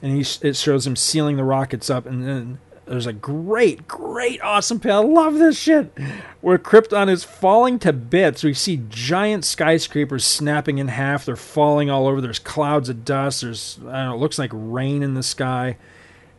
and 0.00 0.12
he 0.12 0.20
it 0.46 0.56
shows 0.56 0.86
him 0.86 0.96
sealing 0.96 1.36
the 1.36 1.44
rockets 1.44 1.90
up, 1.90 2.06
and 2.06 2.26
then 2.26 2.58
there's 2.88 3.06
a 3.06 3.12
great, 3.12 3.86
great, 3.86 4.40
awesome 4.42 4.80
panel. 4.80 5.18
I 5.18 5.22
love 5.22 5.34
this 5.34 5.58
shit. 5.58 5.92
Where 6.40 6.58
Krypton 6.58 7.08
is 7.08 7.24
falling 7.24 7.78
to 7.80 7.92
bits. 7.92 8.42
We 8.42 8.54
see 8.54 8.84
giant 8.88 9.44
skyscrapers 9.44 10.24
snapping 10.24 10.78
in 10.78 10.88
half. 10.88 11.24
They're 11.24 11.36
falling 11.36 11.90
all 11.90 12.06
over. 12.06 12.20
There's 12.20 12.38
clouds 12.38 12.88
of 12.88 13.04
dust. 13.04 13.42
There's, 13.42 13.78
I 13.80 13.82
don't 13.82 13.92
know, 13.92 14.14
it 14.14 14.18
looks 14.18 14.38
like 14.38 14.50
rain 14.52 15.02
in 15.02 15.14
the 15.14 15.22
sky. 15.22 15.76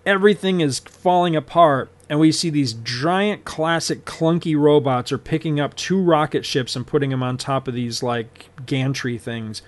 Everything 0.06 0.62
is 0.62 0.80
falling 0.80 1.36
apart. 1.36 1.92
And 2.10 2.20
we 2.20 2.32
see 2.32 2.50
these 2.50 2.74
giant, 2.74 3.46
classic, 3.46 4.04
clunky 4.04 4.58
robots 4.58 5.12
are 5.12 5.20
picking 5.20 5.60
up 5.60 5.76
two 5.76 6.02
rocket 6.02 6.44
ships 6.44 6.76
and 6.76 6.88
putting 6.88 7.12
them 7.12 7.22
on 7.22 7.38
top 7.38 7.68
of 7.68 7.76
these, 7.76 8.02
like, 8.02 8.50
gantry 8.66 9.20
things. 9.20 9.62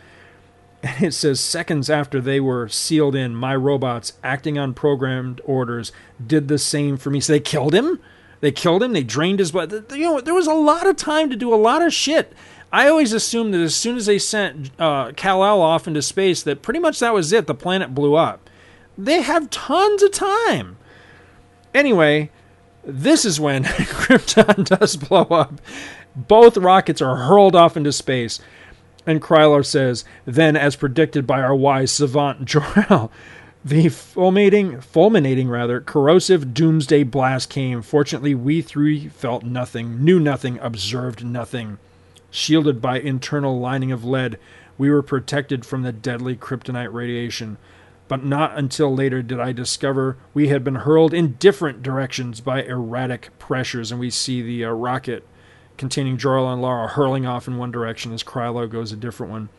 And 0.83 1.03
it 1.03 1.13
says 1.13 1.39
seconds 1.39 1.89
after 1.89 2.19
they 2.19 2.39
were 2.39 2.67
sealed 2.67 3.15
in, 3.15 3.35
my 3.35 3.55
robots, 3.55 4.13
acting 4.23 4.57
on 4.57 4.73
programmed 4.73 5.39
orders, 5.45 5.91
did 6.25 6.47
the 6.47 6.57
same 6.57 6.97
for 6.97 7.11
me. 7.11 7.19
So 7.19 7.33
they 7.33 7.39
killed 7.39 7.75
him. 7.75 7.99
They 8.39 8.51
killed 8.51 8.81
him. 8.81 8.93
They 8.93 9.03
drained 9.03 9.39
his 9.39 9.51
blood. 9.51 9.71
You 9.91 9.99
know, 9.99 10.21
there 10.21 10.33
was 10.33 10.47
a 10.47 10.53
lot 10.53 10.87
of 10.87 10.95
time 10.95 11.29
to 11.29 11.35
do 11.35 11.53
a 11.53 11.55
lot 11.55 11.83
of 11.83 11.93
shit. 11.93 12.33
I 12.71 12.87
always 12.87 13.13
assumed 13.13 13.53
that 13.53 13.61
as 13.61 13.75
soon 13.75 13.97
as 13.97 14.05
they 14.05 14.17
sent 14.17 14.71
uh, 14.79 15.11
Kal-El 15.15 15.61
off 15.61 15.87
into 15.87 16.01
space, 16.01 16.41
that 16.43 16.61
pretty 16.61 16.79
much 16.79 16.99
that 16.99 17.13
was 17.13 17.31
it. 17.31 17.45
The 17.45 17.53
planet 17.53 17.93
blew 17.93 18.15
up. 18.15 18.49
They 18.97 19.21
have 19.21 19.49
tons 19.49 20.01
of 20.01 20.11
time. 20.11 20.77
Anyway, 21.73 22.31
this 22.83 23.25
is 23.25 23.39
when 23.39 23.63
Krypton 23.65 24.65
does 24.65 24.95
blow 24.95 25.23
up. 25.23 25.61
Both 26.15 26.57
rockets 26.57 27.01
are 27.01 27.15
hurled 27.15 27.55
off 27.55 27.77
into 27.77 27.91
space. 27.91 28.39
And 29.05 29.21
Krylo 29.21 29.65
says, 29.65 30.05
then, 30.25 30.55
as 30.55 30.75
predicted 30.75 31.25
by 31.25 31.41
our 31.41 31.55
wise 31.55 31.91
savant 31.91 32.45
Jor-El, 32.45 33.11
the 33.63 33.89
fulminating, 33.89 34.81
fulminating 34.81 35.47
rather, 35.47 35.81
corrosive 35.81 36.53
doomsday 36.53 37.03
blast 37.03 37.49
came. 37.49 37.81
Fortunately, 37.81 38.35
we 38.35 38.61
three 38.61 39.07
felt 39.07 39.43
nothing, 39.43 40.03
knew 40.03 40.19
nothing, 40.19 40.59
observed 40.59 41.23
nothing. 41.23 41.77
Shielded 42.31 42.81
by 42.81 42.99
internal 42.99 43.59
lining 43.59 43.91
of 43.91 44.05
lead, 44.05 44.39
we 44.77 44.89
were 44.89 45.03
protected 45.03 45.65
from 45.65 45.83
the 45.83 45.91
deadly 45.91 46.35
kryptonite 46.35 46.93
radiation. 46.93 47.57
But 48.07 48.25
not 48.25 48.57
until 48.57 48.93
later 48.93 49.21
did 49.21 49.39
I 49.39 49.51
discover 49.51 50.17
we 50.33 50.47
had 50.47 50.63
been 50.63 50.75
hurled 50.75 51.13
in 51.13 51.33
different 51.33 51.83
directions 51.83 52.41
by 52.41 52.63
erratic 52.63 53.29
pressures, 53.39 53.91
and 53.91 53.99
we 53.99 54.09
see 54.09 54.41
the 54.41 54.65
uh, 54.65 54.71
rocket 54.71 55.25
containing 55.81 56.15
Jor-El 56.15 56.47
and 56.53 56.61
Lara 56.61 56.87
hurling 56.87 57.25
off 57.25 57.47
in 57.47 57.57
one 57.57 57.71
direction 57.71 58.13
as 58.13 58.23
Krylo 58.23 58.69
goes 58.69 58.91
a 58.91 58.95
different 58.95 59.31
one. 59.31 59.49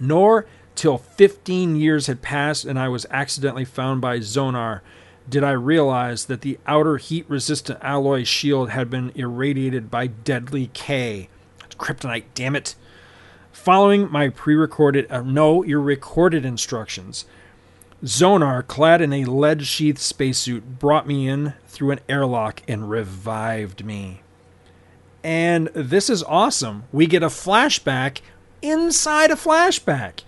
Nor 0.00 0.44
till 0.74 0.98
15 0.98 1.76
years 1.76 2.08
had 2.08 2.20
passed 2.20 2.64
and 2.64 2.76
I 2.76 2.88
was 2.88 3.06
accidentally 3.12 3.64
found 3.64 4.00
by 4.00 4.18
Zonar 4.18 4.80
did 5.28 5.44
I 5.44 5.52
realize 5.52 6.24
that 6.24 6.40
the 6.40 6.58
outer 6.66 6.96
heat 6.96 7.26
resistant 7.28 7.78
alloy 7.80 8.24
shield 8.24 8.70
had 8.70 8.90
been 8.90 9.12
irradiated 9.14 9.88
by 9.88 10.08
deadly 10.08 10.68
K. 10.74 11.28
It's 11.64 11.76
kryptonite, 11.76 12.24
damn 12.34 12.56
it. 12.56 12.74
Following 13.52 14.10
my 14.10 14.30
pre 14.30 14.56
recorded, 14.56 15.06
uh, 15.10 15.22
no, 15.22 15.62
your 15.62 15.80
recorded 15.80 16.44
instructions, 16.44 17.24
Zonar, 18.04 18.66
clad 18.66 19.00
in 19.00 19.12
a 19.12 19.24
lead 19.24 19.64
sheath 19.64 19.98
spacesuit, 19.98 20.80
brought 20.80 21.06
me 21.06 21.28
in 21.28 21.54
through 21.68 21.92
an 21.92 22.00
airlock 22.08 22.62
and 22.66 22.90
revived 22.90 23.84
me. 23.84 24.22
And 25.26 25.66
this 25.74 26.08
is 26.08 26.22
awesome. 26.22 26.84
We 26.92 27.08
get 27.08 27.24
a 27.24 27.26
flashback 27.26 28.20
inside 28.62 29.32
a 29.32 29.34
flashback. 29.34 30.20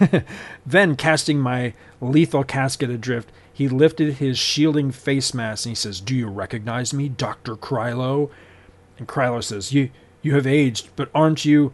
then, 0.66 0.96
casting 0.96 1.38
my 1.38 1.74
lethal 2.00 2.42
casket 2.42 2.90
adrift, 2.90 3.30
he 3.52 3.68
lifted 3.68 4.14
his 4.14 4.36
shielding 4.36 4.90
face 4.90 5.32
mask 5.32 5.66
and 5.66 5.70
he 5.70 5.74
says, 5.76 6.00
Do 6.00 6.16
you 6.16 6.26
recognize 6.26 6.92
me, 6.92 7.08
Dr. 7.08 7.54
Krylo? 7.54 8.30
And 8.98 9.06
Krylo 9.06 9.44
says, 9.44 9.72
You 9.72 9.90
you 10.22 10.34
have 10.34 10.46
aged, 10.46 10.88
but 10.96 11.08
aren't 11.14 11.44
you? 11.44 11.72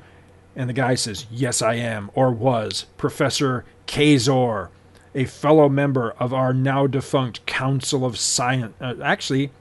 And 0.55 0.69
the 0.69 0.75
guy 0.75 0.97
says, 0.97 1.25
Yes, 1.31 1.63
I 1.63 1.77
am, 1.77 2.11
or 2.13 2.33
was, 2.33 2.85
Professor 2.99 3.65
Kazor, 3.87 4.69
a 5.15 5.25
fellow 5.25 5.71
member 5.71 6.11
of 6.19 6.35
our 6.35 6.53
now 6.53 6.87
defunct 6.87 7.47
Council 7.47 8.05
of 8.05 8.19
Science. 8.19 8.75
Uh, 8.79 8.97
actually, 9.03 9.53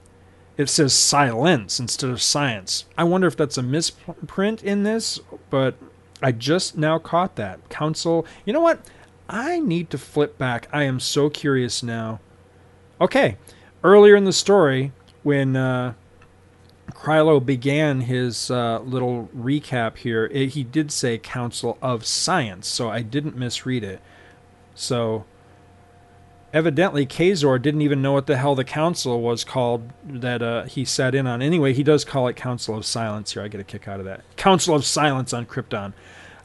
it 0.59 0.69
says 0.69 0.93
silence 0.93 1.79
instead 1.79 2.09
of 2.09 2.21
science. 2.21 2.83
I 2.97 3.05
wonder 3.05 3.27
if 3.27 3.37
that's 3.37 3.57
a 3.57 3.63
misprint 3.63 4.61
in 4.61 4.83
this, 4.83 5.17
but 5.49 5.75
I 6.21 6.33
just 6.33 6.77
now 6.77 6.99
caught 6.99 7.37
that. 7.37 7.69
Council, 7.69 8.25
you 8.43 8.51
know 8.51 8.59
what? 8.59 8.81
I 9.29 9.59
need 9.59 9.89
to 9.91 9.97
flip 9.97 10.37
back. 10.37 10.67
I 10.73 10.83
am 10.83 10.99
so 10.99 11.29
curious 11.29 11.81
now. 11.81 12.19
Okay, 12.99 13.37
earlier 13.85 14.17
in 14.17 14.25
the 14.25 14.33
story, 14.33 14.91
when 15.23 15.55
uh, 15.55 15.93
Krylo 16.91 17.43
began 17.43 18.01
his 18.01 18.51
uh, 18.51 18.79
little 18.79 19.29
recap 19.33 19.95
here, 19.95 20.25
it, 20.25 20.49
he 20.49 20.65
did 20.65 20.91
say 20.91 21.17
Council 21.17 21.77
of 21.81 22.05
Science, 22.05 22.67
so 22.67 22.89
I 22.89 23.01
didn't 23.01 23.37
misread 23.37 23.85
it. 23.85 24.01
So 24.75 25.23
evidently 26.53 27.05
Kazor 27.05 27.61
didn't 27.61 27.81
even 27.81 28.01
know 28.01 28.13
what 28.13 28.27
the 28.27 28.37
hell 28.37 28.55
the 28.55 28.63
council 28.63 29.21
was 29.21 29.43
called 29.43 29.89
that 30.03 30.41
uh, 30.41 30.63
he 30.63 30.85
sat 30.85 31.15
in 31.15 31.27
on. 31.27 31.41
Anyway, 31.41 31.73
he 31.73 31.83
does 31.83 32.03
call 32.03 32.27
it 32.27 32.35
Council 32.35 32.75
of 32.75 32.85
Silence 32.85 33.33
here. 33.33 33.43
I 33.43 33.47
get 33.47 33.61
a 33.61 33.63
kick 33.63 33.87
out 33.87 33.99
of 33.99 34.05
that. 34.05 34.21
Council 34.35 34.75
of 34.75 34.85
Silence 34.85 35.33
on 35.33 35.45
Krypton. 35.45 35.93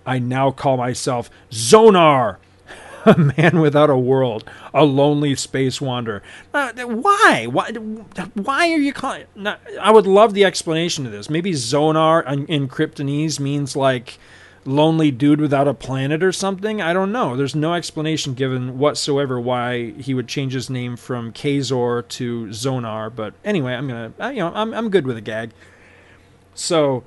I 0.07 0.19
now 0.19 0.51
call 0.51 0.77
myself 0.77 1.31
Zonar, 1.51 2.37
a 3.07 3.17
man 3.17 3.61
without 3.61 3.91
a 3.91 3.97
world, 3.97 4.49
a 4.73 4.85
lonely 4.85 5.35
space 5.35 5.81
wanderer. 5.81 6.23
Uh, 6.53 6.73
why? 6.85 7.47
Why? 7.51 7.71
Why 8.35 8.71
are 8.71 8.79
you 8.79 8.93
calling? 8.93 9.25
I 9.81 9.91
would 9.91 10.07
love 10.07 10.35
the 10.35 10.45
explanation 10.45 11.07
of 11.07 11.13
this. 11.13 11.31
Maybe 11.31 11.53
Zonar 11.53 12.25
in 12.49 12.69
Kryptonese 12.69 13.41
means 13.41 13.77
like 13.77 14.19
lonely 14.65 15.11
dude 15.11 15.41
without 15.41 15.69
a 15.69 15.75
planet 15.75 16.23
or 16.23 16.33
something. 16.33 16.81
I 16.81 16.93
don't 16.93 17.13
know. 17.13 17.37
There's 17.37 17.55
no 17.55 17.75
explanation 17.75 18.35
given 18.35 18.79
whatsoever 18.79 19.41
why 19.41 19.93
he 19.93 20.15
would 20.15 20.29
change 20.29 20.53
his 20.53 20.71
name 20.71 20.97
from 20.97 21.33
Kazor 21.33 22.07
to 22.09 22.47
Zonar. 22.47 23.15
But 23.15 23.35
anyway, 23.45 23.75
I'm 23.75 23.89
gonna, 23.89 24.13
you 24.31 24.41
know, 24.41 24.53
I'm 24.55 24.73
I'm 24.75 24.91
good 24.91 25.07
with 25.07 25.17
a 25.17 25.21
gag. 25.21 25.53
So, 26.55 27.05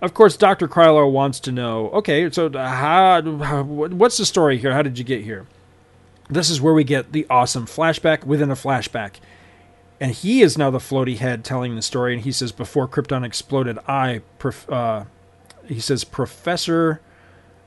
of 0.00 0.14
course, 0.14 0.36
Doctor 0.36 0.68
Krylo 0.68 1.10
wants 1.10 1.40
to 1.40 1.52
know. 1.52 1.90
Okay, 1.90 2.30
so 2.30 2.50
how, 2.52 3.22
how, 3.38 3.62
what's 3.62 4.16
the 4.16 4.26
story 4.26 4.58
here? 4.58 4.72
How 4.72 4.82
did 4.82 4.98
you 4.98 5.04
get 5.04 5.24
here? 5.24 5.46
This 6.28 6.50
is 6.50 6.60
where 6.60 6.74
we 6.74 6.84
get 6.84 7.12
the 7.12 7.26
awesome 7.28 7.66
flashback 7.66 8.24
within 8.24 8.50
a 8.50 8.54
flashback. 8.54 9.14
And 9.98 10.12
he 10.12 10.42
is 10.42 10.58
now 10.58 10.70
the 10.70 10.78
floaty 10.78 11.16
head 11.16 11.44
telling 11.44 11.74
the 11.74 11.82
story, 11.82 12.12
and 12.12 12.22
he 12.22 12.30
says, 12.30 12.52
Before 12.52 12.86
Krypton 12.86 13.24
exploded, 13.24 13.78
I, 13.88 14.20
uh, 14.68 15.04
he 15.68 15.80
says 15.80 16.04
Professor 16.04 17.00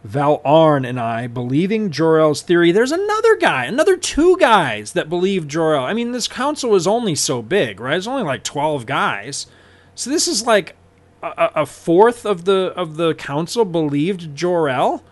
Val 0.04 0.42
Arn 0.46 0.86
and 0.86 1.00
I 1.00 1.28
believing 1.28 1.92
Jor-El's 1.92 2.42
theory. 2.42 2.72
There's 2.72 2.92
another 2.92 3.36
guy, 3.36 3.66
another 3.66 3.98
two 3.98 4.38
guys 4.38 4.94
that 4.94 5.10
believe 5.10 5.48
Jor-El. 5.48 5.84
I 5.84 5.94
mean, 5.94 6.12
this 6.12 6.28
council 6.28 6.76
is 6.76 6.88
only 6.88 7.16
so 7.16 7.42
big, 7.42 7.80
right? 7.80 7.98
It's 7.98 8.08
only 8.08 8.24
like 8.24 8.44
12 8.44 8.86
guys. 8.86 9.48
So 9.96 10.10
this 10.10 10.28
is 10.28 10.46
like 10.46 10.76
a, 11.22 11.52
a 11.56 11.66
fourth 11.66 12.26
of 12.26 12.46
the 12.46 12.74
of 12.76 12.96
the 12.96 13.14
council 13.14 13.66
believed 13.66 14.36
Jor-El. 14.36 15.04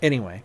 Anyway, 0.00 0.42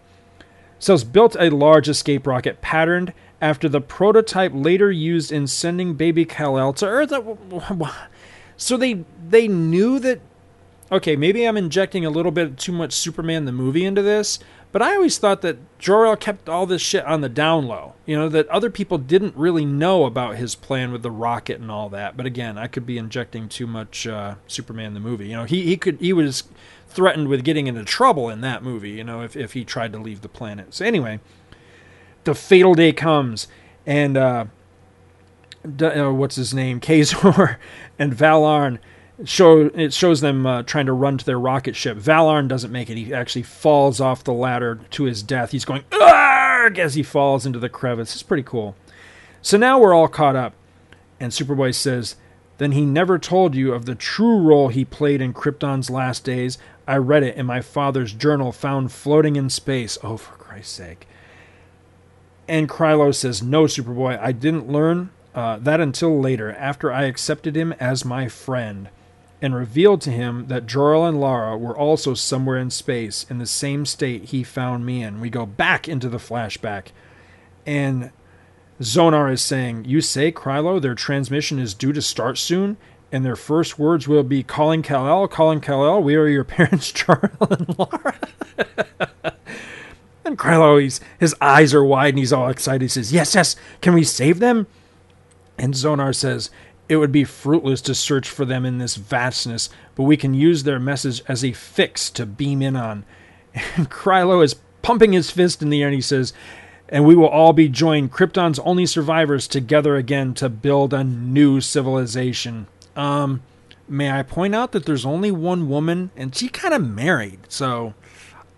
Cells 0.80 1.04
built 1.04 1.36
a 1.40 1.50
large 1.50 1.88
escape 1.88 2.28
rocket 2.28 2.62
patterned 2.62 3.14
after 3.42 3.70
the 3.70 3.82
prototype 3.82 4.52
later 4.54 4.92
used 4.92 5.32
in 5.32 5.48
sending 5.48 5.94
baby 5.94 6.26
Kal-El 6.26 6.74
to 6.74 6.86
Earth. 6.86 7.14
So 8.58 8.76
they 8.76 9.06
they 9.26 9.48
knew 9.48 10.00
that 10.00 10.20
okay, 10.92 11.16
maybe 11.16 11.46
I'm 11.46 11.58
injecting 11.58 12.06
a 12.06 12.10
little 12.10 12.32
bit 12.32 12.58
too 12.58 12.72
much 12.72 12.94
Superman 12.94 13.46
the 13.46 13.52
movie 13.52 13.86
into 13.86 14.02
this, 14.02 14.40
but 14.72 14.82
I 14.82 14.96
always 14.96 15.18
thought 15.18 15.42
that 15.42 15.58
Jor-El 15.80 16.16
kept 16.18 16.48
all 16.48 16.66
this 16.66 16.82
shit 16.82 17.04
on 17.06 17.22
the 17.22 17.30
down 17.30 17.68
low. 17.68 17.94
You 18.06 18.16
know, 18.16 18.30
that 18.30 18.48
other 18.50 18.70
people 18.70 18.98
didn't 18.98 19.36
really 19.36 19.66
know 19.66 20.06
about 20.06 20.36
his 20.36 20.54
plan 20.54 20.92
with 20.92 21.02
the 21.02 21.12
rocket 21.12 21.60
and 21.60 21.72
all 21.72 21.90
that. 21.90 22.16
But 22.16 22.26
again, 22.26 22.58
I 22.58 22.68
could 22.68 22.86
be 22.86 22.98
injecting 22.98 23.50
too 23.50 23.66
much 23.66 24.06
uh, 24.06 24.36
Superman 24.48 24.94
the 24.94 25.00
movie. 25.00 25.28
You 25.28 25.38
know, 25.38 25.46
he 25.46 25.64
he 25.64 25.78
could 25.78 26.00
he 26.00 26.14
was 26.14 26.44
threatened 26.88 27.28
with 27.28 27.44
getting 27.44 27.68
into 27.68 27.84
trouble 27.84 28.30
in 28.30 28.42
that 28.42 28.64
movie, 28.64 28.92
you 28.92 29.04
know, 29.04 29.22
if 29.22 29.36
if 29.36 29.54
he 29.54 29.64
tried 29.64 29.92
to 29.94 30.00
leave 30.00 30.22
the 30.22 30.30
planet. 30.30 30.74
So 30.74 30.86
anyway, 30.86 31.20
the 32.24 32.36
fatal 32.36 32.76
day 32.76 32.92
comes 32.94 33.48
and 33.88 34.18
uh, 34.18 34.46
uh 35.66 36.14
what's 36.14 36.36
his 36.36 36.54
name? 36.54 36.80
Kazor 36.82 37.58
and 37.98 38.14
Valarn 38.14 38.78
show 39.26 39.68
it 39.74 39.94
shows 39.94 40.22
them 40.22 40.46
uh, 40.46 40.64
trying 40.64 40.86
to 40.86 40.94
run 40.94 41.18
to 41.18 41.26
their 41.26 41.40
rocket 41.40 41.76
ship. 41.76 41.98
Valarn 41.98 42.48
doesn't 42.48 42.72
make 42.72 42.90
it. 42.90 42.98
He 42.98 43.14
actually 43.14 43.44
falls 43.44 44.00
off 44.00 44.24
the 44.24 44.34
ladder 44.34 44.80
to 44.92 45.04
his 45.04 45.24
death. 45.24 45.52
He's 45.52 45.66
going 45.66 45.84
Argh! 45.92 46.78
as 46.78 46.96
he 46.96 47.04
falls 47.04 47.46
into 47.46 47.60
the 47.60 47.70
crevice. 47.70 48.14
It's 48.14 48.24
pretty 48.24 48.44
cool. 48.44 48.76
So 49.42 49.58
now 49.58 49.80
we're 49.80 49.94
all 49.94 50.08
caught 50.08 50.36
up, 50.36 50.54
and 51.20 51.32
Superboy 51.32 51.74
says, 51.74 52.16
"Then 52.58 52.74
he 52.74 52.86
never 52.86 53.18
told 53.18 53.56
you 53.56 53.74
of 53.74 53.86
the 53.86 53.96
true 53.96 54.40
role 54.40 54.68
he 54.70 54.86
played 54.86 55.22
in 55.22 55.34
Krypton's 55.34 55.90
last 55.90 56.24
days. 56.24 56.58
I 56.88 56.98
read 56.98 57.24
it 57.24 57.36
in 57.36 57.46
my 57.46 57.62
father's 57.62 58.14
journal, 58.14 58.52
found 58.52 58.92
floating 58.92 59.36
in 59.36 59.50
space. 59.50 59.98
Oh, 60.04 60.18
for 60.18 60.36
Christ's 60.36 60.74
sake!" 60.74 61.08
And 62.48 62.68
Krylo 62.68 63.14
says, 63.14 63.44
"No, 63.44 63.64
Superboy, 63.64 64.20
I 64.22 64.32
didn't 64.32 64.72
learn." 64.72 65.12
Uh, 65.36 65.58
that 65.60 65.80
until 65.80 66.20
later, 66.20 66.52
after 66.52 66.92
I 66.92 67.04
accepted 67.04 67.56
him 67.56 67.74
as 67.74 68.04
my 68.04 68.28
friend 68.28 68.90
and 69.42 69.56
revealed 69.56 70.02
to 70.02 70.12
him 70.12 70.48
that 70.48 70.66
Jor-El 70.66 71.06
and 71.06 71.20
Lara 71.20 71.58
were 71.58 71.78
also 71.78 72.14
somewhere 72.14 72.58
in 72.58 72.70
space 72.70 73.26
in 73.30 73.38
the 73.38 73.46
same 73.46 73.86
state 73.86 74.26
he 74.26 74.44
found 74.44 74.86
me 74.86 75.02
in. 75.02 75.22
We 75.22 75.30
go 75.30 75.46
back 75.46 75.88
into 75.88 76.10
the 76.10 76.18
flashback, 76.18 76.88
and 77.66 78.12
Zonar 78.82 79.32
is 79.32 79.42
saying, 79.42 79.86
"You 79.86 80.02
say, 80.02 80.32
Krylo, 80.32 80.82
their 80.82 80.96
transmission 80.96 81.60
is 81.60 81.74
due 81.74 81.94
to 81.94 82.02
start 82.02 82.38
soon." 82.38 82.78
And 83.12 83.26
their 83.26 83.36
first 83.36 83.80
words 83.80 84.08
will 84.08 84.22
be 84.22 84.44
calling 84.44 84.84
Kal-El, 84.84 85.28
calling 85.30 85.62
Kal-El, 85.62 86.04
we 86.04 86.14
are 86.16 86.28
your 86.28 86.44
parents, 86.58 86.92
Jor-El 86.92 87.48
and 87.50 87.80
Lara. 87.80 88.16
and 90.24 90.38
Krylo, 90.38 90.80
he's, 90.80 91.02
his 91.20 91.36
eyes 91.42 91.74
are 91.74 91.84
wide 91.84 92.10
and 92.10 92.20
he's 92.20 92.32
all 92.32 92.50
excited. 92.50 92.84
He 92.84 92.88
says, 92.88 93.12
Yes, 93.12 93.34
yes, 93.34 93.56
can 93.82 93.96
we 93.96 94.04
save 94.04 94.38
them? 94.38 94.68
And 95.58 95.74
Zonar 95.74 96.16
says, 96.16 96.52
it 96.90 96.98
would 96.98 97.12
be 97.12 97.24
fruitless 97.24 97.82
to 97.82 97.94
search 97.96 98.28
for 98.28 98.44
them 98.44 98.66
in 98.66 98.80
this 98.80 98.96
vastness, 98.96 99.70
but 99.96 100.04
we 100.04 100.18
can 100.18 100.34
use 100.34 100.64
their 100.64 100.80
message 100.80 101.22
as 101.28 101.46
a 101.46 101.54
fix 101.54 102.10
to 102.10 102.26
beam 102.26 102.64
in 102.64 102.76
on. 102.76 103.06
And 103.54 103.90
Krylo 103.92 104.44
is 104.44 104.56
pumping 104.82 105.14
his 105.14 105.30
fist 105.30 105.62
in 105.62 105.70
the 105.70 105.82
air 105.82 105.88
and 105.88 105.96
he 105.96 106.02
says, 106.02 106.34
and 106.90 107.06
we 107.06 107.16
will 107.16 107.28
all 107.28 107.54
be 107.54 107.70
joined, 107.70 108.12
Krypton's 108.12 108.58
only 108.60 108.88
survivors, 108.88 109.48
together 109.48 109.96
again 109.96 110.34
to 110.34 110.50
build 110.50 110.92
a 110.92 111.04
new 111.04 111.62
civilization. 111.62 112.66
Um, 112.96 113.44
may 113.88 114.10
I 114.10 114.24
point 114.24 114.56
out 114.56 114.72
that 114.72 114.86
there's 114.88 115.06
only 115.06 115.30
one 115.30 115.70
woman 115.70 116.10
and 116.18 116.36
she 116.36 116.50
kind 116.50 116.74
of 116.74 116.84
married, 116.84 117.42
so 117.48 117.94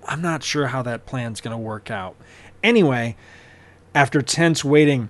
I'm 0.07 0.21
not 0.21 0.43
sure 0.43 0.67
how 0.67 0.81
that 0.83 1.05
plan's 1.05 1.41
going 1.41 1.51
to 1.51 1.57
work 1.57 1.91
out. 1.91 2.15
Anyway, 2.63 3.17
after 3.93 4.21
tense 4.21 4.63
waiting, 4.63 5.09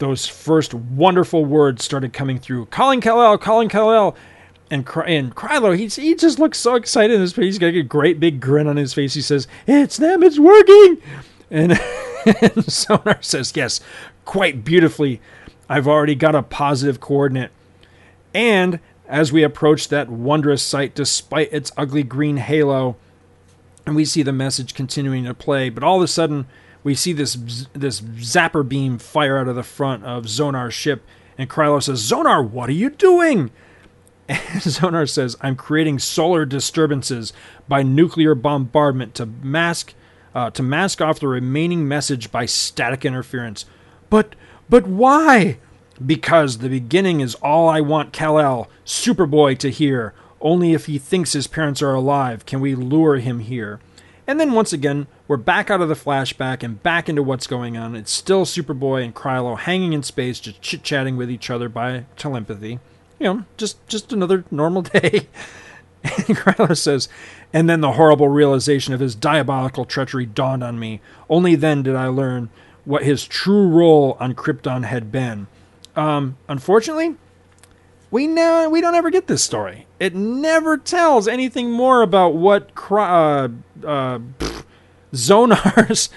those 0.00 0.26
first 0.26 0.74
wonderful 0.74 1.44
words 1.44 1.84
started 1.84 2.12
coming 2.12 2.38
through. 2.38 2.66
Calling 2.66 3.00
Kal-El, 3.00 3.38
calling 3.38 3.68
Kal-El. 3.68 4.16
And, 4.70 4.86
and 5.06 5.34
Krylo, 5.34 5.76
he, 5.76 5.86
he 5.86 6.14
just 6.14 6.38
looks 6.38 6.58
so 6.58 6.74
excited 6.74 7.14
in 7.14 7.20
his. 7.20 7.34
He's 7.34 7.58
got 7.58 7.74
a 7.74 7.82
great 7.82 8.18
big 8.18 8.40
grin 8.40 8.66
on 8.66 8.76
his 8.76 8.94
face. 8.94 9.14
He 9.14 9.20
says, 9.20 9.46
It's 9.66 9.96
them, 9.96 10.22
it's 10.22 10.38
working. 10.38 10.98
And, 11.50 11.72
and 12.26 12.64
Zonar 12.66 13.22
says, 13.22 13.52
Yes, 13.54 13.80
quite 14.24 14.64
beautifully. 14.64 15.20
I've 15.68 15.88
already 15.88 16.14
got 16.14 16.34
a 16.34 16.42
positive 16.42 17.00
coordinate. 17.00 17.50
And 18.32 18.80
as 19.08 19.32
we 19.32 19.42
approach 19.42 19.88
that 19.88 20.08
wondrous 20.08 20.62
sight, 20.62 20.94
despite 20.94 21.52
its 21.52 21.72
ugly 21.76 22.04
green 22.04 22.36
halo, 22.38 22.96
and 23.84 23.96
we 23.96 24.04
see 24.04 24.22
the 24.22 24.32
message 24.32 24.74
continuing 24.74 25.24
to 25.24 25.34
play, 25.34 25.68
but 25.68 25.82
all 25.82 25.96
of 25.96 26.02
a 26.02 26.08
sudden, 26.08 26.46
we 26.82 26.94
see 26.94 27.12
this 27.12 27.34
this 27.72 28.00
zapper 28.00 28.66
beam 28.66 28.98
fire 28.98 29.38
out 29.38 29.48
of 29.48 29.56
the 29.56 29.62
front 29.62 30.04
of 30.04 30.24
Zonar's 30.24 30.74
ship, 30.74 31.02
and 31.36 31.48
Krylo 31.48 31.82
says, 31.82 32.02
"Zonar, 32.08 32.48
what 32.48 32.68
are 32.68 32.72
you 32.72 32.90
doing?" 32.90 33.50
And 34.28 34.62
Zonar 34.62 35.08
says, 35.08 35.36
"I'm 35.40 35.56
creating 35.56 35.98
solar 35.98 36.44
disturbances 36.46 37.32
by 37.68 37.82
nuclear 37.82 38.34
bombardment 38.34 39.14
to 39.16 39.26
mask 39.26 39.94
uh, 40.34 40.50
to 40.50 40.62
mask 40.62 41.00
off 41.00 41.20
the 41.20 41.28
remaining 41.28 41.86
message 41.86 42.30
by 42.30 42.46
static 42.46 43.04
interference." 43.04 43.66
But 44.08 44.34
but 44.68 44.86
why? 44.86 45.58
Because 46.04 46.58
the 46.58 46.68
beginning 46.68 47.20
is 47.20 47.34
all 47.36 47.68
I 47.68 47.80
want 47.80 48.12
Kal-El, 48.12 48.70
Superboy, 48.86 49.58
to 49.58 49.70
hear. 49.70 50.14
Only 50.40 50.72
if 50.72 50.86
he 50.86 50.96
thinks 50.96 51.34
his 51.34 51.46
parents 51.46 51.82
are 51.82 51.92
alive 51.92 52.46
can 52.46 52.60
we 52.60 52.74
lure 52.74 53.16
him 53.16 53.40
here. 53.40 53.80
And 54.26 54.40
then 54.40 54.52
once 54.52 54.72
again, 54.72 55.06
we're 55.30 55.36
back 55.36 55.70
out 55.70 55.80
of 55.80 55.88
the 55.88 55.94
flashback 55.94 56.64
and 56.64 56.82
back 56.82 57.08
into 57.08 57.22
what's 57.22 57.46
going 57.46 57.76
on. 57.76 57.94
It's 57.94 58.10
still 58.10 58.44
Superboy 58.44 59.04
and 59.04 59.14
Krylo 59.14 59.56
hanging 59.56 59.92
in 59.92 60.02
space, 60.02 60.40
just 60.40 60.60
chit 60.60 60.82
chatting 60.82 61.16
with 61.16 61.30
each 61.30 61.50
other 61.50 61.68
by 61.68 62.06
telepathy. 62.16 62.80
You 63.20 63.26
know, 63.26 63.44
just 63.56 63.86
just 63.86 64.12
another 64.12 64.44
normal 64.50 64.82
day. 64.82 65.28
And 66.02 66.36
Krylo 66.36 66.76
says, 66.76 67.08
and 67.52 67.70
then 67.70 67.80
the 67.80 67.92
horrible 67.92 68.26
realization 68.26 68.92
of 68.92 68.98
his 68.98 69.14
diabolical 69.14 69.84
treachery 69.84 70.26
dawned 70.26 70.64
on 70.64 70.80
me. 70.80 71.00
Only 71.28 71.54
then 71.54 71.84
did 71.84 71.94
I 71.94 72.08
learn 72.08 72.50
what 72.84 73.04
his 73.04 73.24
true 73.24 73.68
role 73.68 74.16
on 74.18 74.34
Krypton 74.34 74.84
had 74.84 75.12
been. 75.12 75.46
Um, 75.94 76.38
unfortunately, 76.48 77.14
we 78.10 78.26
know 78.26 78.68
we 78.68 78.80
don't 78.80 78.96
ever 78.96 79.10
get 79.10 79.28
this 79.28 79.44
story. 79.44 79.86
It 80.00 80.12
never 80.12 80.76
tells 80.76 81.28
anything 81.28 81.70
more 81.70 82.02
about 82.02 82.34
what 82.34 82.72
uh, 82.90 83.48
uh, 83.86 84.18
Zonar's 85.12 86.10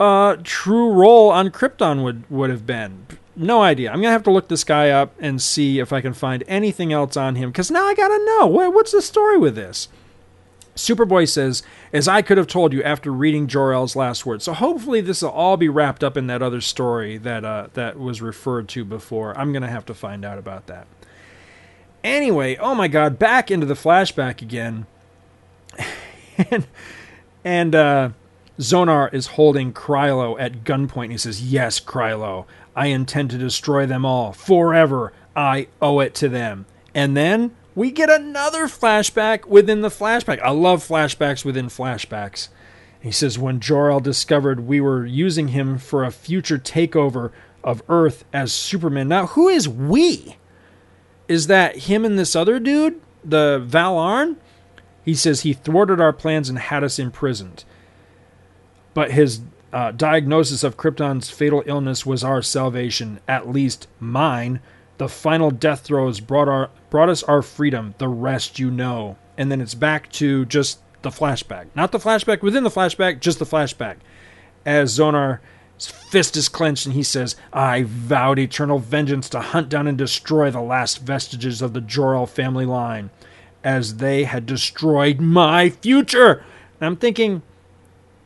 uh, 0.00 0.36
true 0.42 0.92
role 0.92 1.30
on 1.30 1.50
Krypton 1.50 2.02
would 2.02 2.28
would 2.30 2.50
have 2.50 2.66
been. 2.66 3.06
No 3.34 3.62
idea. 3.62 3.90
I'm 3.90 4.00
gonna 4.00 4.12
have 4.12 4.24
to 4.24 4.30
look 4.30 4.48
this 4.48 4.64
guy 4.64 4.90
up 4.90 5.14
and 5.18 5.40
see 5.40 5.78
if 5.78 5.92
I 5.92 6.00
can 6.00 6.12
find 6.12 6.44
anything 6.46 6.92
else 6.92 7.16
on 7.16 7.36
him 7.36 7.50
because 7.50 7.70
now 7.70 7.86
I 7.86 7.94
gotta 7.94 8.22
know 8.24 8.46
what, 8.46 8.74
what's 8.74 8.92
the 8.92 9.00
story 9.00 9.38
with 9.38 9.54
this. 9.54 9.88
Superboy 10.74 11.28
says, 11.28 11.62
as 11.92 12.08
I 12.08 12.22
could 12.22 12.38
have 12.38 12.46
told 12.46 12.72
you 12.72 12.82
after 12.82 13.10
reading 13.10 13.46
Jor-El's 13.46 13.94
last 13.94 14.24
words. 14.24 14.44
So 14.44 14.54
hopefully 14.54 15.02
this 15.02 15.20
will 15.20 15.30
all 15.30 15.58
be 15.58 15.68
wrapped 15.68 16.02
up 16.02 16.16
in 16.16 16.28
that 16.28 16.42
other 16.42 16.62
story 16.62 17.18
that 17.18 17.44
uh, 17.44 17.68
that 17.74 17.98
was 17.98 18.22
referred 18.22 18.68
to 18.70 18.84
before. 18.84 19.36
I'm 19.38 19.52
gonna 19.52 19.70
have 19.70 19.86
to 19.86 19.94
find 19.94 20.24
out 20.24 20.38
about 20.38 20.66
that. 20.66 20.86
Anyway, 22.04 22.56
oh 22.56 22.74
my 22.74 22.88
god, 22.88 23.18
back 23.18 23.50
into 23.50 23.66
the 23.66 23.74
flashback 23.74 24.42
again. 24.42 24.86
and 26.50 26.66
and 27.44 27.74
uh, 27.74 28.10
Zonar 28.58 29.12
is 29.12 29.28
holding 29.28 29.72
Krylo 29.72 30.40
at 30.40 30.64
gunpoint. 30.64 31.10
He 31.10 31.18
says, 31.18 31.42
Yes, 31.42 31.80
Krylo, 31.80 32.46
I 32.76 32.86
intend 32.86 33.30
to 33.30 33.38
destroy 33.38 33.86
them 33.86 34.04
all 34.04 34.32
forever. 34.32 35.12
I 35.34 35.68
owe 35.80 36.00
it 36.00 36.14
to 36.16 36.28
them. 36.28 36.66
And 36.94 37.16
then 37.16 37.54
we 37.74 37.90
get 37.90 38.10
another 38.10 38.66
flashback 38.66 39.46
within 39.46 39.80
the 39.80 39.88
flashback. 39.88 40.40
I 40.40 40.50
love 40.50 40.86
flashbacks 40.86 41.44
within 41.44 41.66
flashbacks. 41.66 42.48
He 43.00 43.10
says, 43.10 43.38
When 43.38 43.60
Jor-El 43.60 44.00
discovered 44.00 44.60
we 44.60 44.80
were 44.80 45.04
using 45.06 45.48
him 45.48 45.78
for 45.78 46.04
a 46.04 46.12
future 46.12 46.58
takeover 46.58 47.32
of 47.64 47.82
Earth 47.88 48.24
as 48.32 48.52
Superman. 48.52 49.08
Now, 49.08 49.26
who 49.26 49.48
is 49.48 49.68
we? 49.68 50.36
Is 51.28 51.46
that 51.46 51.78
him 51.78 52.04
and 52.04 52.18
this 52.18 52.36
other 52.36 52.58
dude, 52.58 53.00
the 53.24 53.62
Val 53.64 53.98
Arn? 53.98 54.36
He 55.04 55.14
says 55.14 55.40
he 55.40 55.52
thwarted 55.52 56.00
our 56.00 56.12
plans 56.12 56.48
and 56.48 56.58
had 56.58 56.84
us 56.84 56.98
imprisoned. 56.98 57.64
But 58.94 59.12
his 59.12 59.40
uh, 59.72 59.92
diagnosis 59.92 60.62
of 60.62 60.76
Krypton's 60.76 61.30
fatal 61.30 61.62
illness 61.66 62.04
was 62.04 62.22
our 62.22 62.42
salvation, 62.42 63.20
at 63.26 63.48
least 63.48 63.88
mine. 63.98 64.60
The 64.98 65.08
final 65.08 65.50
death 65.50 65.80
throes 65.80 66.20
brought 66.20 66.48
our 66.48 66.70
brought 66.90 67.08
us 67.08 67.22
our 67.22 67.42
freedom. 67.42 67.94
The 67.98 68.08
rest 68.08 68.58
you 68.58 68.70
know. 68.70 69.16
And 69.36 69.50
then 69.50 69.60
it's 69.60 69.74
back 69.74 70.12
to 70.12 70.44
just 70.44 70.80
the 71.02 71.10
flashback. 71.10 71.66
Not 71.74 71.90
the 71.92 71.98
flashback 71.98 72.42
within 72.42 72.64
the 72.64 72.70
flashback, 72.70 73.20
just 73.20 73.38
the 73.38 73.46
flashback. 73.46 73.96
As 74.64 74.96
Zonar's 74.96 75.40
fist 75.86 76.36
is 76.36 76.48
clenched 76.48 76.86
and 76.86 76.94
he 76.94 77.02
says, 77.02 77.34
I 77.52 77.82
vowed 77.82 78.38
eternal 78.38 78.78
vengeance 78.78 79.28
to 79.30 79.40
hunt 79.40 79.68
down 79.68 79.88
and 79.88 79.98
destroy 79.98 80.50
the 80.50 80.60
last 80.60 80.98
vestiges 81.00 81.60
of 81.62 81.72
the 81.72 81.80
Jor-El 81.80 82.26
family 82.26 82.66
line, 82.66 83.10
as 83.64 83.96
they 83.96 84.24
had 84.24 84.46
destroyed 84.46 85.20
my 85.20 85.70
future. 85.70 86.44
And 86.80 86.86
I'm 86.86 86.96
thinking, 86.96 87.42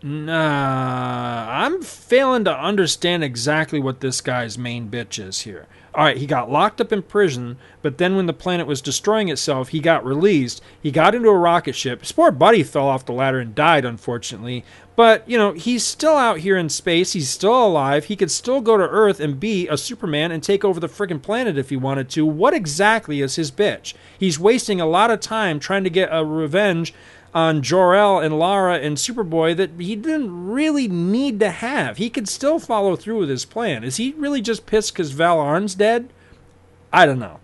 Nah, 0.02 1.46
I'm 1.50 1.82
failing 1.82 2.44
to 2.44 2.56
understand 2.56 3.24
exactly 3.24 3.80
what 3.80 4.00
this 4.00 4.20
guy's 4.20 4.56
main 4.56 4.88
bitch 4.88 5.18
is 5.18 5.40
here. 5.40 5.66
All 5.96 6.04
right, 6.04 6.18
he 6.18 6.26
got 6.26 6.50
locked 6.50 6.78
up 6.82 6.92
in 6.92 7.00
prison, 7.00 7.56
but 7.80 7.96
then 7.96 8.16
when 8.16 8.26
the 8.26 8.34
planet 8.34 8.66
was 8.66 8.82
destroying 8.82 9.30
itself, 9.30 9.70
he 9.70 9.80
got 9.80 10.04
released. 10.04 10.62
He 10.82 10.90
got 10.90 11.14
into 11.14 11.30
a 11.30 11.38
rocket 11.38 11.74
ship. 11.74 12.00
His 12.00 12.12
poor 12.12 12.30
buddy 12.30 12.62
fell 12.62 12.86
off 12.86 13.06
the 13.06 13.12
ladder 13.12 13.40
and 13.40 13.54
died, 13.54 13.86
unfortunately. 13.86 14.62
But, 14.94 15.26
you 15.26 15.38
know, 15.38 15.52
he's 15.52 15.84
still 15.84 16.14
out 16.14 16.40
here 16.40 16.58
in 16.58 16.68
space. 16.68 17.14
He's 17.14 17.30
still 17.30 17.66
alive. 17.66 18.04
He 18.04 18.16
could 18.16 18.30
still 18.30 18.60
go 18.60 18.76
to 18.76 18.86
Earth 18.86 19.20
and 19.20 19.40
be 19.40 19.68
a 19.68 19.78
Superman 19.78 20.32
and 20.32 20.42
take 20.42 20.66
over 20.66 20.78
the 20.78 20.86
friggin' 20.86 21.22
planet 21.22 21.56
if 21.56 21.70
he 21.70 21.76
wanted 21.76 22.10
to. 22.10 22.26
What 22.26 22.52
exactly 22.52 23.22
is 23.22 23.36
his 23.36 23.50
bitch? 23.50 23.94
He's 24.18 24.38
wasting 24.38 24.82
a 24.82 24.86
lot 24.86 25.10
of 25.10 25.20
time 25.20 25.58
trying 25.58 25.84
to 25.84 25.90
get 25.90 26.10
a 26.12 26.26
revenge 26.26 26.92
on 27.36 27.60
Jor-El 27.60 28.20
and 28.20 28.38
Lara 28.38 28.78
and 28.78 28.96
Superboy 28.96 29.54
that 29.58 29.72
he 29.78 29.94
didn't 29.94 30.48
really 30.48 30.88
need 30.88 31.38
to 31.40 31.50
have. 31.50 31.98
He 31.98 32.08
could 32.08 32.30
still 32.30 32.58
follow 32.58 32.96
through 32.96 33.18
with 33.18 33.28
his 33.28 33.44
plan. 33.44 33.84
Is 33.84 33.98
he 33.98 34.14
really 34.16 34.40
just 34.40 34.64
pissed 34.64 34.94
because 34.94 35.10
Val 35.10 35.38
Arn's 35.38 35.74
dead? 35.74 36.08
I 36.94 37.04
don't 37.04 37.18
know. 37.18 37.40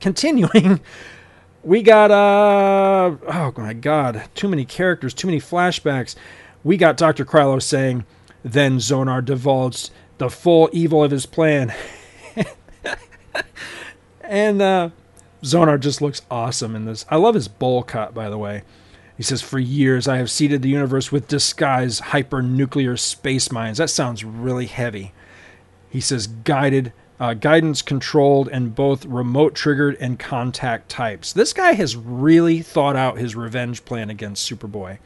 Continuing, 0.00 0.80
we 1.64 1.80
got 1.82 2.10
uh 2.10 3.16
oh 3.26 3.54
my 3.56 3.72
god, 3.72 4.28
too 4.34 4.48
many 4.48 4.66
characters, 4.66 5.14
too 5.14 5.28
many 5.28 5.40
flashbacks. 5.40 6.14
We 6.62 6.76
got 6.76 6.98
Dr. 6.98 7.24
Krylo 7.24 7.62
saying, 7.62 8.04
then 8.42 8.76
Zonar 8.76 9.24
divulged 9.24 9.92
the 10.18 10.28
full 10.28 10.68
evil 10.74 11.02
of 11.02 11.10
his 11.10 11.24
plan. 11.24 11.72
and 14.20 14.60
uh 14.60 14.90
Zonar 15.42 15.80
just 15.80 16.02
looks 16.02 16.20
awesome 16.30 16.76
in 16.76 16.84
this. 16.84 17.06
I 17.08 17.16
love 17.16 17.34
his 17.34 17.48
bowl 17.48 17.82
cut, 17.82 18.12
by 18.12 18.28
the 18.28 18.36
way. 18.36 18.62
He 19.20 19.24
says, 19.24 19.42
For 19.42 19.58
years 19.58 20.08
I 20.08 20.16
have 20.16 20.30
seeded 20.30 20.62
the 20.62 20.70
universe 20.70 21.12
with 21.12 21.28
disguised 21.28 22.04
hypernuclear 22.04 22.98
space 22.98 23.52
mines. 23.52 23.76
That 23.76 23.90
sounds 23.90 24.24
really 24.24 24.64
heavy. 24.64 25.12
He 25.90 26.00
says, 26.00 26.26
guided, 26.26 26.94
uh, 27.20 27.34
guidance 27.34 27.82
controlled, 27.82 28.48
and 28.48 28.74
both 28.74 29.04
remote 29.04 29.54
triggered 29.54 29.98
and 30.00 30.18
contact 30.18 30.88
types. 30.88 31.34
This 31.34 31.52
guy 31.52 31.72
has 31.72 31.96
really 31.96 32.62
thought 32.62 32.96
out 32.96 33.18
his 33.18 33.36
revenge 33.36 33.84
plan 33.84 34.08
against 34.08 34.50
Superboy. 34.50 34.92
He 34.92 34.98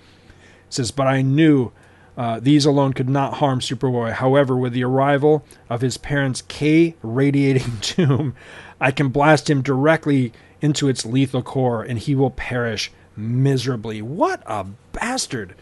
says, 0.69 0.93
But 0.93 1.09
I 1.09 1.23
knew 1.23 1.73
uh, 2.17 2.39
these 2.39 2.65
alone 2.65 2.93
could 2.93 3.09
not 3.09 3.39
harm 3.39 3.59
Superboy. 3.59 4.13
However, 4.13 4.57
with 4.57 4.75
the 4.75 4.85
arrival 4.85 5.45
of 5.69 5.81
his 5.81 5.97
parents' 5.97 6.43
K 6.43 6.95
radiating 7.03 7.79
tomb, 7.81 8.37
I 8.81 8.93
can 8.93 9.09
blast 9.09 9.51
him 9.51 9.61
directly 9.61 10.33
into 10.61 10.87
its 10.87 11.05
lethal 11.05 11.43
core 11.43 11.83
and 11.83 11.99
he 11.99 12.15
will 12.15 12.31
perish 12.31 12.93
miserably. 13.17 14.03
What 14.03 14.43
a 14.47 14.67
bastard. 14.93 15.55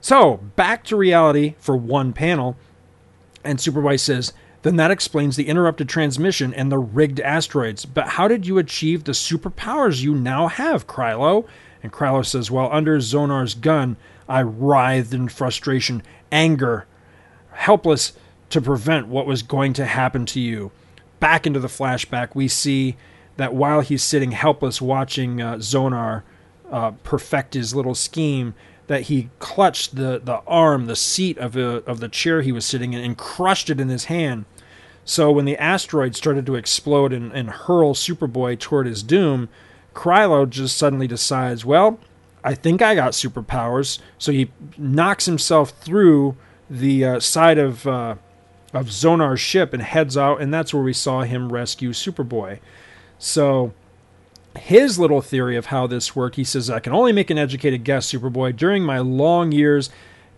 So, 0.00 0.36
back 0.56 0.84
to 0.84 0.96
reality 0.96 1.54
for 1.58 1.76
one 1.76 2.12
panel. 2.12 2.56
And 3.44 3.58
Superboy 3.58 3.98
says, 3.98 4.32
then 4.62 4.76
that 4.76 4.90
explains 4.90 5.36
the 5.36 5.48
interrupted 5.48 5.88
transmission 5.88 6.52
and 6.52 6.70
the 6.70 6.78
rigged 6.78 7.20
asteroids. 7.20 7.84
But 7.84 8.08
how 8.08 8.28
did 8.28 8.46
you 8.46 8.58
achieve 8.58 9.04
the 9.04 9.12
superpowers 9.12 10.02
you 10.02 10.14
now 10.14 10.48
have, 10.48 10.86
Krylo? 10.86 11.46
And 11.82 11.92
Krylo 11.92 12.26
says, 12.26 12.50
Well, 12.50 12.68
under 12.72 12.98
Zonar's 12.98 13.54
gun, 13.54 13.96
I 14.28 14.42
writhed 14.42 15.14
in 15.14 15.28
frustration, 15.28 16.02
anger, 16.32 16.86
helpless 17.52 18.12
to 18.50 18.60
prevent 18.60 19.06
what 19.06 19.26
was 19.26 19.42
going 19.42 19.74
to 19.74 19.84
happen 19.84 20.26
to 20.26 20.40
you. 20.40 20.72
Back 21.20 21.46
into 21.46 21.60
the 21.60 21.68
flashback, 21.68 22.34
we 22.34 22.48
see 22.48 22.96
that 23.36 23.54
while 23.54 23.80
he's 23.80 24.02
sitting 24.02 24.32
helpless 24.32 24.82
watching 24.82 25.40
uh, 25.40 25.54
Zonar 25.56 26.22
uh, 26.70 26.92
perfect 27.02 27.54
his 27.54 27.74
little 27.74 27.94
scheme, 27.94 28.54
that 28.86 29.02
he 29.02 29.28
clutched 29.38 29.96
the, 29.96 30.20
the 30.22 30.40
arm, 30.46 30.86
the 30.86 30.96
seat 30.96 31.38
of, 31.38 31.52
the 31.52 31.82
of 31.86 32.00
the 32.00 32.08
chair 32.08 32.42
he 32.42 32.52
was 32.52 32.64
sitting 32.64 32.92
in, 32.92 33.04
and 33.04 33.18
crushed 33.18 33.70
it 33.70 33.80
in 33.80 33.88
his 33.88 34.06
hand. 34.06 34.44
So 35.04 35.30
when 35.30 35.44
the 35.44 35.56
asteroid 35.56 36.16
started 36.16 36.44
to 36.46 36.54
explode 36.54 37.12
and, 37.12 37.32
and 37.32 37.50
hurl 37.50 37.94
Superboy 37.94 38.58
toward 38.58 38.86
his 38.86 39.02
doom, 39.02 39.48
Krylo 39.94 40.48
just 40.48 40.76
suddenly 40.76 41.06
decides, 41.06 41.64
well, 41.64 41.98
I 42.44 42.54
think 42.54 42.82
I 42.82 42.94
got 42.94 43.12
superpowers. 43.12 43.98
So 44.18 44.32
he 44.32 44.50
knocks 44.76 45.26
himself 45.26 45.70
through 45.70 46.36
the 46.70 47.04
uh, 47.04 47.20
side 47.20 47.58
of 47.58 47.86
uh, 47.86 48.16
of 48.74 48.86
Zonar's 48.86 49.40
ship 49.40 49.72
and 49.72 49.82
heads 49.82 50.16
out, 50.16 50.40
and 50.40 50.52
that's 50.52 50.74
where 50.74 50.82
we 50.82 50.92
saw 50.92 51.22
him 51.22 51.52
rescue 51.52 51.92
Superboy. 51.92 52.58
So 53.18 53.72
his 54.58 54.98
little 54.98 55.20
theory 55.20 55.56
of 55.56 55.66
how 55.66 55.86
this 55.86 56.14
worked, 56.14 56.36
he 56.36 56.44
says, 56.44 56.68
I 56.68 56.80
can 56.80 56.92
only 56.92 57.12
make 57.12 57.30
an 57.30 57.38
educated 57.38 57.84
guess, 57.84 58.12
Superboy. 58.12 58.56
During 58.56 58.84
my 58.84 58.98
long 58.98 59.52
years 59.52 59.90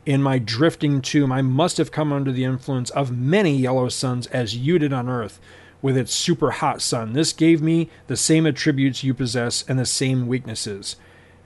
in 0.06 0.22
my 0.22 0.38
drifting 0.38 1.02
tomb, 1.02 1.32
I 1.32 1.42
must 1.42 1.76
have 1.78 1.92
come 1.92 2.12
under 2.12 2.32
the 2.32 2.44
influence 2.44 2.90
of 2.90 3.16
many 3.16 3.56
yellow 3.56 3.88
suns 3.88 4.26
as 4.28 4.56
you 4.56 4.78
did 4.78 4.92
on 4.92 5.08
Earth 5.08 5.40
with 5.82 5.96
its 5.96 6.14
super 6.14 6.50
hot 6.50 6.82
sun. 6.82 7.12
This 7.12 7.32
gave 7.32 7.62
me 7.62 7.88
the 8.06 8.16
same 8.16 8.46
attributes 8.46 9.04
you 9.04 9.14
possess 9.14 9.64
and 9.66 9.78
the 9.78 9.86
same 9.86 10.26
weaknesses. 10.26 10.96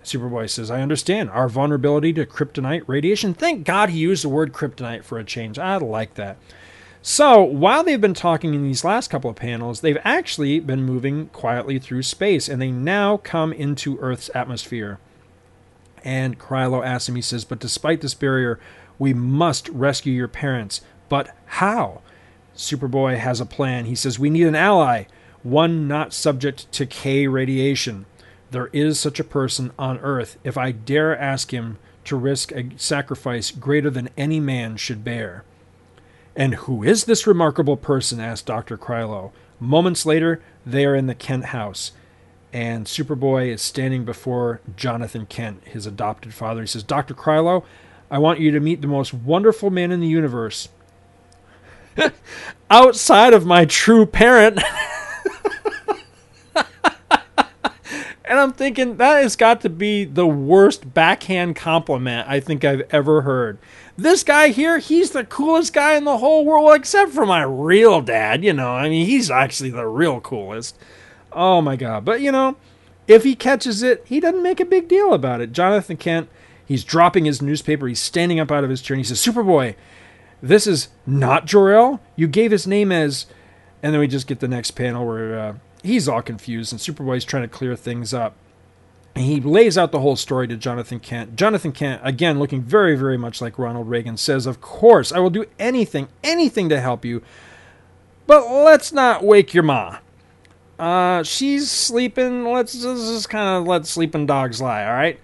Superboy 0.02 0.50
says, 0.50 0.70
I 0.70 0.82
understand 0.82 1.30
our 1.30 1.48
vulnerability 1.48 2.12
to 2.14 2.26
kryptonite 2.26 2.84
radiation. 2.86 3.32
Thank 3.32 3.64
God 3.64 3.90
he 3.90 3.98
used 3.98 4.22
the 4.24 4.28
word 4.28 4.52
kryptonite 4.52 5.02
for 5.02 5.18
a 5.18 5.24
change. 5.24 5.58
I 5.58 5.76
like 5.76 6.14
that. 6.14 6.36
So, 7.06 7.42
while 7.42 7.84
they've 7.84 8.00
been 8.00 8.14
talking 8.14 8.54
in 8.54 8.62
these 8.62 8.82
last 8.82 9.10
couple 9.10 9.28
of 9.28 9.36
panels, 9.36 9.82
they've 9.82 9.98
actually 10.04 10.58
been 10.58 10.84
moving 10.84 11.26
quietly 11.26 11.78
through 11.78 12.02
space 12.04 12.48
and 12.48 12.62
they 12.62 12.70
now 12.70 13.18
come 13.18 13.52
into 13.52 13.98
Earth's 13.98 14.30
atmosphere. 14.34 14.98
And 16.02 16.38
Krylo 16.38 16.82
asks 16.82 17.06
him, 17.06 17.16
he 17.16 17.20
says, 17.20 17.44
But 17.44 17.58
despite 17.58 18.00
this 18.00 18.14
barrier, 18.14 18.58
we 18.98 19.12
must 19.12 19.68
rescue 19.68 20.14
your 20.14 20.28
parents. 20.28 20.80
But 21.10 21.36
how? 21.44 22.00
Superboy 22.56 23.18
has 23.18 23.38
a 23.38 23.44
plan. 23.44 23.84
He 23.84 23.94
says, 23.94 24.18
We 24.18 24.30
need 24.30 24.46
an 24.46 24.54
ally, 24.54 25.04
one 25.42 25.86
not 25.86 26.14
subject 26.14 26.72
to 26.72 26.86
K 26.86 27.26
radiation. 27.26 28.06
There 28.50 28.70
is 28.72 28.98
such 28.98 29.20
a 29.20 29.24
person 29.24 29.72
on 29.78 29.98
Earth. 29.98 30.38
If 30.42 30.56
I 30.56 30.72
dare 30.72 31.14
ask 31.14 31.52
him 31.52 31.76
to 32.04 32.16
risk 32.16 32.50
a 32.52 32.70
sacrifice 32.76 33.50
greater 33.50 33.90
than 33.90 34.08
any 34.16 34.40
man 34.40 34.78
should 34.78 35.04
bear. 35.04 35.44
And 36.36 36.54
who 36.54 36.82
is 36.82 37.04
this 37.04 37.26
remarkable 37.26 37.76
person? 37.76 38.20
asked 38.20 38.46
Dr. 38.46 38.76
Krylo. 38.76 39.32
Moments 39.60 40.04
later, 40.04 40.42
they 40.66 40.84
are 40.84 40.96
in 40.96 41.06
the 41.06 41.14
Kent 41.14 41.46
house, 41.46 41.92
and 42.52 42.86
Superboy 42.86 43.48
is 43.48 43.62
standing 43.62 44.04
before 44.04 44.60
Jonathan 44.76 45.26
Kent, 45.26 45.62
his 45.64 45.86
adopted 45.86 46.34
father. 46.34 46.62
He 46.62 46.66
says, 46.66 46.82
Dr. 46.82 47.14
Krylo, 47.14 47.64
I 48.10 48.18
want 48.18 48.40
you 48.40 48.50
to 48.50 48.60
meet 48.60 48.80
the 48.80 48.88
most 48.88 49.14
wonderful 49.14 49.70
man 49.70 49.92
in 49.92 50.00
the 50.00 50.08
universe. 50.08 50.68
Outside 52.70 53.32
of 53.32 53.46
my 53.46 53.64
true 53.64 54.04
parent. 54.04 54.60
and 58.24 58.38
I'm 58.38 58.52
thinking 58.52 58.96
that 58.96 59.22
has 59.22 59.36
got 59.36 59.60
to 59.62 59.68
be 59.68 60.04
the 60.04 60.26
worst 60.26 60.94
backhand 60.94 61.56
compliment 61.56 62.26
I 62.28 62.40
think 62.40 62.64
I've 62.64 62.82
ever 62.90 63.22
heard. 63.22 63.58
This 63.96 64.22
guy 64.22 64.48
here, 64.48 64.78
he's 64.78 65.10
the 65.10 65.24
coolest 65.24 65.74
guy 65.74 65.94
in 65.94 66.04
the 66.04 66.18
whole 66.18 66.44
world, 66.44 66.74
except 66.74 67.12
for 67.12 67.26
my 67.26 67.42
real 67.42 68.00
dad. 68.00 68.42
You 68.42 68.54
know, 68.54 68.70
I 68.70 68.88
mean, 68.88 69.06
he's 69.06 69.30
actually 69.30 69.70
the 69.70 69.86
real 69.86 70.20
coolest. 70.20 70.78
Oh 71.32 71.60
my 71.60 71.76
god! 71.76 72.04
But 72.04 72.22
you 72.22 72.32
know, 72.32 72.56
if 73.06 73.24
he 73.24 73.34
catches 73.34 73.82
it, 73.82 74.02
he 74.06 74.20
doesn't 74.20 74.42
make 74.42 74.60
a 74.60 74.64
big 74.64 74.88
deal 74.88 75.12
about 75.12 75.40
it. 75.40 75.52
Jonathan 75.52 75.96
Kent, 75.96 76.28
he's 76.64 76.84
dropping 76.84 77.26
his 77.26 77.42
newspaper. 77.42 77.86
He's 77.86 78.00
standing 78.00 78.40
up 78.40 78.50
out 78.50 78.64
of 78.64 78.70
his 78.70 78.80
chair 78.80 78.94
and 78.94 79.04
he 79.04 79.08
says, 79.08 79.20
"Superboy, 79.24 79.74
this 80.40 80.66
is 80.66 80.88
not 81.06 81.44
Jor-El. 81.44 82.00
You 82.16 82.26
gave 82.26 82.52
his 82.52 82.66
name 82.66 82.90
as." 82.90 83.26
And 83.82 83.92
then 83.92 84.00
we 84.00 84.08
just 84.08 84.26
get 84.26 84.40
the 84.40 84.48
next 84.48 84.70
panel 84.70 85.06
where 85.06 85.38
uh, 85.38 85.54
he's 85.84 86.08
all 86.08 86.22
confused 86.22 86.72
and 86.72 86.80
Superboy's 86.80 87.24
trying 87.24 87.42
to 87.44 87.48
clear 87.48 87.76
things 87.76 88.12
up. 88.12 88.34
And 89.14 89.24
he 89.24 89.40
lays 89.40 89.78
out 89.78 89.92
the 89.92 90.00
whole 90.00 90.16
story 90.16 90.48
to 90.48 90.56
Jonathan 90.56 90.98
Kent. 90.98 91.36
Jonathan 91.36 91.70
Kent, 91.70 92.00
again, 92.02 92.40
looking 92.40 92.62
very, 92.62 92.96
very 92.96 93.16
much 93.16 93.40
like 93.40 93.60
Ronald 93.60 93.88
Reagan, 93.88 94.16
says, 94.16 94.44
Of 94.44 94.60
course, 94.60 95.12
I 95.12 95.20
will 95.20 95.30
do 95.30 95.44
anything, 95.56 96.08
anything 96.24 96.68
to 96.70 96.80
help 96.80 97.04
you. 97.04 97.22
But 98.26 98.50
let's 98.50 98.92
not 98.92 99.22
wake 99.22 99.54
your 99.54 99.62
ma. 99.62 99.98
Uh, 100.80 101.22
she's 101.22 101.70
sleeping. 101.70 102.44
Let's 102.44 102.72
just 102.72 103.28
kind 103.28 103.48
of 103.48 103.68
let 103.68 103.86
sleeping 103.86 104.26
dogs 104.26 104.60
lie, 104.60 104.84
all 104.84 104.94
right? 104.94 105.20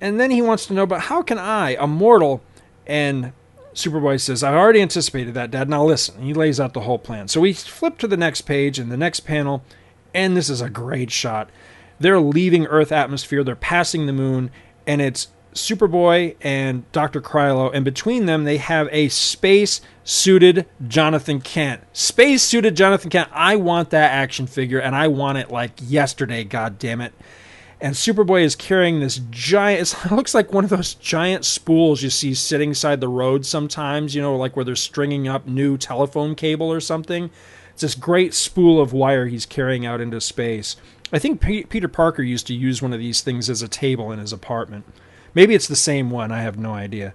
And 0.00 0.18
then 0.18 0.30
he 0.30 0.40
wants 0.40 0.64
to 0.66 0.72
know, 0.72 0.86
but 0.86 1.00
how 1.00 1.20
can 1.20 1.38
I, 1.38 1.76
a 1.78 1.86
mortal, 1.86 2.42
and 2.86 3.34
Superboy 3.74 4.20
says, 4.20 4.42
I've 4.42 4.54
already 4.54 4.80
anticipated 4.80 5.34
that, 5.34 5.50
Dad. 5.50 5.68
Now 5.68 5.84
listen. 5.84 6.22
He 6.22 6.34
lays 6.34 6.58
out 6.58 6.72
the 6.72 6.80
whole 6.80 6.98
plan. 6.98 7.28
So 7.28 7.40
we 7.40 7.52
flip 7.52 7.98
to 7.98 8.08
the 8.08 8.16
next 8.16 8.42
page 8.42 8.78
and 8.78 8.90
the 8.90 8.96
next 8.96 9.20
panel, 9.20 9.62
and 10.14 10.36
this 10.36 10.50
is 10.50 10.60
a 10.60 10.70
great 10.70 11.10
shot. 11.10 11.50
They're 11.98 12.20
leaving 12.20 12.66
Earth 12.66 12.92
atmosphere, 12.92 13.44
they're 13.44 13.56
passing 13.56 14.06
the 14.06 14.12
moon, 14.12 14.50
and 14.86 15.00
it's 15.00 15.28
Superboy 15.54 16.36
and 16.40 16.90
Dr. 16.92 17.20
Krylo, 17.20 17.70
and 17.74 17.84
between 17.84 18.26
them 18.26 18.44
they 18.44 18.58
have 18.58 18.88
a 18.92 19.08
space 19.08 19.80
suited 20.04 20.66
Jonathan 20.86 21.40
Kent. 21.40 21.82
Space 21.92 22.42
suited 22.42 22.76
Jonathan 22.76 23.10
Kent. 23.10 23.30
I 23.32 23.56
want 23.56 23.90
that 23.90 24.12
action 24.12 24.46
figure, 24.46 24.78
and 24.78 24.94
I 24.94 25.08
want 25.08 25.38
it 25.38 25.50
like 25.50 25.72
yesterday. 25.82 26.44
God 26.44 26.78
damn 26.78 27.00
it! 27.00 27.12
And 27.80 27.94
Superboy 27.94 28.42
is 28.42 28.54
carrying 28.54 29.00
this 29.00 29.20
giant. 29.30 29.94
It 30.04 30.12
looks 30.12 30.34
like 30.34 30.52
one 30.52 30.64
of 30.64 30.70
those 30.70 30.94
giant 30.94 31.44
spools 31.44 32.02
you 32.02 32.10
see 32.10 32.34
sitting 32.34 32.74
side 32.74 33.00
the 33.00 33.08
road 33.08 33.44
sometimes. 33.44 34.14
You 34.14 34.22
know, 34.22 34.36
like 34.36 34.54
where 34.54 34.64
they're 34.64 34.76
stringing 34.76 35.26
up 35.26 35.46
new 35.46 35.76
telephone 35.76 36.34
cable 36.34 36.72
or 36.72 36.80
something. 36.80 37.30
It's 37.80 37.94
this 37.94 38.04
great 38.04 38.34
spool 38.34 38.78
of 38.78 38.92
wire 38.92 39.24
he's 39.24 39.46
carrying 39.46 39.86
out 39.86 40.02
into 40.02 40.20
space. 40.20 40.76
I 41.14 41.18
think 41.18 41.40
P- 41.40 41.64
Peter 41.64 41.88
Parker 41.88 42.22
used 42.22 42.46
to 42.48 42.54
use 42.54 42.82
one 42.82 42.92
of 42.92 42.98
these 42.98 43.22
things 43.22 43.48
as 43.48 43.62
a 43.62 43.68
table 43.68 44.12
in 44.12 44.18
his 44.18 44.34
apartment. 44.34 44.84
Maybe 45.32 45.54
it's 45.54 45.66
the 45.66 45.74
same 45.74 46.10
one. 46.10 46.30
I 46.30 46.42
have 46.42 46.58
no 46.58 46.74
idea. 46.74 47.14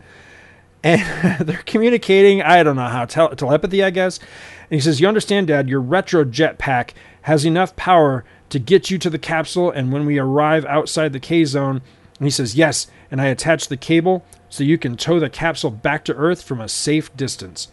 And 0.84 1.38
they're 1.48 1.62
communicating. 1.68 2.42
I 2.42 2.64
don't 2.64 2.78
know 2.78 2.88
how 2.88 3.06
tel- 3.06 3.36
telepathy, 3.36 3.84
I 3.84 3.92
guess. 3.92 4.18
And 4.18 4.72
he 4.72 4.80
says, 4.80 5.00
"You 5.00 5.08
understand, 5.08 5.46
Dad? 5.46 5.70
Your 5.70 5.82
retro 5.82 6.26
jetpack 6.26 6.94
has 7.22 7.46
enough 7.46 7.76
power 7.76 8.26
to 8.50 8.58
get 8.58 8.90
you 8.90 8.98
to 8.98 9.10
the 9.12 9.20
capsule. 9.20 9.70
And 9.70 9.94
when 9.94 10.08
we 10.08 10.18
arrive 10.18 10.66
outside 10.66 11.14
the 11.14 11.20
K 11.20 11.46
zone, 11.46 11.84
and 12.18 12.26
he 12.26 12.32
says, 12.32 12.56
"Yes." 12.56 12.88
And 13.12 13.22
I 13.22 13.28
attach 13.28 13.68
the 13.68 13.78
cable 13.78 14.26
so 14.50 14.64
you 14.64 14.80
can 14.80 14.98
tow 14.98 15.20
the 15.20 15.30
capsule 15.30 15.70
back 15.70 16.04
to 16.06 16.16
Earth 16.16 16.42
from 16.42 16.60
a 16.60 16.68
safe 16.68 17.16
distance. 17.16 17.68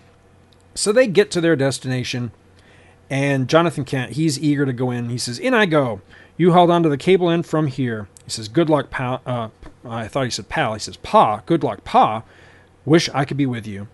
So 0.74 0.92
they 0.92 1.06
get 1.06 1.30
to 1.30 1.40
their 1.40 1.56
destination, 1.56 2.32
and 3.12 3.46
Jonathan 3.46 3.84
Kent, 3.84 4.12
he's 4.12 4.40
eager 4.40 4.64
to 4.64 4.72
go 4.72 4.90
in. 4.90 5.10
He 5.10 5.18
says, 5.18 5.38
"In 5.38 5.52
I 5.52 5.66
go. 5.66 6.00
You 6.38 6.52
hold 6.52 6.70
on 6.70 6.82
to 6.82 6.88
the 6.88 6.96
cable 6.96 7.28
end 7.28 7.44
from 7.44 7.66
here." 7.66 8.08
He 8.24 8.30
says, 8.30 8.48
"Good 8.48 8.70
luck, 8.70 8.88
pal." 8.88 9.20
Uh, 9.26 9.48
I 9.84 10.08
thought 10.08 10.24
he 10.24 10.30
said 10.30 10.48
pal. 10.48 10.72
He 10.72 10.80
says, 10.80 10.96
"Pa, 10.96 11.42
good 11.44 11.62
luck, 11.62 11.84
Pa. 11.84 12.22
Wish 12.86 13.10
I 13.10 13.26
could 13.26 13.36
be 13.36 13.44
with 13.44 13.66
you." 13.66 13.86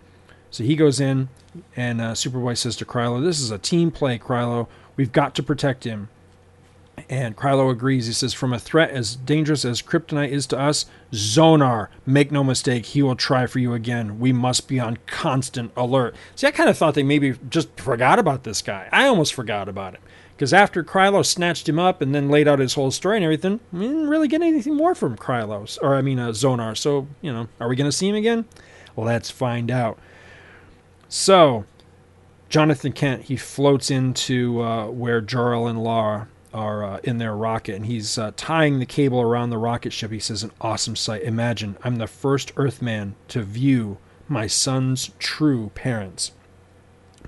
So 0.49 0.63
he 0.63 0.77
goes 0.77 1.01
in, 1.01 1.27
and 1.75 1.99
uh, 1.99 2.13
Superboy 2.13 2.57
says 2.57 2.77
to 2.77 2.85
Krylo, 2.85 3.21
"This 3.21 3.41
is 3.41 3.51
a 3.51 3.57
team 3.57 3.91
play, 3.91 4.17
Krylo. 4.17 4.67
We've 4.95 5.11
got 5.11 5.35
to 5.35 5.43
protect 5.43 5.83
him." 5.83 6.07
And 7.07 7.35
Krylo 7.35 7.71
agrees. 7.71 8.07
He 8.07 8.13
says, 8.13 8.33
From 8.33 8.53
a 8.53 8.59
threat 8.59 8.89
as 8.91 9.15
dangerous 9.15 9.63
as 9.63 9.81
kryptonite 9.81 10.29
is 10.29 10.47
to 10.47 10.59
us, 10.59 10.85
Zonar, 11.11 11.87
make 12.05 12.31
no 12.31 12.43
mistake, 12.43 12.87
he 12.87 13.01
will 13.01 13.15
try 13.15 13.45
for 13.45 13.59
you 13.59 13.73
again. 13.73 14.19
We 14.19 14.33
must 14.33 14.67
be 14.67 14.79
on 14.79 14.97
constant 15.07 15.71
alert. 15.75 16.15
See, 16.35 16.47
I 16.47 16.51
kind 16.51 16.69
of 16.69 16.77
thought 16.77 16.95
they 16.95 17.03
maybe 17.03 17.37
just 17.49 17.69
forgot 17.79 18.19
about 18.19 18.43
this 18.43 18.61
guy. 18.61 18.89
I 18.91 19.07
almost 19.07 19.33
forgot 19.33 19.69
about 19.69 19.95
him. 19.95 20.01
Because 20.35 20.53
after 20.53 20.85
Krylo 20.85 21.25
snatched 21.25 21.67
him 21.67 21.77
up 21.77 22.01
and 22.01 22.15
then 22.15 22.29
laid 22.29 22.47
out 22.47 22.59
his 22.59 22.75
whole 22.75 22.91
story 22.91 23.17
and 23.17 23.25
everything, 23.25 23.59
we 23.73 23.81
didn't 23.81 24.07
really 24.07 24.29
get 24.29 24.41
anything 24.41 24.73
more 24.73 24.95
from 24.95 25.17
Krylos, 25.17 25.77
or 25.81 25.95
I 25.95 26.01
mean, 26.01 26.17
uh, 26.17 26.29
Zonar. 26.29 26.77
So, 26.77 27.07
you 27.21 27.33
know, 27.33 27.49
are 27.59 27.67
we 27.67 27.75
going 27.75 27.89
to 27.89 27.95
see 27.95 28.07
him 28.07 28.15
again? 28.15 28.45
Let's 28.95 29.29
find 29.29 29.69
out. 29.69 29.99
So, 31.09 31.65
Jonathan 32.47 32.93
Kent, 32.93 33.23
he 33.23 33.35
floats 33.35 33.91
into 33.91 34.61
uh, 34.61 34.87
where 34.87 35.19
Jor-El 35.19 35.67
and 35.67 35.83
Lara 35.83 36.29
are 36.53 36.83
uh, 36.83 36.99
in 37.03 37.17
their 37.17 37.35
rocket, 37.35 37.75
and 37.75 37.85
he's 37.85 38.17
uh, 38.17 38.31
tying 38.35 38.79
the 38.79 38.85
cable 38.85 39.21
around 39.21 39.49
the 39.49 39.57
rocket 39.57 39.93
ship. 39.93 40.11
He 40.11 40.19
says, 40.19 40.43
An 40.43 40.51
awesome 40.61 40.95
sight. 40.95 41.23
Imagine 41.23 41.77
I'm 41.83 41.97
the 41.97 42.07
first 42.07 42.51
Earthman 42.57 43.15
to 43.29 43.41
view 43.41 43.97
my 44.27 44.47
son's 44.47 45.11
true 45.19 45.71
parents. 45.75 46.31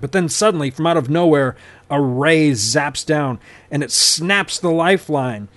But 0.00 0.12
then 0.12 0.28
suddenly, 0.28 0.70
from 0.70 0.86
out 0.86 0.96
of 0.96 1.08
nowhere, 1.08 1.56
a 1.90 2.00
ray 2.00 2.50
zaps 2.52 3.04
down 3.04 3.38
and 3.70 3.82
it 3.82 3.92
snaps 3.92 4.58
the 4.58 4.70
lifeline. 4.70 5.48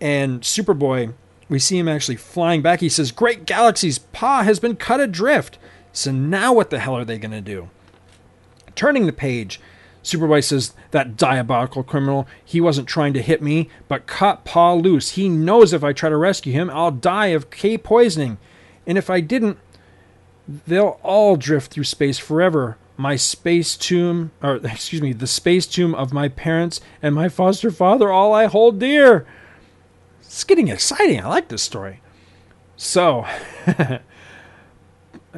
And 0.00 0.42
Superboy, 0.42 1.14
we 1.48 1.58
see 1.58 1.78
him 1.78 1.88
actually 1.88 2.16
flying 2.16 2.60
back. 2.60 2.80
He 2.80 2.88
says, 2.88 3.12
Great 3.12 3.46
galaxies, 3.46 3.98
Pa 3.98 4.42
has 4.42 4.60
been 4.60 4.76
cut 4.76 5.00
adrift. 5.00 5.58
So 5.92 6.12
now 6.12 6.52
what 6.52 6.70
the 6.70 6.80
hell 6.80 6.96
are 6.96 7.04
they 7.04 7.18
going 7.18 7.32
to 7.32 7.40
do? 7.40 7.70
Turning 8.74 9.06
the 9.06 9.12
page, 9.12 9.60
Superboy 10.08 10.42
says, 10.42 10.72
That 10.90 11.18
diabolical 11.18 11.82
criminal, 11.82 12.26
he 12.42 12.62
wasn't 12.62 12.88
trying 12.88 13.12
to 13.12 13.22
hit 13.22 13.42
me, 13.42 13.68
but 13.88 14.06
cut 14.06 14.44
Pa 14.46 14.72
loose. 14.72 15.10
He 15.10 15.28
knows 15.28 15.74
if 15.74 15.84
I 15.84 15.92
try 15.92 16.08
to 16.08 16.16
rescue 16.16 16.54
him, 16.54 16.70
I'll 16.70 16.90
die 16.90 17.26
of 17.26 17.50
K 17.50 17.76
poisoning. 17.76 18.38
And 18.86 18.96
if 18.96 19.10
I 19.10 19.20
didn't, 19.20 19.58
they'll 20.66 20.98
all 21.02 21.36
drift 21.36 21.72
through 21.72 21.84
space 21.84 22.18
forever. 22.18 22.78
My 22.96 23.16
space 23.16 23.76
tomb, 23.76 24.30
or 24.42 24.56
excuse 24.64 25.02
me, 25.02 25.12
the 25.12 25.26
space 25.26 25.66
tomb 25.66 25.94
of 25.94 26.14
my 26.14 26.28
parents 26.28 26.80
and 27.02 27.14
my 27.14 27.28
foster 27.28 27.70
father, 27.70 28.10
all 28.10 28.32
I 28.32 28.46
hold 28.46 28.80
dear. 28.80 29.26
It's 30.22 30.42
getting 30.44 30.68
exciting. 30.68 31.20
I 31.20 31.28
like 31.28 31.48
this 31.48 31.62
story. 31.62 32.00
So, 32.78 33.26
it 33.66 34.00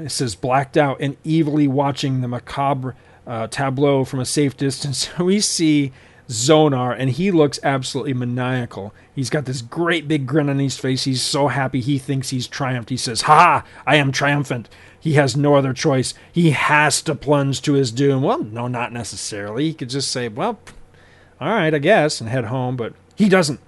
says, 0.06 0.36
blacked 0.36 0.76
out 0.76 1.00
and 1.00 1.16
evilly 1.26 1.66
watching 1.66 2.20
the 2.20 2.28
macabre 2.28 2.94
uh, 3.30 3.46
tableau 3.46 4.04
from 4.04 4.18
a 4.18 4.26
safe 4.26 4.56
distance, 4.56 5.16
we 5.18 5.38
see 5.38 5.92
Zonar, 6.28 6.94
and 6.98 7.10
he 7.10 7.30
looks 7.30 7.60
absolutely 7.62 8.12
maniacal. 8.12 8.92
He's 9.14 9.30
got 9.30 9.44
this 9.44 9.62
great 9.62 10.08
big 10.08 10.26
grin 10.26 10.48
on 10.48 10.58
his 10.58 10.76
face. 10.76 11.04
He's 11.04 11.22
so 11.22 11.46
happy. 11.46 11.80
He 11.80 11.96
thinks 11.96 12.30
he's 12.30 12.48
triumphed. 12.48 12.90
He 12.90 12.96
says, 12.96 13.22
Ha! 13.22 13.64
I 13.86 13.96
am 13.96 14.10
triumphant. 14.10 14.68
He 14.98 15.14
has 15.14 15.36
no 15.36 15.54
other 15.54 15.72
choice. 15.72 16.12
He 16.32 16.50
has 16.50 17.02
to 17.02 17.14
plunge 17.14 17.62
to 17.62 17.74
his 17.74 17.92
doom. 17.92 18.22
Well, 18.22 18.42
no, 18.42 18.66
not 18.66 18.92
necessarily. 18.92 19.64
He 19.64 19.74
could 19.74 19.90
just 19.90 20.10
say, 20.10 20.28
Well, 20.28 20.58
all 21.40 21.54
right, 21.54 21.74
I 21.74 21.78
guess, 21.78 22.20
and 22.20 22.28
head 22.28 22.46
home, 22.46 22.76
but 22.76 22.94
he 23.14 23.28
doesn't. 23.28 23.60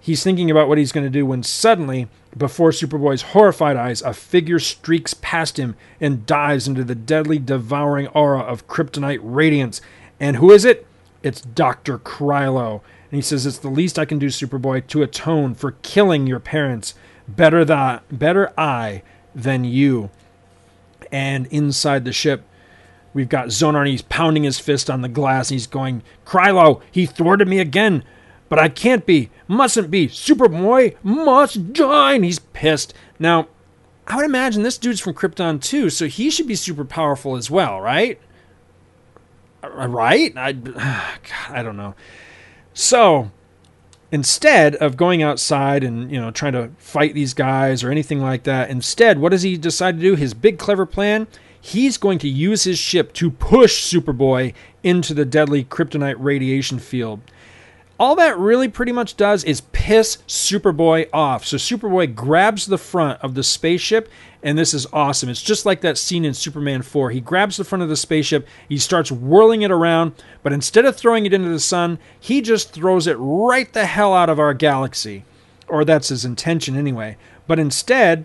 He's 0.00 0.24
thinking 0.24 0.50
about 0.50 0.68
what 0.68 0.78
he's 0.78 0.92
going 0.92 1.06
to 1.06 1.10
do 1.10 1.24
when 1.24 1.44
suddenly, 1.44 2.08
before 2.36 2.70
Superboy's 2.70 3.22
horrified 3.22 3.76
eyes, 3.76 4.02
a 4.02 4.14
figure 4.14 4.58
streaks 4.58 5.14
past 5.14 5.58
him 5.58 5.76
and 6.00 6.26
dives 6.26 6.68
into 6.68 6.84
the 6.84 6.94
deadly, 6.94 7.38
devouring 7.38 8.06
aura 8.08 8.40
of 8.40 8.68
kryptonite 8.68 9.20
radiance. 9.22 9.80
And 10.20 10.36
who 10.36 10.52
is 10.52 10.64
it? 10.64 10.86
It's 11.22 11.40
Dr. 11.40 11.98
Krylo. 11.98 12.82
And 13.10 13.18
he 13.18 13.22
says, 13.22 13.46
It's 13.46 13.58
the 13.58 13.68
least 13.68 13.98
I 13.98 14.04
can 14.04 14.18
do, 14.18 14.26
Superboy, 14.26 14.86
to 14.88 15.02
atone 15.02 15.54
for 15.54 15.72
killing 15.82 16.26
your 16.26 16.40
parents. 16.40 16.94
Better 17.26 17.64
that, 17.64 18.04
better 18.16 18.52
I 18.58 19.02
than 19.34 19.64
you. 19.64 20.10
And 21.10 21.46
inside 21.46 22.04
the 22.04 22.12
ship, 22.12 22.44
we've 23.12 23.28
got 23.28 23.48
Zonar, 23.48 23.80
and 23.80 23.88
he's 23.88 24.02
pounding 24.02 24.44
his 24.44 24.60
fist 24.60 24.88
on 24.88 25.02
the 25.02 25.08
glass. 25.08 25.50
And 25.50 25.56
he's 25.56 25.66
going, 25.66 26.02
Krylo, 26.24 26.80
he 26.92 27.06
thwarted 27.06 27.48
me 27.48 27.58
again. 27.58 28.04
But 28.50 28.58
I 28.58 28.68
can't 28.68 29.06
be, 29.06 29.30
mustn't 29.46 29.92
be. 29.92 30.08
Superboy 30.08 30.96
must 31.04 31.72
join. 31.72 32.24
He's 32.24 32.40
pissed. 32.40 32.92
Now, 33.18 33.46
I 34.08 34.16
would 34.16 34.24
imagine 34.24 34.64
this 34.64 34.76
dude's 34.76 35.00
from 35.00 35.14
Krypton 35.14 35.62
too, 35.62 35.88
so 35.88 36.08
he 36.08 36.30
should 36.30 36.48
be 36.48 36.56
super 36.56 36.84
powerful 36.84 37.36
as 37.36 37.48
well, 37.48 37.80
right? 37.80 38.20
Uh, 39.62 39.86
Right? 39.86 40.36
I, 40.36 40.52
God, 40.52 41.16
I 41.48 41.62
don't 41.62 41.76
know. 41.76 41.94
So, 42.74 43.30
instead 44.10 44.74
of 44.76 44.96
going 44.96 45.22
outside 45.22 45.84
and 45.84 46.10
you 46.10 46.20
know 46.20 46.32
trying 46.32 46.54
to 46.54 46.72
fight 46.76 47.14
these 47.14 47.34
guys 47.34 47.84
or 47.84 47.92
anything 47.92 48.20
like 48.20 48.42
that, 48.44 48.68
instead, 48.68 49.20
what 49.20 49.28
does 49.28 49.42
he 49.42 49.56
decide 49.56 49.96
to 49.98 50.02
do? 50.02 50.16
His 50.16 50.34
big 50.34 50.58
clever 50.58 50.86
plan. 50.86 51.28
He's 51.62 51.98
going 51.98 52.18
to 52.20 52.28
use 52.28 52.64
his 52.64 52.78
ship 52.78 53.12
to 53.12 53.30
push 53.30 53.94
Superboy 53.94 54.54
into 54.82 55.12
the 55.12 55.26
deadly 55.26 55.62
kryptonite 55.62 56.16
radiation 56.18 56.78
field 56.78 57.20
all 58.00 58.16
that 58.16 58.38
really 58.38 58.66
pretty 58.66 58.92
much 58.92 59.14
does 59.18 59.44
is 59.44 59.60
piss 59.72 60.18
Superboy 60.26 61.10
off. 61.12 61.44
So 61.44 61.58
Superboy 61.58 62.14
grabs 62.14 62.64
the 62.64 62.78
front 62.78 63.20
of 63.20 63.34
the 63.34 63.42
spaceship, 63.42 64.08
and 64.42 64.56
this 64.56 64.72
is 64.72 64.86
awesome. 64.90 65.28
It's 65.28 65.42
just 65.42 65.66
like 65.66 65.82
that 65.82 65.98
scene 65.98 66.24
in 66.24 66.32
Superman 66.32 66.80
4. 66.80 67.10
He 67.10 67.20
grabs 67.20 67.58
the 67.58 67.64
front 67.64 67.82
of 67.82 67.90
the 67.90 67.96
spaceship, 67.96 68.48
he 68.66 68.78
starts 68.78 69.12
whirling 69.12 69.60
it 69.60 69.70
around, 69.70 70.14
but 70.42 70.54
instead 70.54 70.86
of 70.86 70.96
throwing 70.96 71.26
it 71.26 71.34
into 71.34 71.50
the 71.50 71.60
sun, 71.60 71.98
he 72.18 72.40
just 72.40 72.72
throws 72.72 73.06
it 73.06 73.18
right 73.18 73.70
the 73.70 73.84
hell 73.84 74.14
out 74.14 74.30
of 74.30 74.40
our 74.40 74.54
galaxy. 74.54 75.24
Or 75.68 75.84
that's 75.84 76.08
his 76.08 76.24
intention 76.24 76.76
anyway. 76.76 77.18
But 77.46 77.58
instead, 77.58 78.24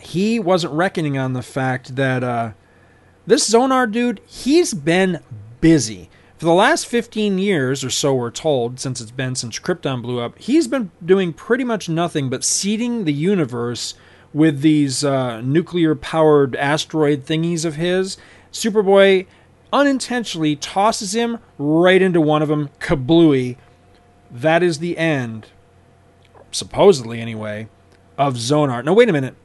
he 0.00 0.40
wasn't 0.40 0.74
reckoning 0.74 1.16
on 1.16 1.32
the 1.32 1.42
fact 1.42 1.94
that 1.94 2.24
uh, 2.24 2.52
this 3.24 3.48
Zonar 3.48 3.90
dude, 3.90 4.20
he's 4.26 4.74
been 4.74 5.20
busy. 5.60 6.10
For 6.38 6.46
the 6.46 6.52
last 6.52 6.86
15 6.86 7.38
years 7.38 7.84
or 7.84 7.90
so, 7.90 8.12
we're 8.14 8.30
told, 8.30 8.80
since 8.80 9.00
it's 9.00 9.12
been 9.12 9.36
since 9.36 9.58
Krypton 9.60 10.02
blew 10.02 10.18
up, 10.18 10.36
he's 10.38 10.66
been 10.66 10.90
doing 11.04 11.32
pretty 11.32 11.62
much 11.62 11.88
nothing 11.88 12.28
but 12.28 12.42
seeding 12.42 13.04
the 13.04 13.12
universe 13.12 13.94
with 14.32 14.60
these 14.60 15.04
uh, 15.04 15.40
nuclear 15.42 15.94
powered 15.94 16.56
asteroid 16.56 17.24
thingies 17.24 17.64
of 17.64 17.76
his. 17.76 18.16
Superboy 18.52 19.26
unintentionally 19.72 20.56
tosses 20.56 21.14
him 21.14 21.38
right 21.56 22.02
into 22.02 22.20
one 22.20 22.42
of 22.42 22.48
them, 22.48 22.68
kablooey. 22.80 23.56
That 24.28 24.64
is 24.64 24.80
the 24.80 24.98
end, 24.98 25.46
supposedly 26.50 27.20
anyway, 27.20 27.68
of 28.18 28.34
Zonar. 28.34 28.84
Now, 28.84 28.94
wait 28.94 29.08
a 29.08 29.12
minute. 29.12 29.36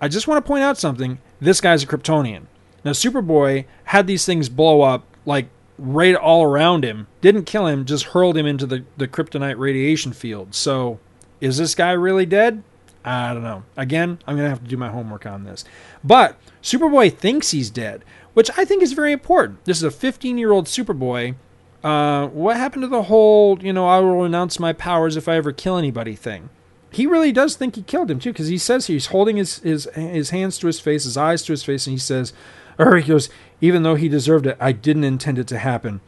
I 0.00 0.06
just 0.06 0.28
want 0.28 0.44
to 0.44 0.48
point 0.48 0.62
out 0.62 0.78
something. 0.78 1.18
This 1.40 1.60
guy's 1.60 1.82
a 1.82 1.86
Kryptonian. 1.86 2.46
Now, 2.84 2.92
Superboy 2.92 3.64
had 3.84 4.06
these 4.06 4.24
things 4.24 4.48
blow 4.48 4.82
up 4.82 5.04
like 5.26 5.48
right 5.82 6.14
all 6.14 6.44
around 6.44 6.84
him. 6.84 7.08
Didn't 7.20 7.44
kill 7.44 7.66
him, 7.66 7.84
just 7.84 8.06
hurled 8.06 8.36
him 8.36 8.46
into 8.46 8.66
the, 8.66 8.84
the 8.96 9.08
kryptonite 9.08 9.58
radiation 9.58 10.12
field. 10.12 10.54
So, 10.54 11.00
is 11.40 11.58
this 11.58 11.74
guy 11.74 11.90
really 11.90 12.24
dead? 12.24 12.62
I 13.04 13.34
don't 13.34 13.42
know. 13.42 13.64
Again, 13.76 14.20
I'm 14.26 14.36
going 14.36 14.46
to 14.46 14.50
have 14.50 14.62
to 14.62 14.68
do 14.68 14.76
my 14.76 14.90
homework 14.90 15.26
on 15.26 15.42
this. 15.42 15.64
But 16.04 16.38
Superboy 16.62 17.16
thinks 17.16 17.50
he's 17.50 17.68
dead, 17.68 18.04
which 18.32 18.48
I 18.56 18.64
think 18.64 18.82
is 18.82 18.92
very 18.92 19.12
important. 19.12 19.64
This 19.64 19.78
is 19.78 19.82
a 19.82 19.90
15 19.90 20.38
year 20.38 20.52
old 20.52 20.66
Superboy. 20.66 21.34
Uh, 21.82 22.28
what 22.28 22.56
happened 22.56 22.82
to 22.82 22.88
the 22.88 23.04
whole, 23.04 23.58
you 23.60 23.72
know, 23.72 23.88
I 23.88 23.98
will 23.98 24.22
announce 24.22 24.60
my 24.60 24.72
powers 24.72 25.16
if 25.16 25.28
I 25.28 25.34
ever 25.34 25.50
kill 25.50 25.76
anybody 25.76 26.14
thing? 26.14 26.48
He 26.92 27.06
really 27.06 27.32
does 27.32 27.56
think 27.56 27.74
he 27.74 27.82
killed 27.82 28.08
him 28.08 28.20
too, 28.20 28.32
because 28.32 28.48
he 28.48 28.58
says 28.58 28.86
he's 28.86 29.06
holding 29.06 29.36
his, 29.36 29.58
his 29.60 29.88
his 29.94 30.30
hands 30.30 30.58
to 30.58 30.66
his 30.68 30.78
face, 30.78 31.04
his 31.04 31.16
eyes 31.16 31.42
to 31.44 31.52
his 31.52 31.64
face, 31.64 31.86
and 31.86 31.92
he 31.92 31.98
says, 31.98 32.34
or 32.78 32.96
he 32.96 33.08
goes, 33.08 33.28
even 33.60 33.82
though 33.82 33.94
he 33.94 34.08
deserved 34.08 34.46
it, 34.46 34.56
I 34.60 34.72
didn't 34.72 35.04
intend 35.04 35.38
it 35.38 35.46
to 35.48 35.58
happen. 35.58 36.00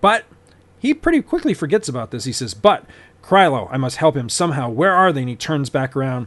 But 0.00 0.24
he 0.78 0.94
pretty 0.94 1.20
quickly 1.20 1.54
forgets 1.54 1.88
about 1.88 2.10
this. 2.10 2.24
He 2.24 2.32
says, 2.32 2.54
But, 2.54 2.84
Krylo, 3.22 3.68
I 3.70 3.76
must 3.76 3.98
help 3.98 4.16
him 4.16 4.28
somehow. 4.28 4.70
Where 4.70 4.94
are 4.94 5.12
they? 5.12 5.20
And 5.20 5.28
he 5.28 5.36
turns 5.36 5.68
back 5.68 5.94
around. 5.94 6.26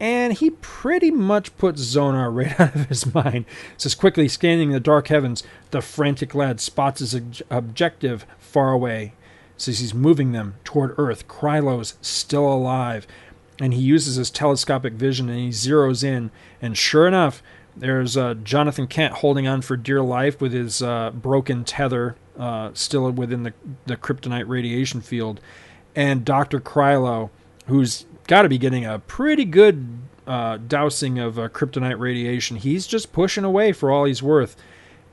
And 0.00 0.32
he 0.32 0.50
pretty 0.50 1.10
much 1.10 1.56
puts 1.58 1.82
Zonar 1.82 2.34
right 2.34 2.58
out 2.58 2.74
of 2.74 2.88
his 2.88 3.12
mind. 3.12 3.44
Says, 3.76 3.94
quickly 3.94 4.26
scanning 4.28 4.70
the 4.70 4.80
dark 4.80 5.08
heavens, 5.08 5.42
the 5.70 5.82
frantic 5.82 6.34
lad 6.34 6.58
spots 6.60 7.00
his 7.00 7.14
ob- 7.14 7.42
objective 7.50 8.24
far 8.38 8.72
away. 8.72 9.12
Says 9.58 9.80
he's 9.80 9.92
moving 9.92 10.32
them 10.32 10.54
toward 10.64 10.94
Earth. 10.96 11.28
Krylo's 11.28 11.98
still 12.00 12.50
alive. 12.50 13.06
And 13.60 13.74
he 13.74 13.80
uses 13.82 14.16
his 14.16 14.30
telescopic 14.30 14.94
vision 14.94 15.28
and 15.28 15.38
he 15.38 15.50
zeroes 15.50 16.02
in. 16.02 16.30
And 16.62 16.78
sure 16.78 17.06
enough, 17.06 17.42
there's 17.76 18.16
uh, 18.16 18.34
Jonathan 18.34 18.86
Kent 18.86 19.14
holding 19.14 19.46
on 19.46 19.62
for 19.62 19.76
dear 19.76 20.02
life 20.02 20.40
with 20.40 20.52
his 20.52 20.82
uh, 20.82 21.10
broken 21.10 21.64
tether 21.64 22.16
uh, 22.38 22.70
still 22.74 23.10
within 23.10 23.42
the, 23.42 23.52
the 23.86 23.96
kryptonite 23.96 24.48
radiation 24.48 25.00
field. 25.00 25.40
And 25.94 26.24
Dr. 26.24 26.60
Krylo, 26.60 27.30
who's 27.66 28.06
got 28.26 28.42
to 28.42 28.48
be 28.48 28.58
getting 28.58 28.84
a 28.84 28.98
pretty 28.98 29.44
good 29.44 29.98
uh, 30.26 30.58
dousing 30.58 31.18
of 31.18 31.38
uh, 31.38 31.48
kryptonite 31.48 31.98
radiation, 31.98 32.56
he's 32.56 32.86
just 32.86 33.12
pushing 33.12 33.44
away 33.44 33.72
for 33.72 33.90
all 33.90 34.04
he's 34.04 34.22
worth. 34.22 34.56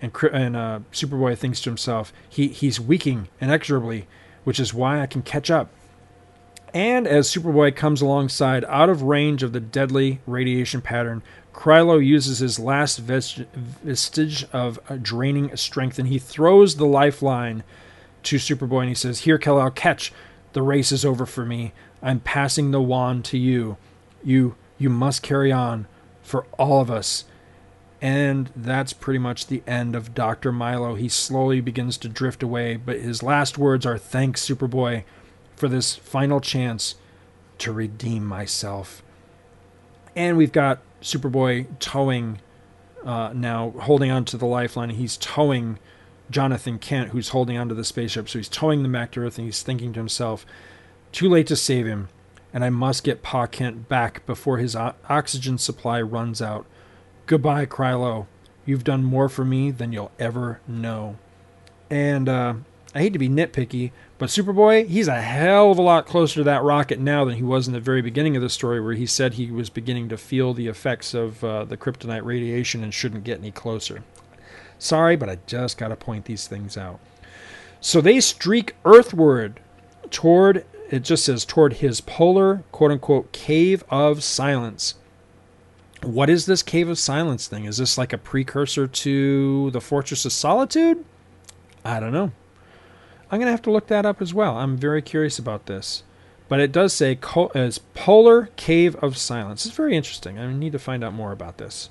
And, 0.02 0.12
and 0.32 0.56
Superboy 0.92 1.38
thinks 1.38 1.60
to 1.62 1.70
himself, 1.70 2.14
he, 2.30 2.50
he's 2.50 2.80
weakening 2.80 3.30
inexorably, 3.42 4.08
which 4.44 4.60
is 4.60 4.74
why 4.74 5.02
I 5.02 5.08
can 5.08 5.24
catch 5.24 5.50
up. 5.50 5.72
And 6.74 7.08
as 7.08 7.28
Superboy 7.28 7.76
comes 7.76 8.02
alongside, 8.02 8.66
out 8.66 8.90
of 8.90 9.02
range 9.02 9.42
of 9.42 9.54
the 9.54 9.60
deadly 9.60 10.20
radiation 10.28 10.82
pattern, 10.82 11.24
Krylo 11.58 12.06
uses 12.06 12.38
his 12.38 12.60
last 12.60 13.00
vestige 13.00 14.46
of 14.54 14.80
uh, 14.88 14.98
draining 15.02 15.58
strength 15.58 15.98
and 15.98 16.08
he 16.08 16.20
throws 16.20 16.76
the 16.76 16.86
lifeline 16.86 17.64
to 18.22 18.36
Superboy 18.36 18.82
and 18.82 18.90
he 18.90 18.96
says, 18.96 19.22
Here, 19.22 19.40
Kal-El, 19.40 19.72
catch. 19.72 20.14
The 20.54 20.62
race 20.62 20.92
is 20.92 21.04
over 21.04 21.26
for 21.26 21.46
me. 21.46 21.74
I'm 22.02 22.20
passing 22.20 22.70
the 22.70 22.80
wand 22.80 23.26
to 23.26 23.40
you. 23.40 23.78
You 24.24 24.56
you 24.78 24.92
must 24.92 25.24
carry 25.24 25.52
on 25.52 25.88
for 26.22 26.46
all 26.60 26.80
of 26.80 26.92
us. 26.92 27.26
And 28.04 28.52
that's 28.56 28.94
pretty 28.94 29.18
much 29.18 29.48
the 29.48 29.64
end 29.66 29.96
of 29.96 30.14
Dr. 30.14 30.52
Milo. 30.52 30.94
He 30.94 31.10
slowly 31.10 31.60
begins 31.60 31.98
to 31.98 32.08
drift 32.08 32.44
away, 32.44 32.76
but 32.76 33.00
his 33.00 33.24
last 33.24 33.58
words 33.58 33.84
are 33.84 33.98
thanks, 33.98 34.48
Superboy, 34.48 35.04
for 35.56 35.68
this 35.68 35.96
final 35.96 36.40
chance 36.40 36.94
to 37.58 37.72
redeem 37.72 38.24
myself. 38.24 39.02
And 40.16 40.38
we've 40.38 40.52
got 40.52 40.82
Superboy 41.02 41.68
towing 41.80 42.40
uh, 43.06 43.32
now, 43.34 43.72
holding 43.82 44.12
onto 44.12 44.38
the 44.38 44.46
lifeline. 44.46 44.90
He's 44.90 45.18
towing 45.18 45.80
Jonathan 46.30 46.78
Kent, 46.80 47.10
who's 47.10 47.30
holding 47.30 47.58
onto 47.58 47.76
the 47.76 47.86
spaceship. 47.86 48.28
So 48.28 48.40
he's 48.40 48.50
towing 48.50 48.84
them 48.84 48.92
back 48.92 49.12
to 49.12 49.22
Earth, 49.22 49.38
and 49.38 49.46
he's 49.46 49.64
thinking 49.64 49.94
to 49.94 50.00
himself, 50.00 50.46
"Too 51.12 51.30
late 51.30 51.48
to 51.48 51.56
save 51.56 51.86
him, 51.86 52.10
and 52.54 52.66
I 52.66 52.70
must 52.70 53.04
get 53.04 53.24
Pa 53.24 53.48
Kent 53.48 53.88
back 53.88 54.26
before 54.26 54.58
his 54.58 54.76
o- 54.76 54.96
oxygen 55.08 55.58
supply 55.58 56.02
runs 56.02 56.42
out. 56.42 56.66
Goodbye, 57.28 57.66
Krylo. 57.66 58.26
You've 58.66 58.84
done 58.84 59.04
more 59.04 59.30
for 59.30 59.46
me 59.46 59.72
than 59.72 59.94
you'll 59.94 60.12
ever 60.20 60.60
know." 60.68 61.18
And 61.90 62.28
uh, 62.28 62.54
I 62.98 63.02
hate 63.02 63.14
to 63.14 63.20
be 63.20 63.30
nitpicky, 63.30 63.92
but 64.18 64.30
Superboy, 64.30 64.88
he's 64.88 65.08
a 65.08 65.22
hell 65.22 65.70
of 65.70 65.78
a 65.78 65.84
lot 65.84 66.08
closer 66.08 66.40
to 66.40 66.44
that 66.46 66.64
rocket 66.64 67.00
now 67.00 67.26
than 67.26 67.36
he 67.36 67.44
was 67.44 67.68
in 67.68 67.74
the 67.74 67.80
very 67.80 68.02
beginning 68.02 68.36
of 68.36 68.42
the 68.42 68.50
story, 68.50 68.82
where 68.82 68.96
he 68.96 69.06
said 69.06 69.36
he 69.36 69.52
was 69.52 69.70
beginning 69.70 70.10
to 70.10 70.18
feel 70.18 70.52
the 70.52 70.66
effects 70.66 71.14
of 71.14 71.44
uh, 71.44 71.64
the 71.64 71.78
kryptonite 71.78 72.26
radiation 72.26 72.84
and 72.84 72.96
shouldn't 72.96 73.24
get 73.24 73.38
any 73.38 73.52
closer. 73.52 74.04
Sorry, 74.80 75.16
but 75.16 75.30
I 75.30 75.38
just 75.46 75.78
got 75.78 75.90
to 75.90 75.96
point 75.96 76.26
these 76.26 76.48
things 76.48 76.76
out. 76.76 77.00
So 77.82 78.02
they 78.02 78.20
streak 78.20 78.74
earthward 78.84 79.60
toward, 80.10 80.66
it 80.90 81.04
just 81.04 81.24
says, 81.24 81.46
toward 81.46 81.74
his 81.74 82.02
polar, 82.02 82.64
quote 82.72 82.90
unquote, 82.90 83.32
cave 83.32 83.84
of 83.92 84.24
silence. 84.24 84.96
What 86.02 86.32
is 86.32 86.48
this 86.48 86.64
cave 86.64 86.90
of 86.90 86.98
silence 86.98 87.48
thing? 87.48 87.66
Is 87.66 87.78
this 87.78 87.96
like 87.96 88.12
a 88.12 88.18
precursor 88.18 88.88
to 88.88 89.70
the 89.70 89.82
Fortress 89.82 90.26
of 90.26 90.34
Solitude? 90.34 91.06
I 91.86 92.00
don't 92.00 92.12
know. 92.12 92.32
I'm 93.30 93.40
going 93.40 93.48
to 93.48 93.52
have 93.52 93.62
to 93.64 93.72
look 93.72 93.88
that 93.88 94.06
up 94.06 94.22
as 94.22 94.34
well. 94.34 94.58
I'm 94.58 94.78
very 94.78 95.02
curious 95.02 95.38
about 95.38 95.66
this. 95.66 96.04
But 96.50 96.62
it 96.62 96.72
does 96.72 96.94
say 96.94 97.20
as 97.54 97.78
Polar 97.94 98.50
Cave 98.56 98.96
of 98.98 99.18
Silence. 99.18 99.66
It's 99.66 99.76
very 99.76 99.98
interesting. 99.98 100.40
I 100.40 100.52
need 100.54 100.72
to 100.72 100.80
find 100.80 101.04
out 101.04 101.14
more 101.14 101.34
about 101.34 101.58
this. 101.58 101.90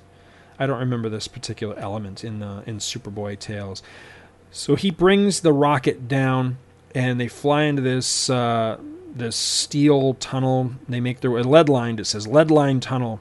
I 0.59 0.65
don't 0.65 0.79
remember 0.79 1.09
this 1.09 1.27
particular 1.27 1.77
element 1.77 2.23
in 2.23 2.39
the 2.39 2.63
in 2.65 2.79
Superboy 2.79 3.37
Tales. 3.37 3.83
So 4.51 4.75
he 4.75 4.89
brings 4.89 5.41
the 5.41 5.53
rocket 5.53 6.07
down, 6.07 6.57
and 6.95 7.19
they 7.19 7.27
fly 7.27 7.63
into 7.63 7.83
this 7.83 8.29
uh, 8.31 8.79
this 9.13 9.35
steel 9.35 10.15
tunnel. 10.15 10.71
They 10.89 10.99
make 10.99 11.19
their 11.19 11.29
lead 11.43 11.69
lined. 11.69 11.99
It 11.99 12.05
says 12.05 12.27
lead 12.27 12.49
lined 12.49 12.81
tunnel 12.81 13.19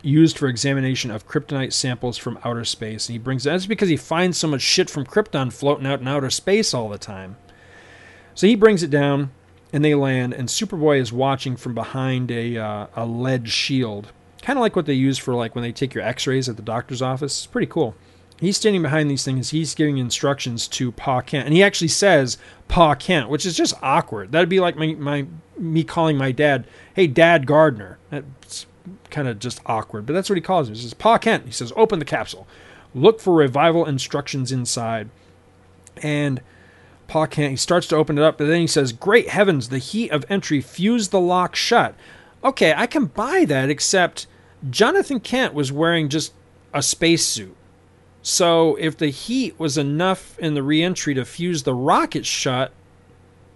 used 0.00 0.38
for 0.38 0.46
examination 0.46 1.10
of 1.10 1.26
kryptonite 1.26 1.72
samples 1.72 2.16
from 2.16 2.38
outer 2.44 2.64
space. 2.64 3.08
And 3.08 3.14
he 3.14 3.18
brings 3.18 3.44
that's 3.44 3.66
because 3.66 3.88
he 3.88 3.96
finds 3.96 4.38
so 4.38 4.48
much 4.48 4.62
shit 4.62 4.88
from 4.88 5.04
Krypton 5.04 5.52
floating 5.52 5.86
out 5.86 6.00
in 6.00 6.08
outer 6.08 6.30
space 6.30 6.72
all 6.72 6.88
the 6.88 6.98
time. 6.98 7.36
So 8.38 8.46
he 8.46 8.54
brings 8.54 8.84
it 8.84 8.90
down, 8.90 9.32
and 9.72 9.84
they 9.84 9.96
land, 9.96 10.32
and 10.32 10.48
Superboy 10.48 11.00
is 11.00 11.12
watching 11.12 11.56
from 11.56 11.74
behind 11.74 12.30
a 12.30 12.56
uh, 12.56 12.86
a 12.94 13.04
lead 13.04 13.48
shield, 13.48 14.12
kind 14.42 14.56
of 14.56 14.60
like 14.60 14.76
what 14.76 14.86
they 14.86 14.94
use 14.94 15.18
for 15.18 15.34
like 15.34 15.56
when 15.56 15.62
they 15.62 15.72
take 15.72 15.92
your 15.92 16.04
X-rays 16.04 16.48
at 16.48 16.54
the 16.54 16.62
doctor's 16.62 17.02
office. 17.02 17.36
It's 17.36 17.46
pretty 17.46 17.66
cool. 17.66 17.96
He's 18.38 18.56
standing 18.56 18.80
behind 18.80 19.10
these 19.10 19.24
things. 19.24 19.50
He's 19.50 19.74
giving 19.74 19.98
instructions 19.98 20.68
to 20.68 20.92
Pa 20.92 21.20
Kent, 21.20 21.46
and 21.46 21.52
he 21.52 21.64
actually 21.64 21.88
says 21.88 22.38
Pa 22.68 22.94
Kent, 22.94 23.28
which 23.28 23.44
is 23.44 23.56
just 23.56 23.74
awkward. 23.82 24.30
That'd 24.30 24.48
be 24.48 24.60
like 24.60 24.76
my, 24.76 24.94
my 24.94 25.26
me 25.58 25.82
calling 25.82 26.16
my 26.16 26.30
dad, 26.30 26.64
"Hey, 26.94 27.08
Dad 27.08 27.44
Gardner." 27.44 27.98
That's 28.10 28.66
kind 29.10 29.26
of 29.26 29.40
just 29.40 29.60
awkward, 29.66 30.06
but 30.06 30.12
that's 30.12 30.30
what 30.30 30.36
he 30.36 30.42
calls 30.42 30.68
him. 30.68 30.76
He 30.76 30.82
says 30.82 30.94
Pa 30.94 31.18
Kent. 31.18 31.46
He 31.46 31.50
says, 31.50 31.72
"Open 31.74 31.98
the 31.98 32.04
capsule. 32.04 32.46
Look 32.94 33.18
for 33.20 33.34
revival 33.34 33.84
instructions 33.84 34.52
inside." 34.52 35.10
And 36.04 36.40
Pa 37.08 37.26
Kent, 37.26 37.50
he 37.50 37.56
starts 37.56 37.88
to 37.88 37.96
open 37.96 38.18
it 38.18 38.22
up, 38.22 38.38
but 38.38 38.46
then 38.46 38.60
he 38.60 38.66
says, 38.66 38.92
Great 38.92 39.30
heavens, 39.30 39.70
the 39.70 39.78
heat 39.78 40.10
of 40.10 40.24
entry 40.28 40.60
fused 40.60 41.10
the 41.10 41.20
lock 41.20 41.56
shut. 41.56 41.94
Okay, 42.44 42.72
I 42.76 42.86
can 42.86 43.06
buy 43.06 43.44
that, 43.46 43.70
except 43.70 44.28
Jonathan 44.70 45.18
Kent 45.18 45.54
was 45.54 45.72
wearing 45.72 46.08
just 46.08 46.32
a 46.72 46.82
spacesuit. 46.82 47.56
So 48.22 48.76
if 48.76 48.96
the 48.96 49.08
heat 49.08 49.58
was 49.58 49.78
enough 49.78 50.38
in 50.38 50.54
the 50.54 50.62
reentry 50.62 51.14
to 51.14 51.24
fuse 51.24 51.62
the 51.62 51.74
rocket 51.74 52.26
shut, 52.26 52.72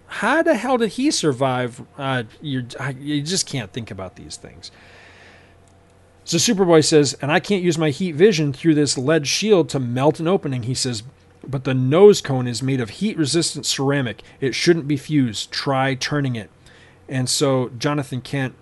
how 0.07 0.41
the 0.41 0.55
hell 0.55 0.77
did 0.77 0.91
he 0.91 1.11
survive? 1.11 1.83
Uh, 1.97 2.23
you 2.41 2.65
you 2.99 3.21
just 3.21 3.47
can't 3.47 3.71
think 3.71 3.91
about 3.91 4.15
these 4.15 4.35
things. 4.35 4.71
So 6.25 6.37
Superboy 6.37 6.85
says, 6.85 7.15
and 7.21 7.31
I 7.31 7.39
can't 7.39 7.63
use 7.63 7.77
my 7.77 7.89
heat 7.89 8.13
vision 8.13 8.53
through 8.53 8.75
this 8.75 8.97
lead 8.97 9.27
shield 9.27 9.69
to 9.69 9.79
melt 9.79 10.19
an 10.19 10.27
opening. 10.27 10.63
He 10.63 10.73
says, 10.73 11.03
but 11.47 11.63
the 11.63 11.73
nose 11.73 12.21
cone 12.21 12.47
is 12.47 12.63
made 12.63 12.79
of 12.79 12.89
heat 12.91 13.17
resistant 13.17 13.65
ceramic. 13.65 14.23
It 14.39 14.55
shouldn't 14.55 14.87
be 14.87 14.97
fused. 14.97 15.51
Try 15.51 15.95
turning 15.95 16.35
it. 16.35 16.49
And 17.07 17.29
so 17.29 17.69
Jonathan 17.77 18.21
Kent, 18.21 18.55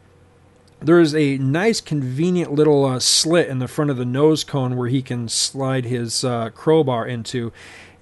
there 0.79 0.99
is 0.99 1.13
a 1.13 1.37
nice, 1.37 1.79
convenient 1.79 2.51
little 2.51 2.85
uh, 2.85 2.99
slit 2.99 3.47
in 3.47 3.59
the 3.59 3.67
front 3.67 3.91
of 3.91 3.97
the 3.97 4.05
nose 4.05 4.43
cone 4.43 4.75
where 4.75 4.89
he 4.89 5.01
can 5.01 5.29
slide 5.29 5.85
his 5.85 6.23
uh, 6.23 6.49
crowbar 6.49 7.05
into. 7.05 7.53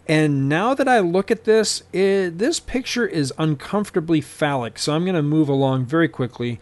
And 0.07 0.49
now 0.49 0.73
that 0.73 0.87
I 0.87 0.99
look 0.99 1.29
at 1.29 1.43
this, 1.43 1.83
it, 1.93 2.39
this 2.39 2.59
picture 2.59 3.05
is 3.05 3.33
uncomfortably 3.37 4.21
phallic. 4.21 4.79
So 4.79 4.95
I'm 4.95 5.03
going 5.03 5.15
to 5.15 5.21
move 5.21 5.49
along 5.49 5.85
very 5.85 6.07
quickly. 6.07 6.59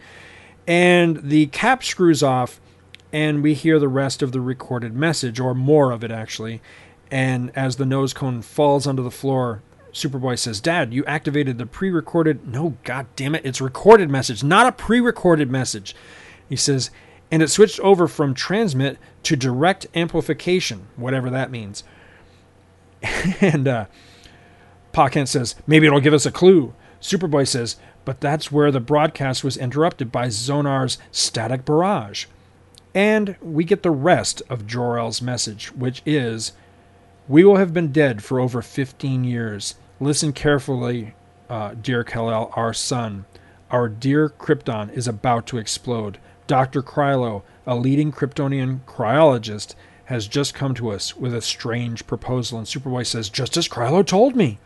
And 0.66 1.22
the 1.22 1.46
cap 1.46 1.82
screws 1.82 2.22
off, 2.22 2.60
and 3.10 3.42
we 3.42 3.54
hear 3.54 3.78
the 3.78 3.88
rest 3.88 4.20
of 4.20 4.32
the 4.32 4.40
recorded 4.40 4.94
message, 4.94 5.40
or 5.40 5.54
more 5.54 5.92
of 5.92 6.04
it 6.04 6.10
actually. 6.10 6.60
And 7.10 7.50
as 7.56 7.76
the 7.76 7.86
nose 7.86 8.12
cone 8.12 8.42
falls 8.42 8.86
onto 8.86 9.02
the 9.02 9.10
floor, 9.10 9.62
Superboy 9.92 10.38
says, 10.38 10.60
Dad, 10.60 10.92
you 10.92 11.04
activated 11.06 11.58
the 11.58 11.66
pre 11.66 11.90
recorded. 11.90 12.46
No, 12.46 12.76
god 12.84 13.06
damn 13.16 13.34
it. 13.34 13.44
It's 13.44 13.60
recorded 13.60 14.10
message, 14.10 14.44
not 14.44 14.66
a 14.66 14.72
pre 14.72 15.00
recorded 15.00 15.50
message. 15.50 15.94
He 16.48 16.56
says, 16.56 16.90
and 17.30 17.42
it 17.42 17.48
switched 17.48 17.80
over 17.80 18.08
from 18.08 18.34
transmit 18.34 18.98
to 19.24 19.36
direct 19.36 19.86
amplification, 19.94 20.86
whatever 20.96 21.30
that 21.30 21.50
means. 21.50 21.84
and 23.40 23.68
uh, 23.68 23.86
Pa 24.92 25.08
Kent 25.08 25.28
says, 25.28 25.54
maybe 25.66 25.86
it'll 25.86 26.00
give 26.00 26.14
us 26.14 26.26
a 26.26 26.32
clue. 26.32 26.74
Superboy 27.00 27.46
says, 27.46 27.76
but 28.04 28.20
that's 28.20 28.50
where 28.50 28.70
the 28.70 28.80
broadcast 28.80 29.44
was 29.44 29.56
interrupted 29.56 30.10
by 30.10 30.28
Zonar's 30.28 30.98
static 31.12 31.64
barrage. 31.64 32.26
And 32.94 33.36
we 33.42 33.64
get 33.64 33.82
the 33.82 33.90
rest 33.90 34.42
of 34.48 34.66
Jor-El's 34.66 35.20
message, 35.20 35.70
which 35.72 36.02
is 36.06 36.52
We 37.28 37.44
will 37.44 37.56
have 37.56 37.74
been 37.74 37.92
dead 37.92 38.24
for 38.24 38.40
over 38.40 38.62
15 38.62 39.22
years. 39.22 39.74
Listen 40.00 40.32
carefully, 40.32 41.14
uh, 41.50 41.74
dear 41.74 42.02
Kal-El, 42.02 42.50
our 42.56 42.72
son. 42.72 43.26
Our 43.70 43.86
dear 43.90 44.30
Krypton 44.30 44.90
is 44.94 45.06
about 45.06 45.46
to 45.48 45.58
explode. 45.58 46.16
Dr. 46.46 46.82
Krylo, 46.82 47.42
a 47.66 47.76
leading 47.76 48.12
Kryptonian 48.12 48.80
cryologist, 48.86 49.74
has 50.06 50.26
just 50.26 50.54
come 50.54 50.72
to 50.76 50.90
us 50.90 51.18
with 51.18 51.34
a 51.34 51.42
strange 51.42 52.06
proposal. 52.06 52.56
And 52.56 52.66
Superboy 52.66 53.06
says, 53.06 53.28
Just 53.28 53.58
as 53.58 53.68
Krylo 53.68 54.06
told 54.06 54.34
me. 54.34 54.58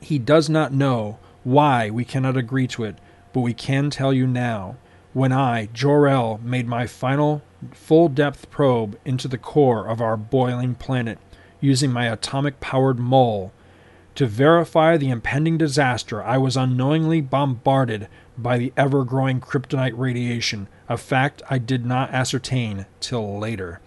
He 0.00 0.18
does 0.18 0.48
not 0.48 0.72
know 0.72 1.20
why 1.44 1.88
we 1.88 2.04
cannot 2.04 2.36
agree 2.36 2.66
to 2.66 2.82
it, 2.82 2.96
but 3.32 3.42
we 3.42 3.54
can 3.54 3.90
tell 3.90 4.12
you 4.12 4.26
now. 4.26 4.74
When 5.12 5.30
I, 5.30 5.68
Jor-El, 5.72 6.40
made 6.42 6.66
my 6.66 6.88
final 6.88 7.42
full 7.72 8.08
depth 8.08 8.50
probe 8.50 8.98
into 9.04 9.28
the 9.28 9.38
core 9.38 9.88
of 9.88 10.00
our 10.00 10.16
boiling 10.16 10.74
planet 10.74 11.18
using 11.60 11.92
my 11.92 12.06
atomic 12.06 12.60
powered 12.60 12.98
mole, 12.98 13.52
to 14.14 14.26
verify 14.26 14.98
the 14.98 15.08
impending 15.08 15.56
disaster, 15.56 16.22
I 16.22 16.36
was 16.36 16.56
unknowingly 16.56 17.22
bombarded 17.22 18.08
by 18.36 18.58
the 18.58 18.72
ever 18.76 19.04
growing 19.04 19.40
kryptonite 19.40 19.96
radiation, 19.96 20.68
a 20.88 20.98
fact 20.98 21.42
I 21.48 21.56
did 21.56 21.86
not 21.86 22.10
ascertain 22.10 22.84
till 23.00 23.38
later. 23.38 23.80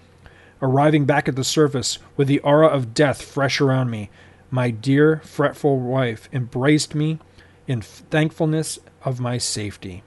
Arriving 0.62 1.06
back 1.06 1.28
at 1.28 1.36
the 1.36 1.44
surface 1.44 2.00
with 2.18 2.28
the 2.28 2.40
aura 2.40 2.68
of 2.68 2.96
death 2.96 3.22
fresh 3.22 3.62
around 3.62 3.92
me, 3.92 4.10
my 4.50 4.72
dear, 4.72 5.18
fretful 5.18 5.80
wife 5.80 6.28
embraced 6.34 6.96
me 6.96 7.20
in 7.68 7.82
thankfulness 7.82 8.80
of 9.04 9.20
my 9.20 9.38
safety. 9.38 10.02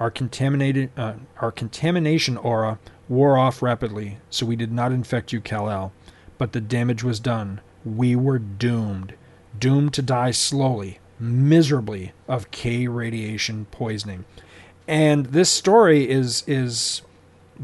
Our 0.00 0.10
contaminated, 0.10 0.90
uh, 0.96 1.14
our 1.40 1.52
contamination 1.52 2.38
aura 2.38 2.78
wore 3.08 3.36
off 3.36 3.60
rapidly, 3.60 4.18
so 4.30 4.46
we 4.46 4.56
did 4.56 4.72
not 4.72 4.92
infect 4.92 5.32
you, 5.32 5.40
Kal-El. 5.40 5.92
But 6.38 6.52
the 6.52 6.60
damage 6.60 7.04
was 7.04 7.20
done. 7.20 7.60
We 7.84 8.16
were 8.16 8.38
doomed, 8.38 9.12
doomed 9.58 9.92
to 9.94 10.02
die 10.02 10.30
slowly, 10.30 10.98
miserably 11.18 12.12
of 12.26 12.50
K 12.50 12.88
radiation 12.88 13.66
poisoning. 13.70 14.24
And 14.88 15.26
this 15.26 15.50
story 15.50 16.08
is 16.08 16.44
is 16.46 17.02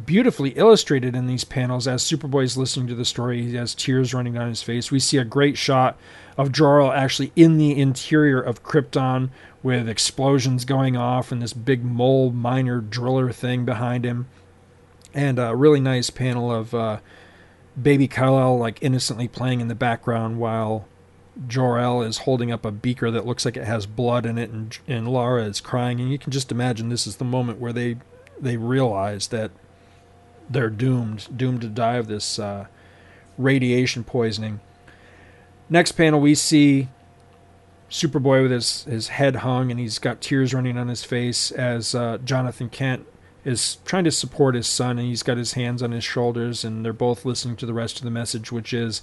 beautifully 0.05 0.51
illustrated 0.51 1.17
in 1.17 1.27
these 1.27 1.45
panels 1.45 1.89
as 1.89 2.03
Superboy 2.03 2.45
is 2.45 2.59
listening 2.59 2.87
to 2.89 2.95
the 2.95 3.07
story. 3.07 3.43
He 3.43 3.55
has 3.57 3.75
tears 3.75 4.13
running 4.13 4.35
down 4.35 4.49
his 4.49 4.63
face. 4.63 4.91
We 4.91 5.01
see 5.01 5.17
a 5.17 5.25
great 5.25 5.57
shot 5.57 5.97
of 6.37 6.53
Jor-El 6.53 6.93
actually 6.93 7.33
in 7.35 7.57
the 7.57 7.79
interior 7.79 8.41
of 8.41 8.63
Krypton 8.63 9.31
with 9.63 9.89
explosions 9.89 10.65
going 10.65 10.97
off 10.97 11.33
and 11.33 11.41
this 11.43 11.53
big 11.53 11.85
mole 11.85 12.31
miner 12.31 12.81
driller 12.81 13.33
thing 13.33 13.65
behind 13.65 14.05
him. 14.05 14.27
And 15.15 15.39
a 15.39 15.57
really 15.57 15.81
nice 15.81 16.11
panel 16.11 16.53
of 16.53 16.75
uh, 16.75 16.99
baby 17.81 18.07
Kal-El 18.07 18.59
like 18.59 18.83
innocently 18.83 19.29
playing 19.29 19.61
in 19.61 19.69
the 19.69 19.75
background 19.75 20.39
while 20.39 20.87
Jor-El 21.49 22.03
is 22.03 22.19
holding 22.19 22.53
up 22.53 22.65
a 22.65 22.71
beaker 22.71 23.11
that 23.11 23.27
looks 23.27 23.45
like 23.45 23.57
it 23.57 23.65
has 23.65 23.87
blood 23.87 24.27
in 24.27 24.39
it 24.39 24.51
and, 24.51 24.79
and 24.87 25.09
Lara 25.09 25.45
is 25.45 25.61
crying 25.61 26.01
and 26.01 26.11
you 26.11 26.19
can 26.19 26.33
just 26.33 26.53
imagine 26.53 26.89
this 26.89 27.07
is 27.07 27.17
the 27.17 27.25
moment 27.25 27.59
where 27.59 27.73
they 27.73 27.97
they 28.39 28.57
realize 28.57 29.29
that 29.29 29.51
they're 30.49 30.71
doomed, 30.71 31.29
doomed 31.37 31.61
to 31.63 31.69
die 31.69 31.97
of 31.97 32.07
this 32.07 32.39
uh, 32.39 32.67
radiation 33.37 34.05
poisoning. 34.05 34.61
Next 35.69 35.93
panel, 35.93 36.21
we 36.21 36.35
see 36.35 36.89
Superboy 37.91 38.43
with 38.43 38.51
his, 38.51 38.85
his 38.85 39.09
head 39.09 39.37
hung 39.37 39.71
and 39.71 39.79
he's 39.81 39.99
got 39.99 40.21
tears 40.21 40.55
running 40.55 40.79
on 40.79 40.89
his 40.89 41.05
face 41.05 41.51
as 41.51 41.95
uh, 41.95 42.19
Jonathan 42.25 42.69
Kent 42.69 43.07
is 43.45 43.77
trying 43.85 44.05
to 44.05 44.11
support 44.11 44.55
his 44.55 44.67
son 44.67 44.99
and 44.99 45.07
he's 45.07 45.23
got 45.23 45.37
his 45.37 45.53
hands 45.53 45.83
on 45.83 45.93
his 45.93 46.05
shoulders 46.05 46.65
and 46.65 46.85
they're 46.85 46.93
both 46.93 47.25
listening 47.25 47.57
to 47.57 47.67
the 47.67 47.75
rest 47.75 47.99
of 47.99 48.05
the 48.05 48.11
message, 48.11 48.51
which 48.51 48.73
is 48.73 49.03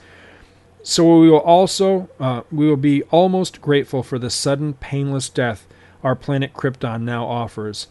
so 0.85 1.19
we 1.19 1.29
will 1.29 1.37
also 1.39 2.09
uh, 2.19 2.41
we 2.51 2.67
will 2.67 2.75
be 2.75 3.03
almost 3.03 3.61
grateful 3.61 4.03
for 4.03 4.19
the 4.19 4.29
sudden 4.29 4.73
painless 4.73 5.29
death 5.29 5.65
our 6.03 6.15
planet 6.15 6.53
Krypton 6.53 7.03
now 7.03 7.25
offers 7.25 7.87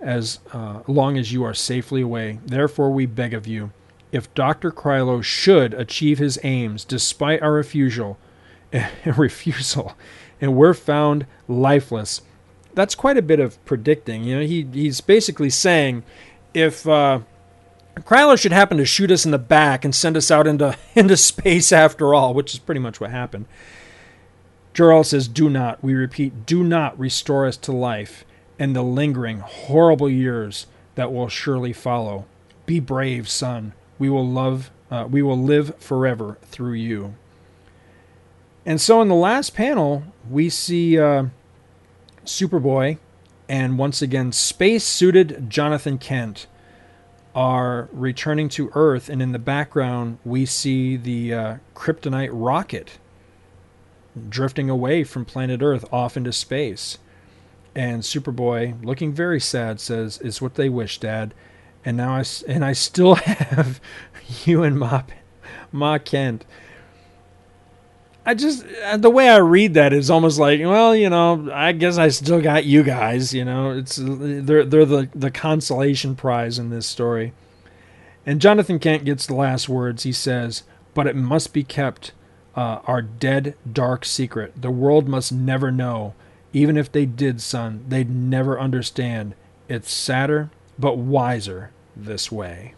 as 0.00 0.40
uh, 0.52 0.80
long 0.86 1.18
as 1.18 1.32
you 1.32 1.44
are 1.44 1.52
safely 1.52 2.00
away. 2.00 2.38
Therefore, 2.46 2.90
we 2.90 3.04
beg 3.04 3.34
of 3.34 3.46
you, 3.46 3.72
if 4.12 4.32
Dr. 4.34 4.70
Krylo 4.70 5.22
should 5.22 5.74
achieve 5.74 6.18
his 6.18 6.38
aims 6.42 6.84
despite 6.84 7.42
our 7.42 7.52
refusal, 7.52 8.18
refusal, 9.04 9.96
and 10.40 10.56
we're 10.56 10.74
found 10.74 11.26
lifeless, 11.48 12.22
that's 12.74 12.94
quite 12.94 13.16
a 13.16 13.22
bit 13.22 13.40
of 13.40 13.62
predicting. 13.64 14.24
You 14.24 14.36
know, 14.36 14.46
he 14.46 14.66
he's 14.72 15.00
basically 15.00 15.50
saying, 15.50 16.02
if 16.54 16.86
uh, 16.88 17.20
Krylo 17.96 18.38
should 18.38 18.52
happen 18.52 18.78
to 18.78 18.84
shoot 18.84 19.10
us 19.10 19.24
in 19.24 19.30
the 19.30 19.38
back 19.38 19.84
and 19.84 19.94
send 19.94 20.16
us 20.16 20.30
out 20.30 20.46
into 20.46 20.76
into 20.94 21.16
space 21.16 21.72
after 21.72 22.14
all, 22.14 22.34
which 22.34 22.54
is 22.54 22.60
pretty 22.60 22.80
much 22.80 23.00
what 23.00 23.10
happened. 23.10 23.46
Jor-El 24.72 25.04
says, 25.04 25.26
"Do 25.26 25.50
not, 25.50 25.82
we 25.82 25.94
repeat, 25.94 26.46
do 26.46 26.62
not 26.62 26.98
restore 26.98 27.46
us 27.46 27.56
to 27.58 27.72
life." 27.72 28.24
and 28.60 28.76
the 28.76 28.82
lingering, 28.82 29.38
horrible 29.38 30.10
years 30.10 30.66
that 30.94 31.10
will 31.10 31.28
surely 31.28 31.72
follow. 31.72 32.26
Be 32.66 32.78
brave, 32.78 33.26
son. 33.26 33.72
We 34.00 34.10
will 34.10 34.26
love. 34.26 34.72
Uh, 34.90 35.06
we 35.08 35.22
will 35.22 35.38
live 35.38 35.76
forever 35.78 36.38
through 36.42 36.72
you. 36.72 37.14
And 38.66 38.80
so, 38.80 39.00
in 39.00 39.06
the 39.06 39.14
last 39.14 39.54
panel, 39.54 40.02
we 40.28 40.48
see 40.48 40.98
uh, 40.98 41.26
Superboy 42.24 42.98
and 43.48 43.78
once 43.78 44.02
again 44.02 44.32
space-suited 44.32 45.48
Jonathan 45.48 45.98
Kent 45.98 46.46
are 47.34 47.88
returning 47.92 48.48
to 48.50 48.70
Earth, 48.74 49.08
and 49.08 49.22
in 49.22 49.32
the 49.32 49.38
background 49.38 50.18
we 50.24 50.46
see 50.46 50.96
the 50.96 51.34
uh, 51.34 51.56
kryptonite 51.74 52.30
rocket 52.32 52.98
drifting 54.28 54.68
away 54.68 55.04
from 55.04 55.24
planet 55.24 55.62
Earth 55.62 55.84
off 55.92 56.16
into 56.16 56.32
space. 56.32 56.98
And 57.74 58.02
Superboy, 58.02 58.84
looking 58.84 59.12
very 59.12 59.40
sad, 59.40 59.78
says, 59.78 60.18
"It's 60.24 60.42
what 60.42 60.54
they 60.54 60.68
wish, 60.68 60.98
Dad." 60.98 61.34
And 61.84 61.96
now 61.96 62.16
I 62.16 62.24
and 62.46 62.64
I 62.64 62.72
still 62.72 63.14
have 63.16 63.80
you 64.44 64.62
and 64.62 64.78
Ma, 64.78 65.02
Ma 65.72 65.98
Kent. 65.98 66.44
I 68.24 68.34
just 68.34 68.64
uh, 68.84 68.96
the 68.96 69.10
way 69.10 69.28
I 69.28 69.38
read 69.38 69.74
that 69.74 69.92
is 69.92 70.10
almost 70.10 70.38
like, 70.38 70.60
well, 70.60 70.94
you 70.94 71.08
know, 71.08 71.50
I 71.52 71.72
guess 71.72 71.96
I 71.96 72.08
still 72.08 72.40
got 72.40 72.64
you 72.64 72.82
guys. 72.82 73.32
You 73.32 73.44
know, 73.44 73.70
it's 73.70 73.98
they're 74.00 74.64
they're 74.64 74.84
the 74.84 75.08
the 75.14 75.30
consolation 75.30 76.14
prize 76.14 76.58
in 76.58 76.70
this 76.70 76.86
story. 76.86 77.32
And 78.26 78.40
Jonathan 78.40 78.78
Kent 78.78 79.04
gets 79.04 79.26
the 79.26 79.34
last 79.34 79.68
words. 79.68 80.02
He 80.02 80.12
says, 80.12 80.64
"But 80.94 81.06
it 81.06 81.16
must 81.16 81.52
be 81.52 81.64
kept." 81.64 82.12
Uh, 82.56 82.80
our 82.84 83.00
dead, 83.00 83.54
dark 83.72 84.04
secret. 84.04 84.60
The 84.60 84.72
world 84.72 85.08
must 85.08 85.30
never 85.32 85.70
know. 85.70 86.14
Even 86.52 86.76
if 86.76 86.90
they 86.90 87.06
did, 87.06 87.40
son, 87.40 87.84
they'd 87.88 88.10
never 88.10 88.58
understand. 88.58 89.34
It's 89.68 89.92
sadder, 89.92 90.50
but 90.80 90.96
wiser 90.96 91.70
this 91.96 92.32
way. 92.32 92.74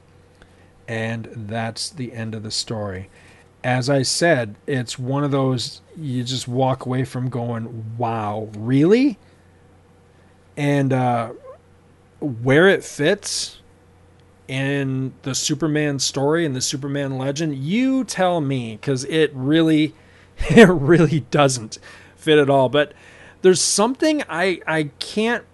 And 0.89 1.29
that's 1.35 1.89
the 1.89 2.13
end 2.13 2.35
of 2.35 2.43
the 2.43 2.51
story. 2.51 3.09
As 3.63 3.89
I 3.89 4.03
said, 4.03 4.57
it's 4.67 4.99
one 4.99 5.23
of 5.23 5.31
those 5.31 5.81
you 5.97 6.25
just 6.25 6.49
walk 6.49 6.85
away 6.85 7.05
from 7.05 7.29
going, 7.29 7.97
wow, 7.97 8.49
really? 8.57 9.19
And 10.57 10.93
uh, 10.93 11.33
where 12.21 12.69
it 12.69 12.85
fits 12.85 13.61
in 14.49 15.15
the 15.23 15.35
Superman 15.35 16.01
story 16.01 16.45
and 16.45 16.57
the 16.57 16.61
Superman 16.61 17.17
legend, 17.17 17.57
you 17.57 18.03
tell 18.05 18.41
me, 18.41 18.77
because 18.77 19.05
it 19.05 19.31
really, 19.33 19.95
it 20.51 20.69
really 20.69 21.21
doesn't 21.31 21.79
fit 22.17 22.39
at 22.39 22.51
all. 22.51 22.69
But 22.69 22.93
there's 23.43 23.61
something 23.61 24.23
I 24.29 24.61
I 24.67 24.85
can't 24.99 25.45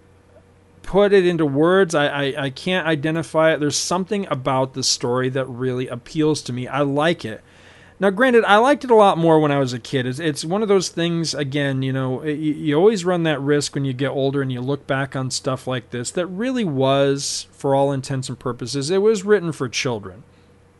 put 0.89 1.13
it 1.13 1.23
into 1.23 1.45
words. 1.45 1.93
I, 1.93 2.07
I, 2.07 2.45
I 2.45 2.49
can't 2.49 2.87
identify 2.87 3.53
it. 3.53 3.59
There's 3.59 3.77
something 3.77 4.25
about 4.25 4.73
the 4.73 4.81
story 4.81 5.29
that 5.29 5.45
really 5.45 5.87
appeals 5.87 6.41
to 6.41 6.51
me. 6.51 6.67
I 6.67 6.81
like 6.81 7.23
it. 7.23 7.43
Now, 7.99 8.09
granted, 8.09 8.43
I 8.45 8.57
liked 8.57 8.83
it 8.83 8.89
a 8.89 8.95
lot 8.95 9.19
more 9.19 9.39
when 9.39 9.51
I 9.51 9.59
was 9.59 9.71
a 9.71 9.77
kid. 9.77 10.07
It's, 10.07 10.17
it's 10.17 10.43
one 10.43 10.63
of 10.63 10.67
those 10.67 10.89
things, 10.89 11.35
again, 11.35 11.83
you 11.83 11.93
know, 11.93 12.23
you, 12.23 12.33
you 12.33 12.75
always 12.75 13.05
run 13.05 13.21
that 13.21 13.39
risk 13.39 13.75
when 13.75 13.85
you 13.85 13.93
get 13.93 14.09
older 14.09 14.41
and 14.41 14.51
you 14.51 14.61
look 14.61 14.87
back 14.87 15.15
on 15.15 15.29
stuff 15.29 15.67
like 15.67 15.91
this 15.91 16.09
that 16.09 16.25
really 16.25 16.65
was, 16.65 17.45
for 17.51 17.75
all 17.75 17.91
intents 17.91 18.27
and 18.27 18.39
purposes, 18.39 18.89
it 18.89 19.03
was 19.03 19.23
written 19.23 19.51
for 19.51 19.69
children. 19.69 20.23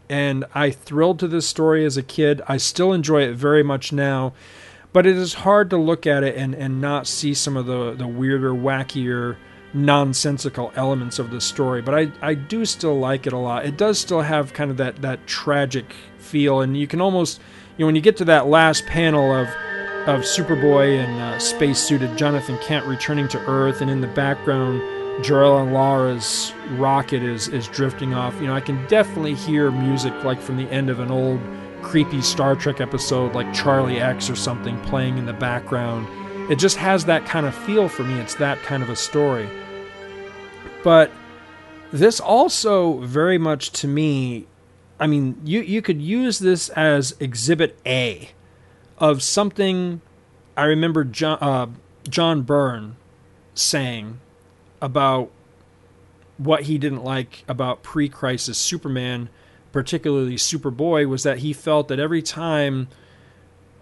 And 0.10 0.44
I 0.56 0.72
thrilled 0.72 1.19
to 1.19 1.27
this 1.27 1.48
story 1.48 1.86
as 1.86 1.98
a 1.98 2.03
kid. 2.03 2.41
I 2.48 2.57
still 2.57 2.94
enjoy 2.94 3.22
it 3.26 3.36
very 3.36 3.61
much 3.61 3.94
now 3.94 4.34
but 4.91 5.06
it 5.06 5.15
is 5.15 5.36
hard 5.36 5.69
to 5.69 5.77
look 5.77 6.07
at 6.07 6.23
it 6.23 6.36
and, 6.36 6.56
and 6.56 6.81
not 6.81 7.06
see 7.06 7.31
some 7.31 7.56
of 7.56 7.68
the, 7.68 7.94
the 7.94 8.07
weirder, 8.07 8.52
wackier, 8.52 9.38
nonsensical 9.74 10.72
elements 10.76 11.20
of 11.20 11.32
the 11.32 11.41
story. 11.41 11.82
But 11.82 11.96
I, 11.96 12.12
I 12.22 12.34
do 12.34 12.66
still 12.66 13.00
like 13.00 13.28
it 13.28 13.34
a 13.34 13.38
lot. 13.38 13.66
It 13.66 13.78
does 13.78 14.00
still 14.00 14.22
have 14.22 14.54
kind 14.54 14.72
of 14.72 14.78
that, 14.78 15.02
that 15.02 15.28
tragic 15.28 15.94
feel, 16.18 16.62
and 16.62 16.78
you 16.78 16.88
can 16.88 17.02
almost, 17.02 17.40
you 17.78 17.84
know, 17.84 17.88
when 17.88 17.96
you 17.96 18.02
get 18.02 18.18
to 18.18 18.26
that 18.26 18.48
last 18.48 18.86
panel 18.86 19.32
of 19.32 19.48
of 20.08 20.22
Superboy 20.22 21.04
and 21.04 21.22
uh, 21.22 21.38
spacesuited 21.40 22.18
Jonathan 22.18 22.58
Kent 22.60 22.86
returning 22.86 23.28
to 23.28 23.40
Earth, 23.48 23.82
and 23.82 23.91
in 23.91 24.02
the 24.02 24.08
background, 24.08 24.82
Jor-El 25.24 25.60
and 25.60 25.74
Lara's 25.74 26.54
rocket 26.72 27.22
is 27.22 27.48
is 27.50 27.68
drifting 27.68 28.14
off. 28.14 28.34
You 28.40 28.48
know, 28.48 28.56
I 28.56 28.62
can 28.62 28.84
definitely 28.88 29.36
hear 29.36 29.72
music 29.72 30.14
like 30.24 30.41
from 30.41 30.58
the 30.58 30.70
end 30.72 30.90
of 30.90 31.00
an 31.00 31.12
old 31.12 31.40
creepy 31.82 32.22
Star 32.22 32.56
Trek 32.56 32.82
episode, 32.82 33.36
like 33.36 33.54
Charlie 33.54 34.00
X 34.00 34.30
or 34.30 34.36
something, 34.36 34.80
playing 34.82 35.18
in 35.18 35.26
the 35.26 35.34
background. 35.34 36.08
It 36.50 36.58
just 36.58 36.78
has 36.78 37.06
that 37.06 37.26
kind 37.26 37.46
of 37.46 37.54
feel 37.54 37.88
for 37.88 38.04
me. 38.04 38.20
It's 38.20 38.36
that 38.36 38.60
kind 38.64 38.82
of 38.82 38.90
a 38.90 38.96
story. 38.96 39.48
But 40.84 41.12
this 41.92 42.20
also 42.20 43.00
very 43.00 43.38
much 43.38 43.72
to 43.72 43.88
me, 43.88 44.48
I 45.00 45.06
mean, 45.08 45.40
you 45.44 45.62
you 45.62 45.82
could 45.82 46.02
use 46.02 46.40
this 46.40 46.70
as 46.70 47.16
Exhibit 47.20 47.80
A 47.86 48.32
of 48.98 49.22
something. 49.22 50.02
I 50.58 50.66
remember 50.66 51.04
John 51.04 51.38
uh, 51.40 51.68
John 52.10 52.42
Byrne 52.42 52.96
saying 53.54 54.20
about 54.82 55.30
what 56.38 56.64
he 56.64 56.78
didn't 56.78 57.04
like 57.04 57.44
about 57.48 57.84
pre-crisis 57.84 58.58
Superman, 58.58 59.30
particularly 59.72 60.36
Superboy, 60.36 61.08
was 61.08 61.24
that 61.24 61.40
he 61.40 61.54
felt 61.54 61.90
that 61.90 62.00
every 62.00 62.22
time 62.22 62.88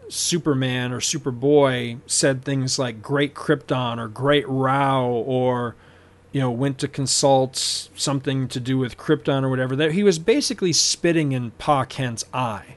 Superman 0.09 0.91
or 0.91 0.99
Superboy 0.99 1.99
said 2.07 2.43
things 2.43 2.79
like 2.79 3.01
"Great 3.01 3.33
Krypton" 3.33 3.97
or 3.97 4.07
"Great 4.07 4.47
Rao" 4.47 5.05
or 5.05 5.75
you 6.31 6.41
know 6.41 6.51
went 6.51 6.77
to 6.79 6.87
consult 6.87 7.57
something 7.95 8.47
to 8.47 8.59
do 8.59 8.77
with 8.77 8.97
Krypton 8.97 9.43
or 9.43 9.49
whatever, 9.49 9.75
that 9.75 9.93
he 9.93 10.03
was 10.03 10.19
basically 10.19 10.73
spitting 10.73 11.31
in 11.31 11.51
Pa 11.51 11.85
Kent's 11.85 12.25
eye. 12.33 12.75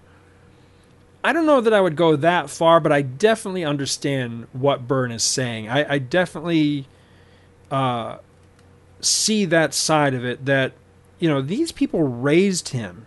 I 1.23 1.32
don't 1.32 1.47
know 1.47 1.61
that 1.61 1.74
I 1.74 1.81
would 1.81 1.97
go 1.97 2.16
that 2.16 2.48
far, 2.48 2.81
but 2.81 2.93
I 2.93 3.02
definitely 3.02 3.65
understand 3.65 4.47
what 4.52 4.89
Byrne 4.89 5.12
is 5.12 5.23
saying. 5.23 5.69
I, 5.69 5.94
I 5.94 5.98
definitely 5.98 6.86
uh, 7.70 8.19
see 9.01 9.44
that 9.44 9.74
side 9.74 10.15
of 10.15 10.24
it 10.24 10.47
that 10.47 10.73
you 11.19 11.28
know 11.28 11.43
these 11.43 11.73
people 11.73 12.02
raised 12.02 12.70
him 12.70 13.07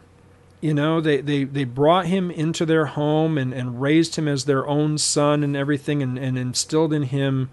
you 0.64 0.74
know 0.74 1.02
they, 1.02 1.20
they, 1.20 1.44
they 1.44 1.66
brought 1.66 2.06
him 2.06 2.32
into 2.32 2.66
their 2.66 2.86
home 2.86 3.38
and, 3.38 3.54
and 3.54 3.82
raised 3.82 4.16
him 4.16 4.30
as 4.30 4.46
their 4.46 4.66
own 4.66 4.98
son 4.98 5.44
and 5.44 5.58
everything 5.58 6.02
and, 6.02 6.18
and 6.18 6.38
instilled 6.38 6.94
in 6.94 7.04
him 7.04 7.50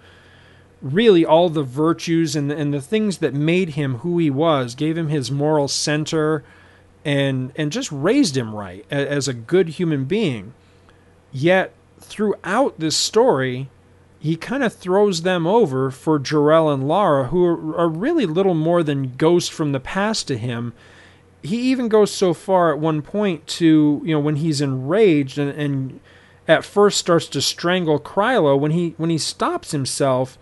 really 0.81 1.27
all 1.27 1.49
the 1.49 1.65
virtues 1.65 2.37
and, 2.37 2.53
and 2.53 2.73
the 2.73 2.81
things 2.81 3.19
that 3.19 3.35
made 3.35 3.70
him 3.70 3.97
who 3.97 4.19
he 4.19 4.31
was 4.31 4.77
gave 4.77 4.97
him 4.97 5.09
his 5.09 5.28
moral 5.28 5.66
center 5.66 6.45
and 7.05 7.51
and 7.57 7.73
just 7.73 7.91
raised 7.91 8.37
him 8.37 8.55
right 8.55 8.87
as 8.91 9.27
a 9.27 9.35
good 9.35 9.70
human 9.70 10.05
being 10.05 10.55
yet 11.32 11.74
throughout 11.99 12.78
this 12.78 12.97
story 12.97 13.69
he 14.20 14.37
kind 14.37 14.62
of 14.62 14.73
throws 14.73 15.23
them 15.23 15.47
over 15.47 15.91
for 15.91 16.19
Jor-El 16.19 16.69
and 16.69 16.87
Lara, 16.87 17.28
who 17.28 17.43
are, 17.43 17.78
are, 17.78 17.89
really 17.89 18.27
little 18.27 18.53
more 18.53 18.82
than 18.82 19.16
ghosts 19.16 19.49
from 19.49 19.73
the 19.73 19.81
past 19.81 20.28
to 20.28 20.37
him. 20.37 20.74
He 21.42 21.56
even 21.70 21.88
goes 21.88 22.10
so 22.10 22.34
far 22.34 22.72
at 22.72 22.78
one 22.78 23.02
point 23.02 23.46
to, 23.48 24.02
you 24.04 24.14
know, 24.14 24.20
when 24.20 24.36
he's 24.36 24.60
enraged 24.60 25.38
and, 25.38 25.50
and 25.50 26.00
at 26.46 26.64
first 26.64 26.98
starts 26.98 27.26
to 27.28 27.40
strangle 27.40 27.98
Krylo, 27.98 28.58
when 28.58 28.72
he 28.72 28.94
when 28.96 29.10
he 29.10 29.18
stops 29.18 29.70
himself, 29.70 30.38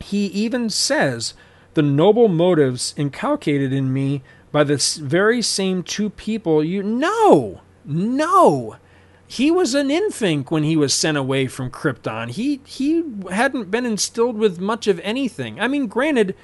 he 0.00 0.26
even 0.26 0.70
says, 0.70 1.34
"The 1.74 1.82
noble 1.82 2.28
motives 2.28 2.94
inculcated 2.96 3.72
in 3.72 3.92
me 3.92 4.22
by 4.50 4.64
the 4.64 4.76
very 5.02 5.42
same 5.42 5.82
two 5.82 6.10
people 6.10 6.64
you 6.64 6.82
no, 6.82 7.60
no." 7.84 8.76
he 9.26 9.50
was 9.50 9.74
an 9.74 9.90
infant 9.90 10.50
when 10.50 10.62
he 10.62 10.76
was 10.76 10.94
sent 10.94 11.16
away 11.16 11.46
from 11.46 11.70
Krypton. 11.70 12.30
He 12.30 12.60
he 12.64 13.02
hadn't 13.30 13.70
been 13.70 13.86
instilled 13.86 14.36
with 14.36 14.60
much 14.60 14.86
of 14.86 15.00
anything. 15.00 15.58
I 15.58 15.66
mean, 15.66 15.86
granted, 15.86 16.36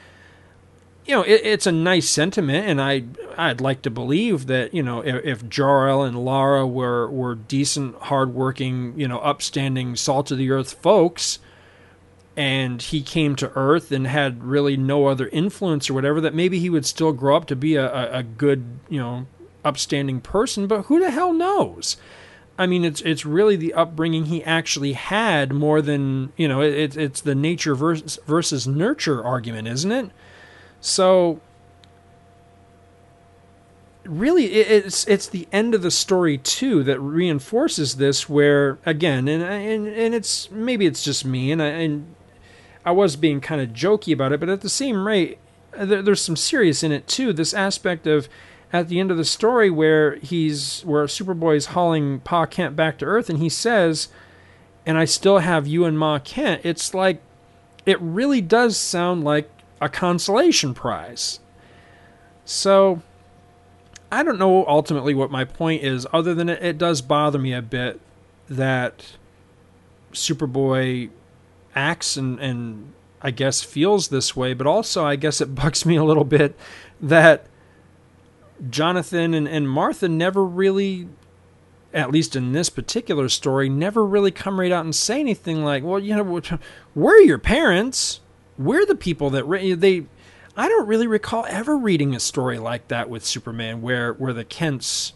you 1.07 1.15
know, 1.15 1.23
it, 1.23 1.41
it's 1.45 1.67
a 1.67 1.73
nice 1.73 2.09
sentiment, 2.09 2.67
and 2.67 2.81
I 2.81 3.05
I'd 3.37 3.61
like 3.61 3.83
to 3.83 3.91
believe 3.91 4.47
that 4.47 4.75
you 4.75 4.83
know 4.83 5.01
if, 5.01 5.25
if 5.25 5.49
Jor-El 5.49 6.03
and 6.03 6.25
Lara 6.25 6.67
were 6.67 7.09
were 7.09 7.35
decent, 7.35 7.97
hardworking, 7.97 8.99
you 8.99 9.09
know, 9.09 9.19
upstanding, 9.19 9.97
salt 9.97 10.31
of 10.31 10.39
the 10.39 10.51
earth 10.51 10.75
folks, 10.75 11.39
and 12.37 12.81
he 12.81 13.03
came 13.03 13.37
to 13.37 13.53
Earth 13.55 13.93
and 13.93 14.07
had 14.07 14.45
really 14.45 14.77
no 14.77 15.07
other 15.07 15.29
influence 15.29 15.91
or 15.91 15.95
whatever, 15.95 16.21
that 16.21 16.35
maybe 16.35 16.59
he 16.59 16.71
would 16.71 16.87
still 16.87 17.13
grow 17.13 17.37
up 17.37 17.47
to 17.47 17.57
be 17.57 17.75
a, 17.77 17.87
a, 17.87 18.19
a 18.19 18.23
good, 18.23 18.65
you 18.89 18.99
know, 18.99 19.27
upstanding 19.65 20.21
person. 20.21 20.67
But 20.67 20.83
who 20.83 21.01
the 21.01 21.11
hell 21.11 21.33
knows? 21.33 21.97
I 22.59 22.67
mean, 22.67 22.85
it's 22.85 23.01
it's 23.03 23.25
really 23.25 23.57
the 23.57 23.75
upbringing 23.75 24.27
he 24.27 24.45
actually 24.45 24.93
had 24.93 25.53
more 25.53 25.81
than 25.81 26.33
you 26.37 26.47
know. 26.47 26.61
It's 26.61 26.97
it's 26.97 27.21
the 27.21 27.35
nature 27.35 27.75
versus 27.75 28.19
versus 28.27 28.67
nurture 28.67 29.25
argument, 29.25 29.67
isn't 29.69 29.93
it? 29.93 30.11
So 30.81 31.41
really, 34.05 34.47
it's 34.47 35.07
it's 35.07 35.27
the 35.27 35.47
end 35.53 35.75
of 35.75 35.83
the 35.83 35.91
story 35.91 36.39
too 36.39 36.83
that 36.85 36.99
reinforces 37.01 37.97
this. 37.97 38.29
Where 38.29 38.79
again, 38.85 39.29
and 39.29 39.43
and 39.43 39.87
and 39.87 40.15
it's 40.15 40.51
maybe 40.51 40.87
it's 40.87 41.03
just 41.03 41.25
me, 41.25 41.53
and 41.53 41.63
I 41.63 41.67
and 41.67 42.15
I 42.85 42.93
was 42.93 43.17
being 43.17 43.41
kind 43.41 43.61
of 43.61 43.71
jokey 43.71 44.13
about 44.13 44.33
it, 44.33 44.41
but 44.41 44.49
at 44.49 44.63
the 44.63 44.69
same 44.69 45.07
rate, 45.07 45.39
there, 45.77 46.03
there's 46.03 46.23
some 46.23 46.37
serious 46.37 46.83
in 46.83 46.93
it 46.93 47.07
too. 47.07 47.33
This 47.33 47.55
aspect 47.55 48.07
of 48.07 48.29
at 48.73 48.89
the 48.89 49.01
end 49.01 49.11
of 49.11 49.17
the 49.17 49.25
story 49.25 49.71
where 49.71 50.17
he's 50.17 50.83
where 50.83 51.05
Superboy 51.07 51.57
is 51.57 51.67
hauling 51.67 52.21
Pa 52.21 52.47
Kent 52.47 52.77
back 52.77 52.99
to 52.99 53.05
Earth, 53.05 53.29
and 53.29 53.39
he 53.39 53.49
says, 53.49 54.09
"And 54.87 54.97
I 54.97 55.05
still 55.05 55.39
have 55.39 55.67
you 55.67 55.85
and 55.85 55.99
Ma 55.99 56.19
Kent." 56.19 56.63
It's 56.65 56.95
like 56.95 57.21
it 57.87 58.01
really 58.01 58.41
does 58.41 58.77
sound 58.77 59.25
like 59.25 59.51
a 59.81 59.89
consolation 59.89 60.75
prize. 60.75 61.41
So 62.45 63.03
I 64.13 64.23
don't 64.23 64.39
know 64.39 64.67
ultimately 64.67 65.15
what 65.15 65.31
my 65.31 65.45
point 65.45 65.83
is, 65.83 66.07
other 66.13 66.35
than 66.35 66.49
it, 66.49 66.63
it 66.63 66.79
does 66.79 67.01
bother 67.01 67.39
me 67.39 67.53
a 67.53 67.63
bit 67.63 68.01
that 68.49 69.17
Superboy 70.13 71.11
acts 71.75 72.17
and 72.17 72.39
and 72.41 72.93
I 73.23 73.31
guess 73.31 73.63
feels 73.63 74.09
this 74.09 74.35
way, 74.35 74.55
but 74.55 74.67
also 74.67 75.05
I 75.05 75.17
guess 75.17 75.41
it 75.41 75.55
bugs 75.55 75.87
me 75.87 75.97
a 75.97 76.05
little 76.05 76.25
bit 76.25 76.57
that 77.01 77.47
Jonathan 78.69 79.35
and, 79.35 79.49
and 79.49 79.71
Martha 79.71 80.09
never 80.09 80.45
really, 80.45 81.09
at 81.95 82.11
least 82.11 82.37
in 82.37 82.53
this 82.53 82.69
particular 82.69 83.29
story, 83.29 83.69
never 83.69 84.05
really 84.05 84.31
come 84.31 84.61
right 84.61 84.73
out 84.73 84.85
and 84.85 84.95
say 84.95 85.21
anything 85.21 85.65
like, 85.65 85.83
well, 85.83 85.99
you 85.99 86.15
know, 86.17 86.59
we're 86.95 87.21
your 87.21 87.39
parents. 87.39 88.21
We're 88.61 88.85
the 88.85 88.95
people 88.95 89.31
that 89.31 89.45
re-. 89.45 89.73
they. 89.73 90.05
I 90.57 90.69
don't 90.69 90.87
really 90.87 91.07
recall 91.07 91.47
ever 91.49 91.77
reading 91.77 92.15
a 92.15 92.21
story 92.21 92.59
like 92.59 92.89
that 92.89 93.09
with 93.09 93.25
Superman 93.25 93.81
where 93.81 94.13
where 94.13 94.35
the 94.35 94.45
Kents 94.45 95.15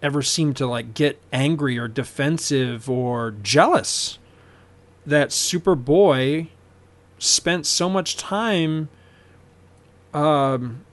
ever 0.00 0.22
seem 0.22 0.54
to 0.54 0.66
like 0.66 0.94
get 0.94 1.20
angry 1.32 1.76
or 1.76 1.88
defensive 1.88 2.88
or 2.88 3.32
jealous 3.42 4.18
that 5.04 5.30
Superboy 5.30 6.48
spent 7.18 7.66
so 7.66 7.88
much 7.88 8.16
time 8.16 8.88
um, 10.14 10.84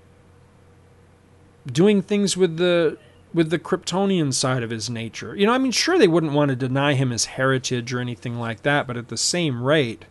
doing 1.67 2.01
things 2.01 2.35
with 2.35 2.57
the 2.57 2.97
with 3.33 3.49
the 3.49 3.59
Kryptonian 3.59 4.33
side 4.33 4.63
of 4.63 4.69
his 4.69 4.89
nature. 4.89 5.35
You 5.35 5.45
know, 5.45 5.53
I 5.53 5.57
mean, 5.57 5.71
sure 5.71 5.99
they 5.99 6.07
wouldn't 6.07 6.33
want 6.33 6.49
to 6.49 6.55
deny 6.55 6.93
him 6.93 7.09
his 7.09 7.25
heritage 7.25 7.93
or 7.93 7.99
anything 7.99 8.39
like 8.39 8.61
that, 8.63 8.87
but 8.87 8.95
at 8.95 9.09
the 9.09 9.17
same 9.17 9.61
rate, 9.61 10.05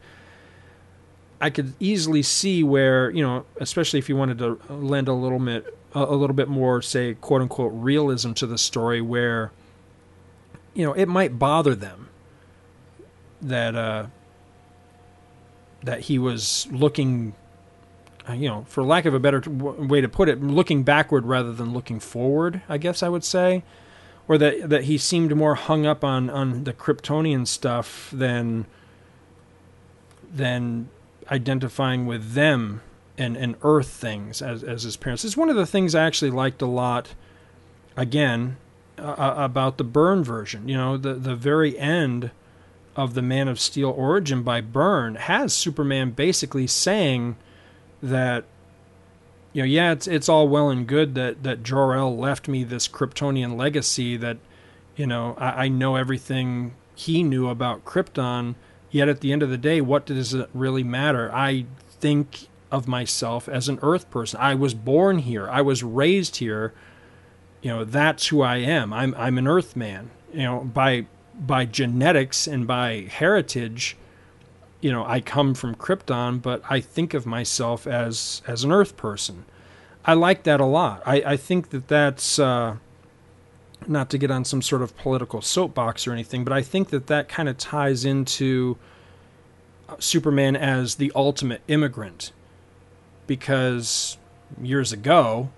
I 1.44 1.50
could 1.50 1.74
easily 1.78 2.22
see 2.22 2.64
where 2.64 3.10
you 3.10 3.22
know, 3.22 3.44
especially 3.60 3.98
if 3.98 4.08
you 4.08 4.16
wanted 4.16 4.38
to 4.38 4.58
lend 4.70 5.08
a 5.08 5.12
little 5.12 5.38
bit 5.38 5.76
a 5.92 6.14
little 6.14 6.34
bit 6.34 6.48
more, 6.48 6.80
say, 6.80 7.12
quote 7.20 7.42
unquote, 7.42 7.70
realism 7.74 8.32
to 8.32 8.46
the 8.46 8.56
story, 8.56 9.02
where 9.02 9.52
you 10.72 10.86
know 10.86 10.94
it 10.94 11.04
might 11.04 11.38
bother 11.38 11.74
them 11.74 12.08
that 13.42 13.74
uh, 13.74 14.06
that 15.82 16.00
he 16.00 16.18
was 16.18 16.66
looking 16.70 17.34
uh, 18.26 18.32
you 18.32 18.48
know, 18.48 18.64
for 18.66 18.82
lack 18.82 19.04
of 19.04 19.12
a 19.12 19.20
better 19.20 19.42
way 19.50 20.00
to 20.00 20.08
put 20.08 20.30
it, 20.30 20.42
looking 20.42 20.82
backward 20.82 21.26
rather 21.26 21.52
than 21.52 21.74
looking 21.74 22.00
forward. 22.00 22.62
I 22.70 22.78
guess 22.78 23.02
I 23.02 23.10
would 23.10 23.22
say, 23.22 23.64
or 24.26 24.38
that 24.38 24.70
that 24.70 24.84
he 24.84 24.96
seemed 24.96 25.36
more 25.36 25.56
hung 25.56 25.84
up 25.84 26.02
on 26.02 26.30
on 26.30 26.64
the 26.64 26.72
Kryptonian 26.72 27.46
stuff 27.46 28.08
than 28.14 28.64
than 30.32 30.88
identifying 31.30 32.06
with 32.06 32.32
them 32.32 32.82
and 33.16 33.36
and 33.36 33.56
Earth 33.62 33.88
things 33.88 34.42
as 34.42 34.62
as 34.62 34.82
his 34.82 34.96
parents. 34.96 35.24
It's 35.24 35.36
one 35.36 35.50
of 35.50 35.56
the 35.56 35.66
things 35.66 35.94
I 35.94 36.04
actually 36.04 36.30
liked 36.30 36.62
a 36.62 36.66
lot. 36.66 37.14
Again, 37.96 38.56
uh, 38.98 39.34
about 39.36 39.78
the 39.78 39.84
Byrne 39.84 40.24
version, 40.24 40.68
you 40.68 40.76
know, 40.76 40.96
the 40.96 41.14
the 41.14 41.36
very 41.36 41.78
end 41.78 42.30
of 42.96 43.14
the 43.14 43.22
Man 43.22 43.48
of 43.48 43.60
Steel 43.60 43.90
origin 43.90 44.42
by 44.42 44.60
Byrne 44.60 45.16
has 45.16 45.52
Superman 45.52 46.10
basically 46.10 46.66
saying 46.66 47.36
that 48.02 48.44
you 49.52 49.62
know, 49.62 49.66
yeah, 49.66 49.92
it's 49.92 50.08
it's 50.08 50.28
all 50.28 50.48
well 50.48 50.68
and 50.68 50.86
good 50.86 51.14
that 51.14 51.44
that 51.44 51.62
Jor-El 51.62 52.16
left 52.16 52.48
me 52.48 52.64
this 52.64 52.88
Kryptonian 52.88 53.56
legacy 53.56 54.16
that 54.16 54.36
you 54.96 55.06
know 55.06 55.36
I, 55.38 55.64
I 55.64 55.68
know 55.68 55.94
everything 55.94 56.74
he 56.94 57.22
knew 57.22 57.48
about 57.48 57.84
Krypton. 57.84 58.56
Yet 58.94 59.08
at 59.08 59.22
the 59.22 59.32
end 59.32 59.42
of 59.42 59.50
the 59.50 59.58
day, 59.58 59.80
what 59.80 60.06
does 60.06 60.34
it 60.34 60.48
really 60.54 60.84
matter? 60.84 61.28
I 61.34 61.66
think 61.98 62.46
of 62.70 62.86
myself 62.86 63.48
as 63.48 63.68
an 63.68 63.80
Earth 63.82 64.08
person. 64.08 64.38
I 64.40 64.54
was 64.54 64.72
born 64.72 65.18
here. 65.18 65.50
I 65.50 65.62
was 65.62 65.82
raised 65.82 66.36
here. 66.36 66.72
You 67.60 67.70
know, 67.70 67.84
that's 67.84 68.28
who 68.28 68.40
I 68.42 68.58
am. 68.58 68.92
I'm 68.92 69.12
I'm 69.18 69.36
an 69.36 69.48
Earth 69.48 69.74
man. 69.74 70.12
You 70.32 70.44
know, 70.44 70.60
by 70.60 71.06
by 71.36 71.64
genetics 71.64 72.46
and 72.46 72.68
by 72.68 73.08
heritage, 73.10 73.96
you 74.80 74.92
know, 74.92 75.04
I 75.04 75.18
come 75.18 75.54
from 75.54 75.74
Krypton, 75.74 76.40
but 76.40 76.62
I 76.70 76.78
think 76.78 77.14
of 77.14 77.26
myself 77.26 77.88
as 77.88 78.42
as 78.46 78.62
an 78.62 78.70
Earth 78.70 78.96
person. 78.96 79.44
I 80.04 80.14
like 80.14 80.44
that 80.44 80.60
a 80.60 80.66
lot. 80.66 81.02
I, 81.04 81.16
I 81.16 81.36
think 81.36 81.70
that 81.70 81.88
that's 81.88 82.38
uh, 82.38 82.76
not 83.88 84.10
to 84.10 84.18
get 84.18 84.30
on 84.30 84.44
some 84.44 84.62
sort 84.62 84.82
of 84.82 84.96
political 84.96 85.42
soapbox 85.42 86.06
or 86.06 86.12
anything, 86.12 86.44
but 86.44 86.52
I 86.52 86.62
think 86.62 86.90
that 86.90 87.06
that 87.08 87.28
kind 87.28 87.48
of 87.48 87.58
ties 87.58 88.04
into 88.04 88.76
uh, 89.88 89.96
Superman 89.98 90.56
as 90.56 90.96
the 90.96 91.12
ultimate 91.14 91.62
immigrant. 91.68 92.32
Because 93.26 94.18
years 94.60 94.92
ago, 94.92 95.48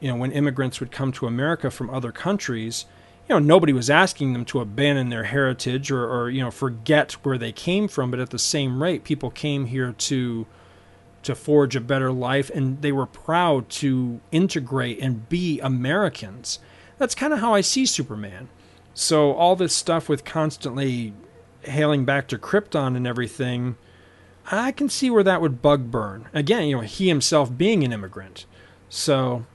you 0.00 0.08
know, 0.08 0.16
when 0.16 0.32
immigrants 0.32 0.80
would 0.80 0.92
come 0.92 1.12
to 1.12 1.26
America 1.26 1.70
from 1.70 1.90
other 1.90 2.12
countries, 2.12 2.86
you 3.28 3.34
know, 3.34 3.38
nobody 3.38 3.72
was 3.72 3.90
asking 3.90 4.32
them 4.32 4.44
to 4.46 4.60
abandon 4.60 5.10
their 5.10 5.24
heritage 5.24 5.90
or, 5.90 6.08
or 6.08 6.30
you 6.30 6.40
know, 6.40 6.50
forget 6.50 7.12
where 7.24 7.36
they 7.36 7.52
came 7.52 7.88
from, 7.88 8.10
but 8.10 8.20
at 8.20 8.30
the 8.30 8.38
same 8.38 8.82
rate, 8.82 9.04
people 9.04 9.30
came 9.30 9.66
here 9.66 9.92
to 9.92 10.46
to 11.20 11.34
forge 11.34 11.74
a 11.74 11.80
better 11.80 12.12
life 12.12 12.48
and 12.54 12.80
they 12.80 12.92
were 12.92 13.04
proud 13.04 13.68
to 13.68 14.20
integrate 14.30 15.00
and 15.00 15.28
be 15.28 15.60
Americans. 15.60 16.60
That's 16.98 17.14
kind 17.14 17.32
of 17.32 17.38
how 17.38 17.54
I 17.54 17.60
see 17.60 17.86
Superman. 17.86 18.48
So 18.94 19.32
all 19.32 19.56
this 19.56 19.74
stuff 19.74 20.08
with 20.08 20.24
constantly 20.24 21.12
hailing 21.62 22.04
back 22.04 22.28
to 22.28 22.38
Krypton 22.38 22.96
and 22.96 23.06
everything, 23.06 23.76
I 24.50 24.72
can 24.72 24.88
see 24.88 25.10
where 25.10 25.22
that 25.22 25.40
would 25.40 25.62
bug 25.62 25.90
Byrne. 25.90 26.28
Again, 26.32 26.66
you 26.66 26.76
know, 26.76 26.82
he 26.82 27.08
himself 27.08 27.56
being 27.56 27.84
an 27.84 27.92
immigrant. 27.92 28.46
So 28.88 29.46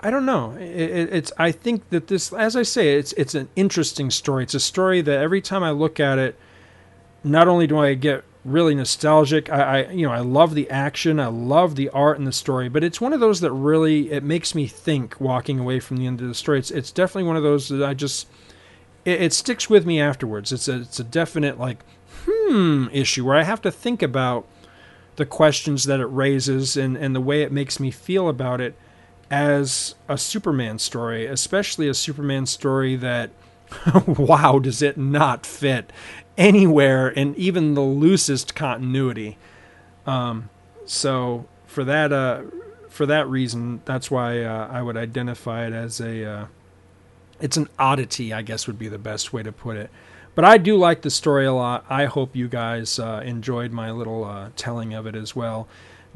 I 0.00 0.10
don't 0.10 0.26
know. 0.26 0.52
It, 0.52 1.12
it's 1.12 1.32
I 1.38 1.50
think 1.50 1.88
that 1.90 2.06
this, 2.08 2.32
as 2.32 2.56
I 2.56 2.62
say, 2.62 2.96
it's 2.96 3.12
it's 3.14 3.34
an 3.34 3.48
interesting 3.56 4.10
story. 4.10 4.44
It's 4.44 4.54
a 4.54 4.60
story 4.60 5.00
that 5.02 5.18
every 5.18 5.40
time 5.40 5.62
I 5.62 5.70
look 5.70 5.98
at 5.98 6.18
it, 6.18 6.38
not 7.22 7.48
only 7.48 7.66
do 7.66 7.78
I 7.78 7.94
get 7.94 8.24
really 8.44 8.74
nostalgic. 8.74 9.50
I, 9.50 9.62
I, 9.84 9.90
you 9.90 10.06
know 10.06 10.12
I 10.12 10.20
love 10.20 10.54
the 10.54 10.68
action, 10.70 11.18
I 11.18 11.26
love 11.26 11.76
the 11.76 11.88
art 11.90 12.18
and 12.18 12.26
the 12.26 12.32
story, 12.32 12.68
but 12.68 12.84
it's 12.84 13.00
one 13.00 13.12
of 13.12 13.20
those 13.20 13.40
that 13.40 13.52
really 13.52 14.10
it 14.12 14.22
makes 14.22 14.54
me 14.54 14.66
think 14.66 15.20
walking 15.20 15.58
away 15.58 15.80
from 15.80 15.96
the 15.96 16.06
end 16.06 16.20
of 16.20 16.28
the 16.28 16.34
story. 16.34 16.58
It's 16.58 16.70
it's 16.70 16.92
definitely 16.92 17.28
one 17.28 17.36
of 17.36 17.42
those 17.42 17.68
that 17.68 17.82
I 17.82 17.94
just 17.94 18.28
it, 19.04 19.22
it 19.22 19.32
sticks 19.32 19.70
with 19.70 19.86
me 19.86 20.00
afterwards. 20.00 20.52
It's 20.52 20.68
a 20.68 20.80
it's 20.80 21.00
a 21.00 21.04
definite 21.04 21.58
like 21.58 21.78
hmm 22.26 22.88
issue 22.92 23.24
where 23.24 23.36
I 23.36 23.42
have 23.44 23.62
to 23.62 23.70
think 23.70 24.02
about 24.02 24.46
the 25.16 25.26
questions 25.26 25.84
that 25.84 26.00
it 26.00 26.06
raises 26.06 26.76
and 26.76 26.96
and 26.96 27.14
the 27.14 27.20
way 27.20 27.42
it 27.42 27.52
makes 27.52 27.80
me 27.80 27.90
feel 27.90 28.28
about 28.28 28.60
it 28.60 28.74
as 29.30 29.94
a 30.08 30.18
Superman 30.18 30.78
story, 30.78 31.26
especially 31.26 31.88
a 31.88 31.94
Superman 31.94 32.46
story 32.46 32.94
that 32.96 33.30
wow, 34.06 34.58
does 34.58 34.82
it 34.82 34.98
not 34.98 35.46
fit 35.46 35.90
anywhere 36.36 37.08
in 37.08 37.34
even 37.36 37.74
the 37.74 37.80
loosest 37.80 38.54
continuity. 38.54 39.38
Um, 40.06 40.50
so 40.84 41.46
for 41.66 41.84
that 41.84 42.12
uh, 42.12 42.42
for 42.88 43.06
that 43.06 43.28
reason, 43.28 43.82
that's 43.84 44.10
why 44.10 44.42
uh, 44.42 44.68
I 44.70 44.82
would 44.82 44.96
identify 44.96 45.66
it 45.66 45.72
as 45.72 46.00
a 46.00 46.24
uh, 46.24 46.46
it's 47.40 47.56
an 47.56 47.68
oddity, 47.78 48.32
I 48.32 48.42
guess 48.42 48.66
would 48.66 48.78
be 48.78 48.88
the 48.88 48.98
best 48.98 49.32
way 49.32 49.42
to 49.42 49.52
put 49.52 49.76
it. 49.76 49.90
But 50.34 50.44
I 50.44 50.58
do 50.58 50.76
like 50.76 51.02
the 51.02 51.10
story 51.10 51.46
a 51.46 51.52
lot. 51.52 51.84
I 51.88 52.06
hope 52.06 52.34
you 52.34 52.48
guys 52.48 52.98
uh, 52.98 53.22
enjoyed 53.24 53.70
my 53.70 53.92
little 53.92 54.24
uh, 54.24 54.50
telling 54.56 54.92
of 54.92 55.06
it 55.06 55.14
as 55.14 55.36
well 55.36 55.68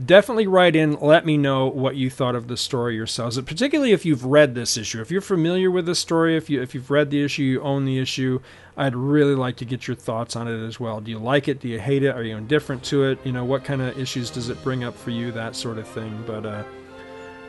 definitely 0.05 0.47
write 0.47 0.77
in. 0.77 0.99
Let 1.01 1.27
me 1.27 1.37
know 1.37 1.67
what 1.67 1.97
you 1.97 2.11
thought 2.11 2.35
of 2.35 2.49
the 2.49 2.57
story 2.57 2.95
yourselves, 2.95 3.41
particularly 3.41 3.93
if 3.93 4.05
you've 4.05 4.25
read 4.25 4.55
this 4.55 4.77
issue. 4.77 5.01
If 5.01 5.11
you're 5.11 5.21
familiar 5.21 5.71
with 5.71 5.87
the 5.87 5.95
story, 5.95 6.37
if 6.37 6.49
you 6.49 6.63
if 6.63 6.75
you've 6.75 6.91
read 6.91 7.11
the 7.11 7.23
issue, 7.23 7.43
you 7.43 7.63
own 7.63 7.85
the 7.85 7.99
issue. 7.99 8.41
I'd 8.77 8.95
really 8.95 9.35
like 9.35 9.57
to 9.57 9.65
get 9.65 9.89
your 9.89 9.97
thoughts 9.97 10.37
on 10.37 10.47
it 10.47 10.65
as 10.65 10.79
well. 10.79 11.01
Do 11.01 11.11
you 11.11 11.19
like 11.19 11.49
it? 11.49 11.61
Do 11.61 11.69
you 11.69 11.81
hate 11.81 12.05
it? 12.05 12.15
Are 12.15 12.23
you 12.23 12.37
indifferent 12.37 12.85
to 12.85 13.05
it? 13.05 13.19
You 13.25 13.33
know, 13.33 13.45
what 13.45 13.65
kind 13.65 13.83
of 13.83 13.99
issues 13.99 14.31
does 14.31 14.51
it 14.51 14.63
bring 14.63 14.85
up 14.85 14.97
for 14.97 15.11
you? 15.11 15.33
That 15.33 15.57
sort 15.57 15.79
of 15.79 15.89
thing. 15.89 16.23
But 16.27 16.47
uh, 16.47 16.63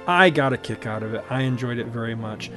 I 0.08 0.32
got 0.32 0.54
a 0.54 0.58
kick 0.58 0.88
out 0.88 1.04
of 1.04 1.14
it. 1.14 1.24
I 1.30 1.42
enjoyed 1.42 1.78
it 1.78 1.88
very 1.88 2.16
much. 2.16 2.50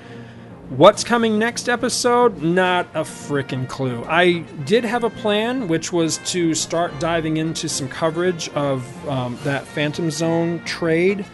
What's 0.77 1.05
coming 1.05 1.39
next 1.39 1.69
episode? 1.69 2.41
Not 2.41 2.87
a 2.95 3.03
freaking 3.03 3.69
clue. 3.69 4.03
I 4.09 4.39
did 4.65 4.85
have 4.85 5.05
a 5.05 5.11
plan, 5.11 5.69
which 5.69 5.93
was 5.93 6.17
to 6.31 6.55
start 6.55 6.99
diving 6.99 7.37
into 7.37 7.69
some 7.69 7.91
coverage 7.91 8.49
of 8.51 9.07
um, 9.07 9.39
that 9.45 9.67
Phantom 9.67 10.11
Zone 10.11 10.65
trade. 10.65 11.27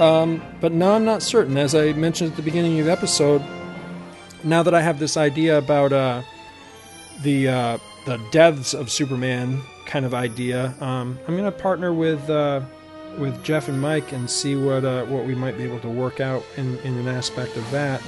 Um, 0.00 0.42
but 0.60 0.72
now 0.72 0.94
I'm 0.94 1.04
not 1.04 1.22
certain. 1.22 1.56
As 1.56 1.76
I 1.76 1.92
mentioned 1.92 2.32
at 2.32 2.36
the 2.36 2.42
beginning 2.42 2.80
of 2.80 2.86
the 2.86 2.90
episode, 2.90 3.44
now 4.42 4.64
that 4.64 4.74
I 4.74 4.80
have 4.80 4.98
this 4.98 5.16
idea 5.16 5.56
about 5.56 5.92
uh, 5.92 6.22
the 7.22 7.46
uh, 7.46 7.78
the 8.06 8.16
deaths 8.32 8.74
of 8.74 8.90
Superman 8.90 9.62
kind 9.86 10.04
of 10.04 10.14
idea, 10.14 10.74
um, 10.80 11.16
I'm 11.28 11.36
going 11.36 11.44
to 11.44 11.56
partner 11.56 11.94
with 11.94 12.28
uh, 12.28 12.60
with 13.18 13.40
Jeff 13.44 13.68
and 13.68 13.80
Mike 13.80 14.10
and 14.10 14.28
see 14.28 14.56
what 14.56 14.84
uh, 14.84 15.04
what 15.04 15.26
we 15.26 15.36
might 15.36 15.56
be 15.56 15.62
able 15.62 15.78
to 15.78 15.88
work 15.88 16.18
out 16.18 16.42
in, 16.56 16.76
in 16.80 16.98
an 16.98 17.06
aspect 17.06 17.56
of 17.56 17.70
that. 17.70 18.02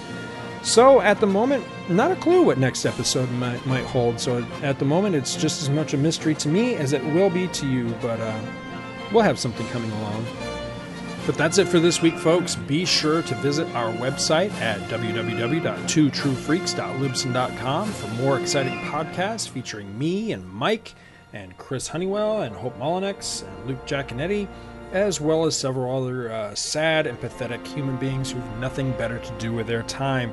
So 0.63 1.01
at 1.01 1.21
the 1.21 1.27
moment, 1.27 1.65
not 1.89 2.11
a 2.11 2.17
clue 2.17 2.43
what 2.43 2.59
next 2.59 2.85
episode 2.85 3.31
might, 3.33 3.65
might 3.67 3.85
hold. 3.85 4.19
So 4.19 4.45
at 4.63 4.79
the 4.79 4.85
moment, 4.85 5.15
it's 5.15 5.37
just 5.37 5.63
as 5.63 5.71
much 5.71 5.95
a 5.95 5.97
mystery 5.97 6.35
to 6.37 6.49
me 6.49 6.75
as 6.75 6.93
it 6.93 7.05
will 7.05 7.31
be 7.31 7.47
to 7.49 7.67
you. 7.67 7.95
But 8.03 8.21
uh, 8.21 8.39
we'll 9.13 9.23
have 9.23 9.39
something 9.39 9.67
coming 9.69 9.91
along. 9.93 10.27
But 11.27 11.37
that's 11.37 11.59
it 11.59 11.67
for 11.67 11.81
this 11.81 12.01
week, 12.03 12.17
folks. 12.19 12.55
Be 12.55 12.85
sure 12.85 13.23
to 13.23 13.35
visit 13.37 13.67
our 13.75 13.93
website 13.95 14.53
at 14.61 14.79
www.twotruefreaks.libsyn.com 14.89 17.89
for 17.89 18.09
more 18.23 18.39
exciting 18.39 18.79
podcasts 18.79 19.49
featuring 19.49 19.99
me 19.99 20.33
and 20.33 20.49
Mike 20.49 20.95
and 21.33 21.59
Chris 21.59 21.89
Honeywell 21.89 22.43
and 22.43 22.55
Hope 22.55 22.79
Molinex 22.79 23.45
and 23.45 23.67
Luke 23.67 23.85
Giaconetti, 23.87 24.47
as 24.93 25.21
well 25.21 25.45
as 25.45 25.57
several 25.57 25.97
other 25.97 26.33
uh, 26.33 26.55
sad 26.55 27.07
and 27.07 27.21
pathetic 27.21 27.67
human 27.67 27.97
beings 27.97 28.31
who 28.31 28.39
have 28.39 28.59
nothing 28.59 28.93
better 28.93 29.19
to 29.19 29.33
do 29.39 29.53
with 29.53 29.67
their 29.67 29.83
time. 29.85 30.33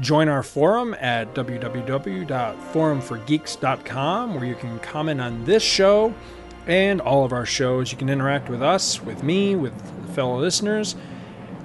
Join 0.00 0.28
our 0.28 0.42
forum 0.42 0.94
at 1.00 1.34
www.forumforgeeks.com 1.34 4.34
where 4.34 4.44
you 4.44 4.54
can 4.54 4.78
comment 4.80 5.20
on 5.20 5.44
this 5.44 5.62
show 5.62 6.14
and 6.66 7.00
all 7.00 7.24
of 7.24 7.32
our 7.32 7.46
shows. 7.46 7.92
You 7.92 7.98
can 7.98 8.08
interact 8.08 8.48
with 8.48 8.62
us, 8.62 9.02
with 9.02 9.22
me, 9.22 9.54
with 9.56 9.74
fellow 10.14 10.40
listeners. 10.40 10.96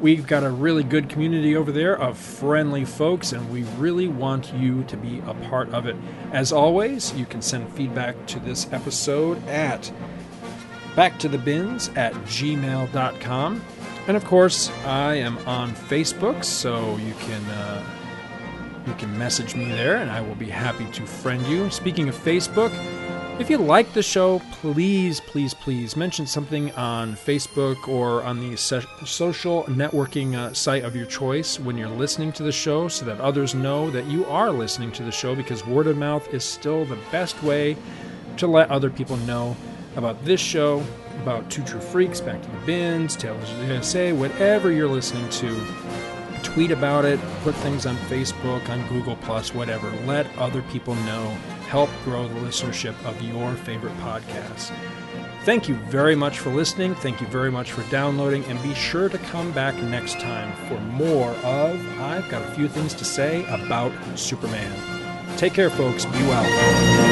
We've 0.01 0.27
got 0.27 0.43
a 0.43 0.51
really 0.51 0.84
good 0.84 1.09
community 1.09 1.55
over 1.55 1.72
there 1.72 1.99
of 1.99 2.19
friendly 2.19 2.85
folks, 2.85 3.31
and 3.31 3.49
we 3.49 3.64
really 3.77 4.07
want 4.07 4.53
you 4.53 4.84
to 4.84 4.95
be 4.95 5.23
a 5.26 5.34
part 5.49 5.73
of 5.73 5.88
it. 5.88 5.95
As 6.31 6.51
always, 6.51 7.14
you 7.14 7.26
can 7.26 7.41
send 7.41 7.73
feedback 7.73 8.27
to 8.27 8.39
this 8.39 8.72
episode 8.72 9.43
at 9.47 9.91
backtothebins 10.98 11.95
at 11.95 12.14
gmail.com. 12.26 13.61
And 14.07 14.18
of 14.18 14.26
course, 14.26 14.72
I 14.84 15.15
am 15.15 15.38
on 15.40 15.76
Facebook, 15.76 16.44
so 16.44 16.98
you 16.98 17.14
can 17.19 17.44
uh, 17.45 17.84
you 18.88 18.94
can 18.94 19.15
message 19.18 19.53
me 19.53 19.65
there, 19.65 19.98
and 19.98 20.10
I 20.10 20.22
will 20.22 20.36
be 20.36 20.49
happy 20.49 20.86
to 20.94 21.06
friend 21.06 21.45
you. 21.45 21.69
Speaking 21.69 22.10
of 22.10 22.15
Facebook, 22.15 22.72
if 23.40 23.52
you 23.52 23.57
like 23.60 23.94
the 23.94 24.02
show, 24.02 24.40
please, 24.53 25.19
please, 25.19 25.53
please 25.53 25.95
mention 25.95 26.26
something 26.26 26.72
on 26.72 27.15
Facebook 27.15 27.88
or 27.88 28.24
on 28.24 28.40
the 28.40 28.56
social 28.57 29.64
networking 29.65 30.34
uh, 30.34 30.53
site 30.53 30.84
of 30.84 30.95
your 30.95 31.06
choice 31.06 31.60
when 31.60 31.78
you're 31.78 31.88
listening 31.88 32.32
to 32.32 32.44
the 32.44 32.52
show 32.52 32.88
so 32.88 33.06
that 33.06 33.19
others 33.19 33.53
know 33.53 33.91
that 33.91 34.06
you 34.06 34.26
are 34.26 34.49
listening 34.49 34.91
to 34.94 35.03
the 35.03 35.11
show 35.11 35.36
because 35.36 35.64
word 35.68 35.86
of 35.86 35.98
mouth 35.98 36.34
is 36.34 36.44
still 36.44 36.84
the 36.86 36.98
best 37.11 37.44
way 37.44 37.78
to 38.38 38.48
let 38.48 38.72
other 38.72 38.90
people 38.90 39.18
know 39.18 39.56
about 39.98 40.24
this 40.24 40.40
show, 40.40 40.84
about 41.22 41.49
Two 41.49 41.64
True 41.64 41.82
Freaks, 41.82 42.22
Back 42.22 42.41
to 42.41 42.49
the 42.49 42.65
Bins, 42.65 43.15
Tales 43.15 43.52
of 43.52 43.57
the 43.57 43.65
USA, 43.65 44.14
whatever 44.14 44.72
you're 44.72 44.88
listening 44.88 45.28
to. 45.30 45.60
Tweet 46.44 46.72
about 46.72 47.03
it, 47.03 47.19
put 47.44 47.56
things 47.56 47.86
on 47.86 47.98
Facebook, 47.98 48.69
on 48.69 48.88
Google 48.88 49.15
Plus, 49.18 49.53
whatever. 49.53 49.91
Let 50.06 50.28
other 50.38 50.61
people 50.64 50.95
know. 50.95 51.30
Help 51.68 51.90
grow 52.06 52.28
the 52.28 52.40
listenership 52.40 52.95
of 53.03 53.22
your 53.22 53.53
favorite 53.56 53.95
podcast. 53.98 54.72
Thank 55.44 55.68
you 55.68 55.76
very 55.76 56.15
much 56.15 56.40
for 56.40 56.49
listening. 56.49 56.95
Thank 56.95 57.19
you 57.19 57.28
very 57.28 57.52
much 57.52 57.72
for 57.72 57.84
downloading. 57.90 58.45
And 58.45 58.61
be 58.64 58.74
sure 58.74 59.10
to 59.10 59.18
come 59.18 59.52
back 59.52 59.76
next 59.76 60.19
time 60.19 60.53
for 60.68 60.80
more 60.80 61.32
of 61.44 61.99
I've 61.99 62.30
Got 62.30 62.44
a 62.44 62.52
Few 62.52 62.68
Things 62.68 62.94
to 62.95 63.06
Say 63.06 63.45
About 63.45 63.91
Superman. 64.15 64.72
Take 65.38 65.53
care, 65.53 65.69
folks. 65.69 66.06
Be 66.06 66.11
well. 66.11 67.06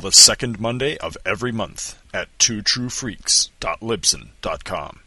The 0.00 0.12
second 0.12 0.60
Monday 0.60 0.98
of 0.98 1.16
every 1.24 1.52
month 1.52 1.98
at 2.12 2.28
twotruefreaks.libsyn.com. 2.38 5.00